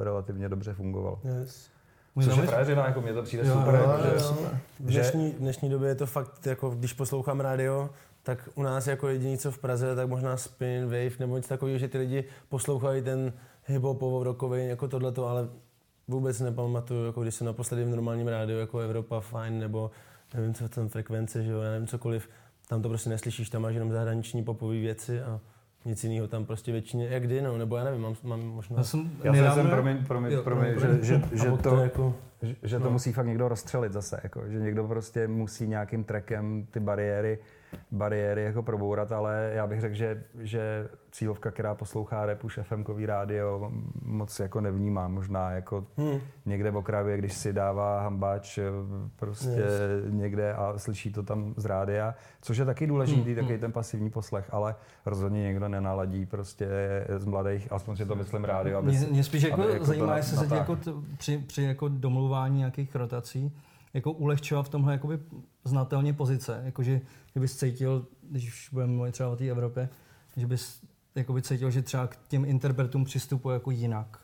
relativně 0.03 0.49
dobře 0.49 0.75
fungovalo. 0.75 1.21
yes. 1.25 1.71
Můj 2.15 2.25
Což 2.25 2.37
je 2.37 2.43
frajeřina, 2.47 2.87
jako 2.87 3.01
mě 3.01 3.13
to 3.13 3.23
přijde 3.23 3.47
Jo, 3.47 3.55
super. 3.55 3.75
jo, 3.75 3.81
jako, 3.91 4.07
jo, 4.09 4.19
že- 4.19 4.25
jo. 4.45 4.51
V 4.81 4.85
dnešní, 4.93 5.31
v 5.31 5.39
dnešní 5.39 5.71
době 5.71 5.89
je 5.89 5.95
to 5.95 6.07
fakt, 6.07 6.47
jako 6.47 6.71
když 6.71 6.93
poslouchám 6.93 7.41
rádio, 7.41 7.91
tak 8.23 8.49
u 8.55 8.63
nás 8.63 8.87
jako 8.87 9.09
jediný, 9.09 9.39
co 9.39 9.51
v 9.53 9.59
Praze, 9.59 9.97
tak 9.97 10.09
možná 10.09 10.37
spin, 10.37 10.85
wave 10.85 11.19
nebo 11.21 11.37
něco 11.37 11.49
takového, 11.49 11.79
že 11.79 11.89
ty 11.89 11.99
lidi 11.99 12.25
poslouchají 12.49 13.03
ten 13.03 13.33
hip-hopovou, 13.69 14.23
rockový, 14.23 14.69
jako 14.69 14.89
tohleto, 14.89 15.27
ale 15.29 15.49
vůbec 16.09 16.41
nepamatuju, 16.41 17.07
jako 17.07 17.23
když 17.23 17.35
jsem 17.35 17.47
naposledy 17.47 17.85
v 17.85 17.89
normálním 17.89 18.29
rádiu, 18.29 18.59
jako 18.59 18.79
Evropa 18.79 19.21
Fine, 19.21 19.51
nebo 19.51 19.91
nevím, 20.35 20.55
co 20.55 20.69
tam 20.69 20.89
frekvence, 20.89 21.43
že 21.45 21.51
jo, 21.51 21.61
já 21.61 21.71
nevím, 21.71 21.87
cokoliv, 21.87 22.29
tam 22.69 22.83
to 22.83 22.89
prostě 22.89 23.11
neslyšíš, 23.11 23.51
tam 23.51 23.63
máš 23.63 23.75
jenom 23.75 23.93
zahraniční 23.93 24.45
popové 24.45 24.75
věci 24.75 25.23
a 25.23 25.41
nic 25.85 26.05
jiného 26.05 26.29
tam 26.29 26.45
prostě 26.45 26.73
většině, 26.73 27.09
jak 27.09 27.23
kdy, 27.23 27.43
no, 27.43 27.59
nebo 27.59 27.77
já 27.77 27.85
nevím, 27.85 28.01
mám, 28.01 28.15
mám 28.23 28.41
možná... 28.41 28.77
Já 28.77 28.85
jsem 28.85 29.11
Já 29.23 29.35
jsem, 29.35 29.53
jsem 29.53 29.71
promiň, 29.71 30.05
promiň, 30.07 30.33
Jo, 30.33 30.43
promiň, 30.43 30.75
promiň. 30.75 30.99
že, 30.99 31.05
že, 31.05 31.23
že, 31.33 31.47
a 31.49 31.51
pokud 31.51 31.63
to, 31.63 31.77
jako, 31.77 32.15
že, 32.43 32.57
že 32.63 32.79
to 32.79 32.85
no. 32.85 32.91
musí 32.91 33.13
fakt 33.13 33.27
někdo 33.27 33.49
rozstřelit 33.49 33.93
zase, 33.93 34.21
jako, 34.23 34.43
že 34.49 34.61
někdo 34.61 34.85
prostě 34.89 35.29
musí 35.29 35.69
nějakým 35.69 36.05
trekem 36.05 36.67
ty 36.71 36.81
bariéry, 36.81 37.39
bariéry 37.91 38.45
jako 38.45 38.63
probourat, 38.63 39.13
ale 39.13 39.51
já 39.55 39.67
bych 39.67 39.81
řekl, 39.81 39.95
že, 39.95 40.23
že 40.41 40.89
cílovka, 41.11 41.51
která 41.51 41.75
poslouchá 41.75 42.27
rap 42.27 42.45
už 42.45 42.59
FMkový 42.63 43.07
rádio, 43.07 43.71
moc 44.03 44.41
jako 44.41 44.61
nevnímá. 44.61 45.09
Možná 45.09 45.51
jako 45.51 45.87
hm, 45.99 46.19
někde 46.47 46.71
v 46.71 46.77
okrajově, 46.77 47.19
když 47.19 47.33
si 47.33 47.53
dává 47.53 48.01
hambač 48.03 48.59
eh, 48.59 48.63
prostě 49.17 49.49
Yes. 49.49 49.65
někde 50.11 50.55
a 50.55 50.73
slyší 50.77 51.13
to 51.13 51.23
tam 51.23 51.55
z 51.57 51.65
rádia, 51.65 52.15
což 52.43 52.57
je 52.57 52.65
taky 52.65 52.87
důležitý, 52.87 53.25
Hmm, 53.25 53.35
takový 53.35 53.59
ten 53.59 53.73
pasivní 53.73 54.11
poslech, 54.11 54.47
ale 54.51 54.75
rozhodně 55.07 55.43
někdo 55.43 55.69
nenaladí 55.69 56.27
prostě 56.27 56.69
z 57.19 57.25
mladých, 57.25 57.73
aspoň 57.73 57.97
si 57.97 58.07
to 58.07 58.15
myslím 58.15 58.45
rádio, 58.45 58.79
aby, 58.79 58.89
Mě, 58.91 59.07
mě 59.11 59.25
spíš 59.25 59.43
jako, 59.43 59.63
aby 59.63 59.73
jako 59.73 59.85
zajímá, 59.85 60.07
to 60.07 60.17
jestli 60.17 60.37
se 60.37 60.55
jako 60.57 60.77
t, 60.77 60.91
při, 61.19 61.39
při 61.39 61.63
jako 61.63 61.89
domluvání 61.89 62.59
nějakých 62.59 62.95
rotací 62.95 63.53
jako 63.95 64.13
ulehčila 64.13 64.63
v 64.63 64.69
tomhle 64.69 64.93
jakoby 64.93 65.19
znatelně 65.65 66.13
pozice, 66.13 66.63
jakože 66.65 67.01
kdybys 67.33 67.57
cítil, 67.57 68.07
když 68.23 68.69
budeme 68.73 68.93
mluvit 68.93 69.13
třeba 69.13 69.29
o 69.29 69.37
té 69.37 69.49
Evropě, 69.49 69.89
že 70.37 70.47
bys 70.47 70.85
jakoby 71.15 71.43
cítil, 71.43 71.71
že 71.71 71.83
třeba 71.83 72.07
k 72.07 72.29
těm 72.29 72.45
interpretům 72.45 73.05
přistupuje 73.05 73.55
jako 73.55 73.71
jinak. 73.71 74.21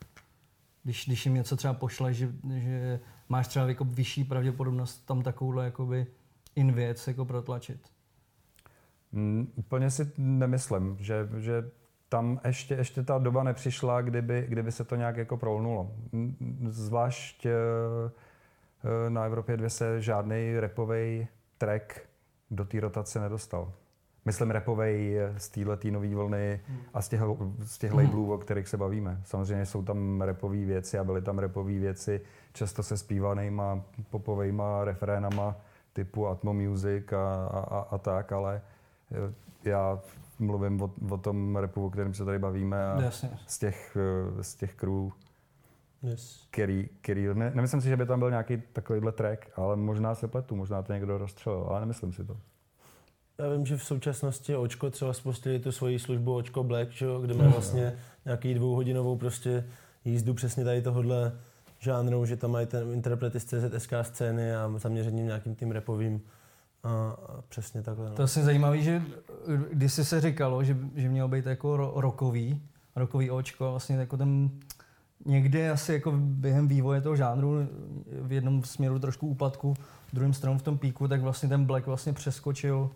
Když, 0.83 1.05
když 1.05 1.25
jim 1.25 1.35
něco 1.35 1.55
třeba 1.55 1.73
pošle, 1.73 2.13
že, 2.13 2.31
že 2.55 2.99
máš 3.29 3.47
třeba 3.47 3.67
jako 3.67 3.85
vyšší 3.85 4.23
pravděpodobnost 4.23 5.05
tam 5.05 5.21
takovouhle 5.21 5.65
jakoby 5.65 6.07
in 6.55 6.71
věc 6.71 7.07
jako 7.07 7.25
protlačit. 7.25 7.79
Mm, 9.11 9.51
úplně 9.55 9.91
si 9.91 10.11
nemyslím, 10.17 10.97
že, 10.99 11.29
že 11.37 11.71
tam 12.09 12.39
ještě, 12.45 12.73
ještě 12.73 13.03
ta 13.03 13.17
doba 13.17 13.43
nepřišla, 13.43 14.01
kdyby, 14.01 14.45
kdyby 14.47 14.71
se 14.71 14.83
to 14.83 14.95
nějak 14.95 15.17
jako 15.17 15.37
prolnulo. 15.37 15.95
Mm, 16.11 16.67
Zvlášť 16.69 17.45
eh, 17.45 17.51
eh, 17.51 18.11
na 19.09 19.25
Evropě 19.25 19.57
2 19.57 19.69
se 19.69 20.01
žádný 20.01 20.59
repový 20.59 21.27
track 21.57 21.99
do 22.51 22.65
té 22.65 22.79
rotace 22.79 23.19
nedostal. 23.19 23.73
Myslím 24.25 24.51
repovej 24.51 25.19
z 25.37 25.49
této 25.49 25.91
nové 25.91 26.15
vlny 26.15 26.61
a 26.93 27.01
z 27.01 27.09
těch, 27.09 27.21
z 27.63 27.77
těch 27.77 27.93
labelů, 27.93 28.33
o 28.33 28.37
kterých 28.37 28.67
se 28.67 28.77
bavíme. 28.77 29.21
Samozřejmě 29.25 29.65
jsou 29.65 29.83
tam 29.83 30.21
repové 30.21 30.65
věci 30.65 30.99
a 30.99 31.03
byly 31.03 31.21
tam 31.21 31.39
repové 31.39 31.71
věci, 31.71 32.21
často 32.53 32.83
se 32.83 32.97
zpívanýma 32.97 33.81
popovejma 34.09 34.85
refrénama 34.85 35.55
typu 35.93 36.27
Atmo 36.27 36.53
Music 36.53 37.13
a, 37.13 37.45
a, 37.45 37.59
a, 37.59 37.79
a 37.91 37.97
tak, 37.97 38.31
ale 38.31 38.61
eh, 39.11 39.33
já 39.69 39.99
mluvím 40.39 40.81
o, 40.81 40.91
o 41.09 41.17
tom 41.17 41.55
repu, 41.55 41.85
o 41.85 41.89
kterém 41.89 42.13
se 42.13 42.25
tady 42.25 42.39
bavíme 42.39 42.91
a 42.91 43.01
Jasně. 43.01 43.29
z 43.47 43.59
těch, 43.59 43.97
eh, 44.39 44.43
z 44.43 44.55
těch 44.55 44.75
crew, 44.75 45.09
yes. 46.03 46.47
který, 46.51 46.89
který 47.01 47.27
ne, 47.33 47.51
nemyslím 47.55 47.81
si, 47.81 47.87
že 47.87 47.97
by 47.97 48.05
tam 48.05 48.19
byl 48.19 48.29
nějaký 48.29 48.63
takovýhle 48.73 49.11
track, 49.11 49.45
ale 49.55 49.75
možná 49.75 50.15
se 50.15 50.27
pletu, 50.27 50.55
možná 50.55 50.81
to 50.81 50.93
někdo 50.93 51.17
rozstřelil, 51.17 51.65
ale 51.69 51.79
nemyslím 51.79 52.13
si 52.13 52.23
to. 52.23 52.37
Já 53.37 53.49
vím, 53.49 53.65
že 53.65 53.77
v 53.77 53.83
současnosti 53.83 54.55
Očko 54.55 54.89
třeba 54.89 55.13
spustili 55.13 55.59
tu 55.59 55.71
svoji 55.71 55.99
službu 55.99 56.35
Očko 56.35 56.63
Black, 56.63 56.91
že, 56.91 57.05
kde 57.21 57.33
má 57.33 57.47
vlastně 57.47 57.93
nějaký 58.25 58.53
dvouhodinovou 58.53 59.17
prostě 59.17 59.65
jízdu 60.05 60.33
přesně 60.33 60.63
tady 60.63 60.81
tohohle 60.81 61.31
žánru, 61.79 62.25
že 62.25 62.37
tam 62.37 62.51
mají 62.51 62.67
ten 62.67 62.93
interprety 62.93 63.39
z 63.39 63.45
CZSK 63.45 63.93
scény 64.01 64.55
a 64.55 64.73
zaměřením 64.77 65.25
nějakým 65.25 65.55
tím 65.55 65.71
repovým 65.71 66.21
A 66.83 67.17
přesně 67.49 67.81
takhle. 67.81 68.09
No. 68.09 68.15
To 68.15 68.21
je 68.21 68.23
asi 68.23 68.43
zajímavé, 68.43 68.81
že 68.81 69.01
když 69.71 69.93
se 69.93 70.21
říkalo, 70.21 70.63
že, 70.63 70.77
že 70.95 71.09
mělo 71.09 71.27
být 71.27 71.45
jako 71.45 71.77
ro, 71.77 71.93
rokový, 71.95 72.61
rokový 72.95 73.31
očko, 73.31 73.65
a 73.65 73.69
vlastně 73.69 73.95
jako 73.95 74.17
ten 74.17 74.49
někde 75.25 75.71
asi 75.71 75.93
jako 75.93 76.11
během 76.17 76.67
vývoje 76.67 77.01
toho 77.01 77.15
žánru 77.15 77.67
v 78.21 78.31
jednom 78.31 78.63
směru 78.63 78.99
trošku 78.99 79.27
úpadku, 79.27 79.73
v 80.07 80.15
druhém 80.15 80.33
stranu 80.33 80.57
v 80.57 80.61
tom 80.61 80.77
píku, 80.77 81.07
tak 81.07 81.21
vlastně 81.21 81.49
ten 81.49 81.65
Black 81.65 81.85
vlastně 81.85 82.13
přeskočil 82.13 82.89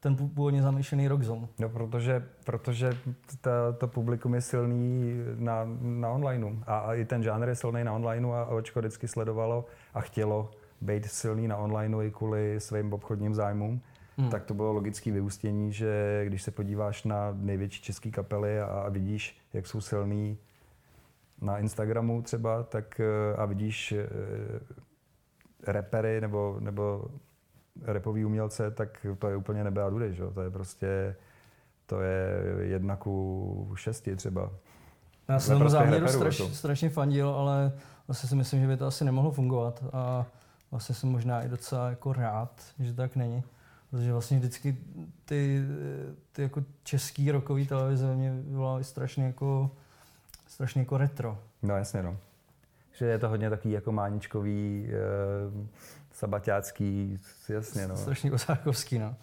ten 0.00 0.16
původně 0.16 0.62
zamýšlený 0.62 1.08
rock 1.08 1.22
zone. 1.22 1.48
No, 1.58 1.68
protože, 1.68 2.26
protože 2.44 2.98
ta, 3.40 3.50
to 3.78 3.88
publikum 3.88 4.34
je 4.34 4.40
silný 4.40 5.14
na, 5.36 5.62
na 5.80 6.08
onlineu 6.08 6.50
a, 6.66 6.78
a 6.78 6.94
i 6.94 7.04
ten 7.04 7.22
žánr 7.22 7.48
je 7.48 7.54
silný 7.54 7.84
na 7.84 7.92
onlineu 7.92 8.32
a 8.32 8.46
očko 8.46 8.80
vždycky 8.80 9.08
sledovalo 9.08 9.64
a 9.94 10.00
chtělo 10.00 10.50
být 10.80 11.06
silný 11.06 11.48
na 11.48 11.56
onlineu 11.56 12.02
i 12.02 12.10
kvůli 12.10 12.60
svým 12.60 12.92
obchodním 12.92 13.34
zájmům. 13.34 13.80
Hmm. 14.16 14.30
Tak 14.30 14.44
to 14.44 14.54
bylo 14.54 14.72
logické 14.72 15.12
vyústění, 15.12 15.72
že 15.72 16.22
když 16.26 16.42
se 16.42 16.50
podíváš 16.50 17.04
na 17.04 17.34
největší 17.36 17.82
české 17.82 18.10
kapely 18.10 18.60
a, 18.60 18.64
a 18.64 18.88
vidíš, 18.88 19.36
jak 19.52 19.66
jsou 19.66 19.80
silný 19.80 20.38
na 21.42 21.58
Instagramu 21.58 22.22
třeba, 22.22 22.62
tak 22.62 23.00
eh, 23.00 23.36
a 23.36 23.44
vidíš 23.44 23.92
e, 23.92 24.06
repery 25.66 26.20
nebo, 26.20 26.56
nebo 26.60 27.04
repový 27.82 28.24
umělce, 28.24 28.70
tak 28.70 29.06
to 29.18 29.28
je 29.28 29.36
úplně 29.36 29.64
nebe 29.64 29.82
a 29.82 29.90
dudy, 29.90 30.14
že? 30.14 30.22
To 30.34 30.42
je 30.42 30.50
prostě, 30.50 31.16
to 31.86 32.00
je 32.00 32.42
jedna 32.60 32.96
ku 32.96 33.72
šesti 33.74 34.16
třeba. 34.16 34.50
Já 35.28 35.40
jsem 35.40 35.52
tomu 35.52 35.60
prostě 35.60 35.78
záměru 35.78 36.08
straš, 36.08 36.38
to. 36.38 36.48
strašně 36.48 36.90
fandil, 36.90 37.28
ale 37.28 37.72
vlastně 38.06 38.28
si 38.28 38.34
myslím, 38.34 38.60
že 38.60 38.66
by 38.66 38.76
to 38.76 38.86
asi 38.86 39.04
nemohlo 39.04 39.30
fungovat 39.30 39.84
a 39.92 40.26
vlastně 40.70 40.94
jsem 40.94 41.08
možná 41.08 41.42
i 41.42 41.48
docela 41.48 41.90
jako 41.90 42.12
rád, 42.12 42.62
že 42.78 42.94
tak 42.94 43.16
není. 43.16 43.42
Protože 43.90 44.12
vlastně 44.12 44.38
vždycky 44.38 44.76
ty, 45.24 45.62
ty 46.32 46.42
jako 46.42 46.64
český 46.82 47.30
rokový 47.30 47.66
televize 47.66 48.14
mě 48.14 48.32
vyvolávají 48.32 48.84
strašně 48.84 49.24
jako, 49.24 49.70
strašně 50.52 50.80
jako 50.80 50.96
retro. 50.96 51.38
No 51.62 51.76
jasně 51.76 52.02
no. 52.02 52.16
Že 52.92 53.06
je 53.06 53.18
to 53.18 53.28
hodně 53.28 53.50
takový 53.50 53.74
jako 53.74 53.92
máničkový, 53.92 54.88
e, 54.88 54.96
sabaťácký, 56.12 57.18
jasně 57.48 57.88
no. 57.88 57.96
Strašně 57.96 58.32
osákovský 58.32 58.98
no. 58.98 59.14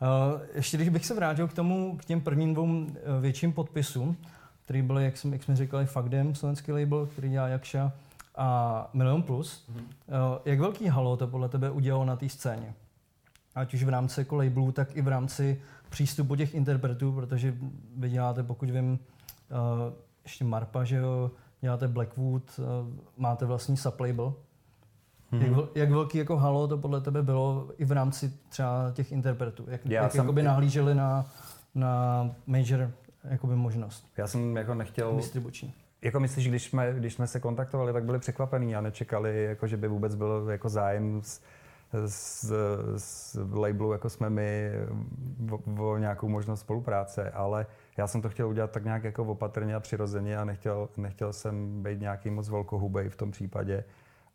Uh, 0.00 0.40
ještě 0.54 0.76
když 0.76 0.88
bych 0.88 1.06
se 1.06 1.14
vrátil 1.14 1.48
k 1.48 1.52
tomu, 1.52 1.96
k 1.96 2.04
těm 2.04 2.20
prvním 2.20 2.54
dvou 2.54 2.86
eh, 2.86 3.20
větším 3.20 3.52
podpisům, 3.52 4.16
který 4.64 4.82
byly, 4.82 5.04
jak, 5.04 5.16
jsem, 5.16 5.32
jak 5.32 5.42
jsme 5.42 5.56
říkali, 5.56 5.86
Fakdem, 5.86 6.34
slovenský 6.34 6.72
label, 6.72 7.06
který 7.06 7.30
dělá 7.30 7.48
Jakša, 7.48 7.92
a 8.36 8.90
Milion 8.92 9.22
Plus. 9.22 9.68
Mm-hmm. 9.72 9.82
Uh, 9.82 10.38
jak 10.44 10.60
velký 10.60 10.86
halo 10.86 11.16
to 11.16 11.26
podle 11.26 11.48
tebe 11.48 11.70
udělalo 11.70 12.04
na 12.04 12.16
té 12.16 12.28
scéně? 12.28 12.74
Ať 13.54 13.74
už 13.74 13.84
v 13.84 13.88
rámci 13.88 14.20
jako 14.20 14.36
labelů, 14.36 14.72
tak 14.72 14.96
i 14.96 15.02
v 15.02 15.08
rámci 15.08 15.60
přístupu 15.88 16.36
těch 16.36 16.54
interpretů, 16.54 17.12
protože 17.12 17.54
vy 17.96 18.10
děláte, 18.10 18.42
pokud 18.42 18.70
vím, 18.70 18.98
ještě 20.28 20.44
Marpa, 20.44 20.84
že 20.84 20.96
jo, 20.96 21.30
děláte 21.60 21.88
Blackwood, 21.88 22.42
uh, 22.58 22.64
máte 23.16 23.46
vlastní 23.46 23.76
sublabel. 23.76 24.34
Mm-hmm. 25.32 25.58
Jak, 25.58 25.68
jak 25.74 25.90
velký 25.90 26.18
jako 26.18 26.36
halo 26.36 26.68
to 26.68 26.78
podle 26.78 27.00
tebe 27.00 27.22
bylo 27.22 27.70
i 27.78 27.84
v 27.84 27.92
rámci 27.92 28.32
třeba 28.48 28.92
těch 28.94 29.12
interpretů? 29.12 29.64
Jak, 29.68 29.80
Já 29.84 30.02
jak 30.02 30.12
jsem... 30.12 30.20
jakoby 30.20 30.42
nahlíželi 30.42 30.94
na, 30.94 31.26
na 31.74 32.24
major 32.46 32.90
jakoby 33.24 33.56
možnost? 33.56 34.08
Já 34.16 34.26
jsem 34.26 34.56
jako 34.56 34.74
nechtěl... 34.74 35.16
Distribuční. 35.16 35.74
Jako 36.02 36.20
myslíš, 36.20 36.48
když 36.48 36.64
jsme, 36.64 36.92
když 36.92 37.14
jsme 37.14 37.26
se 37.26 37.40
kontaktovali, 37.40 37.92
tak 37.92 38.04
byli 38.04 38.18
překvapení 38.18 38.76
a 38.76 38.80
nečekali, 38.80 39.44
jako, 39.44 39.66
že 39.66 39.76
by 39.76 39.88
vůbec 39.88 40.14
byl 40.14 40.46
jako 40.50 40.68
zájem 40.68 41.22
z, 41.22 41.40
z, 42.06 42.52
z 42.96 43.36
labelu, 43.52 43.92
jako 43.92 44.10
jsme 44.10 44.30
my, 44.30 44.72
o, 45.50 45.90
o 45.90 45.98
nějakou 45.98 46.28
možnost 46.28 46.60
spolupráce, 46.60 47.30
ale 47.30 47.66
já 47.98 48.06
jsem 48.06 48.22
to 48.22 48.28
chtěl 48.28 48.48
udělat 48.48 48.70
tak 48.70 48.84
nějak 48.84 49.04
jako 49.04 49.24
opatrně 49.24 49.74
a 49.74 49.80
přirozeně 49.80 50.38
a 50.38 50.44
nechtěl, 50.44 50.88
nechtěl 50.96 51.32
jsem 51.32 51.82
být 51.82 52.00
nějaký 52.00 52.30
moc 52.30 52.48
velkohubej 52.48 53.08
v 53.08 53.16
tom 53.16 53.30
případě 53.30 53.84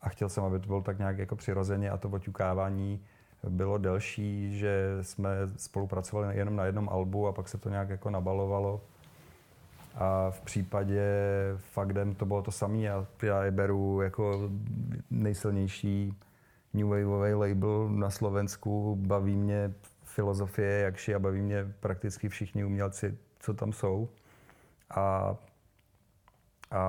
a 0.01 0.09
chtěl 0.09 0.30
jsem, 0.30 0.43
aby 0.43 0.59
to 0.59 0.68
bylo 0.68 0.82
tak 0.82 0.97
nějak 0.97 1.18
jako 1.18 1.36
přirozeně 1.36 1.89
a 1.89 1.97
to 1.97 2.09
oťukávání 2.09 3.01
bylo 3.49 3.78
delší, 3.78 4.57
že 4.57 4.97
jsme 5.01 5.30
spolupracovali 5.57 6.38
jenom 6.38 6.55
na 6.55 6.66
jednom 6.66 6.89
albu 6.89 7.28
a 7.28 7.32
pak 7.32 7.49
se 7.49 7.57
to 7.57 7.70
nějak 7.70 7.89
jako 7.89 8.09
nabalovalo 8.09 8.82
a 9.95 10.32
v 10.32 10.41
případě 10.41 11.03
Fakden 11.57 12.16
to 12.16 12.26
bylo 12.26 12.41
to 12.41 12.51
samé. 12.51 12.78
Já, 12.78 13.05
já 13.22 13.43
je 13.43 13.51
beru 13.51 14.01
jako 14.01 14.49
nejsilnější 15.11 16.18
new 16.74 16.88
waveový 16.88 17.34
label 17.34 17.89
na 17.89 18.09
Slovensku. 18.09 18.95
Baví 18.95 19.36
mě 19.36 19.74
filozofie 20.03 20.80
jakši 20.80 21.16
a 21.16 21.20
baví 21.20 21.41
mě 21.41 21.74
prakticky 21.80 22.30
všichni 22.30 22.66
umělci, 22.66 23.18
co 23.43 23.53
tam 23.53 23.73
jsou. 23.73 24.09
A, 24.95 25.35
a 26.71 26.83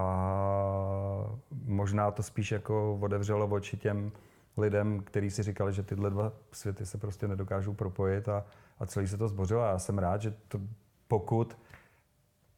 možná 1.65 2.11
to 2.11 2.23
spíš 2.23 2.53
jako 2.53 2.99
otevřelo 3.03 3.47
oči 3.47 3.77
těm 3.77 4.13
lidem, 4.57 5.01
kteří 5.01 5.31
si 5.31 5.43
říkali, 5.43 5.73
že 5.73 5.83
tyhle 5.83 6.11
dva 6.11 6.33
světy 6.53 6.87
se 6.87 6.99
prostě 6.99 7.29
nedokážou 7.29 7.75
propojit 7.75 8.29
a, 8.29 8.45
a 8.79 8.87
celý 8.87 9.09
se 9.09 9.17
to 9.17 9.29
zbořilo. 9.29 9.63
A 9.63 9.69
já 9.69 9.79
jsem 9.79 9.99
rád, 9.99 10.23
že 10.23 10.35
to, 10.49 10.61
pokud 11.09 11.59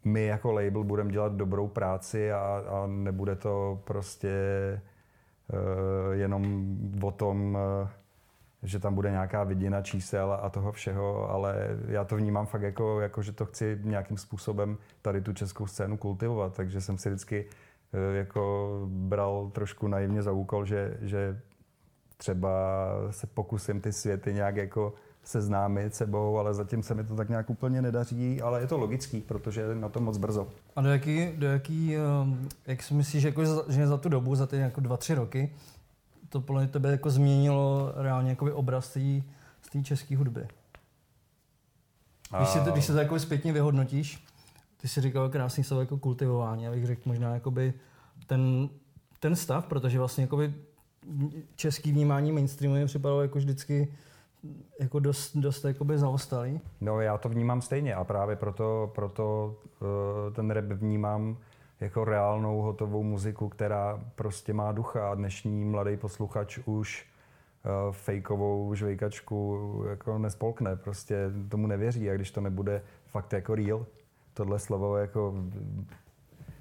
my 0.05 0.27
jako 0.27 0.53
label 0.53 0.85
budeme 0.85 1.13
dělat 1.13 1.33
dobrou 1.33 1.69
práci 1.69 2.33
a, 2.33 2.63
a 2.69 2.87
nebude 2.87 3.37
to 3.37 3.83
prostě 3.85 4.31
uh, 5.53 6.13
jenom 6.13 6.69
o 7.03 7.11
tom, 7.11 7.55
uh, 7.83 7.89
že 8.67 8.79
tam 8.79 8.95
bude 8.95 9.11
nějaká 9.11 9.45
vidina 9.45 9.83
čísel 9.83 10.39
a 10.43 10.51
toho 10.51 10.73
všeho, 10.73 11.31
ale 11.31 11.69
já 11.89 12.05
to 12.05 12.17
vnímám 12.17 12.47
fakt 12.47 12.63
jako, 12.63 13.01
jako, 13.01 13.23
že 13.23 13.33
to 13.33 13.47
chci 13.47 13.79
nějakým 13.83 14.17
způsobem 14.17 14.79
tady 15.03 15.21
tu 15.21 15.33
českou 15.33 15.67
scénu 15.67 15.97
kultivovat, 15.97 16.55
takže 16.55 16.81
jsem 16.81 16.99
si 16.99 17.09
vždycky 17.09 17.45
uh, 17.45 18.17
jako 18.17 18.81
bral 18.87 19.51
trošku 19.55 19.89
naivně 19.89 20.23
za 20.23 20.33
úkol, 20.33 20.65
že, 20.65 20.99
že 21.01 21.41
třeba 22.17 22.51
se 23.11 23.27
pokusím 23.27 23.81
ty 23.81 23.93
světy 23.93 24.35
nějak 24.35 24.57
jako 24.57 24.95
seznámit 25.27 25.95
sebou, 25.95 26.39
ale 26.39 26.55
zatím 26.55 26.83
se 26.83 26.95
mi 26.95 27.05
to 27.05 27.17
tak 27.17 27.29
nějak 27.29 27.51
úplně 27.51 27.83
nedaří, 27.83 28.43
ale 28.43 28.61
je 28.61 28.67
to 28.67 28.79
logický, 28.79 29.21
protože 29.21 29.61
je 29.61 29.75
na 29.75 29.89
to 29.89 30.01
moc 30.01 30.19
brzo. 30.19 30.49
A 30.77 30.81
do 30.81 30.89
jaký, 30.89 31.33
do 31.37 31.47
jaký 31.47 31.97
um, 32.23 32.49
jak 32.67 32.83
si 32.83 32.95
myslíš, 32.95 33.23
jako, 33.23 33.43
že 33.69 33.87
za 33.87 33.97
tu 33.97 34.09
dobu, 34.09 34.35
za 34.35 34.47
ty 34.47 34.57
jako 34.57 34.81
dva, 34.81 34.97
tři 34.97 35.15
roky, 35.15 35.53
to 36.29 36.41
podle 36.41 36.67
tebe 36.67 36.91
jako 36.91 37.11
změnilo 37.11 37.93
reálně 37.97 38.31
jakoby 38.31 38.53
obraz 38.53 38.97
z 39.63 39.71
té 39.73 39.83
české 39.83 40.17
hudby? 40.17 40.49
Když, 42.37 42.49
si 42.49 42.61
to, 42.61 42.71
když 42.71 42.85
se 42.85 42.93
to 42.93 42.99
jako 42.99 43.19
zpětně 43.19 43.53
vyhodnotíš, 43.53 44.25
ty 44.77 44.89
jsi 44.89 45.01
říkal 45.01 45.29
krásný 45.29 45.65
slovo 45.65 45.81
jako 45.81 45.99
kultivování, 45.99 46.65
já 46.65 46.71
bych 46.71 46.87
řekl 46.87 47.03
možná 47.05 47.35
jakoby 47.35 47.75
ten, 48.27 48.69
ten 49.21 49.37
stav, 49.37 49.67
protože 49.67 49.99
vlastně 49.99 50.25
jakoby 50.25 50.55
český 51.57 51.93
vnímání 51.93 52.33
mainstreamu 52.33 52.75
mi 52.75 52.87
připadalo 52.87 53.23
jako 53.23 53.39
vždycky 53.39 53.93
jako 54.81 54.99
dost, 54.99 55.37
dost 55.37 55.65
jakoby 55.65 55.99
zaostalý? 55.99 56.61
No 56.81 57.01
já 57.01 57.19
to 57.19 57.29
vnímám 57.29 57.63
stejně 57.63 57.95
a 57.95 58.05
právě 58.05 58.37
proto, 58.37 58.93
proto 58.95 59.57
uh, 59.81 60.35
ten 60.35 60.51
rap 60.51 60.65
vnímám 60.65 61.37
jako 61.81 62.05
reálnou 62.05 62.61
hotovou 62.61 63.03
muziku, 63.03 63.49
která 63.49 64.01
prostě 64.15 64.53
má 64.53 64.73
ducha 64.73 65.11
a 65.11 65.15
dnešní 65.15 65.65
mladý 65.65 65.97
posluchač 65.97 66.59
už 66.65 67.07
uh, 67.65 67.93
fejkovou 67.93 68.75
žvejkačku 68.75 69.85
jako 69.91 70.19
nespolkne, 70.19 70.77
prostě 70.77 71.17
tomu 71.49 71.67
nevěří 71.67 72.11
a 72.11 72.15
když 72.15 72.31
to 72.31 72.41
nebude 72.41 72.83
fakt 73.07 73.33
jako 73.33 73.55
real, 73.55 73.87
tohle 74.35 74.59
slovo 74.59 74.97
jako 74.97 75.35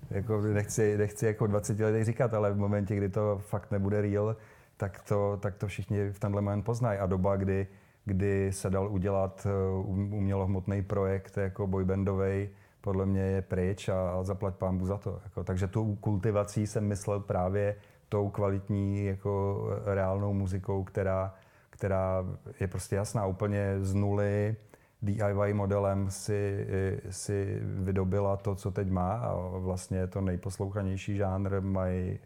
jako 0.09 0.41
nechci, 0.41 0.97
nechci 0.97 1.26
jako 1.26 1.47
20 1.47 1.80
let 1.80 2.03
říkat, 2.03 2.34
ale 2.34 2.51
v 2.51 2.57
momentě, 2.57 2.95
kdy 2.95 3.09
to 3.09 3.41
fakt 3.45 3.72
nebude 3.72 4.01
real, 4.01 4.36
tak 4.78 5.01
to, 5.01 5.38
tak 5.41 5.55
to 5.55 5.68
všichni 5.68 6.09
v 6.09 6.20
tenhle 6.20 6.41
moment 6.41 6.63
poznají. 6.63 6.99
A 6.99 7.05
doba, 7.05 7.36
kdy, 7.36 7.68
kdy 8.05 8.51
se 8.51 8.70
dal 8.70 8.88
udělat 8.91 9.47
uh, 9.80 9.89
umělohmotný 10.13 10.82
projekt 10.82 11.38
jako 11.38 11.68
boybandový, 11.68 12.49
podle 12.86 13.05
mě 13.05 13.21
je 13.21 13.41
pryč 13.41 13.89
a, 13.89 14.23
zaplať 14.23 14.55
pámbu 14.55 14.86
za 14.86 14.97
to. 14.97 15.19
Jako, 15.23 15.43
takže 15.43 15.67
tu 15.67 15.95
kultivací 15.95 16.67
jsem 16.67 16.88
myslel 16.88 17.19
právě 17.19 17.75
tou 18.09 18.29
kvalitní 18.29 19.05
jako 19.05 19.63
reálnou 19.86 20.33
muzikou, 20.33 20.83
která, 20.83 21.33
která 21.69 22.25
je 22.59 22.67
prostě 22.67 22.95
jasná. 22.95 23.25
Úplně 23.25 23.75
z 23.81 23.93
nuly 23.93 24.55
DIY 25.01 25.53
modelem 25.53 26.11
si, 26.11 26.67
si 27.09 27.59
vydobila 27.61 28.38
to, 28.38 28.55
co 28.55 28.71
teď 28.71 28.89
má 28.89 29.13
a 29.13 29.36
vlastně 29.57 29.97
je 29.97 30.07
to 30.07 30.21
nejposlouchanější 30.21 31.15
žánr, 31.15 31.61
mají 31.61 32.19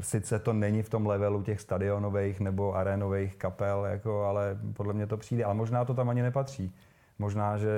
sice 0.00 0.38
to 0.38 0.52
není 0.52 0.82
v 0.82 0.88
tom 0.88 1.06
levelu 1.06 1.42
těch 1.42 1.60
stadionových 1.60 2.40
nebo 2.40 2.76
arénových 2.76 3.36
kapel, 3.36 3.84
jako, 3.84 4.22
ale 4.22 4.58
podle 4.72 4.92
mě 4.92 5.06
to 5.06 5.16
přijde. 5.16 5.44
Ale 5.44 5.54
možná 5.54 5.84
to 5.84 5.94
tam 5.94 6.08
ani 6.08 6.22
nepatří. 6.22 6.74
Možná, 7.18 7.56
že 7.56 7.70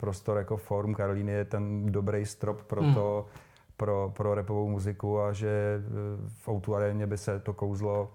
prostor 0.00 0.38
jako 0.38 0.56
Forum 0.56 0.94
Karolíny 0.94 1.32
je 1.32 1.44
ten 1.44 1.92
dobrý 1.92 2.26
strop 2.26 2.62
pro 2.62 2.82
hmm. 2.82 2.94
to, 2.94 3.26
hmm. 3.28 3.40
pro, 3.76 4.12
pro 4.16 4.34
repovou 4.34 4.68
muziku 4.68 5.20
a 5.20 5.32
že 5.32 5.48
eh, 5.48 6.30
v 6.38 6.48
Outu 6.48 6.74
aréně 6.74 7.06
by 7.06 7.18
se 7.18 7.40
to 7.40 7.52
kouzlo 7.52 8.10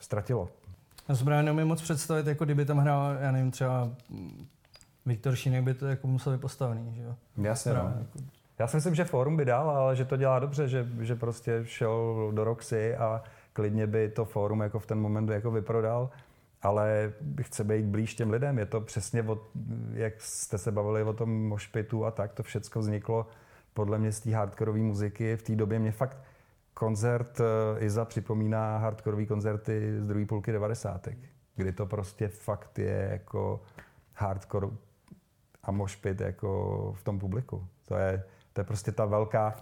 ztratilo. 0.00 0.48
Já 1.08 1.14
si 1.14 1.24
právě 1.24 1.42
neumím 1.42 1.66
moc 1.68 1.82
představit, 1.82 2.26
jako 2.26 2.44
kdyby 2.44 2.64
tam 2.64 2.78
hrál, 2.78 3.16
já 3.20 3.32
nevím, 3.32 3.50
třeba 3.50 3.90
mm, 4.10 4.46
Viktor 5.06 5.36
Šínek 5.36 5.64
by 5.64 5.74
to 5.74 5.86
jako 5.86 6.06
musel 6.06 6.32
být 6.32 6.40
postavený, 6.40 6.94
že 6.94 7.02
jo? 7.02 7.14
Jasně, 7.36 7.72
no. 7.72 7.78
Jako... 7.98 8.18
Já 8.58 8.66
si 8.66 8.76
myslím, 8.76 8.94
že 8.94 9.04
Forum 9.04 9.36
by 9.36 9.44
dal, 9.44 9.70
ale 9.70 9.96
že 9.96 10.04
to 10.04 10.16
dělá 10.16 10.38
dobře, 10.38 10.68
že, 10.68 10.88
že 11.00 11.16
prostě 11.16 11.60
šel 11.64 12.30
do 12.34 12.44
Roxy 12.44 12.96
a 12.96 13.22
klidně 13.52 13.86
by 13.86 14.08
to 14.08 14.24
Forum 14.24 14.60
jako 14.60 14.78
v 14.78 14.86
ten 14.86 14.98
moment 14.98 15.28
jako 15.28 15.50
vyprodal 15.50 16.10
ale 16.66 17.12
chce 17.40 17.64
být 17.64 17.84
blíž 17.84 18.14
těm 18.14 18.30
lidem. 18.30 18.58
Je 18.58 18.66
to 18.66 18.80
přesně, 18.80 19.22
od, 19.22 19.42
jak 19.92 20.20
jste 20.20 20.58
se 20.58 20.72
bavili 20.72 21.02
o 21.02 21.12
tom 21.12 21.48
mošpitu 21.48 22.04
a 22.04 22.10
tak, 22.10 22.32
to 22.32 22.42
všechno 22.42 22.80
vzniklo 22.80 23.26
podle 23.74 23.98
mě 23.98 24.12
z 24.12 24.20
té 24.20 24.34
hardkorové 24.34 24.78
muziky. 24.78 25.36
V 25.36 25.42
té 25.42 25.56
době 25.56 25.78
mě 25.78 25.92
fakt 25.92 26.18
koncert 26.74 27.40
eh, 27.40 27.84
Iza 27.84 28.04
připomíná 28.04 28.78
hardkorové 28.78 29.26
koncerty 29.26 30.00
z 30.00 30.06
druhé 30.06 30.26
půlky 30.26 30.52
90. 30.52 31.08
kdy 31.56 31.72
to 31.72 31.86
prostě 31.86 32.28
fakt 32.28 32.78
je 32.78 33.08
jako 33.10 33.62
hardcore 34.16 34.68
a 35.62 35.70
mošpit 35.70 36.20
jako 36.20 36.92
v 36.98 37.02
tom 37.02 37.18
publiku. 37.18 37.66
To 37.88 37.96
je, 37.96 38.24
to 38.52 38.60
je 38.60 38.64
prostě 38.64 38.92
ta 38.92 39.04
velká, 39.04 39.54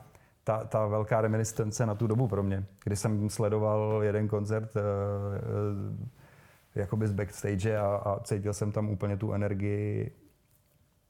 ta, 0.44 0.64
ta 0.64 0.86
velká 0.86 1.20
reminiscence 1.20 1.86
na 1.86 1.94
tu 1.94 2.06
dobu 2.06 2.28
pro 2.28 2.42
mě, 2.42 2.64
kdy 2.84 2.96
jsem 2.96 3.30
sledoval 3.30 4.00
jeden 4.02 4.28
koncert 4.28 4.76
uh, 4.76 4.82
uh, 4.82 6.08
jakoby 6.74 7.08
z 7.08 7.12
backstage 7.12 7.76
a, 7.76 7.86
a 7.86 8.20
cítil 8.20 8.52
jsem 8.52 8.72
tam 8.72 8.90
úplně 8.90 9.16
tu 9.16 9.32
energii 9.32 10.12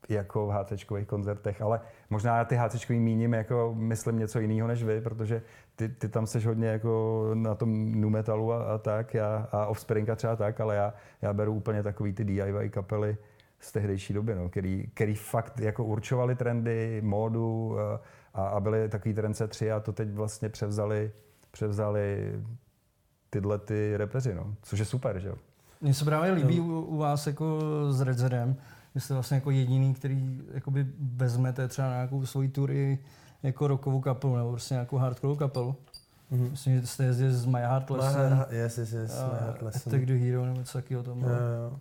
jako 0.09 0.47
v 0.47 0.51
HCčkových 0.51 1.07
koncertech, 1.07 1.63
ale 1.63 1.81
možná 2.11 2.45
ty 2.45 2.57
HCčkový 2.57 3.01
míním 3.01 3.35
jako 3.35 3.75
myslím 3.77 4.19
něco 4.19 4.41
jiného 4.41 4.69
než 4.69 4.83
vy, 4.83 5.01
protože 5.01 5.43
ty, 5.77 5.89
ty 5.89 6.09
tam 6.09 6.27
seš 6.27 6.47
hodně 6.47 6.69
jako 6.69 7.31
na 7.35 7.55
tom 7.55 8.01
nu 8.01 8.11
metalu 8.11 8.53
a, 8.53 8.75
a 8.75 8.79
tak 8.79 9.15
já, 9.15 9.49
a 9.53 9.67
Offspringa 9.67 10.17
třeba 10.17 10.37
tak, 10.37 10.61
ale 10.61 10.77
já, 10.77 10.95
já 11.23 11.33
beru 11.33 11.55
úplně 11.55 11.83
takový 11.83 12.13
ty 12.13 12.25
DIY 12.25 12.71
kapely 12.71 13.17
z 13.61 13.73
tehdejší 13.73 14.13
doby, 14.15 14.35
no, 14.35 14.49
který, 14.49 14.91
který 14.95 15.15
fakt 15.15 15.61
jako 15.61 15.85
určovali 15.85 16.35
trendy, 16.35 17.01
módu 17.05 17.77
a, 18.35 18.47
a 18.47 18.61
byly 18.61 18.89
takový 18.89 19.15
trendce 19.15 19.49
tři 19.49 19.73
a 19.73 19.81
to 19.81 19.93
teď 19.93 20.11
vlastně 20.11 20.49
převzali, 20.49 21.13
převzali 21.51 22.33
tyhle 23.31 23.59
ty 23.59 23.97
repeři, 23.97 24.35
no, 24.35 24.55
což 24.63 24.79
je 24.79 24.85
super, 24.85 25.19
že 25.19 25.29
jo. 25.29 25.37
Mně 25.85 25.95
se 25.95 26.05
právě 26.05 26.33
líbí 26.33 26.61
u, 26.61 26.81
u 26.81 26.97
vás 26.97 27.27
jako 27.27 27.61
s 27.91 28.01
Red 28.01 28.19
Zedem, 28.19 28.57
že 28.95 29.01
jste 29.01 29.15
vlastně 29.15 29.35
jako 29.35 29.51
jediný, 29.51 29.95
který 29.95 30.43
jakoby 30.55 30.87
vezmete 30.99 31.69
třeba 31.69 31.89
na 31.89 31.95
nějakou 31.95 32.27
svoji 32.27 32.49
tury 32.49 32.99
jako 33.43 33.67
rokovou 33.67 34.01
kapelu 34.01 34.37
nebo 34.37 34.51
prostě 34.51 34.75
nějakou 34.75 34.97
hardcore 34.97 35.39
kapelu. 35.39 35.77
Mm-hmm. 36.33 36.51
Myslím, 36.51 36.81
že 36.81 36.87
jste 36.87 37.05
jezdili 37.05 37.33
z 37.33 37.47
My 37.47 37.61
Heart 37.61 37.91
Lesson. 37.91 38.45
My, 38.51 38.57
yes, 38.57 38.79
yes, 38.79 38.93
yes, 38.93 39.13
My 39.13 39.39
Heart 39.41 39.63
Lesson. 39.63 39.93
Attack 39.95 40.07
the 40.07 40.15
Hero 40.15 40.47
nebo 40.47 40.59
něco 40.59 40.79
takového 40.79 41.03
tam. 41.03 41.21
Jo, 41.21 41.29
jo. 41.29 41.79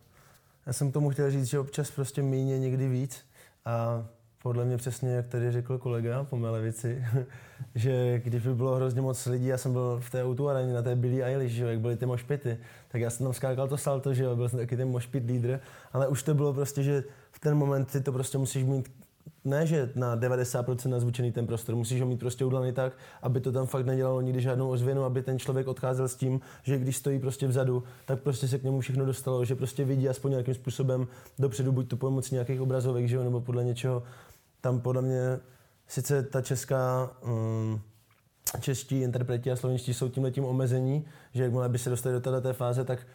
Já 0.65 0.73
jsem 0.73 0.91
tomu 0.91 1.09
chtěl 1.09 1.31
říct, 1.31 1.45
že 1.45 1.59
občas 1.59 1.91
prostě 1.91 2.21
míně 2.21 2.59
někdy 2.59 2.89
víc. 2.89 3.25
A 3.65 4.03
podle 4.43 4.65
mě 4.65 4.77
přesně, 4.77 5.09
jak 5.09 5.27
tady 5.27 5.51
řekl 5.51 5.77
kolega 5.77 6.23
po 6.23 6.37
mé 6.37 6.49
levici, 6.49 7.05
že 7.75 8.21
když 8.23 8.43
by 8.43 8.55
bylo 8.55 8.75
hrozně 8.75 9.01
moc 9.01 9.25
lidí, 9.25 9.45
já 9.45 9.57
jsem 9.57 9.73
byl 9.73 9.99
v 10.03 10.09
té 10.09 10.23
autu 10.23 10.49
areně 10.49 10.73
na 10.73 10.81
té 10.81 10.95
Billie 10.95 11.25
Eilish, 11.25 11.53
že, 11.53 11.65
jak 11.65 11.79
byly 11.79 11.95
ty 11.95 12.05
mošpity, 12.05 12.57
tak 12.87 13.01
já 13.01 13.09
jsem 13.09 13.25
tam 13.25 13.33
skákal 13.33 13.67
to 13.67 13.77
salto, 13.77 14.13
že 14.13 14.23
jo, 14.23 14.35
byl 14.35 14.49
jsem 14.49 14.59
taky 14.59 14.77
ten 14.77 14.89
mošpit 14.89 15.25
lídr, 15.25 15.59
ale 15.93 16.07
už 16.07 16.23
to 16.23 16.33
bylo 16.33 16.53
prostě, 16.53 16.83
že 16.83 17.03
v 17.31 17.39
ten 17.39 17.55
moment 17.55 17.91
ty 17.91 18.01
to 18.01 18.11
prostě 18.11 18.37
musíš 18.37 18.63
mít 18.63 18.89
ne, 19.45 19.67
že 19.67 19.89
na 19.95 20.17
90% 20.17 20.89
nazvučený 20.89 21.31
ten 21.31 21.47
prostor, 21.47 21.75
musíš 21.75 22.01
ho 22.01 22.07
mít 22.07 22.19
prostě 22.19 22.45
udělaný 22.45 22.73
tak, 22.73 22.93
aby 23.21 23.39
to 23.39 23.51
tam 23.51 23.67
fakt 23.67 23.85
nedělalo 23.85 24.21
nikdy 24.21 24.41
žádnou 24.41 24.69
ozvěnu, 24.69 25.03
aby 25.03 25.21
ten 25.21 25.39
člověk 25.39 25.67
odcházel 25.67 26.07
s 26.07 26.15
tím, 26.15 26.41
že 26.63 26.79
když 26.79 26.97
stojí 26.97 27.19
prostě 27.19 27.47
vzadu, 27.47 27.83
tak 28.05 28.19
prostě 28.19 28.47
se 28.47 28.59
k 28.59 28.63
němu 28.63 28.79
všechno 28.79 29.05
dostalo, 29.05 29.45
že 29.45 29.55
prostě 29.55 29.85
vidí 29.85 30.09
aspoň 30.09 30.31
nějakým 30.31 30.53
způsobem 30.53 31.07
dopředu, 31.39 31.71
buď 31.71 31.87
to 31.87 31.97
pomocí 31.97 32.35
nějakých 32.35 32.61
obrazovek, 32.61 33.07
že 33.07 33.15
jo, 33.15 33.23
nebo 33.23 33.41
podle 33.41 33.63
něčeho, 33.63 34.03
tam 34.63 34.79
podle 34.79 35.01
mě 35.01 35.39
sice 35.87 36.23
ta 36.23 36.41
česká 36.41 37.11
um, 37.21 37.81
čeští 38.59 39.01
interpreti 39.01 39.51
a 39.51 39.55
slovenští 39.55 39.93
jsou 39.93 40.09
tím 40.09 40.45
omezení, 40.45 41.05
že 41.33 41.43
jakmile 41.43 41.69
by 41.69 41.77
se 41.77 41.89
dostali 41.89 42.15
do 42.15 42.21
této 42.21 42.53
fáze, 42.53 42.83
tak 42.83 43.07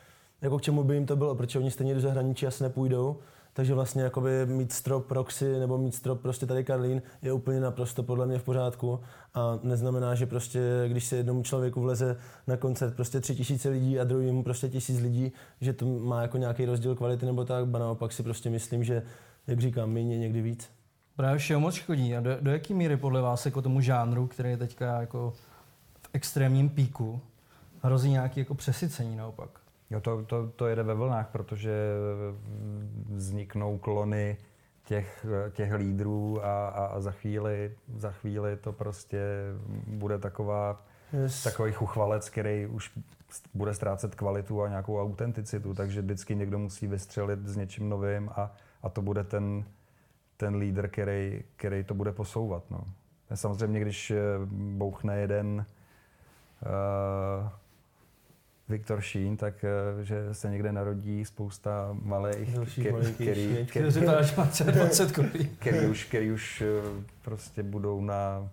jako 0.42 0.58
k 0.58 0.62
čemu 0.62 0.84
by 0.84 0.94
jim 0.94 1.06
to 1.06 1.16
bylo, 1.16 1.34
protože 1.34 1.58
oni 1.58 1.70
stejně 1.70 1.94
do 1.94 2.00
zahraničí 2.00 2.46
asi 2.46 2.62
nepůjdou, 2.62 3.16
takže 3.52 3.74
vlastně 3.74 4.02
jakoby 4.02 4.46
mít 4.46 4.72
strop 4.72 5.10
Roxy 5.10 5.58
nebo 5.58 5.78
mít 5.78 5.94
strop 5.94 6.20
prostě 6.20 6.46
tady 6.46 6.64
Karlín 6.64 7.02
je 7.22 7.32
úplně 7.32 7.60
naprosto 7.60 8.02
podle 8.02 8.26
mě 8.26 8.38
v 8.38 8.44
pořádku 8.44 9.00
a 9.34 9.58
neznamená, 9.62 10.14
že 10.14 10.26
prostě 10.26 10.60
když 10.88 11.04
se 11.04 11.16
jednomu 11.16 11.42
člověku 11.42 11.80
vleze 11.80 12.16
na 12.46 12.56
koncert 12.56 12.94
prostě 12.94 13.20
tři 13.20 13.34
tisíce 13.36 13.68
lidí 13.68 14.00
a 14.00 14.04
druhému 14.04 14.42
prostě 14.42 14.68
tisíc 14.68 15.00
lidí, 15.00 15.32
že 15.60 15.72
to 15.72 15.86
má 15.86 16.22
jako 16.22 16.38
nějaký 16.38 16.64
rozdíl 16.64 16.94
kvality 16.94 17.26
nebo 17.26 17.44
tak, 17.44 17.66
ba 17.66 17.78
naopak 17.78 18.12
si 18.12 18.22
prostě 18.22 18.50
myslím, 18.50 18.84
že 18.84 19.02
jak 19.46 19.60
říkám, 19.60 19.90
méně 19.90 20.18
někdy 20.18 20.42
víc. 20.42 20.77
Právě 21.18 21.38
všeho 21.38 21.60
moc 21.60 21.74
škodí. 21.74 22.16
A 22.16 22.20
do, 22.20 22.36
do 22.40 22.50
jaké 22.50 22.74
míry 22.74 22.96
podle 22.96 23.20
vás 23.20 23.46
jako 23.46 23.62
tomu 23.62 23.80
žánru, 23.80 24.26
který 24.26 24.50
je 24.50 24.56
teďka 24.56 25.00
jako 25.00 25.32
v 26.00 26.10
extrémním 26.12 26.68
píku, 26.68 27.20
hrozí 27.82 28.10
nějaké 28.10 28.40
jako 28.40 28.54
přesycení 28.54 29.16
naopak? 29.16 29.50
Jo, 29.90 30.00
to, 30.00 30.22
to, 30.22 30.48
to 30.56 30.66
jede 30.66 30.82
ve 30.82 30.94
vlnách, 30.94 31.28
protože 31.28 31.72
vzniknou 33.08 33.78
klony 33.78 34.36
těch, 34.84 35.26
těch 35.52 35.72
lídrů 35.72 36.44
a, 36.44 36.68
a, 36.68 36.86
a 36.86 37.00
za, 37.00 37.10
chvíli, 37.10 37.72
za 37.96 38.10
chvíli 38.10 38.56
to 38.56 38.72
prostě 38.72 39.20
bude 39.86 40.18
taková, 40.18 40.84
yes. 41.12 41.42
takový 41.42 41.72
chuchvalec, 41.72 42.30
který 42.30 42.66
už 42.66 42.98
bude 43.54 43.74
ztrácet 43.74 44.14
kvalitu 44.14 44.62
a 44.62 44.68
nějakou 44.68 45.02
autenticitu, 45.02 45.74
takže 45.74 46.02
vždycky 46.02 46.36
někdo 46.36 46.58
musí 46.58 46.86
vystřelit 46.86 47.46
s 47.46 47.56
něčím 47.56 47.88
novým 47.88 48.30
a, 48.36 48.52
a 48.82 48.88
to 48.88 49.02
bude 49.02 49.24
ten, 49.24 49.64
ten 50.38 50.56
lídr, 50.56 50.88
který, 50.88 51.42
který 51.56 51.84
to 51.84 51.94
bude 51.94 52.12
posouvat. 52.12 52.70
No. 52.70 52.80
Samozřejmě, 53.34 53.80
když 53.80 54.10
eh, 54.10 54.16
bouchne 54.76 55.18
jeden 55.18 55.66
uh, 56.66 57.48
Viktor 58.68 59.00
Šín, 59.00 59.36
tak 59.36 59.64
uh, 59.94 60.02
že 60.02 60.34
se 60.34 60.50
někde 60.50 60.72
narodí 60.72 61.24
spousta 61.24 61.88
malých, 62.02 62.58
který, 62.72 63.14
který, 63.14 63.66
který, 63.66 63.92
který, 65.58 65.86
už, 65.86 66.04
který 66.04 66.32
už 66.32 66.62
prostě 67.22 67.62
budou 67.62 68.00
na 68.00 68.48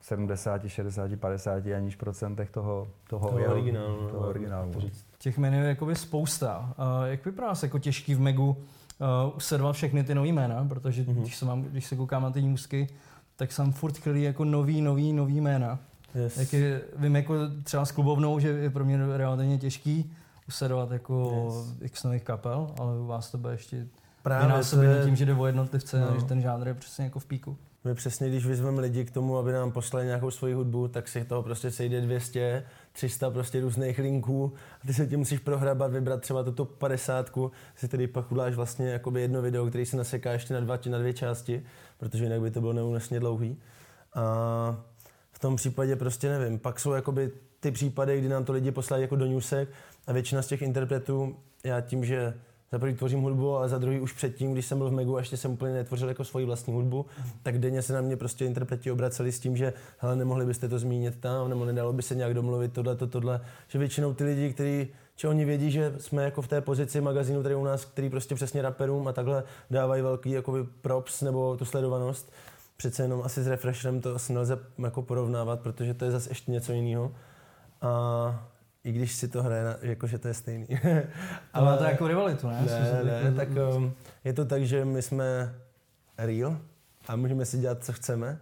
70, 0.00 0.68
60, 0.68 1.10
50 1.20 1.66
aniž 1.66 1.96
procentech 1.96 2.50
toho, 2.50 2.88
toho, 3.08 3.28
toho 3.28 3.44
originálu. 3.44 4.08
Toho 4.08 4.28
originálu. 4.28 4.72
Těch 5.18 5.38
menů 5.38 5.62
je 5.62 5.68
jakoby 5.68 5.96
spousta. 5.96 6.74
Uh, 6.78 7.06
jak 7.06 7.24
vypadá 7.24 7.54
se 7.54 7.66
jako 7.66 7.78
těžký 7.78 8.14
v 8.14 8.20
Megu 8.20 8.56
uh, 9.00 9.36
usedovat 9.36 9.76
všechny 9.76 10.04
ty 10.04 10.14
nový 10.14 10.32
jména, 10.32 10.64
protože 10.64 11.02
mm-hmm. 11.02 11.20
když, 11.20 11.36
se 11.36 11.44
mám, 11.44 11.62
když 11.62 11.86
se 11.86 11.96
koukám 11.96 12.22
na 12.22 12.30
ty 12.30 12.42
newsky, 12.42 12.88
tak 13.36 13.52
jsem 13.52 13.72
furt 13.72 13.98
chvíli 13.98 14.22
jako 14.22 14.44
nový, 14.44 14.82
nový, 14.82 15.12
nový 15.12 15.40
jména. 15.40 15.78
Yes. 16.14 16.36
Jak 16.36 16.52
je, 16.52 16.80
vím 16.96 17.16
jako 17.16 17.34
třeba 17.64 17.84
s 17.84 17.92
klubovnou, 17.92 18.38
že 18.38 18.48
je 18.48 18.70
pro 18.70 18.84
mě 18.84 19.16
relativně 19.16 19.58
těžký 19.58 20.12
usedovat 20.48 20.90
jako 20.90 21.44
yes. 21.46 21.76
x 21.82 22.04
nových 22.04 22.22
kapel, 22.22 22.74
ale 22.78 22.98
u 22.98 23.06
vás 23.06 23.30
to 23.30 23.38
bude 23.38 23.52
ještě 23.52 23.86
Právě 24.22 24.56
je... 24.82 25.04
tím, 25.04 25.16
že 25.16 25.26
jde 25.26 25.34
o 25.34 25.46
jednotlivce, 25.46 26.00
no. 26.00 26.20
že 26.20 26.26
ten 26.26 26.42
žánr 26.42 26.68
je 26.68 26.74
přesně 26.74 27.04
jako 27.04 27.18
v 27.18 27.24
píku. 27.26 27.56
My 27.84 27.94
přesně, 27.94 28.28
když 28.28 28.46
vyzveme 28.46 28.80
lidi 28.80 29.04
k 29.04 29.10
tomu, 29.10 29.38
aby 29.38 29.52
nám 29.52 29.72
poslali 29.72 30.06
nějakou 30.06 30.30
svoji 30.30 30.54
hudbu, 30.54 30.88
tak 30.88 31.08
si 31.08 31.24
toho 31.24 31.42
prostě 31.42 31.70
sejde 31.70 32.00
200, 32.00 32.64
300 32.92 33.30
prostě 33.30 33.60
různých 33.60 33.98
linků 33.98 34.52
a 34.84 34.86
ty 34.86 34.94
se 34.94 35.06
tím 35.06 35.18
musíš 35.18 35.38
prohrabat, 35.38 35.92
vybrat 35.92 36.20
třeba 36.20 36.42
tuto 36.42 36.64
50, 36.64 37.30
si 37.76 37.88
tedy 37.88 38.06
pak 38.06 38.32
uděláš 38.32 38.54
vlastně 38.54 38.88
jakoby 38.88 39.20
jedno 39.20 39.42
video, 39.42 39.66
který 39.66 39.86
se 39.86 39.96
naseká 39.96 40.32
ještě 40.32 40.54
na, 40.54 40.60
dva, 40.60 40.78
na 40.90 40.98
dvě 40.98 41.12
části, 41.12 41.62
protože 41.98 42.24
jinak 42.24 42.40
by 42.40 42.50
to 42.50 42.60
bylo 42.60 42.72
neúnosně 42.72 43.20
dlouhý. 43.20 43.58
A 44.14 44.84
v 45.32 45.38
tom 45.38 45.56
případě 45.56 45.96
prostě 45.96 46.28
nevím. 46.28 46.58
Pak 46.58 46.80
jsou 46.80 46.92
jakoby 46.92 47.30
ty 47.60 47.70
případy, 47.70 48.18
kdy 48.18 48.28
nám 48.28 48.44
to 48.44 48.52
lidi 48.52 48.70
poslali 48.70 49.02
jako 49.02 49.16
do 49.16 49.26
newsek 49.26 49.68
a 50.06 50.12
většina 50.12 50.42
z 50.42 50.46
těch 50.46 50.62
interpretů, 50.62 51.36
já 51.64 51.80
tím, 51.80 52.04
že 52.04 52.34
za 52.72 52.78
prvý 52.78 52.94
tvořím 52.94 53.20
hudbu, 53.20 53.56
ale 53.56 53.68
za 53.68 53.78
druhý 53.78 54.00
už 54.00 54.12
předtím, 54.12 54.52
když 54.52 54.66
jsem 54.66 54.78
byl 54.78 54.90
v 54.90 54.92
Megu 54.92 55.16
a 55.16 55.18
ještě 55.18 55.36
jsem 55.36 55.50
úplně 55.50 55.74
netvořil 55.74 56.08
jako 56.08 56.24
svoji 56.24 56.46
vlastní 56.46 56.74
hudbu, 56.74 57.06
tak 57.42 57.58
denně 57.58 57.82
se 57.82 57.92
na 57.92 58.00
mě 58.00 58.16
prostě 58.16 58.44
interpreti 58.44 58.90
obraceli 58.90 59.32
s 59.32 59.40
tím, 59.40 59.56
že 59.56 59.72
hele, 59.98 60.16
nemohli 60.16 60.46
byste 60.46 60.68
to 60.68 60.78
zmínit 60.78 61.20
tam, 61.20 61.48
nebo 61.48 61.64
nedalo 61.64 61.92
by 61.92 62.02
se 62.02 62.14
nějak 62.14 62.34
domluvit 62.34 62.72
tohle, 62.72 62.96
to, 62.96 63.06
tohle. 63.06 63.40
Že 63.68 63.78
většinou 63.78 64.14
ty 64.14 64.24
lidi, 64.24 64.52
kteří 64.52 64.88
že 65.20 65.28
oni 65.28 65.44
vědí, 65.44 65.70
že 65.70 65.94
jsme 65.98 66.24
jako 66.24 66.42
v 66.42 66.48
té 66.48 66.60
pozici 66.60 67.00
magazínu 67.00 67.42
tady 67.42 67.54
u 67.54 67.64
nás, 67.64 67.84
který 67.84 68.10
prostě 68.10 68.34
přesně 68.34 68.62
raperům 68.62 69.08
a 69.08 69.12
takhle 69.12 69.44
dávají 69.70 70.02
velký 70.02 70.30
jakoby 70.30 70.64
props 70.64 71.22
nebo 71.22 71.56
tu 71.56 71.64
sledovanost. 71.64 72.32
Přece 72.76 73.02
jenom 73.02 73.22
asi 73.22 73.42
s 73.42 73.46
Refresherem 73.46 74.00
to 74.00 74.14
asi 74.14 74.32
nelze 74.32 74.58
jako 74.84 75.02
porovnávat, 75.02 75.60
protože 75.60 75.94
to 75.94 76.04
je 76.04 76.10
zase 76.10 76.30
ještě 76.30 76.50
něco 76.50 76.72
jiného. 76.72 77.12
A 77.80 78.47
i 78.84 78.92
když 78.92 79.14
si 79.14 79.28
to 79.28 79.42
hraje, 79.42 79.76
jakože 79.80 80.18
to 80.18 80.28
je 80.28 80.34
stejný. 80.34 80.66
Ale 81.52 81.76
to 81.78 81.84
je 81.84 81.90
jako 81.90 82.08
rivalitu, 82.08 82.48
ne? 82.48 82.66
Ne, 83.04 83.24
ne, 83.24 83.32
tak 83.32 83.48
um, 83.76 83.92
je 84.24 84.32
to 84.32 84.44
tak, 84.44 84.64
že 84.64 84.84
my 84.84 85.02
jsme 85.02 85.54
real 86.18 86.58
a 87.08 87.16
můžeme 87.16 87.44
si 87.44 87.58
dělat, 87.58 87.84
co 87.84 87.92
chceme. 87.92 88.38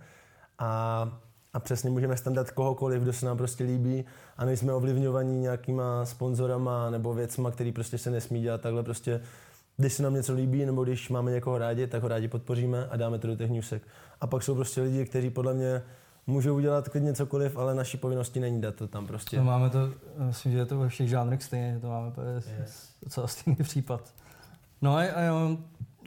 A, 0.58 1.18
a 1.52 1.60
přesně 1.60 1.90
můžeme 1.90 2.16
tam 2.16 2.34
dát 2.34 2.50
kohokoliv, 2.50 3.02
kdo 3.02 3.12
se 3.12 3.26
nám 3.26 3.36
prostě 3.36 3.64
líbí 3.64 4.04
a 4.36 4.44
nejsme 4.44 4.72
ovlivňovaní 4.72 5.40
nějakýma 5.40 6.04
sponzorama 6.04 6.90
nebo 6.90 7.14
věcma, 7.14 7.50
který 7.50 7.72
prostě 7.72 7.98
se 7.98 8.10
nesmí 8.10 8.42
dělat 8.42 8.60
takhle 8.60 8.82
prostě 8.82 9.20
když 9.76 9.92
se 9.92 10.02
nám 10.02 10.14
něco 10.14 10.34
líbí 10.34 10.66
nebo 10.66 10.84
když 10.84 11.08
máme 11.08 11.30
někoho 11.30 11.58
rádi, 11.58 11.86
tak 11.86 12.02
ho 12.02 12.08
rádi 12.08 12.28
podpoříme 12.28 12.86
a 12.86 12.96
dáme 12.96 13.18
to 13.18 13.26
do 13.26 13.36
těch 13.36 13.50
newsek. 13.50 13.82
A 14.20 14.26
pak 14.26 14.42
jsou 14.42 14.54
prostě 14.54 14.82
lidi, 14.82 15.04
kteří 15.04 15.30
podle 15.30 15.54
mě 15.54 15.82
můžou 16.26 16.56
udělat 16.56 16.88
klidně 16.88 17.14
cokoliv, 17.14 17.56
ale 17.56 17.74
naší 17.74 17.96
povinnosti 17.96 18.40
není 18.40 18.60
dát 18.60 18.74
to 18.74 18.88
tam 18.88 19.06
prostě. 19.06 19.36
No 19.36 19.44
máme 19.44 19.70
to, 19.70 19.78
myslím, 20.18 20.52
že 20.52 20.58
je 20.58 20.66
to 20.66 20.78
ve 20.78 20.88
všech 20.88 21.08
žánrech 21.08 21.42
stejně, 21.42 21.78
to 21.80 21.88
máme 21.88 22.12
yes. 22.60 22.88
docela 23.02 23.26
stejný 23.26 23.56
případ. 23.62 24.14
No 24.82 24.96
a, 24.96 25.00
a 25.00 25.20
jo, 25.20 25.58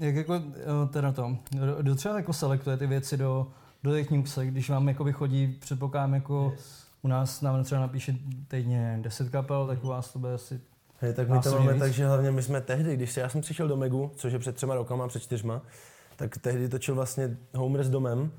jak 0.01 0.15
jako 0.15 0.41
teda 0.89 1.11
to, 1.11 1.37
do 1.81 1.95
třeba 1.95 2.15
jako 2.15 2.33
selektuje 2.33 2.77
ty 2.77 2.87
věci 2.87 3.17
do, 3.17 3.47
do 3.83 3.91
těch 3.91 4.11
newsek, 4.11 4.49
když 4.49 4.69
vám 4.69 4.87
jako 4.87 5.03
vychodí, 5.03 5.47
předpokládám 5.59 6.13
jako 6.13 6.51
yes. 6.55 6.83
u 7.01 7.07
nás 7.07 7.41
nám 7.41 7.63
třeba 7.63 7.81
napíše 7.81 8.15
týdně 8.47 8.99
10 9.01 9.29
kapel, 9.29 9.67
tak 9.67 9.83
u 9.83 9.87
vás 9.87 10.13
to 10.13 10.19
bude 10.19 10.33
asi 10.33 10.61
Hej, 11.01 11.13
tak 11.13 11.29
my 11.29 11.39
to 11.39 11.51
máme 11.51 11.73
víc. 11.73 11.79
tak, 11.79 11.93
že 11.93 12.07
hlavně 12.07 12.31
my 12.31 12.43
jsme 12.43 12.61
tehdy, 12.61 12.95
když 12.95 13.17
já 13.17 13.29
jsem 13.29 13.41
přišel 13.41 13.67
do 13.67 13.77
Megu, 13.77 14.11
což 14.15 14.33
je 14.33 14.39
před 14.39 14.55
třema 14.55 14.75
rokama, 14.75 15.07
před 15.07 15.19
čtyřma, 15.19 15.61
tak 16.15 16.37
tehdy 16.37 16.69
točil 16.69 16.95
vlastně 16.95 17.37
Homer 17.55 17.83
s 17.83 17.89
domem. 17.89 18.31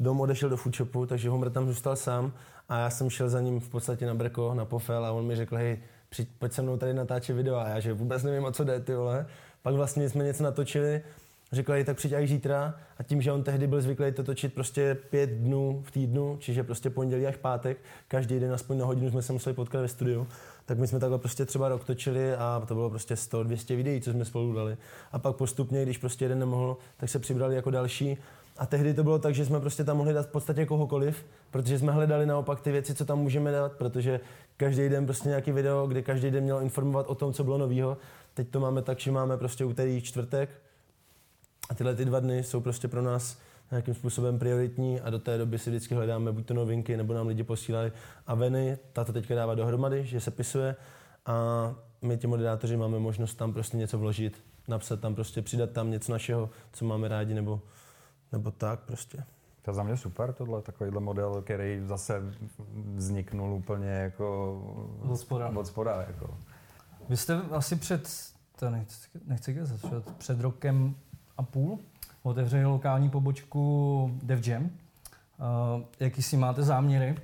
Dom 0.00 0.20
odešel 0.20 0.48
do 0.48 0.56
foodshopu, 0.56 1.06
takže 1.06 1.28
Homer 1.28 1.50
tam 1.50 1.66
zůstal 1.66 1.96
sám 1.96 2.32
a 2.68 2.78
já 2.78 2.90
jsem 2.90 3.10
šel 3.10 3.28
za 3.28 3.40
ním 3.40 3.60
v 3.60 3.68
podstatě 3.68 4.06
na 4.06 4.14
brko, 4.14 4.54
na 4.54 4.64
pofel 4.64 5.04
a 5.04 5.12
on 5.12 5.26
mi 5.26 5.36
řekl, 5.36 5.56
hej, 5.56 5.78
přijď, 6.08 6.28
pojď 6.38 6.52
se 6.52 6.62
mnou 6.62 6.76
tady 6.76 6.94
natáčet 6.94 7.36
video 7.36 7.56
a 7.56 7.68
já, 7.68 7.80
že 7.80 7.92
vůbec 7.92 8.22
nevím, 8.22 8.44
o 8.44 8.52
co 8.52 8.64
jde, 8.64 8.80
ty 8.80 8.94
vole. 8.94 9.26
Pak 9.62 9.74
vlastně 9.74 10.08
jsme 10.08 10.24
něco 10.24 10.42
natočili, 10.42 11.02
řekl, 11.52 11.72
hej, 11.72 11.84
tak 11.84 11.96
přijď 11.96 12.12
až 12.12 12.28
zítra 12.28 12.74
a 12.98 13.02
tím, 13.02 13.22
že 13.22 13.32
on 13.32 13.42
tehdy 13.42 13.66
byl 13.66 13.80
zvyklý 13.80 14.12
to 14.12 14.24
točit 14.24 14.54
prostě 14.54 14.94
pět 15.10 15.30
dnů 15.30 15.82
v 15.86 15.90
týdnu, 15.90 16.36
čiže 16.40 16.62
prostě 16.62 16.90
pondělí 16.90 17.26
až 17.26 17.36
pátek, 17.36 17.78
každý 18.08 18.40
den 18.40 18.52
aspoň 18.52 18.78
na 18.78 18.84
hodinu 18.84 19.10
jsme 19.10 19.22
se 19.22 19.32
museli 19.32 19.54
potkat 19.54 19.80
ve 19.80 19.88
studiu, 19.88 20.26
tak 20.66 20.78
my 20.78 20.86
jsme 20.86 21.00
takhle 21.00 21.18
prostě 21.18 21.44
třeba 21.44 21.68
rok 21.68 21.84
točili 21.84 22.34
a 22.34 22.62
to 22.68 22.74
bylo 22.74 22.90
prostě 22.90 23.14
100-200 23.14 23.76
videí, 23.76 24.00
co 24.00 24.12
jsme 24.12 24.24
spolu 24.24 24.52
dali. 24.52 24.76
A 25.12 25.18
pak 25.18 25.36
postupně, 25.36 25.82
když 25.82 25.98
prostě 25.98 26.24
jeden 26.24 26.38
nemohl, 26.38 26.76
tak 26.96 27.08
se 27.08 27.18
přibrali 27.18 27.56
jako 27.56 27.70
další. 27.70 28.18
A 28.58 28.66
tehdy 28.66 28.94
to 28.94 29.04
bylo 29.04 29.18
tak, 29.18 29.34
že 29.34 29.44
jsme 29.44 29.60
prostě 29.60 29.84
tam 29.84 29.96
mohli 29.96 30.12
dát 30.12 30.26
v 30.26 30.30
podstatě 30.30 30.66
kohokoliv, 30.66 31.26
protože 31.50 31.78
jsme 31.78 31.92
hledali 31.92 32.26
naopak 32.26 32.60
ty 32.60 32.72
věci, 32.72 32.94
co 32.94 33.04
tam 33.04 33.18
můžeme 33.18 33.52
dát, 33.52 33.72
protože 33.72 34.20
každý 34.56 34.88
den 34.88 35.06
prostě 35.06 35.28
nějaký 35.28 35.52
video, 35.52 35.86
kde 35.86 36.02
každý 36.02 36.30
den 36.30 36.44
měl 36.44 36.62
informovat 36.62 37.06
o 37.06 37.14
tom, 37.14 37.32
co 37.32 37.44
bylo 37.44 37.58
novýho. 37.58 37.96
Teď 38.34 38.48
to 38.48 38.60
máme 38.60 38.82
tak, 38.82 38.98
že 38.98 39.10
máme 39.10 39.36
prostě 39.36 39.64
úterý, 39.64 40.02
čtvrtek. 40.02 40.50
A 41.68 41.74
tyhle 41.74 41.94
ty 41.94 42.04
dva 42.04 42.20
dny 42.20 42.42
jsou 42.42 42.60
prostě 42.60 42.88
pro 42.88 43.02
nás 43.02 43.38
nějakým 43.70 43.94
způsobem 43.94 44.38
prioritní 44.38 45.00
a 45.00 45.10
do 45.10 45.18
té 45.18 45.38
doby 45.38 45.58
si 45.58 45.70
vždycky 45.70 45.94
hledáme 45.94 46.32
buď 46.32 46.46
to 46.46 46.54
novinky, 46.54 46.96
nebo 46.96 47.14
nám 47.14 47.26
lidi 47.26 47.42
posílají 47.42 47.92
a 48.26 48.34
veny, 48.34 48.78
ta 48.92 49.04
to 49.04 49.12
teďka 49.12 49.34
dává 49.34 49.54
dohromady, 49.54 50.04
že 50.04 50.20
se 50.20 50.30
pisuje. 50.30 50.76
A 51.26 51.74
my 52.02 52.16
ti 52.16 52.26
moderátoři 52.26 52.76
máme 52.76 52.98
možnost 52.98 53.34
tam 53.34 53.52
prostě 53.52 53.76
něco 53.76 53.98
vložit, 53.98 54.42
napsat 54.68 55.00
tam 55.00 55.14
prostě, 55.14 55.42
přidat 55.42 55.70
tam 55.70 55.90
něco 55.90 56.12
našeho, 56.12 56.50
co 56.72 56.84
máme 56.84 57.08
rádi, 57.08 57.34
nebo, 57.34 57.60
nebo 58.32 58.50
tak 58.50 58.80
prostě. 58.80 59.24
To 59.62 59.70
je 59.70 59.74
za 59.74 59.82
mě 59.82 59.96
super, 59.96 60.32
tohle, 60.32 60.62
takovýhle 60.62 61.00
model, 61.00 61.42
který 61.42 61.80
zase 61.84 62.22
vzniknul 62.96 63.52
úplně 63.54 63.88
jako 63.88 64.58
od 65.08 65.16
spoda. 65.16 65.48
Od 65.48 65.66
spoda 65.66 66.04
jako. 66.08 66.38
Vy 67.08 67.16
jste 67.16 67.34
asi 67.34 67.76
před, 67.76 68.08
to 68.58 68.70
nechci, 68.70 69.08
nechci 69.26 69.60
před, 69.76 70.10
před 70.18 70.40
rokem 70.40 70.94
a 71.36 71.42
půl 71.42 71.78
otevřeli 72.22 72.64
lokální 72.64 73.10
pobočku 73.10 74.10
Dev 74.22 74.46
Jam. 74.46 74.62
Uh, 74.62 74.70
jaký 76.00 76.22
si 76.22 76.36
máte 76.36 76.62
záměry? 76.62 77.16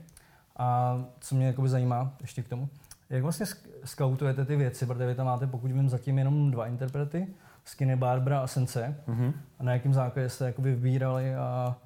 A 0.56 0.98
co 1.20 1.34
mě 1.34 1.46
jakoby 1.46 1.68
zajímá 1.68 2.12
ještě 2.20 2.42
k 2.42 2.48
tomu, 2.48 2.68
jak 3.10 3.22
vlastně 3.22 3.46
scoutujete 3.84 4.44
ty 4.44 4.56
věci, 4.56 4.86
protože 4.86 5.06
vy 5.06 5.14
tam 5.14 5.26
máte, 5.26 5.46
pokud 5.46 5.70
vím, 5.70 5.88
zatím 5.88 6.18
jenom 6.18 6.50
dva 6.50 6.66
interprety, 6.66 7.26
Skinny 7.64 7.96
Barbara 7.96 8.40
a 8.40 8.46
Sense. 8.46 8.96
Mm-hmm. 9.08 9.32
A 9.58 9.62
na 9.62 9.72
jakém 9.72 9.94
základě 9.94 10.28
jste 10.28 10.46
jakoby 10.46 10.74
vybírali 10.74 11.34
a 11.34 11.76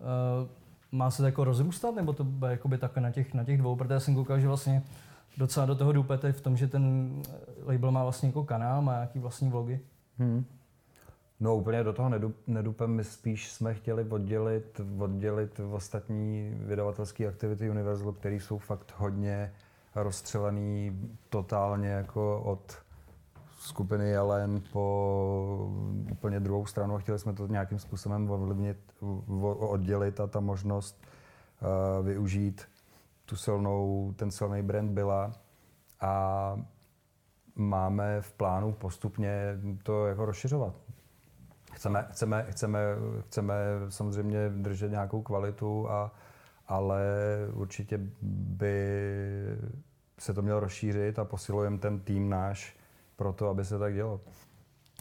uh, 0.00 0.06
má 0.92 1.10
se 1.10 1.22
to 1.22 1.26
jako 1.26 1.44
rozrůstat, 1.44 1.94
nebo 1.94 2.12
to 2.12 2.24
bude 2.24 2.50
jakoby 2.50 2.78
tak 2.78 2.96
na 2.96 3.10
těch, 3.10 3.34
na 3.34 3.44
těch 3.44 3.58
dvou, 3.58 3.76
protože 3.76 4.00
jsem 4.00 4.14
koukal, 4.14 4.40
že 4.40 4.48
vlastně 4.48 4.82
docela 5.36 5.66
do 5.66 5.74
toho 5.74 5.92
dupete 5.92 6.32
v 6.32 6.40
tom, 6.40 6.56
že 6.56 6.66
ten 6.66 7.12
label 7.64 7.90
má 7.90 8.02
vlastně 8.02 8.28
jako 8.28 8.44
kanál, 8.44 8.82
má 8.82 8.92
nějaký 8.92 9.18
vlastní 9.18 9.50
vlogy. 9.50 9.80
Hmm. 10.18 10.44
No 11.40 11.56
úplně 11.56 11.84
do 11.84 11.92
toho 11.92 12.10
nedupem, 12.46 12.90
my 12.90 13.04
spíš 13.04 13.52
jsme 13.52 13.74
chtěli 13.74 14.04
oddělit, 14.04 14.80
oddělit 14.98 15.60
ostatní 15.70 16.52
vydavatelské 16.60 17.28
aktivity 17.28 17.70
Universal, 17.70 18.12
které 18.12 18.34
jsou 18.34 18.58
fakt 18.58 18.94
hodně 18.96 19.52
rozstřelený 19.94 21.00
totálně 21.28 21.88
jako 21.88 22.42
od 22.42 22.78
skupiny 23.66 24.08
Jelen 24.08 24.62
po 24.72 25.70
úplně 26.12 26.40
druhou 26.40 26.66
stranu 26.66 26.94
a 26.94 26.98
chtěli 26.98 27.18
jsme 27.18 27.32
to 27.32 27.46
nějakým 27.46 27.78
způsobem 27.78 28.30
ovlivnit, 28.30 28.78
oddělit 29.58 30.20
a 30.20 30.26
ta 30.26 30.40
možnost 30.40 31.02
uh, 31.62 32.06
využít 32.06 32.68
tu 33.24 33.36
silnou, 33.36 34.12
ten 34.16 34.30
silný 34.30 34.62
brand 34.62 34.90
byla 34.90 35.32
a 36.00 36.56
máme 37.54 38.20
v 38.20 38.32
plánu 38.32 38.72
postupně 38.72 39.58
to 39.82 40.06
jako 40.06 40.24
rozšiřovat. 40.24 40.74
Chceme, 41.72 42.06
chceme, 42.10 42.46
chceme, 42.50 42.80
chceme 43.20 43.54
samozřejmě 43.88 44.48
držet 44.48 44.90
nějakou 44.90 45.22
kvalitu, 45.22 45.90
a, 45.90 46.14
ale 46.68 47.04
určitě 47.52 48.00
by 48.22 48.88
se 50.18 50.34
to 50.34 50.42
mělo 50.42 50.60
rozšířit 50.60 51.18
a 51.18 51.24
posilujeme 51.24 51.78
ten 51.78 52.00
tým 52.00 52.30
náš 52.30 52.76
pro 53.16 53.32
to, 53.32 53.48
aby 53.48 53.64
se 53.64 53.78
tak 53.78 53.94
dělo. 53.94 54.20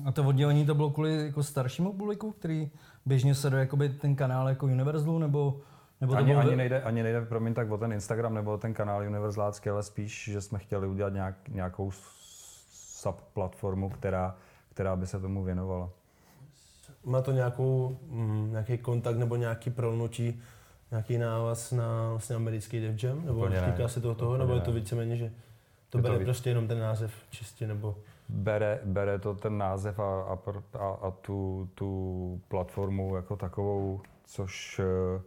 A 0.06 0.12
to 0.12 0.24
oddělení 0.24 0.66
to 0.66 0.76
bylo 0.76 0.90
kvůli 0.90 1.26
jako 1.26 1.44
staršímu 1.44 1.94
publiku, 1.94 2.32
který 2.32 2.72
běžně 3.06 3.36
sleduje 3.36 3.60
jakoby 3.60 3.90
ten 3.90 4.16
kanál 4.16 4.50
jako 4.50 4.66
Universalu, 4.66 5.20
nebo, 5.20 5.62
nebo 6.02 6.14
to 6.14 6.18
ani, 6.18 6.28
bylo... 6.28 6.40
ani, 6.40 6.56
nejde, 6.56 6.82
ani 6.82 7.04
nejde, 7.04 7.22
promiň, 7.22 7.54
tak 7.54 7.72
o 7.72 7.78
ten 7.78 7.94
Instagram 7.94 8.34
nebo 8.34 8.58
ten 8.58 8.74
kanál 8.74 9.08
Universalácký, 9.08 9.70
ale 9.70 9.84
spíš, 9.84 10.30
že 10.32 10.42
jsme 10.42 10.60
chtěli 10.60 10.88
udělat 10.88 11.14
nějak, 11.14 11.50
nějakou 11.50 11.92
subplatformu, 12.70 13.90
která, 13.90 14.36
která 14.74 14.96
by 14.96 15.08
se 15.08 15.20
tomu 15.20 15.44
věnovala. 15.44 15.90
Má 17.06 17.22
to 17.22 17.32
nějakou, 17.32 17.98
mm, 18.08 18.52
nějaký 18.52 18.78
kontakt 18.78 19.18
nebo 19.18 19.36
nějaký 19.36 19.70
prolnutí, 19.70 20.42
nějaký 20.92 21.18
návaz 21.18 21.72
na 21.72 22.10
vlastně 22.10 22.36
americký 22.36 22.80
Def 22.80 23.04
Jam? 23.04 23.26
Nebo 23.26 23.48
týká 23.48 23.78
ne. 23.78 23.90
se 23.90 24.02
toho 24.02 24.16
toho, 24.16 24.38
nebo 24.38 24.54
je 24.54 24.62
to 24.62 24.72
víceméně, 24.72 25.18
že 25.18 25.32
to 25.96 26.02
bere 26.02 26.14
to 26.14 26.20
víc... 26.20 26.26
prostě 26.26 26.50
jenom 26.50 26.68
ten 26.68 26.80
název 26.80 27.14
čistě, 27.30 27.68
nebo... 27.68 27.96
Bere, 28.30 28.80
bere 28.84 29.20
to 29.20 29.34
ten 29.34 29.58
název 29.58 30.00
a, 30.00 30.22
a, 30.22 30.38
a, 30.80 30.88
a 31.02 31.12
tu, 31.12 31.70
tu 31.76 32.42
platformu 32.48 33.16
jako 33.16 33.36
takovou, 33.36 34.02
což 34.26 34.80
uh, 35.16 35.22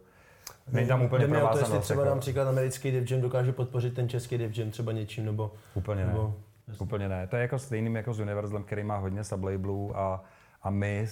Není 0.71 0.87
tam 0.87 1.01
úplně 1.01 1.27
provázanost. 1.27 1.69
To, 1.69 1.75
jestli 1.75 1.85
třeba 1.85 2.05
jako... 2.05 2.19
příklad 2.19 2.47
americký 2.47 2.91
Def 2.91 3.11
Jam 3.11 3.21
dokáže 3.21 3.51
podpořit 3.51 3.93
ten 3.93 4.09
český 4.09 4.37
Def 4.37 4.57
Jam 4.57 4.71
třeba 4.71 4.91
něčím, 4.91 5.25
nebo... 5.25 5.51
Úplně 5.75 6.05
nebo... 6.05 6.35
ne. 6.67 6.75
Úplně 6.79 7.09
ne. 7.09 7.27
To 7.27 7.35
je 7.35 7.41
jako 7.41 7.59
stejným 7.59 7.95
jako 7.95 8.13
s 8.13 8.19
Universalem, 8.19 8.63
který 8.63 8.83
má 8.83 8.97
hodně 8.97 9.23
sublabelů 9.23 9.97
a, 9.97 10.23
a 10.63 10.69
my 10.69 11.07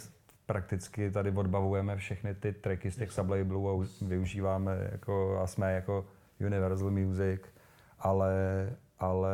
prakticky 0.45 1.11
tady 1.11 1.31
odbavujeme 1.31 1.97
všechny 1.97 2.35
ty 2.35 2.53
tracky 2.53 2.91
z 2.91 2.95
těch 2.95 3.11
sublabelů 3.11 3.69
a 3.69 3.85
využíváme 4.01 4.89
jako, 4.91 5.39
a 5.43 5.47
jsme 5.47 5.73
jako 5.73 6.05
Universal 6.39 6.91
Music, 6.91 7.41
ale, 7.99 8.33
ale 8.99 9.33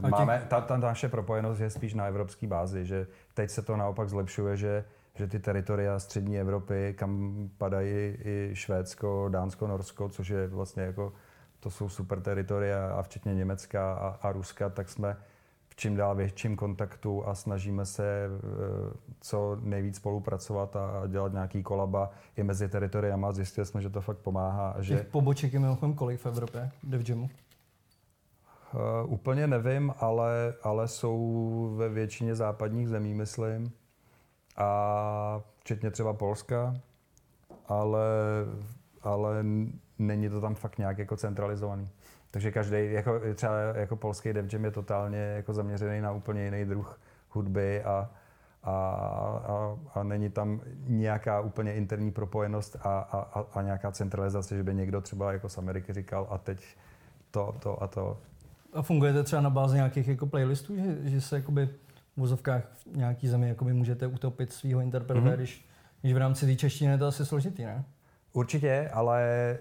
těch... 0.00 0.10
máme, 0.10 0.46
ta, 0.48 0.60
ta 0.60 0.76
naše 0.76 1.08
propojenost 1.08 1.60
je 1.60 1.70
spíš 1.70 1.94
na 1.94 2.06
evropské 2.06 2.46
bázi, 2.46 2.86
že 2.86 3.06
teď 3.34 3.50
se 3.50 3.62
to 3.62 3.76
naopak 3.76 4.08
zlepšuje, 4.08 4.56
že 4.56 4.84
že 5.18 5.26
ty 5.26 5.38
teritoria 5.38 5.98
střední 5.98 6.40
Evropy, 6.40 6.94
kam 6.98 7.34
padají 7.58 8.16
i 8.24 8.50
Švédsko, 8.52 9.28
Dánsko, 9.28 9.66
Norsko, 9.66 10.08
což 10.08 10.28
je 10.28 10.48
vlastně 10.48 10.82
jako, 10.82 11.12
to 11.60 11.70
jsou 11.70 11.88
super 11.88 12.20
teritoria 12.20 12.92
a 12.98 13.02
včetně 13.02 13.34
Německa 13.34 13.94
a, 13.94 14.28
a 14.28 14.32
Ruska, 14.32 14.68
tak 14.68 14.88
jsme 14.88 15.16
čím 15.78 15.96
dál 15.96 16.14
větším 16.14 16.56
kontaktu 16.56 17.28
a 17.28 17.34
snažíme 17.34 17.86
se 17.86 18.26
eh, 18.26 18.96
co 19.20 19.58
nejvíc 19.62 19.96
spolupracovat 19.96 20.76
a 20.76 21.06
dělat 21.06 21.32
nějaký 21.32 21.62
kolaba 21.62 22.10
i 22.36 22.42
mezi 22.42 22.68
teritoriama. 22.68 23.32
Zjistili 23.32 23.66
jsme, 23.66 23.82
že 23.82 23.90
to 23.90 24.00
fakt 24.00 24.18
pomáhá. 24.18 24.76
Že... 24.78 24.96
Těch 24.96 25.06
poboček 25.06 25.52
je 25.52 25.60
mimochodem 25.60 25.94
kolik 25.94 26.20
v 26.20 26.26
Evropě, 26.26 26.70
Dev 26.82 27.08
Jamu? 27.08 27.30
Uh, 28.74 29.12
úplně 29.12 29.46
nevím, 29.46 29.94
ale, 29.98 30.54
ale 30.62 30.88
jsou 30.88 31.74
ve 31.76 31.88
většině 31.88 32.34
západních 32.34 32.88
zemí, 32.88 33.14
myslím. 33.14 33.72
A 34.56 35.40
včetně 35.60 35.90
třeba 35.90 36.12
Polska, 36.12 36.74
ale, 37.66 38.06
ale 39.02 39.44
není 39.98 40.28
to 40.28 40.40
tam 40.40 40.54
fakt 40.54 40.78
nějak 40.78 40.98
jako 40.98 41.16
centralizovaný. 41.16 41.90
Takže 42.30 42.50
každý, 42.50 42.92
jako 42.92 43.20
třeba 43.34 43.54
jako 43.58 43.96
polský 43.96 44.32
Def 44.32 44.52
Jam 44.52 44.64
je 44.64 44.70
totálně 44.70 45.18
jako 45.18 45.52
zaměřený 45.52 46.00
na 46.00 46.12
úplně 46.12 46.44
jiný 46.44 46.64
druh 46.64 47.00
hudby 47.28 47.82
a, 47.84 48.10
a, 48.62 48.72
a, 48.72 49.78
a 49.94 50.02
není 50.02 50.30
tam 50.30 50.60
nějaká 50.78 51.40
úplně 51.40 51.74
interní 51.74 52.10
propojenost 52.10 52.76
a, 52.82 52.98
a, 52.98 53.46
a 53.54 53.62
nějaká 53.62 53.92
centralizace, 53.92 54.56
že 54.56 54.62
by 54.62 54.74
někdo 54.74 55.00
třeba 55.00 55.32
jako 55.32 55.48
z 55.48 55.58
Ameriky 55.58 55.92
říkal 55.92 56.26
a 56.30 56.38
teď 56.38 56.76
to, 57.30 57.56
to 57.58 57.82
a 57.82 57.86
to. 57.86 58.18
A 58.72 58.82
funguje 58.82 59.12
to 59.12 59.24
třeba 59.24 59.42
na 59.42 59.50
bázi 59.50 59.76
nějakých 59.76 60.08
jako 60.08 60.26
playlistů, 60.26 60.76
že, 60.76 61.10
že 61.10 61.20
se 61.20 61.36
jakoby 61.36 61.66
v 61.66 62.16
vozovkách 62.16 62.62
v 62.92 62.96
nějaký 62.96 63.28
zemi 63.28 63.48
jakoby 63.48 63.72
můžete 63.72 64.06
utopit 64.06 64.52
svého 64.52 64.80
interpreta, 64.80 65.20
mm-hmm. 65.20 65.36
když, 65.36 65.68
když 66.00 66.14
v 66.14 66.16
rámci 66.16 66.46
té 66.46 66.56
češtiny 66.56 66.92
je 66.92 66.98
to 66.98 67.06
asi 67.06 67.26
složitý, 67.26 67.64
ne? 67.64 67.84
Určitě, 68.32 68.90
ale 68.92 69.22
e, 69.22 69.58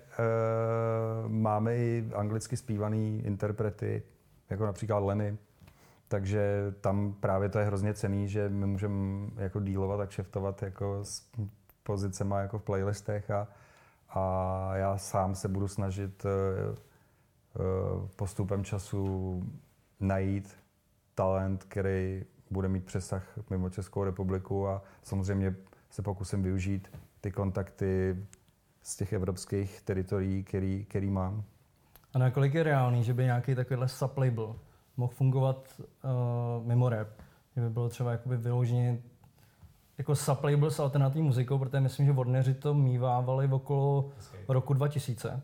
máme 1.27 1.77
i 1.77 2.09
anglicky 2.15 2.57
zpívaný 2.57 3.21
interprety, 3.25 4.03
jako 4.49 4.65
například 4.65 4.99
Lenny, 4.99 5.37
takže 6.07 6.73
tam 6.81 7.13
právě 7.19 7.49
to 7.49 7.59
je 7.59 7.65
hrozně 7.65 7.93
cený, 7.93 8.27
že 8.27 8.49
my 8.49 8.67
můžeme 8.67 9.29
jako 9.37 9.59
dílovat 9.59 9.99
a 9.99 10.05
kšeftovat 10.05 10.63
jako 10.63 10.99
s 11.03 11.29
pozicema 11.83 12.39
jako 12.39 12.59
v 12.59 12.63
playlistech 12.63 13.31
a, 13.31 13.47
a 14.09 14.71
já 14.75 14.97
sám 14.97 15.35
se 15.35 15.47
budu 15.47 15.67
snažit 15.67 16.25
e, 16.25 16.29
postupem 18.15 18.63
času 18.63 19.43
najít 19.99 20.57
talent, 21.15 21.63
který 21.63 22.23
bude 22.51 22.67
mít 22.67 22.85
přesah 22.85 23.39
mimo 23.49 23.69
Českou 23.69 24.03
republiku 24.03 24.67
a 24.67 24.81
samozřejmě 25.03 25.55
se 25.89 26.01
pokusím 26.01 26.43
využít 26.43 26.91
ty 27.21 27.31
kontakty 27.31 28.17
z 28.81 28.97
těch 28.97 29.13
evropských 29.13 29.81
teritorií, 29.81 30.43
který, 30.43 30.85
který 30.85 31.09
mám. 31.09 31.43
A 32.13 32.19
nakolik 32.19 32.53
je 32.53 32.63
reálný, 32.63 33.03
že 33.03 33.13
by 33.13 33.23
nějaký 33.23 33.55
takovýhle 33.55 33.87
sublabel 33.87 34.55
mohl 34.97 35.13
fungovat 35.13 35.81
uh, 35.81 36.67
mimo 36.67 36.89
rap? 36.89 37.07
Že 37.55 37.61
by 37.61 37.69
bylo 37.69 37.89
třeba 37.89 38.11
jakoby 38.11 38.37
vyloženě 38.37 39.01
jako 39.97 40.15
sublabel 40.15 40.71
s 40.71 40.79
alternativní 40.79 41.27
muzikou, 41.27 41.57
protože 41.57 41.79
myslím, 41.79 42.05
že 42.05 42.11
Vodneři 42.11 42.53
to 42.53 42.73
mývávali 42.73 43.47
v 43.47 43.53
okolo 43.53 44.09
roku 44.47 44.73
2000, 44.73 45.41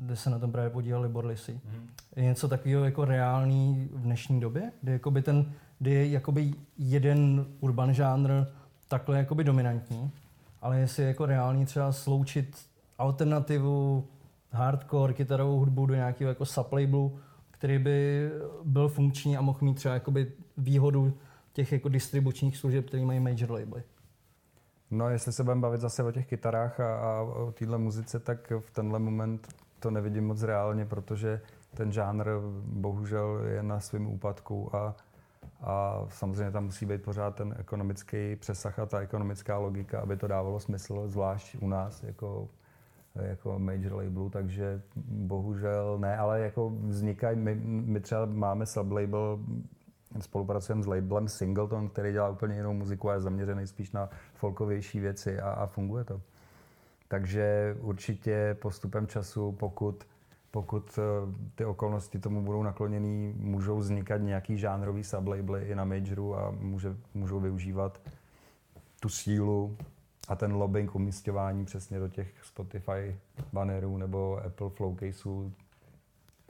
kde 0.00 0.16
se 0.16 0.30
na 0.30 0.38
tom 0.38 0.52
právě 0.52 0.70
podíleli 0.70 1.08
Borlisy. 1.08 1.52
Mm-hmm. 1.52 1.86
Je 2.16 2.24
něco 2.24 2.48
takového 2.48 2.84
jako 2.84 3.04
reálný 3.04 3.88
v 3.92 4.00
dnešní 4.00 4.40
době, 4.40 4.72
kdy, 4.82 4.92
jakoby 4.92 5.22
ten, 5.22 5.52
kdy 5.78 5.90
je 5.90 6.08
jakoby 6.08 6.54
jeden 6.78 7.46
urban 7.60 7.94
žánr 7.94 8.30
takhle 8.88 9.18
jakoby 9.18 9.44
dominantní 9.44 10.12
ale 10.62 10.78
jestli 10.78 11.02
je 11.02 11.08
jako 11.08 11.26
reálný 11.26 11.66
třeba 11.66 11.92
sloučit 11.92 12.56
alternativu, 12.98 14.08
hardcore, 14.50 15.12
kytarovou 15.12 15.58
hudbu 15.58 15.86
do 15.86 15.94
nějakého 15.94 16.28
jako 16.28 16.46
sublabelu, 16.46 17.18
který 17.50 17.78
by 17.78 18.28
byl 18.64 18.88
funkční 18.88 19.36
a 19.36 19.40
mohl 19.40 19.58
mít 19.62 19.74
třeba 19.74 19.94
jakoby 19.94 20.32
výhodu 20.56 21.18
těch 21.52 21.72
jako 21.72 21.88
distribučních 21.88 22.56
služeb, 22.56 22.86
které 22.86 23.04
mají 23.04 23.20
major 23.20 23.50
labely. 23.50 23.82
No, 24.90 25.08
jestli 25.08 25.32
se 25.32 25.44
budeme 25.44 25.60
bavit 25.60 25.80
zase 25.80 26.02
o 26.02 26.12
těch 26.12 26.26
kytarách 26.26 26.80
a, 26.80 26.96
a 26.96 27.22
o 27.22 27.52
téhle 27.52 27.78
muzice, 27.78 28.20
tak 28.20 28.52
v 28.60 28.70
tenhle 28.70 28.98
moment 28.98 29.54
to 29.80 29.90
nevidím 29.90 30.26
moc 30.26 30.42
reálně, 30.42 30.86
protože 30.86 31.40
ten 31.74 31.92
žánr 31.92 32.26
bohužel 32.64 33.40
je 33.44 33.62
na 33.62 33.80
svém 33.80 34.06
úpadku 34.06 34.76
a 34.76 34.96
a 35.62 36.04
samozřejmě 36.08 36.50
tam 36.50 36.64
musí 36.64 36.86
být 36.86 37.02
pořád 37.02 37.34
ten 37.36 37.54
ekonomický 37.58 38.36
přesah 38.36 38.78
a 38.78 38.86
ta 38.86 39.00
ekonomická 39.00 39.58
logika, 39.58 40.00
aby 40.00 40.16
to 40.16 40.26
dávalo 40.26 40.60
smysl, 40.60 41.08
zvlášť 41.08 41.56
u 41.60 41.68
nás 41.68 42.02
jako, 42.02 42.48
jako 43.14 43.58
major 43.58 43.92
labelu, 43.92 44.30
takže 44.30 44.82
bohužel 45.06 45.98
ne, 45.98 46.16
ale 46.16 46.40
jako 46.40 46.70
vznikají, 46.70 47.36
my, 47.36 47.54
my 47.64 48.00
třeba 48.00 48.26
máme 48.26 48.66
sublabel, 48.66 49.38
spolupracujeme 50.20 50.82
s 50.82 50.86
labelem 50.86 51.28
Singleton, 51.28 51.88
který 51.88 52.12
dělá 52.12 52.28
úplně 52.28 52.54
jinou 52.54 52.72
muziku 52.72 53.10
a 53.10 53.14
je 53.14 53.20
zaměřený 53.20 53.66
spíš 53.66 53.92
na 53.92 54.08
folkovější 54.34 55.00
věci 55.00 55.40
a, 55.40 55.50
a 55.50 55.66
funguje 55.66 56.04
to. 56.04 56.20
Takže 57.10 57.76
určitě 57.80 58.56
postupem 58.60 59.06
času, 59.06 59.52
pokud 59.52 60.04
pokud 60.50 60.98
eh, 60.98 61.02
ty 61.54 61.64
okolnosti 61.64 62.18
tomu 62.18 62.42
budou 62.42 62.62
nakloněný, 62.62 63.34
můžou 63.36 63.78
vznikat 63.78 64.16
nějaký 64.16 64.58
žánrový 64.58 65.04
sublabely 65.04 65.68
i 65.68 65.74
na 65.74 65.84
majoru 65.84 66.36
a 66.36 66.50
může, 66.50 66.96
můžou 67.14 67.40
využívat 67.40 68.00
tu 69.00 69.08
sílu 69.08 69.76
a 70.28 70.36
ten 70.36 70.52
lobbying 70.52 70.94
umístěvání 70.94 71.64
přesně 71.64 71.98
do 71.98 72.08
těch 72.08 72.32
Spotify 72.42 73.16
bannerů 73.52 73.96
nebo 73.96 74.40
Apple 74.46 74.70
Flowcaseů 74.70 75.52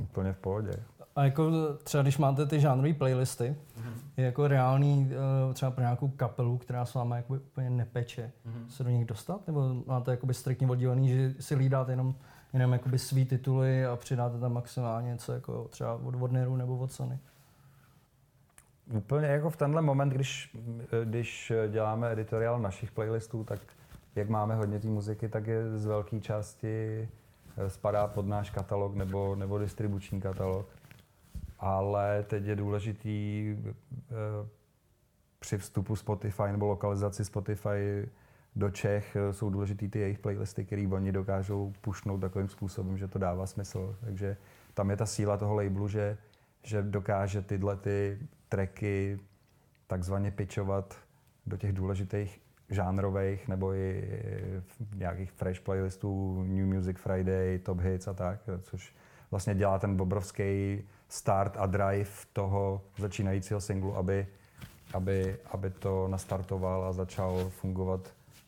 úplně 0.01 0.32
v 0.32 0.38
pohodě. 0.38 0.72
A 1.16 1.24
jako 1.24 1.51
třeba 1.84 2.03
když 2.03 2.18
máte 2.18 2.46
ty 2.46 2.61
žánrové 2.61 2.94
playlisty, 2.94 3.57
mm-hmm. 3.78 3.92
je 4.16 4.24
jako 4.24 4.48
reálný 4.48 5.11
eh, 5.12 5.55
třeba 5.55 5.70
pro 5.70 5.82
nějakou 5.82 6.09
kapelu, 6.09 6.59
která 6.59 6.84
s 6.84 6.94
váma 6.94 7.16
jako 7.16 7.34
úplně 7.34 7.70
nepeče, 7.70 8.32
mm-hmm. 8.46 8.68
se 8.68 8.84
do 8.84 8.90
nich 8.90 9.05
dostat? 9.05 9.46
Nebo 9.46 9.74
máte 9.86 10.11
jakoby 10.11 10.34
striktně 10.34 10.68
oddělený, 10.68 11.09
že 11.09 11.34
si 11.40 11.55
hlídáte 11.55 11.92
jenom 11.92 12.14
jenom 12.53 12.72
jakoby 12.72 12.98
svý 12.98 13.24
tituly 13.24 13.86
a 13.86 13.96
přidáte 13.96 14.38
tam 14.38 14.53
maximálně 14.53 15.09
něco 15.09 15.32
jako 15.32 15.68
třeba 15.68 15.94
od 15.94 16.14
Warneru 16.14 16.57
nebo 16.57 16.78
od 16.78 16.92
Sony. 16.92 17.18
Úplně 18.92 19.26
jako 19.26 19.51
v 19.51 19.57
tenhle 19.57 19.82
moment, 19.82 20.09
když, 20.09 20.57
když 21.05 21.53
děláme 21.68 22.12
editoriál 22.12 22.61
našich 22.61 22.92
playlistů, 22.92 23.44
tak 23.44 23.61
jak 24.14 24.28
máme 24.28 24.55
hodně 24.55 24.80
té 24.80 24.88
muziky, 24.88 25.28
tak 25.28 25.46
je 25.46 25.78
z 25.78 25.86
velké 25.86 26.20
části 26.20 27.09
spadá 27.68 28.06
pod 28.06 28.26
náš 28.26 28.50
katalog 28.50 28.94
nebo, 28.94 29.36
nebo 29.36 29.58
distribuční 29.58 30.20
katalog. 30.20 30.68
Ale 31.58 32.22
teď 32.22 32.44
je 32.44 32.56
důležitý 32.56 33.56
eh, 33.56 34.48
při 35.38 35.58
vstupu 35.58 35.96
Spotify 35.96 36.42
nebo 36.52 36.66
lokalizaci 36.66 37.24
Spotify 37.24 38.08
do 38.56 38.70
Čech 38.70 39.16
eh, 39.16 39.32
jsou 39.32 39.50
důležitý 39.50 39.88
ty 39.88 39.98
jejich 39.98 40.18
playlisty, 40.18 40.64
které 40.64 40.88
oni 40.88 41.12
dokážou 41.12 41.72
pušnout 41.80 42.20
takovým 42.20 42.48
způsobem, 42.48 42.98
že 42.98 43.08
to 43.08 43.18
dává 43.18 43.46
smysl. 43.46 43.96
Takže 44.00 44.36
tam 44.74 44.90
je 44.90 44.96
ta 44.96 45.06
síla 45.06 45.36
toho 45.36 45.54
labelu, 45.54 45.88
že, 45.88 46.18
že 46.62 46.82
dokáže 46.82 47.42
tyhle 47.42 47.76
ty 47.76 48.18
tracky 48.48 49.18
takzvaně 49.86 50.30
pitchovat 50.30 50.96
do 51.46 51.56
těch 51.56 51.72
důležitých 51.72 52.40
žánrových 52.71 53.49
nebo 53.49 53.75
i 53.75 54.03
nějakých 54.95 55.33
fresh 55.33 55.61
playlistů, 55.61 56.43
New 56.43 56.66
Music 56.66 56.97
Friday, 56.99 57.59
Top 57.59 57.81
Hits 57.81 58.09
a 58.09 58.14
tak, 58.14 58.41
což 58.62 58.95
vlastně 59.31 59.55
dělá 59.55 59.79
ten 59.79 60.01
obrovský 60.01 60.83
start 61.09 61.57
a 61.59 61.66
drive 61.66 62.11
toho 62.33 62.83
začínajícího 62.99 63.61
singlu, 63.61 63.97
aby, 63.97 64.27
aby, 64.95 65.37
aby 65.51 65.71
to 65.71 66.09
nastartoval 66.09 66.85
a 66.85 66.93
začal 66.93 67.51
fungovat 67.51 68.01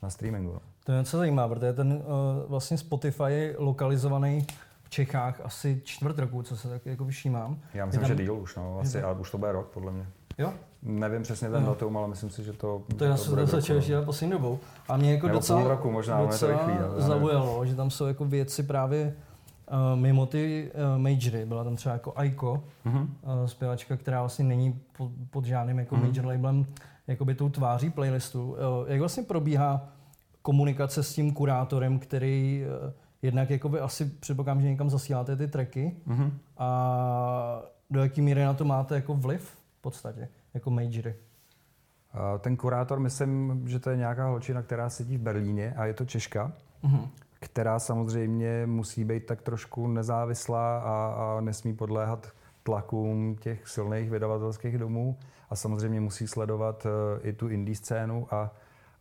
na 0.02 0.10
streamingu. 0.10 0.58
To 0.84 0.92
je 0.92 0.98
něco 0.98 1.18
zajímá, 1.18 1.48
protože 1.48 1.72
ten 1.72 1.92
uh, 1.92 2.02
vlastně 2.48 2.78
Spotify 2.78 3.24
je 3.28 3.54
lokalizovaný 3.58 4.46
v 4.82 4.90
Čechách 4.90 5.40
asi 5.44 5.80
čtvrt 5.84 6.18
roku, 6.18 6.42
co 6.42 6.56
se 6.56 6.68
tak 6.68 6.86
jako 6.86 7.06
všímám. 7.06 7.58
Já 7.74 7.86
myslím, 7.86 8.00
tam... 8.00 8.08
že 8.08 8.14
díl 8.22 8.34
už, 8.34 8.56
no, 8.56 8.78
asi, 8.80 9.02
a 9.02 9.12
už 9.12 9.30
to 9.30 9.38
bude 9.38 9.52
rok, 9.52 9.68
podle 9.68 9.92
mě. 9.92 10.06
Jo? 10.38 10.52
Nevím 10.82 11.22
přesně 11.22 11.50
ten 11.50 11.64
datum, 11.64 11.96
ale 11.96 12.08
myslím 12.08 12.30
si, 12.30 12.44
že 12.44 12.52
to... 12.52 12.82
To 12.96 13.04
já 13.04 13.16
jsem 13.16 13.46
začal 13.46 13.78
dělat 13.78 14.04
poslední 14.04 14.32
dobou. 14.32 14.58
A 14.88 14.96
mě 14.96 15.12
jako 15.12 15.26
Nebo 15.26 15.38
docela, 15.38 15.60
půl 15.60 15.68
roku 15.68 15.90
možná, 15.90 16.20
docela 16.20 16.52
to 16.52 16.58
rychlý, 16.58 16.84
zaujalo, 16.96 17.66
že 17.66 17.74
tam 17.74 17.90
jsou 17.90 18.06
jako 18.06 18.24
věci 18.24 18.62
právě 18.62 19.14
uh, 19.72 20.00
mimo 20.00 20.26
ty 20.26 20.72
uh, 20.74 20.98
majory. 20.98 21.46
Byla 21.46 21.64
tam 21.64 21.76
třeba 21.76 21.92
jako 21.92 22.12
Aiko, 22.16 22.64
uh-huh. 22.86 23.00
uh, 23.02 23.46
zpěvačka, 23.46 23.96
která 23.96 24.20
vlastně 24.20 24.44
není 24.44 24.80
pod, 24.96 25.10
pod 25.30 25.44
žádným 25.44 25.78
jako 25.78 25.96
uh-huh. 25.96 26.06
major 26.06 26.26
labelem 26.26 26.66
jakoby 27.06 27.34
tou 27.34 27.48
tváří 27.48 27.90
playlistu. 27.90 28.56
Jak 28.86 29.00
vlastně 29.00 29.22
probíhá 29.22 29.88
komunikace 30.42 31.02
s 31.02 31.14
tím 31.14 31.32
kurátorem, 31.32 31.98
který 31.98 32.64
eh, 32.64 32.92
jednak 33.22 33.50
jakoby 33.50 33.80
asi 33.80 34.04
předpokládám, 34.04 34.62
že 34.62 34.68
někam 34.68 34.90
zasíláte 34.90 35.36
ty 35.36 35.48
tracky 35.48 35.96
mm-hmm. 36.08 36.30
a 36.58 37.62
do 37.90 38.02
jaké 38.02 38.22
míry 38.22 38.44
na 38.44 38.54
to 38.54 38.64
máte 38.64 38.94
jako 38.94 39.14
vliv 39.14 39.42
v 39.78 39.82
podstatě, 39.82 40.28
jako 40.54 40.70
majory? 40.70 41.14
Ten 42.38 42.56
kurátor, 42.56 43.00
myslím, 43.00 43.62
že 43.68 43.78
to 43.78 43.90
je 43.90 43.96
nějaká 43.96 44.26
holčina, 44.26 44.62
která 44.62 44.90
sedí 44.90 45.16
v 45.16 45.20
Berlíně 45.20 45.74
a 45.76 45.84
je 45.84 45.94
to 45.94 46.04
Češka, 46.04 46.52
mm-hmm. 46.84 47.08
která 47.40 47.78
samozřejmě 47.78 48.66
musí 48.66 49.04
být 49.04 49.26
tak 49.26 49.42
trošku 49.42 49.86
nezávislá 49.86 50.78
a, 50.78 51.14
a 51.16 51.40
nesmí 51.40 51.76
podléhat 51.76 52.32
tlakům 52.62 53.36
těch 53.36 53.68
silných 53.68 54.10
vydavatelských 54.10 54.78
domů 54.78 55.16
a 55.50 55.56
samozřejmě 55.56 56.00
musí 56.00 56.26
sledovat 56.26 56.86
uh, 56.86 57.26
i 57.28 57.32
tu 57.32 57.48
indie 57.48 57.76
scénu 57.76 58.26
a, 58.34 58.50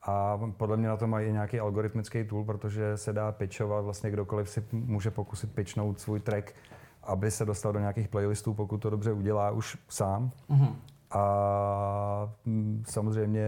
a 0.04 0.39
podle 0.58 0.78
mě 0.78 0.88
na 0.88 0.97
to 0.97 1.08
mají 1.08 1.32
nějaký 1.32 1.60
algoritmický 1.60 2.24
tool, 2.24 2.43
protože 2.43 2.97
se 2.97 3.14
dá 3.14 3.32
pitchovat, 3.32 3.82
vlastně 3.82 4.12
kdokoliv 4.12 4.49
si 4.49 4.64
může 4.72 5.12
pokusit 5.12 5.56
pitchnout 5.56 5.99
svůj 5.99 6.20
track, 6.20 6.52
aby 7.04 7.32
se 7.32 7.45
dostal 7.45 7.74
do 7.74 7.80
nějakých 7.80 8.08
playlistů, 8.08 8.54
pokud 8.54 8.78
to 8.78 8.89
dobře 8.89 9.12
udělá 9.12 9.52
už 9.52 9.78
sám. 9.88 10.32
Mm-hmm. 10.49 10.76
A 11.12 12.34
mm, 12.45 12.84
samozřejmě 12.88 13.45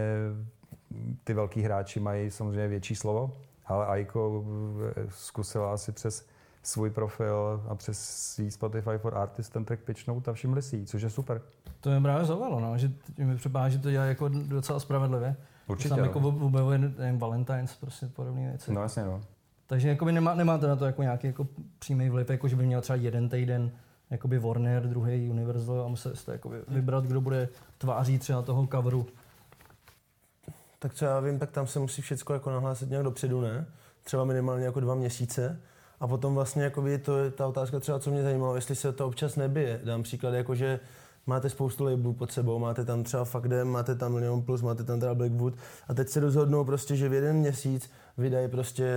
ty 1.24 1.34
velký 1.34 1.62
hráči 1.62 2.00
mají 2.00 2.30
samozřejmě 2.30 2.68
větší 2.68 2.94
slovo, 2.94 3.32
ale 3.66 3.86
Aiko 3.86 4.44
eh, 4.96 5.06
zkusila 5.10 5.72
asi 5.72 5.92
přes 5.92 6.26
svůj 6.62 6.90
profil 6.90 7.62
a 7.68 7.74
přes 7.74 7.98
svý 8.08 8.50
Spotify 8.50 8.98
for 8.98 9.18
Artists 9.18 9.52
ten 9.52 9.64
track 9.64 9.80
pitchnout 9.82 10.28
a 10.28 10.32
všimli 10.32 10.62
si 10.62 10.76
jí, 10.76 10.86
což 10.86 11.02
je 11.02 11.10
super. 11.10 11.42
To 11.80 11.90
mě 11.90 12.00
právě 12.00 12.24
zaujalo, 12.24 12.60
no, 12.60 12.78
že 12.78 12.90
mi 13.18 13.36
připadá, 13.36 13.68
že 13.68 13.78
to 13.78 13.90
dělá 13.90 14.04
jako 14.04 14.28
docela 14.28 14.80
spravedlivě. 14.80 15.36
Určitě. 15.66 15.88
Tam 15.88 15.98
jako 15.98 16.18
objevuje 16.18 16.78
nevím, 16.78 17.18
Valentine's, 17.18 17.76
prostě 17.76 18.06
podobné 18.06 18.48
věci. 18.48 18.72
No 18.72 18.82
jasně, 18.82 19.04
no. 19.04 19.20
Takže 19.66 19.88
jakoby 19.88 20.12
nemá, 20.12 20.34
nemáte 20.34 20.66
na 20.66 20.76
to 20.76 20.84
jako 20.84 21.02
nějaký 21.02 21.26
jako 21.26 21.46
přímý 21.78 22.10
vliv, 22.10 22.30
jako 22.30 22.48
že 22.48 22.56
by 22.56 22.66
měl 22.66 22.80
třeba 22.80 22.96
jeden 22.96 23.28
týden 23.28 23.70
jakoby 24.14 24.38
Warner, 24.38 24.88
druhý 24.88 25.30
Universal 25.30 25.82
a 25.84 25.88
museli 25.88 26.16
jste 26.16 26.32
jakoby 26.32 26.56
vybrat, 26.68 27.04
kdo 27.04 27.20
bude 27.20 27.48
tváří 27.78 28.18
třeba 28.18 28.42
toho 28.42 28.66
coveru. 28.66 29.06
Tak 30.78 30.94
co 30.94 31.04
já 31.04 31.20
vím, 31.20 31.38
tak 31.38 31.50
tam 31.50 31.66
se 31.66 31.78
musí 31.78 32.02
všechno 32.02 32.34
jako 32.34 32.50
nahlásit 32.50 32.90
nějak 32.90 33.04
dopředu, 33.04 33.40
ne? 33.40 33.66
Třeba 34.04 34.24
minimálně 34.24 34.64
jako 34.64 34.80
dva 34.80 34.94
měsíce. 34.94 35.60
A 36.00 36.06
potom 36.06 36.34
vlastně 36.34 36.64
jakoby 36.64 36.98
to 36.98 37.18
je 37.18 37.30
ta 37.30 37.46
otázka 37.46 37.80
třeba, 37.80 37.98
co 37.98 38.10
mě 38.10 38.22
zajímalo, 38.22 38.54
jestli 38.54 38.74
se 38.74 38.92
to 38.92 39.06
občas 39.06 39.36
nebije. 39.36 39.80
Dám 39.84 40.02
příklad, 40.02 40.34
jako 40.34 40.54
že 40.54 40.80
máte 41.26 41.50
spoustu 41.50 41.84
labelů 41.84 42.12
pod 42.12 42.32
sebou, 42.32 42.58
máte 42.58 42.84
tam 42.84 43.04
třeba 43.04 43.24
Fakdem, 43.24 43.68
máte 43.68 43.94
tam 43.94 44.12
Million 44.12 44.42
Plus, 44.42 44.62
máte 44.62 44.84
tam 44.84 45.00
teda 45.00 45.14
Blackwood 45.14 45.54
a 45.88 45.94
teď 45.94 46.08
se 46.08 46.20
rozhodnou 46.20 46.64
prostě, 46.64 46.96
že 46.96 47.08
v 47.08 47.12
jeden 47.12 47.36
měsíc 47.36 47.90
vydají 48.18 48.48
prostě 48.48 48.94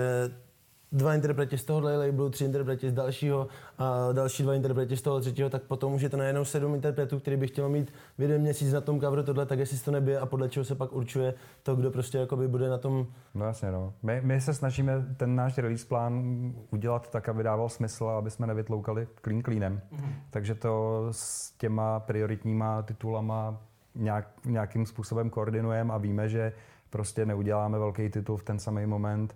dva 0.92 1.16
interpreti 1.16 1.58
z 1.58 1.66
tohohle 1.66 1.98
labelu, 1.98 2.30
tři 2.30 2.46
interpreti 2.46 2.90
z 2.90 2.94
dalšího 2.94 3.48
a 3.78 4.12
další 4.12 4.44
dva 4.44 4.54
interpreti 4.54 4.98
z 4.98 5.02
toho 5.02 5.20
třetího, 5.20 5.50
tak 5.50 5.64
potom 5.64 5.94
už 5.94 6.02
je 6.02 6.10
to 6.10 6.18
najednou 6.18 6.46
sedm 6.46 6.76
interpretů, 6.76 7.20
který 7.20 7.38
by 7.38 7.48
chtěl 7.48 7.70
mít 7.70 7.94
v 8.18 8.22
jeden 8.22 8.42
měsíc 8.42 8.74
na 8.74 8.82
tom 8.82 9.00
coveru 9.00 9.24
tohle, 9.24 9.46
tak 9.46 9.60
jestli 9.60 9.78
to 9.78 9.92
nebije 9.92 10.20
a 10.20 10.26
podle 10.26 10.50
čeho 10.50 10.64
se 10.64 10.76
pak 10.76 10.94
určuje 10.94 11.34
to, 11.64 11.76
kdo 11.76 11.92
prostě 11.92 12.18
jakoby 12.18 12.48
bude 12.48 12.70
na 12.70 12.78
tom. 12.78 13.08
No 13.34 13.46
jasně, 13.46 13.72
no. 13.72 13.94
My, 14.04 14.22
my 14.24 14.42
se 14.42 14.54
snažíme 14.54 15.06
ten 15.18 15.36
náš 15.36 15.58
release 15.58 15.88
plán 15.88 16.54
udělat 16.72 17.12
tak, 17.12 17.30
aby 17.30 17.44
dával 17.44 17.70
smysl, 17.70 18.06
aby 18.06 18.32
jsme 18.32 18.48
nevytloukali 18.48 19.08
clean 19.24 19.44
cleanem. 19.44 19.82
Mm-hmm. 19.92 20.14
Takže 20.30 20.56
to 20.56 21.08
s 21.12 21.52
těma 21.52 22.00
prioritníma 22.00 22.82
titulama 22.82 23.62
nějak, 23.96 24.28
nějakým 24.46 24.86
způsobem 24.86 25.30
koordinujeme 25.30 25.94
a 25.94 25.98
víme, 25.98 26.30
že 26.30 26.54
prostě 26.90 27.26
neuděláme 27.26 27.80
velký 27.80 28.10
titul 28.10 28.38
v 28.38 28.44
ten 28.44 28.60
samý 28.60 28.86
moment, 28.86 29.36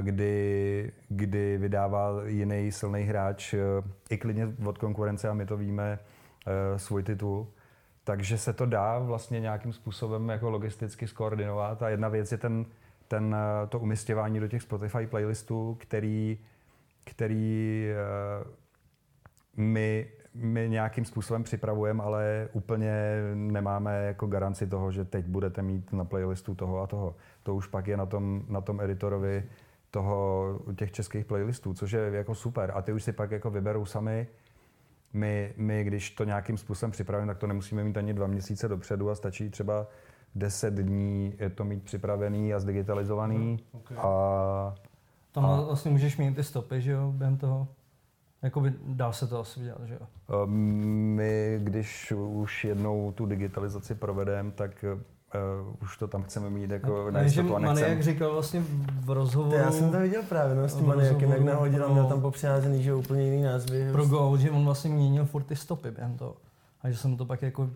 kdy, 0.00 0.92
kdy 1.08 1.58
vydává 1.58 2.10
jiný 2.26 2.72
silný 2.72 3.02
hráč, 3.02 3.54
eh, 3.54 3.58
i 4.10 4.18
klidně 4.18 4.48
od 4.64 4.78
konkurence, 4.78 5.28
a 5.28 5.34
my 5.34 5.46
to 5.46 5.56
víme, 5.56 5.98
eh, 6.46 6.78
svůj 6.78 7.02
titul. 7.02 7.46
Takže 8.04 8.38
se 8.38 8.52
to 8.52 8.66
dá 8.66 8.98
vlastně 8.98 9.40
nějakým 9.40 9.72
způsobem 9.72 10.28
jako 10.28 10.50
logisticky 10.50 11.08
skoordinovat. 11.08 11.82
A 11.82 11.88
jedna 11.88 12.08
věc 12.08 12.32
je 12.32 12.38
ten, 12.38 12.66
ten, 13.08 13.36
to 13.68 13.78
umistěvání 13.78 14.40
do 14.40 14.48
těch 14.48 14.62
Spotify 14.62 15.06
playlistů, 15.06 15.76
který, 15.80 16.38
který 17.04 17.86
my, 19.56 20.06
my 20.34 20.68
nějakým 20.68 21.04
způsobem 21.04 21.42
připravujeme, 21.42 22.02
ale 22.02 22.48
úplně 22.52 22.92
nemáme 23.34 24.04
jako 24.04 24.26
garanci 24.26 24.66
toho, 24.66 24.92
že 24.92 25.04
teď 25.04 25.26
budete 25.26 25.62
mít 25.62 25.92
na 25.92 26.04
playlistu 26.04 26.54
toho 26.54 26.80
a 26.80 26.86
toho. 26.86 27.16
To 27.42 27.54
už 27.54 27.66
pak 27.66 27.86
je 27.86 27.96
na 27.96 28.06
tom, 28.06 28.42
na 28.48 28.60
tom 28.60 28.80
editorovi, 28.80 29.44
toho, 29.96 30.58
těch 30.76 30.92
českých 30.92 31.24
playlistů, 31.24 31.74
což 31.74 31.92
je 31.92 32.10
jako 32.12 32.34
super. 32.34 32.72
A 32.74 32.82
ty 32.82 32.92
už 32.92 33.04
si 33.04 33.12
pak 33.12 33.30
jako 33.30 33.50
vyberou 33.50 33.84
sami. 33.84 34.26
My, 35.12 35.54
my 35.56 35.84
když 35.84 36.10
to 36.10 36.24
nějakým 36.24 36.58
způsobem 36.58 36.90
připravíme, 36.90 37.32
tak 37.32 37.38
to 37.38 37.46
nemusíme 37.46 37.84
mít 37.84 37.96
ani 37.96 38.14
dva 38.14 38.26
měsíce 38.26 38.68
dopředu 38.68 39.10
a 39.10 39.14
stačí 39.14 39.50
třeba 39.50 39.86
10 40.34 40.74
dní 40.74 41.34
je 41.38 41.50
to 41.50 41.64
mít 41.64 41.82
připravený 41.82 42.54
a 42.54 42.60
zdigitalizovaný. 42.60 43.36
Hmm, 43.36 43.58
okay. 43.72 43.96
a, 44.00 44.74
Tam 45.32 45.44
a, 45.44 45.60
vlastně 45.60 45.90
můžeš 45.90 46.16
mít 46.16 46.34
ty 46.34 46.42
stopy, 46.44 46.80
že 46.80 46.92
jo, 46.92 47.12
během 47.12 47.36
toho? 47.36 47.68
Jakoby 48.42 48.72
dá 48.86 49.12
se 49.12 49.26
to 49.26 49.40
asi 49.40 49.60
udělat, 49.60 49.84
že 49.84 49.94
jo? 49.94 50.46
My, 50.46 51.60
když 51.62 52.12
už 52.12 52.64
jednou 52.64 53.12
tu 53.12 53.26
digitalizaci 53.26 53.94
provedeme, 53.94 54.50
tak 54.50 54.84
uh, 55.66 55.74
už 55.82 55.96
to 55.96 56.08
tam 56.08 56.22
chceme 56.22 56.50
mít 56.50 56.70
jako 56.70 57.10
na 57.10 57.20
jistotu 57.20 57.56
a 57.56 57.58
nechcem. 57.58 57.90
jak 57.90 58.02
říkal 58.02 58.32
vlastně 58.32 58.62
v 59.04 59.10
rozhovoru... 59.10 59.56
Já 59.56 59.70
jsem 59.70 59.90
to 59.90 59.98
viděl 59.98 60.22
právě, 60.28 60.54
no, 60.54 60.68
s 60.68 60.74
tím 60.74 60.86
Maniakem, 60.86 61.30
jak 61.30 61.40
nahodil 61.40 61.84
a 61.84 61.88
měl 61.88 62.06
tam 62.06 62.20
popřiházený, 62.20 62.82
že 62.82 62.94
úplně 62.94 63.22
jiný 63.22 63.42
názvy. 63.42 63.88
Pro 63.92 64.06
Go, 64.06 64.36
že 64.36 64.50
on 64.50 64.64
vlastně 64.64 64.90
měnil 64.90 65.24
furt 65.24 65.42
ty 65.42 65.56
stopy 65.56 65.90
během 65.90 66.16
toho. 66.16 66.36
A 66.82 66.90
že 66.90 66.96
jsem 66.96 67.16
to 67.16 67.24
pak 67.24 67.42
jako 67.42 67.70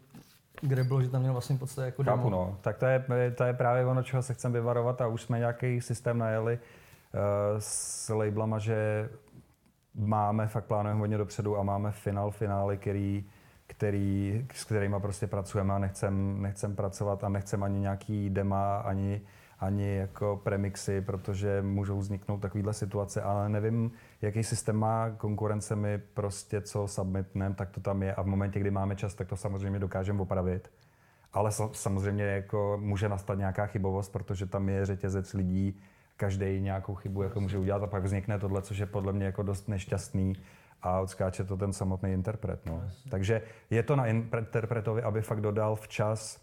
greblo, 0.60 1.02
že 1.02 1.08
tam 1.08 1.20
měl 1.20 1.32
vlastně 1.32 1.56
podstatě 1.56 1.86
jako 1.86 2.04
Chápu, 2.04 2.30
no. 2.30 2.56
Tak 2.60 2.78
to 2.78 2.86
je, 2.86 3.04
to 3.36 3.44
je 3.44 3.52
právě 3.52 3.86
ono, 3.86 4.02
čeho 4.02 4.22
se 4.22 4.34
chceme 4.34 4.52
vyvarovat 4.52 5.00
a 5.00 5.06
už 5.06 5.22
jsme 5.22 5.38
nějaký 5.38 5.80
systém 5.80 6.18
najeli 6.18 6.58
uh, 6.58 7.20
s 7.58 8.08
labelama, 8.14 8.58
že 8.58 9.08
máme, 9.94 10.46
fakt 10.46 10.64
plánujeme 10.64 11.00
hodně 11.00 11.18
dopředu 11.18 11.58
a 11.58 11.62
máme 11.62 11.90
final, 11.90 12.30
finály, 12.30 12.78
který 12.78 13.24
který, 13.70 14.46
s 14.54 14.64
kterými 14.64 14.96
prostě 15.00 15.26
pracujeme 15.26 15.74
a 15.74 15.78
nechcem, 15.78 16.42
nechcem 16.42 16.76
pracovat 16.76 17.24
a 17.24 17.28
nechcem 17.28 17.62
ani 17.62 17.80
nějaký 17.80 18.30
dema, 18.30 18.76
ani, 18.76 19.20
ani 19.58 19.96
jako 19.96 20.40
premixy, 20.44 21.00
protože 21.00 21.62
můžou 21.62 21.98
vzniknout 21.98 22.38
takovéhle 22.38 22.72
situace, 22.72 23.22
ale 23.22 23.48
nevím, 23.48 23.92
jaký 24.22 24.44
systém 24.44 24.76
má 24.76 25.10
konkurence, 25.10 25.76
my 25.76 25.98
prostě 25.98 26.60
co 26.60 26.88
submitneme, 26.88 27.54
tak 27.54 27.70
to 27.70 27.80
tam 27.80 28.02
je 28.02 28.14
a 28.14 28.22
v 28.22 28.26
momentě, 28.26 28.60
kdy 28.60 28.70
máme 28.70 28.96
čas, 28.96 29.14
tak 29.14 29.28
to 29.28 29.36
samozřejmě 29.36 29.78
dokážeme 29.78 30.22
opravit. 30.22 30.70
Ale 31.32 31.50
samozřejmě 31.72 32.24
jako 32.24 32.78
může 32.82 33.08
nastat 33.08 33.38
nějaká 33.38 33.66
chybovost, 33.66 34.12
protože 34.12 34.46
tam 34.46 34.68
je 34.68 34.86
řetězec 34.86 35.34
lidí, 35.34 35.80
každý 36.16 36.60
nějakou 36.60 36.94
chybu 36.94 37.22
jako 37.22 37.40
může 37.40 37.58
udělat 37.58 37.82
a 37.82 37.86
pak 37.86 38.04
vznikne 38.04 38.38
tohle, 38.38 38.62
což 38.62 38.78
je 38.78 38.86
podle 38.86 39.12
mě 39.12 39.26
jako 39.26 39.42
dost 39.42 39.68
nešťastný 39.68 40.32
a 40.82 41.00
odskáče 41.00 41.44
to 41.44 41.56
ten 41.56 41.72
samotný 41.72 42.12
interpret. 42.12 42.66
No. 42.66 42.82
Takže 43.10 43.42
je 43.70 43.82
to 43.82 43.96
na 43.96 44.06
interpretovi, 44.06 45.02
aby 45.02 45.22
fakt 45.22 45.40
dodal 45.40 45.76
včas 45.76 46.40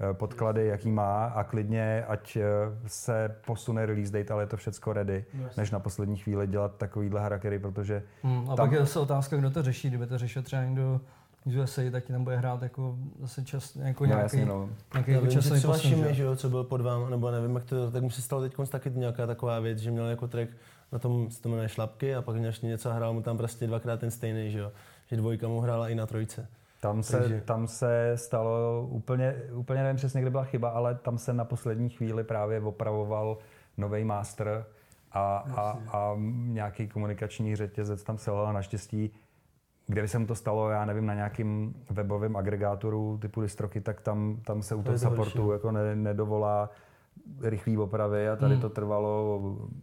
eh, 0.00 0.14
podklady, 0.14 0.66
jaký 0.66 0.90
má 0.90 1.24
a 1.24 1.44
klidně, 1.44 2.04
ať 2.08 2.36
eh, 2.36 2.44
se 2.86 3.36
posune 3.46 3.86
release 3.86 4.12
date, 4.12 4.32
ale 4.32 4.42
je 4.42 4.46
to 4.46 4.56
všecko 4.56 4.92
ready, 4.92 5.24
yes. 5.34 5.56
než 5.56 5.70
na 5.70 5.80
poslední 5.80 6.16
chvíli 6.16 6.46
dělat 6.46 6.76
takovýhle 6.76 7.20
harakery, 7.20 7.58
protože... 7.58 8.02
Hmm, 8.22 8.50
a 8.50 8.56
tam... 8.56 8.56
pak 8.56 8.72
je 8.72 8.78
zase 8.78 8.98
otázka, 8.98 9.36
kdo 9.36 9.50
to 9.50 9.62
řeší, 9.62 9.88
kdyby 9.88 10.06
to 10.06 10.18
řešil 10.18 10.42
třeba 10.42 10.64
někdo 10.64 11.00
z 11.46 11.56
USA, 11.56 11.82
tak 11.90 12.04
ti 12.04 12.12
tam 12.12 12.24
bude 12.24 12.36
hrát 12.36 12.62
jako 12.62 12.96
zase 13.20 13.44
čas, 13.44 13.76
jako 13.76 14.04
no, 14.04 14.08
nějaký, 14.08 14.22
jasně, 14.22 14.46
no. 14.46 14.68
nějaký 14.92 15.10
jako 15.10 15.26
časový 15.26 15.60
posun. 15.60 15.78
Všimli, 15.78 16.14
že 16.14 16.22
jo, 16.22 16.36
co 16.36 16.48
byl 16.48 16.64
pod 16.64 16.80
vám, 16.80 17.10
nebo 17.10 17.30
nevím, 17.30 17.54
jak 17.54 17.64
to, 17.64 17.90
tak 17.90 18.02
mu 18.02 18.10
se 18.10 18.22
stalo 18.22 18.42
teď 18.42 18.54
taky 18.70 18.90
nějaká 18.90 19.26
taková 19.26 19.60
věc, 19.60 19.78
že 19.78 19.90
měl 19.90 20.06
jako 20.06 20.28
track 20.28 20.50
na 20.92 20.98
tom 20.98 21.30
se 21.30 21.42
to 21.42 21.48
jmenuje 21.48 21.68
šlapky 21.68 22.14
a 22.14 22.22
pak 22.22 22.36
ještě 22.36 22.66
něco 22.66 22.92
hrál 22.92 23.12
mu 23.12 23.22
tam 23.22 23.36
prostě 23.36 23.66
dvakrát 23.66 24.00
ten 24.00 24.10
stejný, 24.10 24.50
že 24.50 24.58
jo. 24.58 24.72
Že 25.06 25.16
dvojka 25.16 25.48
mu 25.48 25.60
hrála 25.60 25.88
i 25.88 25.94
na 25.94 26.06
trojce. 26.06 26.48
Tam 26.80 27.02
se, 27.02 27.18
Takže... 27.18 27.40
tam 27.40 27.66
se 27.66 28.12
stalo 28.14 28.86
úplně, 28.90 29.34
úplně 29.52 29.82
nevím 29.82 29.96
přesně, 29.96 30.20
kde 30.20 30.30
byla 30.30 30.44
chyba, 30.44 30.68
ale 30.68 30.94
tam 30.94 31.18
se 31.18 31.32
na 31.32 31.44
poslední 31.44 31.88
chvíli 31.88 32.24
právě 32.24 32.60
opravoval 32.60 33.38
nový 33.76 34.04
master 34.04 34.64
a, 35.12 35.36
a, 35.36 35.78
a 35.92 36.14
nějaký 36.36 36.88
komunikační 36.88 37.56
řetězec 37.56 38.02
tam 38.02 38.18
selhal 38.18 38.52
naštěstí 38.52 39.12
kde 39.86 40.08
se 40.08 40.18
mu 40.18 40.26
to 40.26 40.34
stalo, 40.34 40.70
já 40.70 40.84
nevím, 40.84 41.06
na 41.06 41.14
nějakým 41.14 41.74
webovém 41.90 42.36
agregátoru 42.36 43.18
typu 43.22 43.40
distroky, 43.40 43.80
tak 43.80 44.00
tam, 44.00 44.40
tam 44.44 44.62
se 44.62 44.74
u 44.74 44.82
toho 44.82 44.98
supportu 44.98 45.52
jako 45.52 45.72
ne, 45.72 45.96
nedovolá 45.96 46.70
rychlé 47.40 47.78
opravy 47.78 48.28
a 48.28 48.36
tady 48.36 48.54
hmm. 48.54 48.62
to 48.62 48.68
trvalo, 48.68 49.42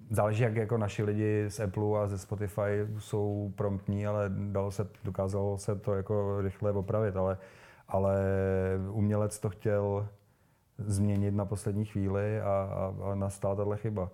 záleží 0.10 0.44
jak 0.44 0.56
jako 0.56 0.78
naši 0.78 1.04
lidi 1.04 1.46
z 1.48 1.60
Apple 1.60 2.00
a 2.04 2.08
ze 2.08 2.18
Spotify 2.18 2.88
jsou 3.00 3.54
promptní, 3.56 4.08
ale 4.08 4.26
dalo 4.30 4.72
se, 4.72 4.88
dokázalo 5.04 5.58
se 5.58 5.76
to 5.76 5.94
jako 5.94 6.42
rychle 6.42 6.72
opravit, 6.72 7.16
ale, 7.16 7.38
ale 7.88 8.18
umělec 8.92 9.40
to 9.40 9.50
chtěl 9.50 10.08
změnit 10.78 11.32
na 11.32 11.46
poslední 11.46 11.86
chvíli 11.86 12.42
a, 12.42 12.46
a, 12.46 13.12
a 13.12 13.16
nastala 13.16 13.56
tahle 13.56 13.78
chyba. 13.78 14.10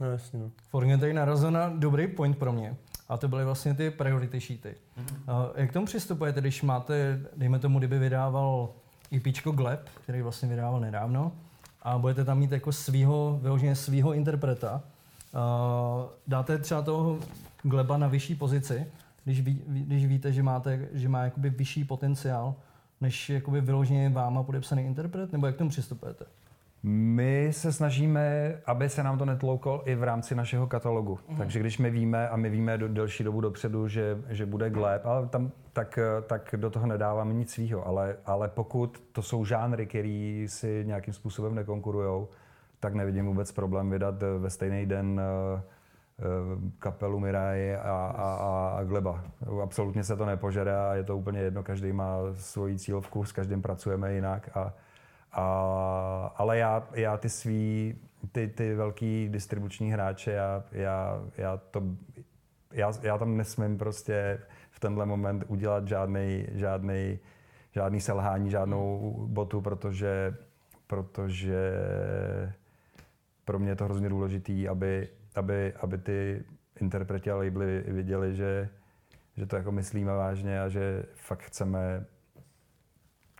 No 0.00 0.10
jasně. 0.10 0.38
No. 0.40 0.50
Forně 0.68 0.98
tady 0.98 1.12
narazil 1.12 1.50
na 1.50 1.68
dobrý 1.68 2.06
point 2.06 2.38
pro 2.38 2.52
mě. 2.52 2.76
A 3.08 3.16
to 3.16 3.28
byly 3.28 3.44
vlastně 3.44 3.74
ty 3.74 3.90
priority 3.90 4.40
sheety. 4.40 4.74
Mm-hmm. 4.98 5.50
Jak 5.54 5.70
k 5.70 5.72
tomu 5.72 5.86
přistupujete, 5.86 6.40
když 6.40 6.62
máte, 6.62 7.20
dejme 7.36 7.58
tomu, 7.58 7.78
kdyby 7.78 7.98
vydával 7.98 8.68
IP 9.10 9.26
Gleb, 9.44 9.88
který 10.04 10.22
vlastně 10.22 10.48
vydával 10.48 10.80
nedávno, 10.80 11.32
a 11.82 11.98
budete 11.98 12.24
tam 12.24 12.38
mít 12.38 12.52
jako 12.52 12.72
svýho, 12.72 13.38
vyloženě 13.42 13.76
svýho 13.76 14.12
interpreta. 14.12 14.82
Uh, 15.34 15.40
dáte 16.26 16.58
třeba 16.58 16.82
toho 16.82 17.18
Gleba 17.62 17.96
na 17.96 18.08
vyšší 18.08 18.34
pozici, 18.34 18.86
když, 19.24 19.40
ví, 19.40 19.62
když 19.66 20.06
víte, 20.06 20.32
že, 20.32 20.42
máte, 20.42 20.88
že 20.92 21.08
má 21.08 21.22
jakoby 21.22 21.50
vyšší 21.50 21.84
potenciál, 21.84 22.54
než 23.00 23.30
jakoby 23.30 23.60
vyloženě 23.60 24.08
váma 24.08 24.42
podepsaný 24.42 24.82
interpret, 24.82 25.32
nebo 25.32 25.46
jak 25.46 25.54
k 25.54 25.58
tomu 25.58 25.70
přistupujete? 25.70 26.24
My 26.82 27.48
se 27.52 27.72
snažíme, 27.72 28.54
aby 28.66 28.88
se 28.88 29.02
nám 29.02 29.18
to 29.18 29.24
netlouklo 29.24 29.88
i 29.90 29.94
v 29.94 30.02
rámci 30.02 30.34
našeho 30.34 30.66
katalogu. 30.66 31.18
Mm. 31.28 31.36
Takže 31.36 31.60
když 31.60 31.78
my 31.78 31.90
víme, 31.90 32.28
a 32.28 32.36
my 32.36 32.50
víme 32.50 32.78
do 32.78 32.88
delší 32.88 33.24
dobu 33.24 33.40
dopředu, 33.40 33.88
že, 33.88 34.18
že 34.28 34.46
bude 34.46 34.70
Gleb, 34.70 35.06
ale 35.06 35.26
tam, 35.26 35.50
tak, 35.72 35.98
tak 36.26 36.54
do 36.56 36.70
toho 36.70 36.86
nedáváme 36.86 37.34
nic 37.34 37.52
svýho. 37.52 37.86
Ale, 37.86 38.16
ale 38.26 38.48
pokud 38.48 39.02
to 39.12 39.22
jsou 39.22 39.44
žánry, 39.44 39.86
které 39.86 40.44
si 40.48 40.84
nějakým 40.86 41.14
způsobem 41.14 41.54
nekonkurují, 41.54 42.26
tak 42.80 42.94
nevidím 42.94 43.26
vůbec 43.26 43.52
problém 43.52 43.90
vydat 43.90 44.14
ve 44.38 44.50
stejný 44.50 44.86
den 44.86 45.20
kapelu 46.78 47.20
Mirai 47.20 47.76
a, 47.76 48.14
a, 48.16 48.34
a, 48.34 48.76
a 48.78 48.84
Gleba. 48.84 49.24
Absolutně 49.62 50.04
se 50.04 50.16
to 50.16 50.26
nepožere 50.26 50.76
a 50.76 50.94
je 50.94 51.04
to 51.04 51.16
úplně 51.16 51.40
jedno, 51.40 51.62
každý 51.62 51.92
má 51.92 52.16
svoji 52.34 52.78
cílovku, 52.78 53.24
s 53.24 53.32
každým 53.32 53.62
pracujeme 53.62 54.14
jinak. 54.14 54.50
A, 54.56 54.72
a, 55.32 56.32
ale 56.36 56.58
já, 56.58 56.88
já 56.92 57.16
ty 57.16 57.28
svý, 57.28 57.98
ty, 58.32 58.48
ty 58.48 58.74
velký 58.74 59.28
distribuční 59.28 59.92
hráče, 59.92 60.32
já, 60.32 60.64
já, 60.72 61.20
já, 61.36 61.56
to, 61.56 61.82
já, 62.72 62.92
já 63.02 63.18
tam 63.18 63.36
nesmím 63.36 63.78
prostě 63.78 64.38
v 64.70 64.80
tenhle 64.80 65.06
moment 65.06 65.44
udělat 65.48 65.88
žádný, 65.88 66.46
žádný, 66.52 67.18
žádný 67.72 68.00
selhání, 68.00 68.50
žádnou 68.50 69.14
botu, 69.28 69.60
protože, 69.60 70.34
protože 70.86 71.72
pro 73.44 73.58
mě 73.58 73.70
je 73.70 73.76
to 73.76 73.84
hrozně 73.84 74.08
důležité, 74.08 74.68
aby, 74.68 75.08
aby, 75.34 75.72
aby 75.72 75.98
ty 75.98 76.44
interpreti 76.80 77.30
a 77.30 77.36
labely 77.36 77.84
viděli, 77.86 78.34
že, 78.34 78.68
že 79.36 79.46
to 79.46 79.56
jako 79.56 79.72
myslíme 79.72 80.12
vážně 80.12 80.60
a 80.60 80.68
že 80.68 81.02
fakt 81.14 81.42
chceme 81.42 82.06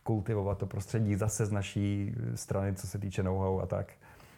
kultivovat 0.03 0.59
to 0.59 0.67
prostředí 0.67 1.15
zase 1.15 1.47
z 1.47 1.53
naší 1.53 2.15
strany, 2.35 2.75
co 2.75 2.87
se 2.87 2.99
týče 2.99 3.23
know-how 3.23 3.61
a 3.61 3.67
tak. 3.67 3.93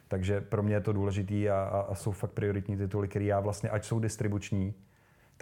Takže 0.09 0.41
pro 0.41 0.63
mě 0.63 0.75
je 0.75 0.81
to 0.81 0.93
důležitý 0.93 1.51
a, 1.51 1.63
a, 1.63 1.81
a 1.81 1.95
jsou 1.95 2.13
fakt 2.13 2.33
prioritní 2.33 2.77
tituly, 2.77 3.09
které 3.09 3.25
já 3.25 3.41
vlastně, 3.41 3.71
ať 3.71 3.85
jsou 3.85 4.01
distribuční, 4.01 4.75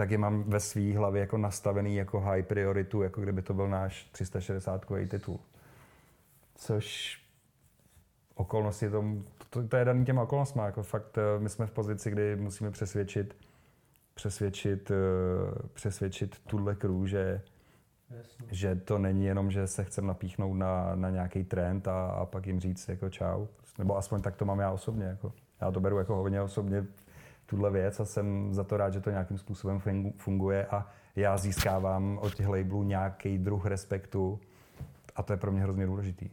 tak 0.00 0.10
je 0.10 0.18
mám 0.18 0.42
ve 0.42 0.60
své 0.60 0.96
hlavě 0.96 1.20
jako 1.20 1.38
nastavený 1.38 1.96
jako 1.96 2.20
high 2.20 2.42
prioritu, 2.42 3.02
jako 3.02 3.20
kdyby 3.20 3.42
to 3.42 3.54
byl 3.54 3.68
náš 3.68 4.04
360 4.04 4.86
titul. 5.08 5.40
Což 6.54 7.18
okolnosti 8.34 8.90
tomu, 8.90 9.24
to, 9.50 9.68
to 9.68 9.76
je 9.76 9.84
daný 9.84 10.04
těma 10.04 10.22
okolnostmi. 10.22 10.62
Jako 10.62 10.82
fakt 10.82 11.18
eh, 11.18 11.40
my 11.40 11.48
jsme 11.48 11.66
v 11.66 11.70
pozici, 11.70 12.10
kdy 12.10 12.36
musíme 12.36 12.70
přesvědčit, 12.70 13.36
přesvědčit, 14.14 14.90
eh, 14.90 15.68
přesvědčit 15.74 16.38
tuhle 16.46 16.74
crew, 16.74 17.06
že, 17.06 17.42
že 18.50 18.74
to 18.76 18.98
není 18.98 19.24
jenom, 19.24 19.50
že 19.50 19.66
se 19.66 19.84
chcem 19.84 20.06
napíchnout 20.06 20.56
na, 20.56 20.94
na 20.94 21.10
nějaký 21.10 21.44
trend 21.44 21.88
a, 21.88 22.06
a 22.06 22.26
pak 22.26 22.46
jim 22.46 22.60
říct 22.60 22.88
jako 22.88 23.10
čau. 23.10 23.46
Nebo 23.78 23.96
aspoň 23.96 24.22
tak 24.22 24.36
to 24.36 24.44
mám 24.44 24.58
já 24.58 24.70
osobně. 24.70 25.04
Jako. 25.04 25.32
Já 25.60 25.70
to 25.70 25.80
beru 25.80 25.98
jako 25.98 26.16
hodně 26.16 26.42
osobně 26.42 26.86
tuhle 27.50 27.70
věc 27.70 28.00
a 28.00 28.04
jsem 28.04 28.54
za 28.54 28.64
to 28.64 28.76
rád, 28.76 28.92
že 28.92 29.00
to 29.00 29.10
nějakým 29.10 29.38
způsobem 29.38 29.80
funguje 30.16 30.66
a 30.66 30.86
já 31.16 31.36
získávám 31.36 32.18
od 32.22 32.34
těch 32.34 32.48
labelů 32.48 32.82
nějaký 32.82 33.38
druh 33.38 33.66
respektu 33.66 34.40
a 35.16 35.22
to 35.22 35.32
je 35.32 35.36
pro 35.36 35.52
mě 35.52 35.62
hrozně 35.62 35.86
důležitý. 35.86 36.28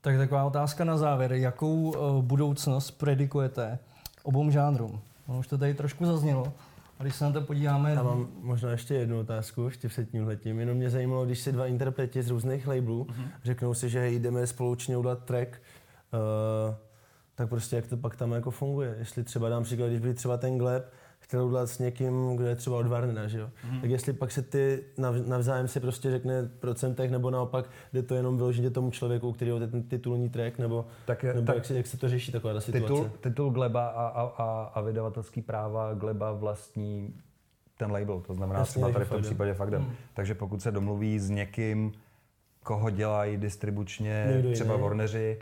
Tak 0.00 0.16
taková 0.16 0.44
otázka 0.44 0.84
na 0.84 0.96
závěr. 0.96 1.32
Jakou 1.32 1.74
uh, 1.74 2.22
budoucnost 2.22 2.90
predikujete 2.90 3.78
obou 4.22 4.50
žánrům? 4.50 5.00
No, 5.28 5.38
už 5.38 5.46
to 5.46 5.58
tady 5.58 5.74
trošku 5.74 6.06
zaznělo. 6.06 6.52
A 6.98 7.02
když 7.02 7.16
se 7.16 7.24
na 7.24 7.32
to 7.32 7.40
podíváme... 7.40 7.92
Já 7.92 8.02
mám 8.02 8.28
možná 8.42 8.70
ještě 8.70 8.94
jednu 8.94 9.20
otázku, 9.20 9.64
ještě 9.64 9.88
před 9.88 10.10
tím 10.10 10.26
letím. 10.26 10.60
Jenom 10.60 10.76
mě 10.76 10.90
zajímalo, 10.90 11.24
když 11.24 11.38
si 11.38 11.52
dva 11.52 11.66
interpreti 11.66 12.22
z 12.22 12.30
různých 12.30 12.66
labelů 12.66 13.04
uh-huh. 13.04 13.28
řeknou 13.44 13.74
si, 13.74 13.88
že 13.88 14.08
jdeme 14.08 14.46
společně 14.46 14.96
udělat 14.96 15.24
track, 15.24 15.48
uh, 15.48 16.74
tak 17.36 17.48
prostě 17.48 17.76
jak 17.76 17.86
to 17.86 17.96
pak 17.96 18.16
tam 18.16 18.32
jako 18.32 18.50
funguje. 18.50 18.96
Jestli 18.98 19.24
třeba 19.24 19.48
dám 19.48 19.62
příklad, 19.62 19.88
když 19.88 20.00
by 20.00 20.14
třeba 20.14 20.36
ten 20.36 20.58
Gleb 20.58 20.92
chtěl 21.18 21.44
udělat 21.44 21.66
s 21.66 21.78
někým, 21.78 22.36
kdo 22.36 22.46
je 22.46 22.56
třeba 22.56 22.76
od 22.76 22.86
Warnera, 22.86 23.28
že 23.28 23.38
jo? 23.38 23.50
Mm. 23.70 23.80
Tak 23.80 23.90
jestli 23.90 24.12
pak 24.12 24.32
se 24.32 24.42
ty 24.42 24.84
navzájem 25.26 25.68
si 25.68 25.80
prostě 25.80 26.10
řekne 26.10 26.50
procentech, 26.60 27.10
nebo 27.10 27.30
naopak 27.30 27.70
jde 27.92 28.02
to 28.02 28.14
jenom 28.14 28.36
vyloženě 28.36 28.70
tomu 28.70 28.90
člověku, 28.90 29.32
který 29.32 29.50
je 29.50 29.66
ten 29.66 29.82
titulní 29.82 30.28
track, 30.28 30.58
nebo, 30.58 30.86
tak 31.04 31.22
je, 31.22 31.34
nebo 31.34 31.46
tak 31.46 31.56
jak, 31.56 31.64
se, 31.64 31.74
jak 31.74 31.86
se 31.86 31.96
to 31.96 32.08
řeší 32.08 32.32
taková 32.32 32.60
situace? 32.60 32.86
Titul, 32.86 33.10
titul 33.20 33.50
Gleba 33.50 33.86
a, 33.86 34.06
a, 34.06 34.22
a, 34.22 34.70
a 34.74 34.80
vydavatelský 34.80 35.42
práva 35.42 35.94
Gleba 35.94 36.32
vlastní 36.32 37.14
ten 37.78 37.92
label, 37.92 38.20
to 38.20 38.34
znamená 38.34 38.58
Jasně, 38.58 38.72
třeba 38.72 38.92
tady 38.92 39.04
v 39.04 39.08
tom 39.08 39.22
případě 39.22 39.54
Fakdem. 39.54 39.82
Mm. 39.82 39.92
Takže 40.14 40.34
pokud 40.34 40.62
se 40.62 40.70
domluví 40.72 41.18
s 41.18 41.30
někým, 41.30 41.92
koho 42.62 42.90
dělají 42.90 43.36
distribučně, 43.36 44.26
Někdo 44.32 44.52
třeba 44.52 44.74
jiný. 44.74 44.82
Warneri, 44.82 45.38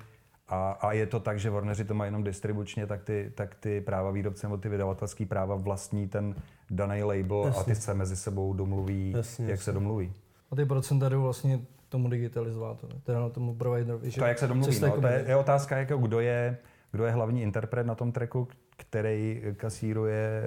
a, 0.49 0.73
a 0.73 0.93
je 0.93 1.07
to 1.07 1.21
tak, 1.21 1.39
že 1.39 1.51
Warneri 1.51 1.85
to 1.85 1.95
mají 1.95 2.09
jenom 2.09 2.25
distribučně, 2.25 2.87
tak 2.87 3.03
ty, 3.03 3.33
tak 3.35 3.55
ty 3.55 3.81
práva 3.81 4.11
výrobce 4.11 4.47
nebo 4.47 4.57
ty 4.57 4.69
vydavatelské 4.69 5.27
práva 5.27 5.55
vlastní 5.55 6.09
ten 6.09 6.35
daný 6.71 7.03
label 7.03 7.43
jasně. 7.45 7.61
a 7.61 7.65
ty 7.65 7.75
se 7.75 7.95
mezi 7.95 8.17
sebou 8.17 8.53
domluví, 8.53 9.13
jasně, 9.17 9.45
jak 9.45 9.51
jasně. 9.51 9.65
se 9.65 9.73
domluví. 9.73 10.13
A 10.51 10.57
ty 10.57 10.65
procenta 10.65 11.09
jdou 11.09 11.23
vlastně 11.23 11.61
tomu 11.89 12.09
digitalizovátorovi, 12.09 13.01
teda 13.05 13.21
na 13.21 13.29
tomu 13.29 13.55
providerovi. 13.55 14.11
To 14.11 14.25
jak 14.25 14.39
se 14.39 14.47
domluví, 14.47 14.81
no, 14.81 15.01
to 15.01 15.07
je, 15.07 15.25
je 15.29 15.37
otázka, 15.37 15.77
jako 15.77 15.97
kdo 15.97 16.21
je, 16.21 16.59
kdo 16.93 17.05
je 17.05 17.13
hlavní 17.13 17.43
interpret 17.43 17.87
na 17.87 17.95
tom 17.95 18.13
tracku, 18.13 18.49
který 18.77 19.43
kasíruje 19.57 20.43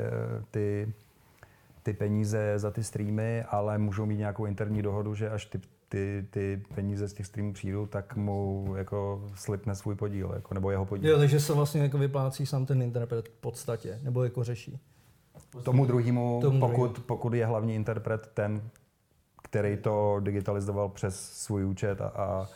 ty, 0.52 0.94
ty 1.84 1.94
peníze 1.94 2.54
za 2.56 2.72
ty 2.72 2.84
streamy, 2.84 3.44
ale 3.44 3.78
můžou 3.78 4.06
mít 4.06 4.18
nějakou 4.18 4.46
interní 4.46 4.82
dohodu, 4.82 5.16
že 5.16 5.30
až 5.30 5.46
ty 5.46 5.60
ty, 5.90 6.28
ty 6.30 6.64
peníze 6.76 7.08
z 7.08 7.14
těch 7.14 7.26
streamů 7.26 7.54
přijdou, 7.54 7.86
tak 7.86 8.16
mu 8.16 8.74
jako 8.78 9.28
slipne 9.36 9.76
svůj 9.76 9.96
podíl, 9.96 10.32
jako, 10.36 10.54
nebo 10.54 10.72
jeho 10.72 10.86
podíl. 10.86 11.10
Jo, 11.10 11.18
takže 11.18 11.40
se 11.40 11.54
vlastně 11.54 11.82
jako 11.82 11.98
vyplácí 11.98 12.46
sám 12.46 12.66
ten 12.66 12.82
interpret 12.82 13.28
v 13.28 13.32
podstatě, 13.32 14.00
nebo 14.04 14.24
jako 14.24 14.44
řeší. 14.44 14.80
Tomu 15.64 15.86
druhému, 15.86 16.42
pokud, 16.60 17.00
pokud 17.00 17.34
je 17.34 17.46
hlavní 17.46 17.76
interpret 17.76 18.32
ten, 18.34 18.62
který 19.44 19.78
to 19.78 20.20
digitalizoval 20.24 20.90
přes 20.90 21.32
svůj 21.32 21.66
účet 21.66 22.02
a, 22.02 22.08
a, 22.08 22.48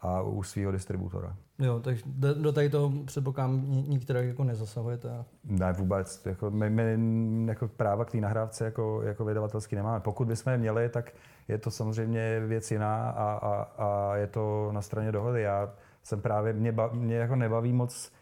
a 0.00 0.22
u 0.22 0.42
svého 0.42 0.72
distributora. 0.72 1.36
Jo, 1.58 1.80
takže 1.80 2.02
do, 2.06 2.34
do 2.34 2.52
tady 2.52 2.70
toho 2.70 2.92
předpokládám 3.04 3.64
nikteré 3.68 4.26
jako 4.26 4.44
nezasahujete? 4.44 5.24
Ne, 5.44 5.72
vůbec. 5.72 6.26
Jako 6.26 6.50
my, 6.50 6.70
my 6.70 6.96
jako 7.46 7.68
práva 7.68 8.04
k 8.04 8.10
té 8.10 8.20
nahrávce 8.20 8.64
jako, 8.64 9.02
jako 9.02 9.24
vydavatelský 9.24 9.76
nemáme. 9.76 10.00
Pokud 10.00 10.28
bychom 10.28 10.52
je 10.52 10.58
měli, 10.58 10.88
tak 10.88 11.12
je 11.48 11.58
to 11.58 11.70
samozřejmě 11.70 12.40
věc 12.40 12.70
jiná 12.70 13.10
a, 13.10 13.32
a, 13.32 13.62
a 13.62 14.16
je 14.16 14.26
to 14.26 14.70
na 14.72 14.82
straně 14.82 15.12
dohody. 15.12 15.42
Já 15.42 15.72
jsem 16.02 16.20
právě, 16.20 16.52
mě, 16.52 16.72
ba, 16.72 16.90
mě 16.92 17.16
jako 17.16 17.36
nebaví 17.36 17.72
moc 17.72 18.12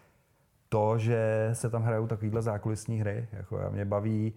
to, 0.68 0.98
že 0.98 1.50
se 1.52 1.70
tam 1.70 1.82
hrajou 1.82 2.06
takovýhle 2.06 2.42
zákulisní 2.42 3.00
hry. 3.00 3.28
Jako 3.32 3.58
já 3.58 3.70
mě 3.70 3.84
baví 3.84 4.34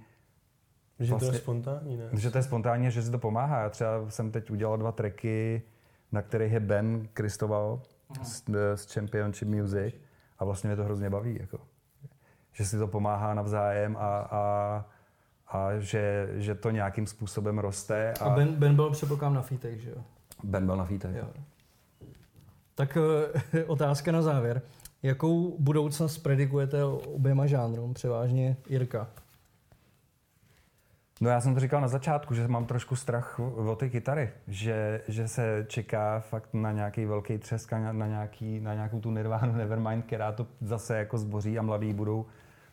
že 1.00 1.12
vlastně, 1.12 1.20
to 1.20 1.26
je 1.26 1.32
vlastně- 1.32 1.44
spontánní, 1.44 1.98
ne? 1.98 2.10
Že 2.14 2.32
to 2.32 2.38
je 2.38 2.44
spontánně, 2.44 2.92
že 2.92 3.02
si 3.02 3.12
to 3.12 3.20
pomáhá. 3.20 3.62
Já 3.62 3.70
třeba 3.70 4.10
jsem 4.10 4.32
teď 4.32 4.52
udělal 4.52 4.78
dva 4.78 4.92
tracky, 4.92 5.62
na 6.12 6.22
kterých 6.22 6.52
je 6.52 6.60
Ben 6.60 7.08
Kristoval 7.14 7.82
z, 8.24 8.44
z 8.76 8.94
Championship 8.94 9.48
Music 9.48 9.96
a 10.40 10.46
vlastně 10.46 10.68
mě 10.68 10.76
to 10.76 10.84
hrozně 10.84 11.10
baví. 11.10 11.38
Jako. 11.40 11.60
Že 12.52 12.66
si 12.66 12.78
to 12.78 12.88
pomáhá 12.88 13.34
navzájem 13.34 13.98
a, 13.98 14.28
a 14.32 14.86
a 15.54 15.80
že, 15.80 16.30
že 16.34 16.56
to 16.56 16.72
nějakým 16.72 17.08
způsobem 17.08 17.60
roste. 17.60 18.14
A, 18.14 18.26
a 18.26 18.30
Ben, 18.30 18.54
ben 18.54 18.76
byl 18.76 18.90
předpokládám 18.92 19.34
na 19.34 19.42
fítech, 19.42 19.82
že 19.82 19.90
jo? 19.90 20.04
Ben 20.44 20.66
byl 20.66 20.78
na 20.78 20.86
fítech. 20.86 21.16
Jo. 21.16 21.28
Tak 22.76 22.98
eh, 23.54 23.64
otázka 23.68 24.12
na 24.12 24.22
závěr. 24.22 24.62
Jakou 25.04 25.58
budoucnost 25.60 26.18
predikujete 26.18 26.84
oběma 26.86 27.46
žánrům, 27.46 27.94
převážně 27.94 28.58
Jirka? 28.70 29.08
No 31.22 31.30
já 31.30 31.42
jsem 31.42 31.54
to 31.54 31.60
říkal 31.60 31.82
na 31.82 31.88
začátku, 31.88 32.34
že 32.34 32.48
mám 32.48 32.66
trošku 32.66 32.96
strach 32.96 33.40
o 33.40 33.76
ty 33.76 33.90
kytary, 33.90 34.30
že, 34.48 35.02
že 35.08 35.28
se 35.28 35.66
čeká 35.68 36.20
fakt 36.20 36.54
na 36.54 36.72
nějaký 36.72 37.06
velký 37.06 37.38
třesk, 37.38 37.72
na, 37.72 37.94
na, 37.94 38.08
nějaký, 38.08 38.60
na 38.60 38.74
nějakou 38.74 39.00
tu 39.00 39.12
Nirvánu 39.12 39.54
Nevermind, 39.54 40.06
která 40.06 40.32
to 40.32 40.48
zase 40.62 40.98
jako 40.98 41.18
zboří 41.18 41.60
a 41.60 41.62
mladí 41.62 41.94
budou 41.94 42.26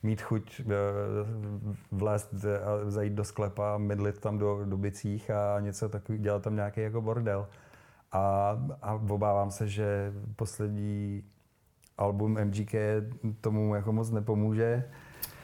mít 0.02 0.22
chuť 0.22 0.60
eh, 0.60 0.64
vlézt 1.92 2.34
a 2.44 2.90
zajít 2.90 3.12
do 3.12 3.24
sklepa, 3.24 3.78
mydlit 3.78 4.18
tam 4.18 4.38
do, 4.38 4.64
do 4.64 4.76
bicích 4.76 5.30
a 5.30 5.60
něco 5.60 5.88
takový, 5.88 6.18
dělat 6.18 6.42
tam 6.42 6.56
nějaký 6.56 6.80
jako 6.80 7.00
bordel. 7.00 7.46
A, 8.12 8.56
a 8.82 8.94
obávám 8.94 9.50
se, 9.50 9.68
že 9.68 10.12
poslední 10.36 11.24
album 11.98 12.38
MGK 12.44 12.74
tomu 13.40 13.74
jako 13.74 13.92
moc 13.92 14.10
nepomůže. 14.10 14.84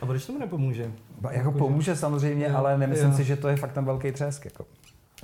A 0.00 0.06
proč 0.06 0.26
tomu 0.26 0.38
nepomůže? 0.38 0.92
Ba, 1.20 1.32
jako 1.32 1.52
pomůže 1.52 1.96
samozřejmě, 1.96 2.46
jo, 2.46 2.56
ale 2.56 2.78
nemyslím 2.78 3.10
jo. 3.10 3.16
si, 3.16 3.24
že 3.24 3.36
to 3.36 3.48
je 3.48 3.56
fakt 3.56 3.72
ten 3.72 3.84
velký 3.84 4.12
třesk. 4.12 4.44
Jako. 4.44 4.66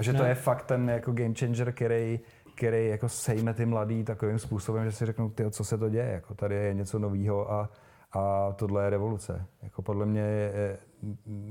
Že 0.00 0.12
ne. 0.12 0.18
to 0.18 0.24
je 0.24 0.34
fakt 0.34 0.64
ten 0.64 0.90
jako 0.90 1.12
game 1.12 1.34
changer, 1.38 1.72
který, 1.72 2.20
který 2.54 2.88
jako 2.88 3.08
sejme 3.08 3.54
ty 3.54 3.66
mladý 3.66 4.04
takovým 4.04 4.38
způsobem, 4.38 4.84
že 4.84 4.92
si 4.92 5.06
řeknou, 5.06 5.30
ty, 5.30 5.50
co 5.50 5.64
se 5.64 5.78
to 5.78 5.88
děje, 5.88 6.10
jako 6.12 6.34
tady 6.34 6.54
je 6.54 6.74
něco 6.74 6.98
nového 6.98 7.52
a, 7.52 7.70
a 8.12 8.52
tohle 8.52 8.84
je 8.84 8.90
revoluce. 8.90 9.46
Jako 9.62 9.82
podle 9.82 10.06
mě 10.06 10.20
je, 10.20 10.52
je, 10.54 10.78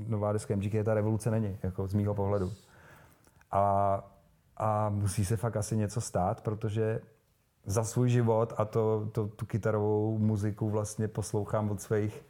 nová 0.08 0.32
deska 0.32 0.56
MGK 0.56 0.72
ta 0.84 0.94
revoluce 0.94 1.30
není, 1.30 1.58
jako 1.62 1.86
z 1.86 1.94
mýho 1.94 2.14
pohledu. 2.14 2.52
A, 3.50 4.04
a 4.56 4.88
musí 4.88 5.24
se 5.24 5.36
fakt 5.36 5.56
asi 5.56 5.76
něco 5.76 6.00
stát, 6.00 6.40
protože 6.40 7.00
za 7.66 7.84
svůj 7.84 8.10
život 8.10 8.52
a 8.56 8.64
to, 8.64 9.08
to, 9.12 9.28
tu 9.28 9.46
kytarovou 9.46 10.18
muziku 10.18 10.70
vlastně 10.70 11.08
poslouchám 11.08 11.70
od 11.70 11.80
svých 11.80 12.24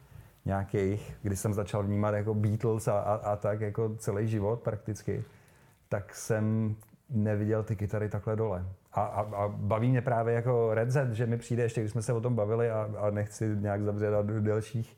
nějakých, 0.45 1.17
když 1.21 1.39
jsem 1.39 1.53
začal 1.53 1.83
vnímat 1.83 2.11
jako 2.11 2.33
Beatles 2.33 2.87
a, 2.87 2.99
a, 2.99 3.13
a 3.13 3.35
tak 3.35 3.61
jako 3.61 3.95
celý 3.97 4.27
život 4.27 4.61
prakticky, 4.61 5.23
tak 5.89 6.15
jsem 6.15 6.75
neviděl 7.09 7.63
ty 7.63 7.75
kytary 7.75 8.09
takhle 8.09 8.35
dole. 8.35 8.65
A, 8.93 9.01
a, 9.01 9.21
a 9.21 9.47
baví 9.47 9.89
mě 9.89 10.01
právě 10.01 10.33
jako 10.33 10.73
Red 10.73 10.91
Z, 10.91 11.13
že 11.13 11.25
mi 11.25 11.37
přijde 11.37 11.63
ještě, 11.63 11.81
když 11.81 11.91
jsme 11.91 12.01
se 12.01 12.13
o 12.13 12.21
tom 12.21 12.35
bavili 12.35 12.71
a, 12.71 12.89
a 12.97 13.09
nechci 13.09 13.55
nějak 13.59 13.81
zabředat 13.83 14.25
do 14.25 14.41
delších 14.41 14.97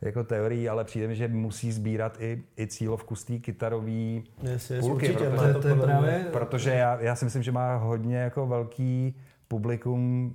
jako 0.00 0.24
teorií, 0.24 0.68
ale 0.68 0.84
přijde 0.84 1.08
mi, 1.08 1.16
že 1.16 1.28
musí 1.28 1.72
sbírat 1.72 2.16
i, 2.20 2.42
i 2.58 2.66
cílovku 2.66 3.16
z 3.16 3.24
té 3.24 3.38
kytarový 3.38 4.24
Yes, 4.42 4.70
yes, 4.70 4.80
půlky, 4.80 5.08
určitě, 5.08 5.30
protože, 5.30 5.52
To, 5.52 5.60
to 5.62 5.68
je 5.68 5.74
právě... 5.74 6.26
protože 6.32 6.70
já, 6.70 7.00
já 7.00 7.14
si 7.16 7.24
myslím, 7.24 7.42
že 7.42 7.52
má 7.52 7.76
hodně 7.76 8.16
jako 8.16 8.46
velký 8.46 9.16
publikum 9.48 10.34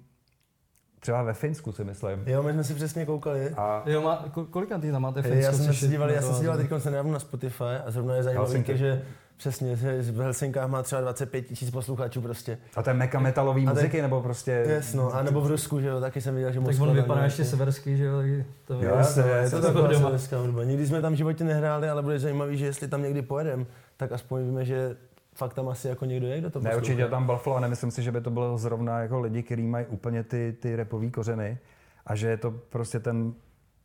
třeba 0.99 1.23
ve 1.23 1.33
Finsku 1.33 1.71
si 1.71 1.83
myslím. 1.83 2.23
Jo, 2.25 2.43
my 2.43 2.53
jsme 2.53 2.63
si 2.63 2.73
přesně 2.73 3.05
koukali. 3.05 3.49
A 3.49 3.83
Jo, 3.85 4.01
má, 4.01 4.25
ko- 4.33 4.45
kolikatý 4.45 4.91
tam 4.91 5.01
máte 5.01 5.21
Finsko? 5.21 5.39
Já 5.41 5.51
jsem 5.51 5.73
se 5.73 5.87
díval, 5.87 6.09
já 6.09 6.21
jsem 6.21 6.33
se 6.33 6.41
díval 6.41 6.57
teď 6.57 6.69
se 6.77 6.91
nedávno 6.91 7.11
na 7.13 7.19
Spotify 7.19 7.63
a 7.85 7.91
zrovna 7.91 8.15
je 8.15 8.23
zajímavé, 8.23 8.63
že 8.77 9.01
přesně, 9.39 9.75
že 9.75 10.01
v 10.01 10.17
Helsinkách 10.21 10.69
má 10.69 10.83
třeba 10.83 11.01
25 11.01 11.41
tisíc 11.41 11.69
posluchačů 11.71 12.21
prostě. 12.21 12.57
A 12.75 12.83
to 12.83 12.89
je 12.89 12.93
meka 12.93 13.19
metalový 13.19 13.67
A 13.67 13.73
muziky, 13.73 14.01
nebo 14.01 14.21
prostě... 14.21 14.51
Yes, 14.51 14.93
no, 14.93 15.13
a 15.15 15.23
nebo 15.23 15.41
v 15.41 15.47
Rusku, 15.47 15.79
že 15.81 15.87
jo, 15.87 15.99
taky 15.99 16.21
jsem 16.21 16.35
viděl, 16.35 16.51
že 16.51 16.59
Tak 16.59 16.79
on 16.81 16.95
vypadá 16.95 17.15
nějaký- 17.19 17.23
ještě 17.25 17.45
severský, 17.45 17.97
že 17.97 18.03
jo? 18.05 18.17
taky 18.17 18.45
To 18.65 18.73
Jo, 18.73 18.91
No, 18.91 18.97
je 18.97 19.49
co 19.49 19.55
to 19.55 19.61
to 19.61 19.67
taková 19.67 19.71
bylo 19.71 19.87
doma? 19.87 20.05
severská 20.07 20.37
hudba. 20.37 20.63
Nikdy 20.63 20.87
jsme 20.87 21.01
tam 21.01 21.13
v 21.13 21.15
životě 21.15 21.43
nehráli, 21.43 21.89
ale 21.89 22.01
bude 22.03 22.19
zajímavý, 22.19 22.57
že 22.57 22.65
jestli 22.65 22.87
tam 22.87 23.03
někdy 23.03 23.21
pojedem, 23.21 23.65
tak 23.97 24.11
aspoň 24.11 24.43
víme, 24.45 24.65
že 24.65 24.97
fakt 25.35 25.53
tam 25.53 25.67
asi 25.69 25.87
jako 25.87 26.05
někdo 26.05 26.27
je, 26.27 26.39
kdo 26.39 26.49
to 26.49 26.59
Ne, 26.59 26.63
poslouchá. 26.63 26.77
určitě 26.77 27.05
tam 27.07 27.27
Buffalo 27.27 27.55
a 27.55 27.59
nemyslím 27.59 27.91
si, 27.91 28.03
že 28.03 28.11
by 28.11 28.21
to 28.21 28.29
bylo 28.29 28.57
zrovna 28.57 28.99
jako 29.01 29.19
lidi, 29.19 29.43
kteří 29.43 29.67
mají 29.67 29.85
úplně 29.85 30.23
ty, 30.23 30.55
ty 30.59 30.75
repový 30.75 31.11
kořeny 31.11 31.57
a 32.05 32.15
že 32.15 32.27
je 32.27 32.37
to 32.37 32.51
prostě 32.51 32.99
ten 32.99 33.33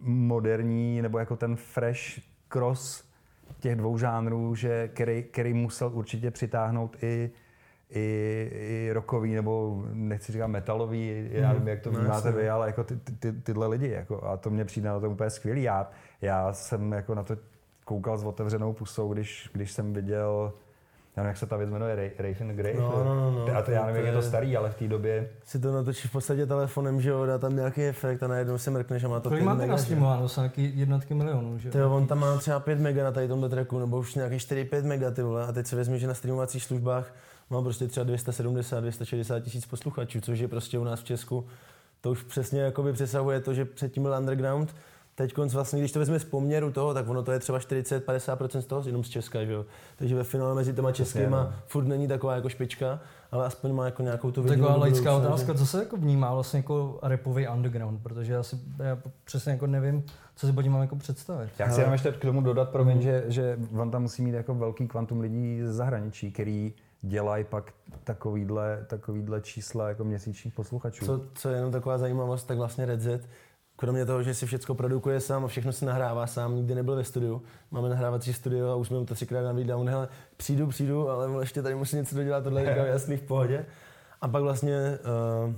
moderní 0.01 1.03
nebo 1.03 1.19
jako 1.19 1.37
ten 1.37 1.57
fresh 1.57 2.01
cross 2.49 3.04
těch 3.65 3.77
dvou 3.77 3.99
žánrů, 3.99 4.55
že 4.55 4.89
který, 4.89 5.23
který 5.23 5.55
musel 5.55 5.91
určitě 5.95 6.31
přitáhnout 6.31 6.97
i 7.03 7.31
i, 7.91 8.51
i 8.53 8.91
rockový, 8.93 9.35
nebo 9.35 9.83
nechci 9.93 10.33
říkat 10.33 10.47
metalový, 10.47 11.29
já 11.31 11.41
Mhm. 11.49 11.53
nevím, 11.53 11.69
jak 11.69 11.81
to 11.81 11.91
No, 11.93 11.99
vnímáte 11.99 12.33
vy, 12.33 12.49
ale 12.51 12.67
jako 12.67 12.85
ty, 12.85 12.97
ty, 12.97 13.33
tyhle 13.33 13.67
lidi. 13.67 13.89
Jako, 13.89 14.25
a 14.25 14.37
to 14.37 14.51
mě 14.51 14.65
přijde 14.65 14.89
na 14.89 15.01
to 15.01 15.11
úplně 15.11 15.31
skvělý. 15.31 15.63
Já, 15.63 15.91
já 16.23 16.53
jsem 16.53 16.93
jako 16.93 17.15
na 17.15 17.23
to 17.23 17.37
koukal 17.85 18.19
s 18.19 18.25
otevřenou 18.25 18.73
pusou, 18.73 19.13
když, 19.13 19.51
když 19.53 19.73
jsem 19.73 19.93
viděl, 19.93 20.53
já 21.17 21.23
nevím, 21.23 21.29
jak 21.29 21.37
se 21.37 21.47
ta 21.47 21.57
věc 21.57 21.71
jmenuje, 21.71 21.97
Ra- 21.97 22.23
Raven 22.23 22.57
Grave. 22.57 22.75
No, 22.79 23.05
no, 23.05 23.15
no, 23.15 23.47
no. 23.47 23.57
A 23.57 23.63
to 23.63 23.71
já 23.71 23.87
nevím, 23.87 23.97
jak 23.97 24.07
je 24.07 24.21
to 24.21 24.23
starý, 24.23 24.57
ale 24.57 24.71
v 24.71 24.75
té 24.75 24.89
době 24.89 25.29
Si 25.45 25.59
to 25.59 25.73
natočíš 25.73 26.07
v 26.07 26.13
podstatě 26.13 26.47
telefonem, 26.47 27.01
že 27.01 27.11
jo, 27.11 27.27
dá 27.27 27.39
tam 27.39 27.57
nějaký 27.57 27.83
efekt 27.83 28.23
a 28.23 28.27
najednou 28.29 28.59
se 28.59 28.71
mrkneš 28.71 29.05
a 29.05 29.09
má 29.09 29.21
to 29.21 29.29
Kolik 29.29 29.45
máte 29.45 29.59
mega, 29.59 29.71
na 29.73 29.77
že? 29.77 29.83
streamováno? 29.85 30.29
Jsou 30.29 30.41
nějaký 30.41 30.79
jednotky 30.79 31.15
milionů, 31.15 31.59
že 31.59 31.71
Ty 31.71 31.79
jo, 31.79 31.91
on 31.91 32.07
tam 32.07 32.19
má 32.19 32.37
třeba 32.37 32.61
5 32.61 32.81
mega 32.81 33.05
na 33.05 33.13
tady 33.13 33.29
tomto 33.29 33.49
tracku, 33.49 33.79
nebo 33.79 33.99
už 33.99 34.15
nějaký 34.15 34.37
4-5 34.37 34.85
mega, 34.85 35.11
ty 35.11 35.23
vole. 35.23 35.47
A 35.47 35.53
teď 35.53 35.67
si 35.67 35.77
vezmi, 35.77 35.99
že 35.99 36.07
na 36.07 36.15
streamovacích 36.15 36.63
službách 36.65 37.15
má 37.51 37.63
prostě 37.63 37.87
třeba 37.89 38.05
270, 38.05 38.81
260 38.81 39.41
tisíc 39.41 39.67
posluchačů, 39.67 40.21
což 40.21 40.39
je 40.39 40.49
prostě 40.49 40.79
u 40.79 40.85
nás 40.85 41.01
v 41.01 41.05
Česku. 41.05 41.47
To 42.01 42.11
už 42.11 42.23
přesně 42.23 42.61
jakoby 42.61 42.93
přesahuje 42.93 43.41
to, 43.41 43.55
že 43.55 43.65
předtím 43.65 44.03
byl 44.03 44.15
underground. 44.19 44.75
Teď 45.17 45.39
vlastně, 45.39 45.81
když 45.81 45.93
to 45.93 45.99
vezme 45.99 46.19
z 46.19 46.25
poměru 46.25 46.73
toho, 46.73 46.95
tak 46.95 47.09
ono 47.09 47.23
to 47.23 47.33
je 47.33 47.39
třeba 47.39 47.59
40-50% 47.59 48.59
z 48.59 48.67
toho 48.67 48.83
jenom 48.87 49.05
z 49.05 49.09
Česka, 49.09 49.45
že 49.45 49.53
jo. 49.53 49.65
Takže 49.97 50.15
ve 50.15 50.25
finále 50.25 50.55
mezi 50.55 50.73
těma 50.73 50.93
českýma 50.93 51.43
no. 51.43 51.53
furt 51.67 51.85
není 51.85 52.09
taková 52.09 52.35
jako 52.35 52.49
špička, 52.49 53.01
ale 53.31 53.47
aspoň 53.47 53.73
má 53.73 53.85
jako 53.85 54.03
nějakou 54.03 54.31
tu 54.31 54.43
Taková 54.43 54.55
vidinu 54.55 54.69
do 54.69 54.81
laická 54.81 55.17
otázka, 55.17 55.55
co 55.55 55.67
se 55.67 55.79
jako 55.79 55.97
vnímá 55.97 56.35
vlastně 56.35 56.59
jako 56.59 56.99
rapový 57.03 57.49
underground, 57.49 58.03
protože 58.03 58.33
já, 58.33 58.43
si, 58.43 58.57
já 58.79 58.99
přesně 59.25 59.53
jako 59.53 59.67
nevím, 59.67 60.05
co 60.37 60.47
si 60.47 60.53
pod 60.53 60.63
tím 60.63 60.73
mám 60.73 60.81
jako 60.81 60.97
představit. 60.97 61.51
Já 61.59 61.67
chci 61.67 61.81
jenom 61.81 61.93
ještě 61.93 62.13
k 62.13 62.19
tomu 62.19 62.41
dodat, 62.41 62.69
promiň, 62.69 63.01
že, 63.01 63.25
že 63.27 63.59
on 63.79 63.91
tam 63.91 64.03
musí 64.03 64.23
mít 64.23 64.35
jako 64.35 64.55
velký 64.55 64.89
kvantum 64.89 65.21
lidí 65.21 65.61
z 65.63 65.75
zahraničí, 65.75 66.33
který 66.33 66.75
dělají 67.03 67.45
pak 67.45 67.73
takovýhle, 68.05 68.85
takovýhle 68.87 69.41
čísla 69.41 69.89
jako 69.89 70.05
měsíčních 70.05 70.55
posluchačů. 70.55 71.07
Co, 71.07 71.21
co 71.35 71.49
je 71.49 71.57
jenom 71.57 71.73
taková 71.73 71.99
zajímavost, 71.99 72.45
tak 72.45 72.59
vlastně 72.59 72.87
Red 72.87 73.01
Z, 73.01 73.29
kromě 73.77 74.07
toho, 74.07 74.23
že 74.23 74.35
si 74.35 74.47
všechno 74.47 74.75
produkuje 74.75 75.21
sám 75.21 75.45
a 75.45 75.49
všechno 75.49 75.73
si 75.73 75.85
nahrává 75.85 76.27
sám, 76.27 76.57
nikdy 76.57 76.75
nebyl 76.75 76.97
ve 76.97 77.05
studiu. 77.05 77.43
Máme 77.71 77.89
nahrávací 77.89 78.33
studio 78.33 78.69
a 78.69 78.77
už 78.77 78.87
jsme 78.87 78.99
mu 78.99 79.07
to 79.07 79.15
třikrát 79.15 79.43
nabídli 79.43 79.73
a 79.73 79.77
on, 79.77 79.89
hele, 79.89 80.09
přijdu, 80.37 80.67
přijdu, 80.67 81.11
ale 81.11 81.43
ještě 81.43 81.63
tady 81.63 81.75
musím 81.75 81.99
něco 81.99 82.17
dodělat, 82.17 82.45
tohle 82.45 82.61
říkám 82.61 82.87
jasný 82.87 83.17
v 83.17 83.23
pohodě. 83.23 83.67
A 84.21 84.29
pak 84.29 84.43
vlastně, 84.43 84.99
uh, 85.45 85.49
uh, 85.51 85.55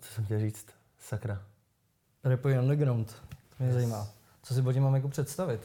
co 0.00 0.12
jsem 0.14 0.24
chtěl 0.24 0.38
říct, 0.40 0.66
sakra. 0.98 1.42
Rapový 2.24 2.58
underground, 2.58 3.14
to 3.58 3.64
mě 3.64 3.72
zajímá. 3.72 4.08
Co 4.42 4.54
si 4.54 4.62
pod 4.62 4.72
tím 4.72 4.82
mám 4.82 4.94
jako 4.94 5.08
představit? 5.08 5.60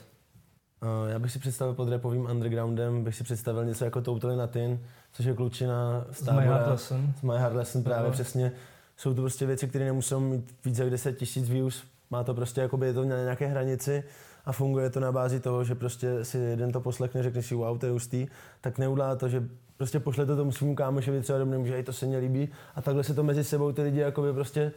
Uh, 0.82 1.10
já 1.10 1.20
bych 1.20 1.32
si 1.32 1.40
představil 1.40 1.74
pod 1.74 1.90
rapovým 1.90 2.26
undergroundem, 2.26 3.04
bych 3.04 3.16
si 3.16 3.24
představil 3.24 3.66
něco 3.66 3.86
jako 3.86 4.02
Totally 4.02 4.36
Nothing, 4.36 4.82
což 5.12 5.26
je 5.26 5.34
klučina 5.34 6.06
z 6.12 6.22
My 6.22 6.26
tábora. 6.26 6.68
Lesson. 6.68 7.14
Z 7.20 7.22
My 7.22 7.34
Hard 7.38 7.56
Lesson 7.56 7.84
právě 7.84 8.06
Aha. 8.06 8.12
přesně. 8.14 8.52
Jsou 8.98 9.14
to 9.14 9.22
prostě 9.22 9.46
věci, 9.46 9.68
které 9.68 9.86
nemusí 9.86 10.16
mít 10.16 10.56
víc 10.66 10.80
jak 10.80 10.90
10 10.90 11.18
tisíc 11.18 11.50
views. 11.50 11.84
Má 12.10 12.24
to 12.24 12.34
prostě, 12.34 12.62
jakoby 12.62 12.86
je 12.88 12.94
to 12.94 13.06
na 13.06 13.24
nějaké 13.24 13.48
hranici 13.48 14.04
a 14.46 14.52
funguje 14.52 14.90
to 14.90 15.00
na 15.00 15.12
bázi 15.12 15.40
toho, 15.40 15.64
že 15.64 15.76
prostě 15.76 16.26
si 16.26 16.38
jeden 16.38 16.72
to 16.72 16.82
poslechne, 16.82 17.24
řekne 17.24 17.42
si 17.42 17.56
wow, 17.56 17.78
to 17.78 17.86
je 17.86 17.92
hustý, 17.92 18.28
tak 18.62 18.78
neudá 18.78 19.16
to, 19.16 19.30
že 19.30 19.44
prostě 19.78 20.00
pošle 20.00 20.26
to 20.26 20.36
tomu 20.36 20.52
svému 20.52 20.76
kámošovi 20.76 21.22
třeba 21.22 21.40
dobrým, 21.40 21.68
že 21.68 21.74
"Hej, 21.74 21.84
to 21.84 21.94
se 21.94 22.06
mně 22.06 22.18
líbí 22.18 22.50
a 22.76 22.82
takhle 22.82 23.04
se 23.04 23.14
to 23.14 23.24
mezi 23.24 23.44
sebou 23.44 23.72
ty 23.72 23.82
lidi 23.82 24.00
jakoby 24.00 24.34
prostě 24.34 24.72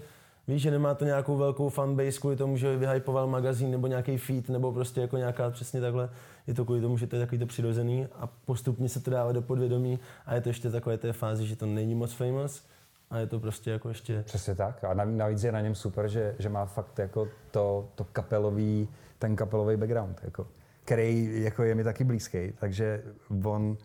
Víš, 0.48 0.62
že 0.62 0.70
nemá 0.70 0.94
to 0.94 1.04
nějakou 1.04 1.36
velkou 1.36 1.68
fanbase 1.68 2.20
kvůli 2.20 2.36
tomu, 2.36 2.56
že 2.56 2.76
vyhypoval 2.76 3.26
magazín 3.26 3.70
nebo 3.70 3.86
nějaký 3.86 4.18
feed, 4.18 4.48
nebo 4.48 4.72
prostě 4.72 5.00
jako 5.00 5.16
nějaká 5.16 5.50
přesně 5.50 5.80
takhle. 5.80 6.10
Je 6.46 6.54
to 6.54 6.64
kvůli 6.64 6.80
tomu, 6.80 6.98
že 6.98 7.06
to 7.06 7.16
je 7.16 7.22
takový 7.22 7.38
to 7.38 7.46
přirozený 7.46 8.06
a 8.14 8.26
postupně 8.44 8.88
se 8.88 9.00
to 9.00 9.10
dává 9.10 9.32
do 9.32 9.42
podvědomí 9.42 9.98
a 10.26 10.34
je 10.34 10.40
to 10.40 10.48
ještě 10.48 10.70
takové 10.70 10.98
té 10.98 11.12
fázi, 11.12 11.46
že 11.46 11.56
to 11.56 11.66
není 11.66 11.94
moc 11.94 12.12
famous 12.12 12.62
a 13.10 13.18
je 13.18 13.26
to 13.26 13.40
prostě 13.40 13.70
jako 13.70 13.88
ještě... 13.88 14.22
Přesně 14.22 14.54
tak. 14.54 14.84
A 14.84 14.94
naví- 14.94 15.16
navíc 15.16 15.42
je 15.44 15.52
na 15.52 15.60
něm 15.60 15.74
super, 15.74 16.08
že, 16.08 16.34
že 16.38 16.48
má 16.48 16.64
fakt 16.64 16.98
jako 16.98 17.28
to, 17.50 17.88
to 17.94 18.04
kapelový, 18.04 18.88
ten 19.18 19.36
kapelový 19.36 19.76
background, 19.76 20.20
jako, 20.24 20.46
který 20.84 21.42
jako 21.42 21.62
je 21.62 21.74
mi 21.74 21.84
taky 21.84 22.04
blízký, 22.04 22.52
takže 22.60 23.02
on, 23.44 23.76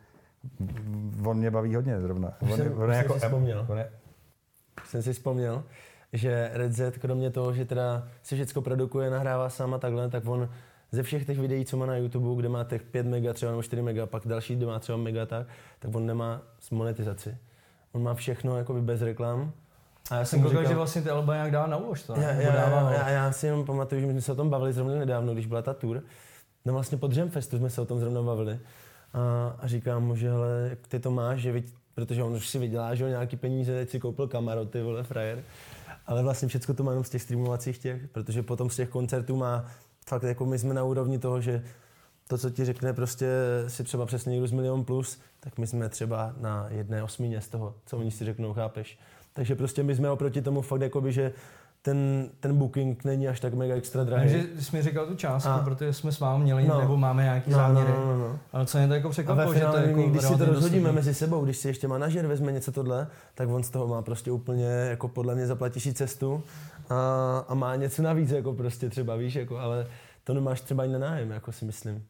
on 1.25 1.37
mě 1.37 1.51
baví 1.51 1.75
hodně 1.75 2.01
zrovna. 2.01 2.33
On, 2.41 2.49
jsem- 2.57 2.77
on 2.81 2.89
je 2.89 2.95
jsem 2.95 3.03
jako, 3.03 3.13
si 3.13 3.19
vzpomněl. 3.19 3.65
on 3.69 3.77
je, 3.77 3.89
Jsem 4.85 5.01
si 5.03 5.13
vzpomněl, 5.13 5.63
že 6.13 6.49
Red 6.53 6.71
Z, 6.73 6.97
kromě 6.97 7.29
toho, 7.29 7.53
že 7.53 7.65
teda 7.65 8.07
si 8.23 8.35
všechno 8.35 8.61
produkuje, 8.61 9.09
nahrává 9.09 9.49
sám 9.49 9.73
a 9.73 9.77
takhle, 9.77 10.09
tak 10.09 10.27
on 10.27 10.49
ze 10.91 11.03
všech 11.03 11.25
těch 11.25 11.39
videí, 11.39 11.65
co 11.65 11.77
má 11.77 11.85
na 11.85 11.97
YouTube, 11.97 12.39
kde 12.39 12.49
má 12.49 12.63
těch 12.63 12.83
5 12.83 13.05
mega 13.05 13.33
třeba 13.33 13.51
nebo 13.51 13.63
4 13.63 13.81
mega, 13.81 14.05
pak 14.05 14.27
další, 14.27 14.55
kde 14.55 14.65
má 14.65 14.79
třeba 14.79 14.97
mega 14.97 15.25
tak, 15.25 15.47
tak 15.79 15.95
on 15.95 16.05
nemá 16.05 16.41
monetizaci. 16.71 17.37
On 17.93 18.03
má 18.03 18.13
všechno 18.13 18.57
jakoby 18.57 18.81
bez 18.81 19.01
reklam. 19.01 19.51
A 20.11 20.15
já 20.15 20.25
Jsem 20.25 20.43
koukal, 20.43 20.65
že 20.65 20.75
vlastně 20.75 21.01
ty 21.01 21.09
Alba 21.09 21.33
nějak 21.33 21.51
dává 21.51 21.67
na 21.67 21.77
úlož 21.77 22.03
to, 22.03 22.15
ne? 22.15 22.23
já, 22.23 22.31
já, 22.31 22.51
dává, 22.51 22.91
já, 22.91 23.09
já, 23.09 23.09
já, 23.09 23.31
si 23.31 23.45
jenom 23.45 23.65
pamatuju, 23.65 24.01
že 24.01 24.07
my 24.07 24.13
jsme 24.13 24.21
se 24.21 24.31
o 24.31 24.35
tom 24.35 24.49
bavili 24.49 24.73
zrovna 24.73 24.95
nedávno, 24.95 25.33
když 25.33 25.45
byla 25.45 25.61
ta 25.61 25.73
tour. 25.73 26.03
No 26.65 26.73
vlastně 26.73 26.97
po 26.97 27.09
Jamfestu 27.11 27.57
jsme 27.57 27.69
se 27.69 27.81
o 27.81 27.85
tom 27.85 27.99
zrovna 27.99 28.21
bavili. 28.21 28.59
A, 29.13 29.55
a 29.59 29.67
říkám 29.67 30.03
mu, 30.03 30.15
že 30.15 30.31
hele, 30.31 30.67
jak 30.69 30.87
ty 30.87 30.99
to 30.99 31.11
máš, 31.11 31.39
že 31.39 31.51
viď, 31.51 31.73
protože 31.95 32.23
on 32.23 32.33
už 32.33 32.49
si 32.49 32.59
vydělá, 32.59 32.95
že 32.95 33.09
nějaký 33.09 33.37
peníze, 33.37 33.73
teď 33.73 33.89
si 33.89 33.99
koupil 33.99 34.27
kamaroty, 34.27 34.71
ty 34.71 34.81
vole, 34.81 35.03
frajer. 35.03 35.43
Ale 36.05 36.23
vlastně 36.23 36.47
všechno 36.47 36.73
to 36.75 36.83
má 36.83 36.91
jenom 36.91 37.03
z 37.03 37.09
těch 37.09 37.21
streamovacích 37.21 37.77
těch, 37.77 38.07
protože 38.07 38.43
potom 38.43 38.69
z 38.69 38.75
těch 38.75 38.89
koncertů 38.89 39.35
má 39.35 39.65
fakt 40.07 40.23
jako 40.23 40.45
my 40.45 40.59
jsme 40.59 40.73
na 40.73 40.83
úrovni 40.83 41.19
toho, 41.19 41.41
že 41.41 41.63
to, 42.27 42.37
co 42.37 42.49
ti 42.49 42.65
řekne 42.65 42.93
prostě 42.93 43.27
si 43.67 43.83
třeba 43.83 44.05
přesně 44.05 44.31
někdo 44.31 44.47
z 44.47 44.51
milion 44.51 44.83
plus, 44.85 45.19
tak 45.39 45.57
my 45.57 45.67
jsme 45.67 45.89
třeba 45.89 46.33
na 46.41 46.65
jedné 46.69 47.03
osmině 47.03 47.41
z 47.41 47.47
toho, 47.47 47.75
co 47.85 47.97
oni 47.97 48.11
si 48.11 48.25
řeknou, 48.25 48.53
chápeš? 48.53 48.97
Takže 49.33 49.55
prostě 49.55 49.83
my 49.83 49.95
jsme 49.95 50.09
oproti 50.09 50.41
tomu 50.41 50.61
fakt 50.61 50.81
jakoby, 50.81 51.11
že 51.11 51.31
ten, 51.81 52.29
ten 52.39 52.57
booking 52.57 53.03
není 53.03 53.27
až 53.27 53.39
tak 53.39 53.53
mega 53.53 53.75
extra 53.75 54.03
drahý. 54.03 54.29
Takže 54.31 54.47
jsi 54.59 54.75
mi 54.75 54.81
říkal 54.83 55.05
tu 55.05 55.15
částku, 55.15 55.51
A- 55.51 55.57
protože 55.63 55.93
jsme 55.93 56.11
s 56.11 56.19
vámi 56.19 56.43
měli, 56.43 56.67
No. 56.67 56.79
nebo 56.79 56.97
máme 56.97 57.23
nějaký 57.23 57.51
no, 57.51 57.57
no, 57.57 57.63
záměry. 57.63 57.87
no, 57.91 58.05
no, 58.05 58.17
no. 58.17 58.39
Ale 58.53 58.65
co 58.65 58.77
mě 58.77 58.87
to 58.87 58.93
jako 58.93 59.09
překvapilo, 59.09 59.53
že 59.53 59.59
to 59.65 59.77
je 59.77 59.87
jako 59.87 60.01
když 60.09 60.21
si 60.23 60.37
to 60.37 60.45
rozhodíme 60.45 60.91
mezi 60.91 61.13
sebou, 61.13 61.45
když 61.45 61.57
si 61.57 61.67
ještě 61.67 61.87
manažer 61.87 62.27
vezme 62.27 62.51
něco 62.51 62.71
tohle, 62.71 63.07
tak 63.35 63.49
on 63.49 63.63
z 63.63 63.69
toho 63.69 63.87
má 63.87 64.01
prostě 64.01 64.31
úplně, 64.31 64.65
jako 64.65 65.07
podle 65.07 65.35
mě 65.35 65.47
zaplatí 65.47 65.79
si 65.79 65.93
cestu 65.93 66.43
a, 66.89 67.45
a 67.47 67.53
má 67.53 67.75
něco 67.75 68.01
navíc, 68.01 68.29
jako 68.31 68.53
prostě 68.53 68.89
třeba, 68.89 69.15
víš, 69.15 69.35
jako, 69.35 69.57
ale 69.57 69.87
to 70.23 70.33
nemáš 70.33 70.61
třeba 70.61 70.83
ani 70.83 70.93
na 70.93 70.99
nájem, 70.99 71.31
jako 71.31 71.51
si 71.51 71.65
myslím. 71.65 72.05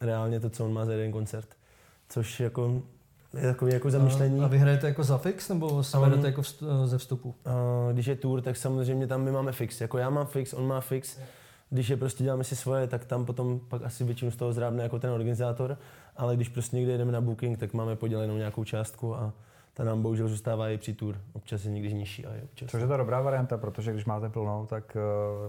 Reálně 0.00 0.40
to, 0.40 0.50
co 0.50 0.64
on 0.64 0.72
má 0.72 0.84
za 0.84 0.92
jeden 0.92 1.12
koncert. 1.12 1.48
Což 2.08 2.40
jako 2.40 2.82
je 3.34 3.42
takový 3.42 3.72
jako 3.72 3.90
zamýšlení. 3.90 4.40
A 4.40 4.46
vy 4.46 4.58
hrajete 4.58 4.86
jako 4.86 5.04
za 5.04 5.18
fix, 5.18 5.48
nebo 5.48 5.84
se 5.84 5.96
A 5.96 6.00
vedete 6.00 6.26
jako 6.26 6.40
vst- 6.40 6.86
ze 6.86 6.98
vstupu? 6.98 7.34
A 7.44 7.52
když 7.92 8.06
je 8.06 8.16
tour, 8.16 8.40
tak 8.42 8.56
samozřejmě 8.56 9.06
tam 9.06 9.22
my 9.22 9.30
máme 9.30 9.52
fix. 9.52 9.80
Jako 9.80 9.98
já 9.98 10.10
mám 10.10 10.26
fix, 10.26 10.52
on 10.52 10.66
má 10.66 10.80
fix. 10.80 11.18
Když 11.70 11.88
je 11.88 11.96
prostě 11.96 12.24
děláme 12.24 12.44
si 12.44 12.56
svoje, 12.56 12.86
tak 12.86 13.04
tam 13.04 13.24
potom 13.24 13.60
pak 13.68 13.82
asi 13.82 14.04
většinu 14.04 14.30
z 14.30 14.36
toho 14.36 14.52
zrábne 14.52 14.82
jako 14.82 14.98
ten 14.98 15.10
organizátor. 15.10 15.78
Ale 16.16 16.36
když 16.36 16.48
prostě 16.48 16.76
někde 16.76 16.92
jedeme 16.92 17.12
na 17.12 17.20
booking, 17.20 17.58
tak 17.58 17.74
máme 17.74 17.96
podělenou 17.96 18.36
nějakou 18.36 18.64
částku 18.64 19.16
a 19.16 19.32
ta 19.78 19.84
nám 19.84 20.02
bohužel 20.02 20.28
zůstává 20.28 20.68
i 20.68 20.78
při 20.78 20.94
tour. 20.94 21.16
Občas 21.32 21.64
je 21.64 21.70
někdy 21.70 21.94
nižší 21.94 22.26
a 22.26 22.34
je 22.34 22.42
občas. 22.42 22.70
což 22.70 22.80
je 22.82 22.88
to 22.88 22.96
dobrá 22.96 23.20
varianta, 23.20 23.58
protože 23.58 23.92
když 23.92 24.04
máte 24.04 24.28
plnou, 24.28 24.66
tak 24.66 24.96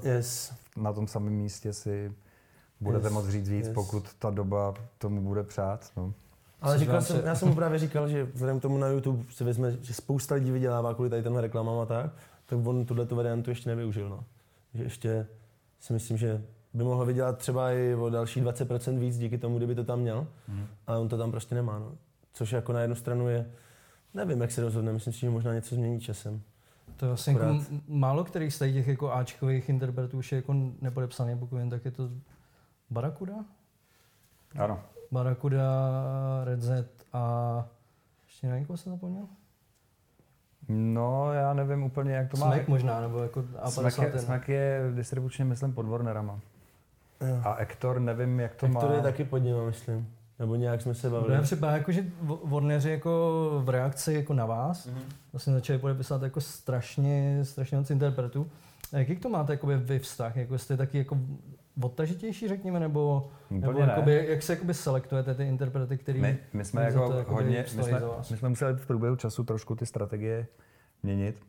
uh, 0.02 0.08
Yes. 0.08 0.54
na 0.78 0.94
tom 0.94 1.08
samém 1.08 1.34
místě 1.34 1.74
si 1.74 2.14
budete 2.82 3.06
Yes, 3.08 3.14
moc 3.14 3.28
říct 3.28 3.50
víc, 3.50 3.66
yes. 3.68 3.74
pokud 3.76 4.14
ta 4.20 4.30
doba 4.30 4.74
tomu 4.98 5.22
bude 5.22 5.44
přát. 5.44 5.92
No. 5.98 6.14
Ale 6.62 6.74
Což 6.76 6.80
říkal 6.80 7.02
jsem, 7.02 7.18
se- 7.18 7.28
já 7.28 7.36
jsem 7.36 7.48
mu 7.48 7.56
právě 7.56 7.80
říkal, 7.80 8.08
že 8.10 8.24
vzhledem 8.24 8.60
k 8.60 8.62
tomu 8.62 8.78
na 8.78 8.88
YouTube 8.88 9.24
si 9.32 9.44
vezme, 9.44 9.78
že 9.82 9.94
spousta 9.94 10.36
lidí 10.36 10.52
vydělává 10.52 10.94
kvůli 10.94 11.10
tady 11.10 11.24
tenhle 11.24 11.42
reklamám 11.42 11.80
a 11.80 11.86
tak, 11.86 12.12
tak 12.46 12.60
on 12.66 12.86
tuhle 12.86 13.06
tu 13.06 13.16
variantu 13.16 13.50
ještě 13.52 13.70
nevyužil. 13.70 14.10
No. 14.10 14.24
Že 14.74 14.84
ještě 14.84 15.28
si 15.80 15.94
myslím, 15.94 16.18
že 16.18 16.42
by 16.74 16.84
mohl 16.84 17.06
vydělat 17.06 17.38
třeba 17.38 17.72
i 17.72 17.96
o 17.96 18.10
další 18.10 18.42
20% 18.42 19.00
víc 19.00 19.18
díky 19.18 19.38
tomu, 19.38 19.58
kdyby 19.58 19.76
to 19.76 19.84
tam 19.84 20.00
měl, 20.00 20.28
mm. 20.48 20.66
ale 20.88 21.00
on 21.00 21.08
to 21.10 21.18
tam 21.18 21.32
prostě 21.32 21.56
nemá. 21.56 21.80
No. 21.80 21.92
Což 22.34 22.52
jako 22.52 22.74
na 22.74 22.82
jednu 22.82 22.96
stranu 22.96 23.28
je, 23.30 23.46
nevím, 24.14 24.42
jak 24.42 24.52
se 24.52 24.62
rozhodne, 24.62 24.94
myslím 24.94 25.14
si, 25.14 25.20
že 25.20 25.30
možná 25.30 25.54
něco 25.54 25.76
změní 25.76 26.00
časem. 26.00 26.42
To 26.98 27.06
je 27.06 27.10
vlastně 27.10 27.34
jako 27.34 27.46
málo 27.88 28.24
kterých 28.24 28.54
z 28.54 28.60
těch 28.60 28.88
jako 28.88 29.14
Ačkových 29.14 29.70
interpretů 29.70 30.18
už 30.18 30.32
je 30.32 30.36
jako 30.36 30.56
nepodepsaný, 30.82 31.38
pokud 31.38 31.58
jen 31.58 31.70
tak 31.70 31.86
je 31.86 31.92
to 31.92 32.10
Barakuda? 32.90 33.34
Ano. 34.60 34.80
Barakuda, 35.12 35.64
Red 36.44 36.62
Z 36.62 36.90
a 37.14 37.66
ještě 38.28 38.48
na 38.48 38.58
někoho 38.58 38.78
jsem 38.78 38.92
zapomněl? 38.92 39.26
No, 40.70 41.34
já 41.34 41.54
nevím 41.54 41.84
úplně, 41.84 42.14
jak 42.14 42.32
to 42.32 42.38
má. 42.38 42.52
Smek 42.52 42.68
možná, 42.68 43.02
nebo 43.02 43.20
jako 43.20 43.46
A 43.60 43.72
Smek 43.72 43.98
je, 43.98 44.20
Smek 44.20 44.50
je 44.50 44.92
distribučně, 44.96 45.46
myslím, 45.46 45.74
pod 45.74 45.86
Warnerama. 45.86 46.40
Jo. 47.28 47.42
A 47.44 47.56
Ektor, 47.56 48.00
nevím, 48.00 48.40
jak 48.40 48.56
to 48.56 48.66
Ektor 48.66 48.70
má. 48.70 48.82
Ektor 48.82 48.96
je 48.96 49.04
taky 49.04 49.24
pod 49.24 49.38
ním, 49.38 49.66
myslím. 49.66 50.14
Nebo 50.40 50.56
nějak 50.56 50.82
jsme 50.82 50.94
se 50.94 51.10
bavili. 51.10 51.34
Mně 51.34 51.44
připadá, 51.44 51.72
jako, 51.72 51.92
že 51.92 52.06
Warneri 52.44 52.92
jako 52.92 53.52
v 53.64 53.70
reakci 53.70 54.14
jako 54.14 54.34
na 54.34 54.46
vás 54.46 54.88
mm-hmm. 54.88 55.14
vlastně 55.32 55.54
začali 55.54 55.80
podepisovat 55.80 56.24
jako 56.24 56.42
strašně, 56.42 57.40
strašně 57.44 57.78
moc 57.78 57.90
interpretů. 57.90 58.48
A 58.94 58.98
jaký 58.98 59.16
to 59.16 59.30
máte 59.30 59.54
jakoby, 59.54 59.78
vy 59.78 60.00
vztah? 60.00 60.36
Jako 60.36 60.58
jste 60.58 60.78
taky 60.78 60.98
jako 60.98 61.18
odtažitější, 61.82 62.48
řekněme, 62.48 62.80
nebo, 62.80 63.32
nebo 63.50 63.80
jakoby, 63.80 64.26
jak 64.30 64.44
se 64.44 64.54
jakoby 64.54 64.74
selektujete 64.74 65.36
ty 65.36 65.48
interprety, 65.48 65.98
který 65.98 66.22
my, 66.22 66.38
my 66.54 66.66
jsme 66.66 66.84
jako 66.84 67.26
hodně, 67.28 67.66
my 67.78 67.84
jsme, 67.84 68.02
my 68.32 68.38
jsme 68.38 68.50
museli 68.50 68.74
v 68.74 68.88
průběhu 68.88 69.16
času 69.16 69.44
trošku 69.44 69.76
ty 69.76 69.86
strategie 69.86 70.48
měnit 71.04 71.42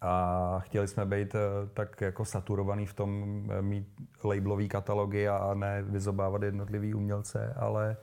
a 0.00 0.58
chtěli 0.58 0.88
jsme 0.88 1.06
být 1.06 1.34
eh, 1.34 1.38
tak 1.74 2.00
jako 2.00 2.24
saturovaný 2.24 2.86
v 2.86 2.94
tom 2.94 3.42
eh, 3.50 3.62
mít 3.62 3.88
labelový 4.24 4.68
katalogy 4.68 5.28
a 5.28 5.54
ne 5.54 5.82
vyzobávat 5.82 6.42
jednotlivý 6.42 6.94
umělce, 6.94 7.54
ale, 7.56 7.96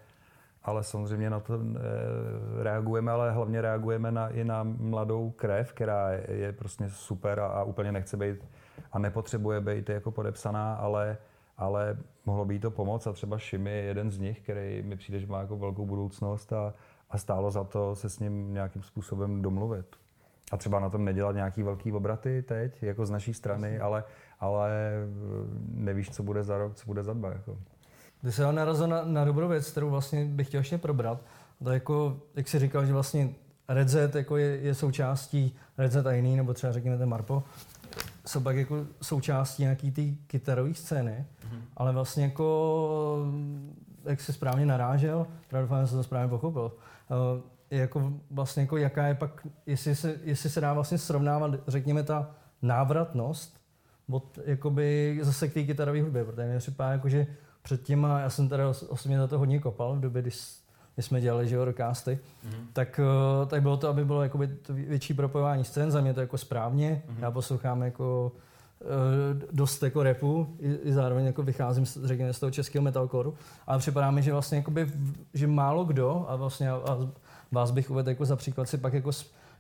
ale 0.64 0.84
samozřejmě 0.84 1.30
na 1.30 1.40
to 1.40 1.54
eh, 1.54 2.64
reagujeme, 2.64 3.12
ale 3.12 3.32
hlavně 3.32 3.62
reagujeme 3.62 4.12
na, 4.12 4.30
i 4.30 4.44
na 4.44 4.64
mladou 4.64 5.32
krev, 5.32 5.74
která 5.74 6.12
je 6.12 6.52
prostě 6.52 6.90
super 6.90 7.40
a, 7.40 7.48
a 7.48 7.64
úplně 7.64 7.92
nechce 7.92 8.18
být 8.18 8.46
a 8.92 9.00
nepotřebuje 9.00 9.62
být 9.62 9.90
jako 9.90 10.12
podepsaná, 10.12 10.74
ale, 10.74 11.18
ale 11.58 11.98
mohlo 12.26 12.46
by 12.46 12.54
jí 12.54 12.60
to 12.60 12.72
pomoct 12.72 13.08
a 13.08 13.14
třeba 13.14 13.38
Šimi 13.38 13.72
je 13.72 13.84
jeden 13.84 14.12
z 14.12 14.20
nich, 14.20 14.40
který 14.40 14.84
mi 14.84 14.96
přijde, 14.96 15.20
že 15.20 15.28
má 15.28 15.40
jako 15.40 15.58
velkou 15.58 15.86
budoucnost 15.86 16.54
a, 16.54 16.74
a 17.10 17.18
stálo 17.18 17.52
za 17.52 17.64
to 17.64 17.96
se 17.96 18.10
s 18.10 18.20
ním 18.20 18.54
nějakým 18.54 18.84
způsobem 18.84 19.42
domluvit. 19.42 20.07
A 20.52 20.58
třeba 20.58 20.80
na 20.80 20.90
tom 20.90 21.06
nedělat 21.06 21.36
nějaký 21.36 21.64
velký 21.64 21.92
obraty 21.92 22.42
teď, 22.42 22.84
jako 22.84 23.06
z 23.06 23.10
naší 23.10 23.34
strany, 23.34 23.80
ale, 23.80 24.04
ale 24.40 24.70
nevíš, 25.72 26.10
co 26.10 26.24
bude 26.24 26.44
za 26.44 26.58
rok, 26.58 26.76
co 26.76 26.86
bude 26.86 27.04
za 27.04 27.14
dva. 27.14 27.30
Jako. 27.30 27.58
Ty 28.22 28.32
se 28.32 28.52
narazil 28.52 28.88
na, 28.88 29.04
na 29.04 29.26
dobrou 29.26 29.48
věc, 29.48 29.72
kterou 29.72 29.90
vlastně 29.90 30.26
bych 30.26 30.48
chtěl 30.48 30.60
ještě 30.60 30.78
probrat. 30.78 31.22
To 31.64 31.72
jako, 31.72 32.18
jak 32.36 32.48
jsi 32.48 32.60
říkal, 32.60 32.86
že 32.86 32.94
vlastně 32.94 33.30
Red 33.68 33.90
Z 33.90 34.16
jako 34.16 34.38
je, 34.38 34.58
je 34.58 34.76
součástí 34.76 35.56
Red 35.78 35.92
Z 35.92 36.06
a 36.06 36.12
jiný, 36.12 36.36
nebo 36.36 36.54
třeba 36.54 36.74
řekněme 36.74 36.98
ten 36.98 37.10
Marpo, 37.10 37.44
jsou 38.26 38.40
pak 38.40 38.56
jako 38.56 38.86
součástí 39.02 39.64
nějaký 39.64 39.92
ty 39.92 40.18
kytarové 40.28 40.74
scény, 40.74 41.26
mm-hmm. 41.42 41.62
ale 41.78 41.94
vlastně 41.94 42.24
jako, 42.24 43.26
jak 44.06 44.22
se 44.22 44.34
správně 44.34 44.66
narážel, 44.66 45.28
pravděpodobně 45.50 45.88
jsem 45.88 45.98
to 45.98 46.04
správně 46.04 46.30
pochopil, 46.30 46.72
uh, 47.10 47.42
jako 47.72 48.14
vlastně 48.32 48.62
jako 48.64 48.78
jaká 48.78 49.08
je 49.08 49.16
pak, 49.16 49.48
jestli 49.66 49.96
se, 49.96 50.16
jestli 50.24 50.50
se 50.50 50.62
dá 50.62 50.74
vlastně 50.74 50.98
srovnávat, 50.98 51.52
řekněme, 51.68 52.04
ta 52.04 52.32
návratnost 52.62 53.62
od 54.12 54.40
jakoby 54.46 55.20
zase 55.22 55.48
k 55.48 55.54
té 55.54 55.64
kytarové 55.64 56.02
hudbě, 56.02 56.26
protože 56.26 56.48
mě 56.48 56.58
připadá 56.58 56.92
jako, 56.92 57.10
že 57.10 57.28
před 57.62 57.84
těma, 57.84 58.20
já 58.20 58.30
jsem 58.30 58.50
teda 58.50 58.70
osobně 58.70 59.18
za 59.18 59.28
to 59.28 59.40
hodně 59.40 59.60
kopal 59.60 59.96
v 59.96 60.00
době, 60.00 60.22
kdy, 60.22 60.32
kdy 60.96 61.04
jsme 61.04 61.22
dělali, 61.22 61.48
že 61.48 61.56
jo, 61.56 61.66
mm-hmm. 61.66 62.18
tak, 62.74 63.00
eh, 63.00 63.46
tak 63.46 63.62
bylo 63.62 63.78
to, 63.78 63.88
aby 63.88 64.06
bylo 64.06 64.24
jakoby 64.24 64.48
to 64.48 64.74
větší 64.74 65.14
propojování 65.14 65.64
scén, 65.64 65.92
za 65.92 66.02
mě 66.02 66.14
to 66.14 66.22
jako 66.22 66.38
správně, 66.38 67.04
mm-hmm. 67.08 67.22
já 67.22 67.32
poslouchám 67.32 67.82
jako 67.82 68.32
eh, 68.82 69.48
dost 69.52 69.84
jako 69.84 70.04
repu, 70.04 70.56
i, 70.60 70.74
i 70.74 70.94
zároveň 70.94 71.26
jako 71.26 71.44
vycházím 71.44 71.86
řekněme, 71.86 72.34
z 72.34 72.40
toho 72.40 72.52
českého 72.52 72.84
metalcoreu, 72.84 73.34
ale 73.68 73.80
připadá 73.80 74.12
mi, 74.12 74.24
že 74.24 74.32
vlastně 74.32 74.58
jakoby, 74.58 74.92
že 75.34 75.48
málo 75.48 75.86
kdo 75.86 76.26
a 76.28 76.36
vlastně 76.36 76.70
a 76.72 76.98
vás 77.52 77.72
bych 77.72 77.92
uvedl 77.92 78.10
jako 78.10 78.26
za 78.26 78.36
příklad 78.36 78.70
si 78.70 78.78
pak 78.78 78.94
jako, 78.94 79.12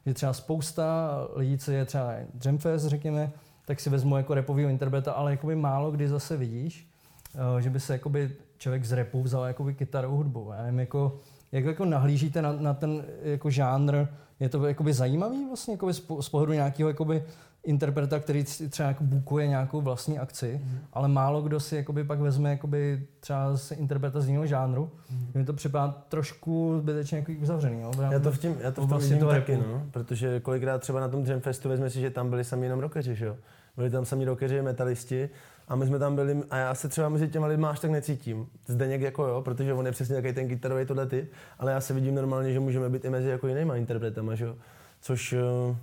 že 0.05 0.13
třeba 0.13 0.33
spousta 0.33 1.11
lidí, 1.35 1.57
co 1.57 1.71
je 1.71 1.85
třeba 1.85 2.13
Jamfest, 2.45 2.85
řekněme, 2.85 3.31
tak 3.65 3.79
si 3.79 3.89
vezmu 3.89 4.17
jako 4.17 4.33
repovýho 4.33 4.69
interpreta, 4.69 5.11
ale 5.11 5.31
jakoby 5.31 5.55
málo 5.55 5.91
kdy 5.91 6.07
zase 6.07 6.37
vidíš, 6.37 6.87
eh, 7.35 7.61
že 7.61 7.69
by 7.69 7.79
se 7.79 7.93
jakoby 7.93 8.31
člověk 8.57 8.85
z 8.85 8.91
repu 8.91 9.23
vzal 9.23 9.43
jakoby 9.43 9.73
kytarovou 9.73 10.17
hudbu. 10.17 10.51
Já 10.57 10.63
nevím, 10.63 10.79
jako, 10.79 11.19
jak 11.51 11.65
jako 11.65 11.85
nahlížíte 11.85 12.41
na, 12.41 12.51
na 12.51 12.73
ten 12.73 13.05
jako 13.23 13.49
žánr, 13.49 14.07
je 14.39 14.49
to 14.49 14.65
jakoby 14.65 14.93
zajímavý 14.93 15.47
vlastně 15.47 15.73
jakoby 15.73 15.93
z 15.93 16.29
pohledu 16.29 16.53
nějakého 16.53 16.89
jakoby 16.89 17.23
interpreta, 17.67 18.19
který 18.19 18.43
třeba 18.43 18.87
jako 18.87 19.03
bukuje 19.03 19.47
nějakou 19.47 19.81
vlastní 19.81 20.19
akci, 20.19 20.61
mm. 20.63 20.79
ale 20.93 21.07
málo 21.07 21.41
kdo 21.41 21.59
si 21.59 21.75
jakoby 21.75 22.03
pak 22.03 22.19
vezme 22.19 22.49
jakoby 22.49 23.07
třeba 23.19 23.57
z 23.57 23.71
interpreta 23.71 24.21
z 24.21 24.27
jiného 24.27 24.45
žánru. 24.45 24.91
Mm. 25.11 25.31
Mi 25.33 25.45
to 25.45 25.53
připadá 25.53 25.95
trošku 26.09 26.75
zbytečně 26.79 27.17
jako 27.17 27.31
uzavřený. 27.41 27.81
Jo? 27.81 27.91
Já 28.11 28.19
to 28.19 28.31
v, 28.31 28.37
tím, 28.37 28.55
já 28.61 28.71
to 28.71 28.81
v 28.81 28.89
tom 28.89 28.99
vidím 28.99 29.19
taky, 29.19 29.57
no, 29.57 29.83
protože 29.91 30.39
kolikrát 30.39 30.81
třeba 30.81 30.99
na 30.99 31.07
tom 31.07 31.25
Jam 31.25 31.39
Festu 31.39 31.69
vezme 31.69 31.89
si, 31.89 32.01
že 32.01 32.09
tam 32.09 32.29
byli 32.29 32.43
sami 32.43 32.65
jenom 32.65 32.79
rockeři, 32.79 33.15
že 33.15 33.25
jo? 33.25 33.35
Byli 33.77 33.89
tam 33.89 34.05
sami 34.05 34.25
rockeři, 34.25 34.61
metalisti 34.61 35.29
a 35.67 35.75
my 35.75 35.87
jsme 35.87 35.99
tam 35.99 36.15
byli, 36.15 36.43
a 36.49 36.57
já 36.57 36.75
se 36.75 36.89
třeba 36.89 37.09
mezi 37.09 37.27
těma 37.27 37.47
lidmi 37.47 37.65
až 37.69 37.79
tak 37.79 37.91
necítím. 37.91 38.47
Zdeněk 38.67 39.01
jako 39.01 39.27
jo, 39.27 39.41
protože 39.41 39.73
on 39.73 39.85
je 39.85 39.91
přesně 39.91 40.15
takový 40.15 40.33
ten 40.33 40.47
kytarový 40.47 40.85
tohle 40.85 41.05
typ, 41.05 41.31
ale 41.59 41.71
já 41.71 41.81
se 41.81 41.93
vidím 41.93 42.15
normálně, 42.15 42.53
že 42.53 42.59
můžeme 42.59 42.89
být 42.89 43.05
i 43.05 43.09
mezi 43.09 43.29
jako 43.29 43.47
jinýma 43.47 43.75
interpretama, 43.75 44.35
že 44.35 44.45
jo? 44.45 44.55
Což 45.01 45.33
uh, 45.33 45.75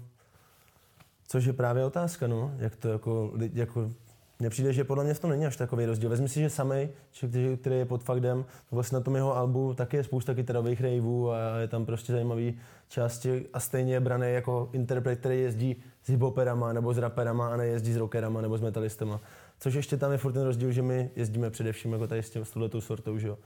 Což 1.35 1.45
je 1.45 1.53
právě 1.53 1.85
otázka, 1.85 2.27
no, 2.27 2.55
jak 2.59 2.77
to 2.77 2.89
jako, 2.89 3.33
jako 3.53 3.91
mně 4.39 4.51
přijde, 4.51 4.73
že 4.73 4.85
podle 4.85 5.05
mě 5.05 5.15
v 5.15 5.21
tom 5.21 5.31
není 5.31 5.47
až 5.47 5.57
takový 5.57 5.87
rozdíl. 5.87 6.11
Vezmi 6.11 6.29
si, 6.29 6.41
že 6.41 6.51
samej, 6.51 6.89
který, 7.29 7.57
který 7.57 7.77
je 7.77 7.85
pod 7.85 8.03
faktem, 8.03 8.45
vlastně 8.71 8.97
na 8.97 9.05
tom 9.05 9.17
jeho 9.17 9.37
albu 9.37 9.75
taky 9.75 9.97
je 9.97 10.05
spousta 10.05 10.35
kytarových 10.35 10.81
raveů 10.81 11.31
a 11.31 11.57
je 11.59 11.69
tam 11.69 11.87
prostě 11.87 12.13
zajímavý 12.13 12.59
části 12.89 13.47
a 13.53 13.61
stejně 13.61 13.93
je 13.95 14.01
braný 14.01 14.33
jako 14.33 14.69
interpret, 14.73 15.17
který 15.17 15.41
jezdí 15.41 15.77
s 16.03 16.09
hiphoperama 16.09 16.73
nebo 16.73 16.95
s 16.95 16.99
raperama 16.99 17.49
a 17.49 17.57
nejezdí 17.57 17.93
s 17.93 17.97
rockerama 17.97 18.41
nebo 18.41 18.59
s 18.59 18.61
metalistama. 18.61 19.21
Což 19.59 19.75
ještě 19.75 19.97
tam 19.97 20.13
je 20.13 20.19
furt 20.19 20.33
ten 20.33 20.43
rozdíl, 20.43 20.73
že 20.73 20.83
my 20.83 21.11
jezdíme 21.17 21.51
především 21.51 21.93
jako 21.93 22.07
tady 22.07 22.23
s, 22.23 22.31
tím, 22.31 22.45
s 22.45 22.51
touhletou 22.51 22.81
sortou, 22.81 23.19
že 23.19 23.29
jo. 23.29 23.39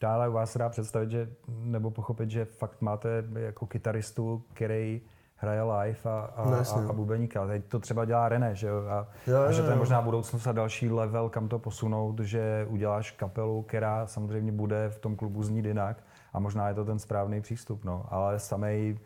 Dále 0.00 0.30
vás 0.30 0.56
dá 0.56 0.68
představit, 0.68 1.10
že, 1.10 1.28
nebo 1.48 1.90
pochopit, 1.90 2.30
že 2.30 2.44
fakt 2.44 2.82
máte 2.82 3.24
jako 3.34 3.66
kytaristu, 3.66 4.42
který 4.52 5.00
hraje 5.36 5.62
live 5.62 5.98
a, 6.04 6.32
a, 6.36 6.50
no, 6.50 6.56
a, 6.56 6.90
a 6.90 6.92
bubeníka. 6.92 7.46
Teď 7.46 7.64
to 7.64 7.78
třeba 7.78 8.04
dělá 8.04 8.28
René, 8.28 8.54
že 8.54 8.66
jo? 8.66 8.82
A, 8.88 9.06
jo, 9.26 9.38
a 9.48 9.52
že 9.52 9.62
to 9.62 9.70
je 9.70 9.76
možná 9.76 10.02
budoucnost 10.02 10.46
a 10.46 10.52
další 10.52 10.90
level, 10.90 11.28
kam 11.28 11.48
to 11.48 11.58
posunout, 11.58 12.20
že 12.20 12.66
uděláš 12.68 13.10
kapelu, 13.10 13.62
která 13.62 14.06
samozřejmě 14.06 14.52
bude 14.52 14.88
v 14.88 14.98
tom 14.98 15.16
klubu 15.16 15.42
znít 15.42 15.64
jinak 15.64 15.96
a 16.32 16.38
možná 16.38 16.68
je 16.68 16.74
to 16.74 16.84
ten 16.84 16.98
správný 16.98 17.40
přístup, 17.40 17.84
no. 17.84 18.06
Ale 18.08 18.38
samej, 18.38 18.98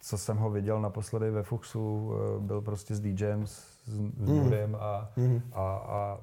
co 0.00 0.18
jsem 0.18 0.36
ho 0.36 0.50
viděl 0.50 0.80
naposledy 0.80 1.30
ve 1.30 1.42
Fuxu, 1.42 2.12
eh, 2.12 2.40
byl 2.40 2.60
prostě 2.60 2.94
s 2.94 3.00
DJem, 3.00 3.46
s, 3.46 3.78
s 3.86 3.98
mm. 3.98 4.76
a, 4.78 5.10
mm. 5.16 5.42
a, 5.52 5.62
a 5.62 6.18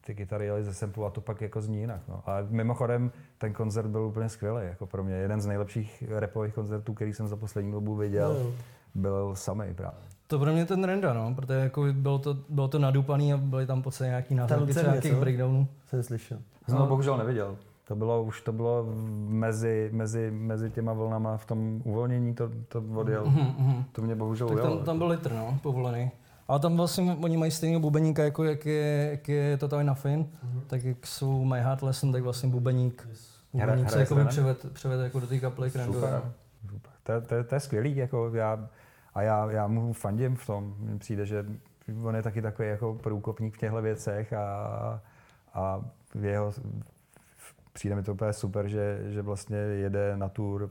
ty 0.00 0.14
kytary 0.14 0.46
jeli 0.46 0.64
ze 0.64 0.74
samplu 0.74 1.04
a 1.04 1.10
to 1.10 1.20
pak 1.20 1.40
jako 1.40 1.60
zní 1.60 1.80
jinak. 1.80 2.00
No. 2.08 2.22
A 2.26 2.36
mimochodem 2.48 3.12
ten 3.38 3.52
koncert 3.52 3.88
byl 3.88 4.02
úplně 4.02 4.28
skvělý, 4.28 4.66
jako 4.66 4.86
pro 4.86 5.04
mě 5.04 5.14
jeden 5.14 5.40
z 5.40 5.46
nejlepších 5.46 6.04
repových 6.08 6.54
koncertů, 6.54 6.94
který 6.94 7.12
jsem 7.12 7.28
za 7.28 7.36
poslední 7.36 7.72
dobu 7.72 7.96
viděl, 7.96 8.36
no. 8.44 8.50
byl 8.94 9.36
samý 9.36 9.74
právě. 9.74 10.00
To 10.26 10.38
pro 10.38 10.52
mě 10.52 10.66
ten 10.66 10.84
Renda, 10.84 11.12
no, 11.12 11.34
protože 11.34 11.58
jako 11.58 11.84
bylo 11.92 12.18
to, 12.18 12.36
bylo 12.48 12.68
to 12.68 12.78
nadupaný 12.78 13.32
a 13.32 13.36
byly 13.36 13.66
tam 13.66 13.82
po 13.82 13.90
nějaký 14.00 14.34
náhrady 14.34 14.74
nějakých 14.74 15.14
breakdownů. 15.14 15.68
Jsem 15.86 16.02
slyšel. 16.02 16.38
Jsem 16.68 16.78
no. 16.78 16.86
bohužel 16.86 17.16
neviděl. 17.16 17.56
To 17.84 17.96
bylo, 17.96 18.22
už 18.22 18.40
to 18.40 18.52
bylo 18.52 18.86
mezi, 19.28 19.90
mezi, 19.92 20.30
mezi 20.30 20.70
těma 20.70 20.92
vlnama 20.92 21.36
v 21.36 21.46
tom 21.46 21.82
uvolnění, 21.84 22.34
to, 22.34 22.50
to 22.68 22.84
odjel. 22.94 23.24
Mm-hmm. 23.24 23.84
To 23.92 24.02
mě 24.02 24.14
bohužel 24.14 24.48
tak 24.48 24.56
ujelo. 24.56 24.76
Tam, 24.76 24.84
tam 24.84 24.98
byl 24.98 25.06
litr, 25.06 25.32
no, 25.32 25.58
povolený. 25.62 26.10
Ale 26.50 26.60
tam 26.60 26.76
vlastně 26.76 27.16
oni 27.22 27.36
mají 27.36 27.50
stejného 27.50 27.80
bubeníka, 27.80 28.24
jako 28.24 28.44
jak 28.44 28.66
je, 28.66 29.08
jak 29.10 29.28
je 29.28 29.56
Total 29.56 29.84
na 29.84 29.94
Fin, 29.94 30.24
mm-hmm. 30.24 30.60
tak 30.66 30.84
jak 30.84 31.06
jsou 31.06 31.44
My 31.44 31.60
Heart 31.60 31.82
Lesson, 31.82 32.12
tak 32.12 32.22
vlastně 32.22 32.48
bubeník, 32.48 33.08
bubeník 33.52 33.90
se 33.90 34.00
jako 34.00 34.16
převed, 34.28 34.72
převed 34.72 35.04
jako 35.04 35.20
do 35.20 35.26
té 35.26 35.38
kapely 35.38 35.70
Super. 35.70 35.84
Super. 35.84 36.22
To, 37.02 37.20
to, 37.20 37.44
to, 37.44 37.54
je 37.54 37.60
skvělý, 37.60 37.96
jako 37.96 38.30
já, 38.34 38.68
a 39.14 39.22
já, 39.22 39.50
já 39.50 39.66
mu 39.66 39.92
fandím 39.92 40.36
v 40.36 40.46
tom. 40.46 40.74
Mně 40.78 40.98
přijde, 40.98 41.26
že 41.26 41.46
on 42.02 42.16
je 42.16 42.22
taky 42.22 42.42
takový 42.42 42.68
jako 42.68 42.94
průkopník 42.94 43.54
v 43.54 43.58
těchto 43.58 43.82
věcech 43.82 44.32
a, 44.32 45.00
a 45.54 45.84
v 46.14 46.24
jeho, 46.24 46.52
přijde 47.72 47.94
mi 47.94 48.02
to 48.02 48.12
úplně 48.12 48.32
super, 48.32 48.68
že, 48.68 49.00
že 49.06 49.22
vlastně 49.22 49.56
jede 49.56 50.16
na 50.16 50.28
tour 50.28 50.70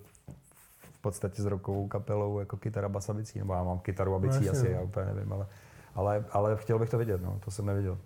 v 0.81 1.01
podstatě 1.01 1.41
s 1.41 1.45
rokovou 1.45 1.87
kapelou 1.87 2.39
jako 2.39 2.57
kytara 2.57 2.89
basabicí, 2.89 3.39
nebo 3.39 3.53
já 3.53 3.63
mám 3.63 3.79
kytaru 3.79 4.15
a 4.15 4.19
bicí 4.19 4.45
no, 4.45 4.51
asi, 4.51 4.69
já 4.69 4.81
úplně 4.81 5.05
nevím, 5.05 5.33
ale 5.33 5.47
ale, 5.99 6.25
ale 6.31 6.57
chtěl 6.57 6.79
bych 6.79 6.89
to 6.89 6.97
vidět, 6.97 7.21
no, 7.23 7.39
to 7.45 7.51
jsem 7.51 7.65
neviděl. 7.65 7.97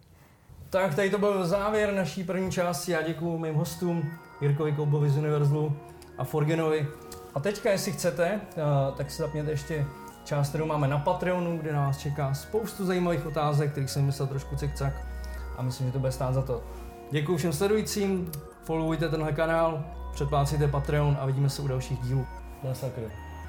Tak 0.69 0.95
tady 0.95 1.09
to 1.09 1.17
byl 1.17 1.47
závěr 1.47 1.93
naší 1.93 2.23
první 2.23 2.51
části. 2.51 2.91
Já 2.91 3.01
děkuji 3.01 3.37
mým 3.37 3.55
hostům, 3.55 4.11
Jirkovi 4.41 4.71
Koubovi 4.71 5.09
z 5.09 5.17
Univerzlu 5.17 5.75
a 6.17 6.23
Forgenovi. 6.23 6.87
A 7.35 7.39
teďka, 7.39 7.71
jestli 7.71 7.91
chcete, 7.91 8.41
eh, 8.51 8.61
tak 8.97 9.11
si 9.11 9.21
zapněte 9.21 9.51
ještě 9.51 9.85
část, 10.23 10.49
kterou 10.49 10.65
máme 10.65 10.87
na 10.87 10.97
Patreonu, 10.97 11.57
kde 11.57 11.73
na 11.73 11.85
vás 11.85 11.97
čeká 11.97 12.33
spoustu 12.33 12.85
zajímavých 12.85 13.25
otázek, 13.25 13.71
kterých 13.71 13.89
jsem 13.89 14.05
myslel 14.05 14.27
trošku 14.27 14.55
cikcak 14.55 14.93
a 15.57 15.61
myslím, 15.61 15.87
že 15.87 15.93
to 15.93 15.99
bude 15.99 16.11
stát 16.11 16.33
za 16.33 16.41
to. 16.41 16.63
Děkuji 17.11 17.37
všem 17.37 17.53
sledujícím, 17.53 18.31
followujte 18.63 19.09
tenhle 19.09 19.31
kanál, 19.31 19.83
předplácejte 20.13 20.67
Patreon 20.67 21.17
a 21.19 21.25
vidíme 21.25 21.49
se 21.49 21.61
u 21.61 21.67
dalších 21.67 21.99
dílů. 21.99 22.25
Masakr. 22.63 23.01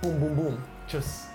Bum, 0.03 0.15
bum, 0.15 0.35
bum. 0.35 0.59
Čus. 0.87 1.34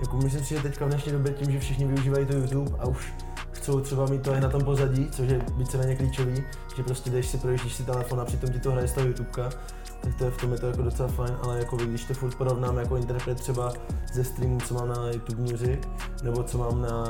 Jako 0.00 0.16
myslím 0.16 0.44
si, 0.44 0.54
že 0.54 0.62
teďka 0.62 0.86
v 0.86 0.88
dnešní 0.88 1.12
době 1.12 1.32
tím, 1.32 1.52
že 1.52 1.60
všichni 1.60 1.86
využívají 1.86 2.26
to 2.26 2.32
YouTube 2.32 2.70
a 2.78 2.86
už 2.86 3.14
chcou 3.52 3.80
třeba 3.80 4.06
mít 4.06 4.22
to 4.22 4.34
i 4.34 4.40
na 4.40 4.48
tom 4.48 4.64
pozadí, 4.64 5.08
což 5.10 5.28
je 5.28 5.40
víceméně 5.56 5.96
klíčový, 5.96 6.44
že 6.76 6.82
prostě 6.82 7.10
jdeš 7.10 7.26
si, 7.26 7.38
projíždíš 7.38 7.74
si 7.74 7.82
telefon 7.82 8.20
a 8.20 8.24
přitom 8.24 8.50
ti 8.50 8.60
to 8.60 8.72
hraje 8.72 8.88
z 8.88 8.92
toho 8.92 9.06
YouTubeka, 9.06 9.50
tak 10.00 10.14
to 10.14 10.24
je 10.24 10.30
v 10.30 10.36
tom 10.36 10.52
je 10.52 10.58
to 10.58 10.66
jako 10.66 10.82
docela 10.82 11.08
fajn, 11.08 11.36
ale 11.42 11.58
jako 11.58 11.76
když 11.76 12.04
to 12.04 12.14
furt 12.14 12.34
porovnám 12.34 12.78
jako 12.78 12.96
interpret 12.96 13.40
třeba 13.40 13.72
ze 14.12 14.24
streamů, 14.24 14.58
co 14.60 14.74
mám 14.74 14.88
na 14.88 15.10
YouTube 15.10 15.42
Music, 15.42 15.80
nebo 16.22 16.42
co 16.42 16.58
mám 16.58 16.82
na 16.82 17.04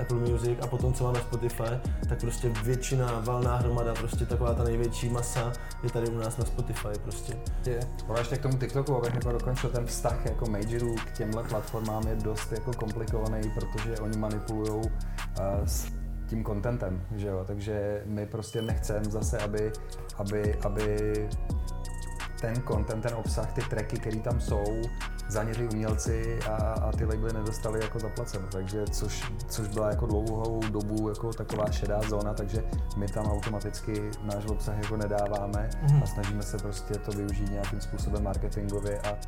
Apple 0.00 0.18
Music 0.18 0.58
a 0.62 0.66
potom 0.66 0.92
co 0.92 1.04
mám 1.04 1.14
na 1.14 1.20
Spotify, 1.20 1.62
tak 2.08 2.20
prostě 2.20 2.48
většina, 2.64 3.22
valná 3.24 3.56
hromada, 3.56 3.94
prostě 3.94 4.26
taková 4.26 4.54
ta 4.54 4.64
největší 4.64 5.08
masa 5.08 5.52
je 5.82 5.90
tady 5.90 6.08
u 6.08 6.18
nás 6.18 6.36
na 6.36 6.44
Spotify 6.44 6.88
prostě. 7.02 7.36
Je. 7.66 7.80
Ale 8.08 8.20
ještě 8.20 8.36
k 8.36 8.42
tomu 8.42 8.58
TikToku, 8.58 8.96
abych 8.96 9.14
jako 9.14 9.32
dokončil 9.32 9.70
ten 9.70 9.86
vztah 9.86 10.26
jako 10.26 10.46
majorů 10.46 10.94
k 10.94 11.16
těmhle 11.16 11.44
platformám 11.44 12.06
je 12.06 12.16
dost 12.16 12.52
jako 12.52 12.72
komplikovaný, 12.72 13.50
protože 13.54 13.98
oni 13.98 14.18
manipulují 14.18 14.70
uh, 14.70 14.90
s 15.66 15.97
tím 16.28 16.44
contentem, 16.44 17.06
že 17.16 17.28
jo? 17.28 17.44
takže 17.46 18.02
my 18.06 18.26
prostě 18.26 18.62
nechceme 18.62 19.04
zase, 19.04 19.38
aby, 19.38 19.72
aby, 20.18 20.54
aby 20.54 21.28
ten 22.40 22.62
content, 22.68 23.02
ten 23.02 23.14
obsah, 23.14 23.52
ty 23.52 23.60
tracky, 23.60 23.96
které 23.96 24.20
tam 24.20 24.40
jsou, 24.40 24.64
zaněři 25.28 25.68
umělci 25.68 26.38
a, 26.50 26.54
a 26.56 26.92
ty 26.92 27.04
labely 27.04 27.32
nedostali 27.32 27.80
jako 27.82 27.98
zaplaceno, 27.98 28.48
takže 28.52 28.84
což, 28.90 29.32
což 29.48 29.68
byla 29.68 29.90
jako 29.90 30.06
dlouhou 30.06 30.60
dobu 30.70 31.08
jako 31.08 31.32
taková 31.32 31.70
šedá 31.70 32.00
zóna, 32.02 32.34
takže 32.34 32.62
my 32.96 33.06
tam 33.06 33.26
automaticky 33.26 34.10
náš 34.22 34.46
obsah 34.46 34.78
jako 34.82 34.96
nedáváme 34.96 35.70
mm-hmm. 35.86 36.02
a 36.02 36.06
snažíme 36.06 36.42
se 36.42 36.58
prostě 36.58 36.94
to 36.94 37.10
využít 37.10 37.50
nějakým 37.50 37.80
způsobem 37.80 38.24
marketingově 38.24 39.00
a 39.00 39.18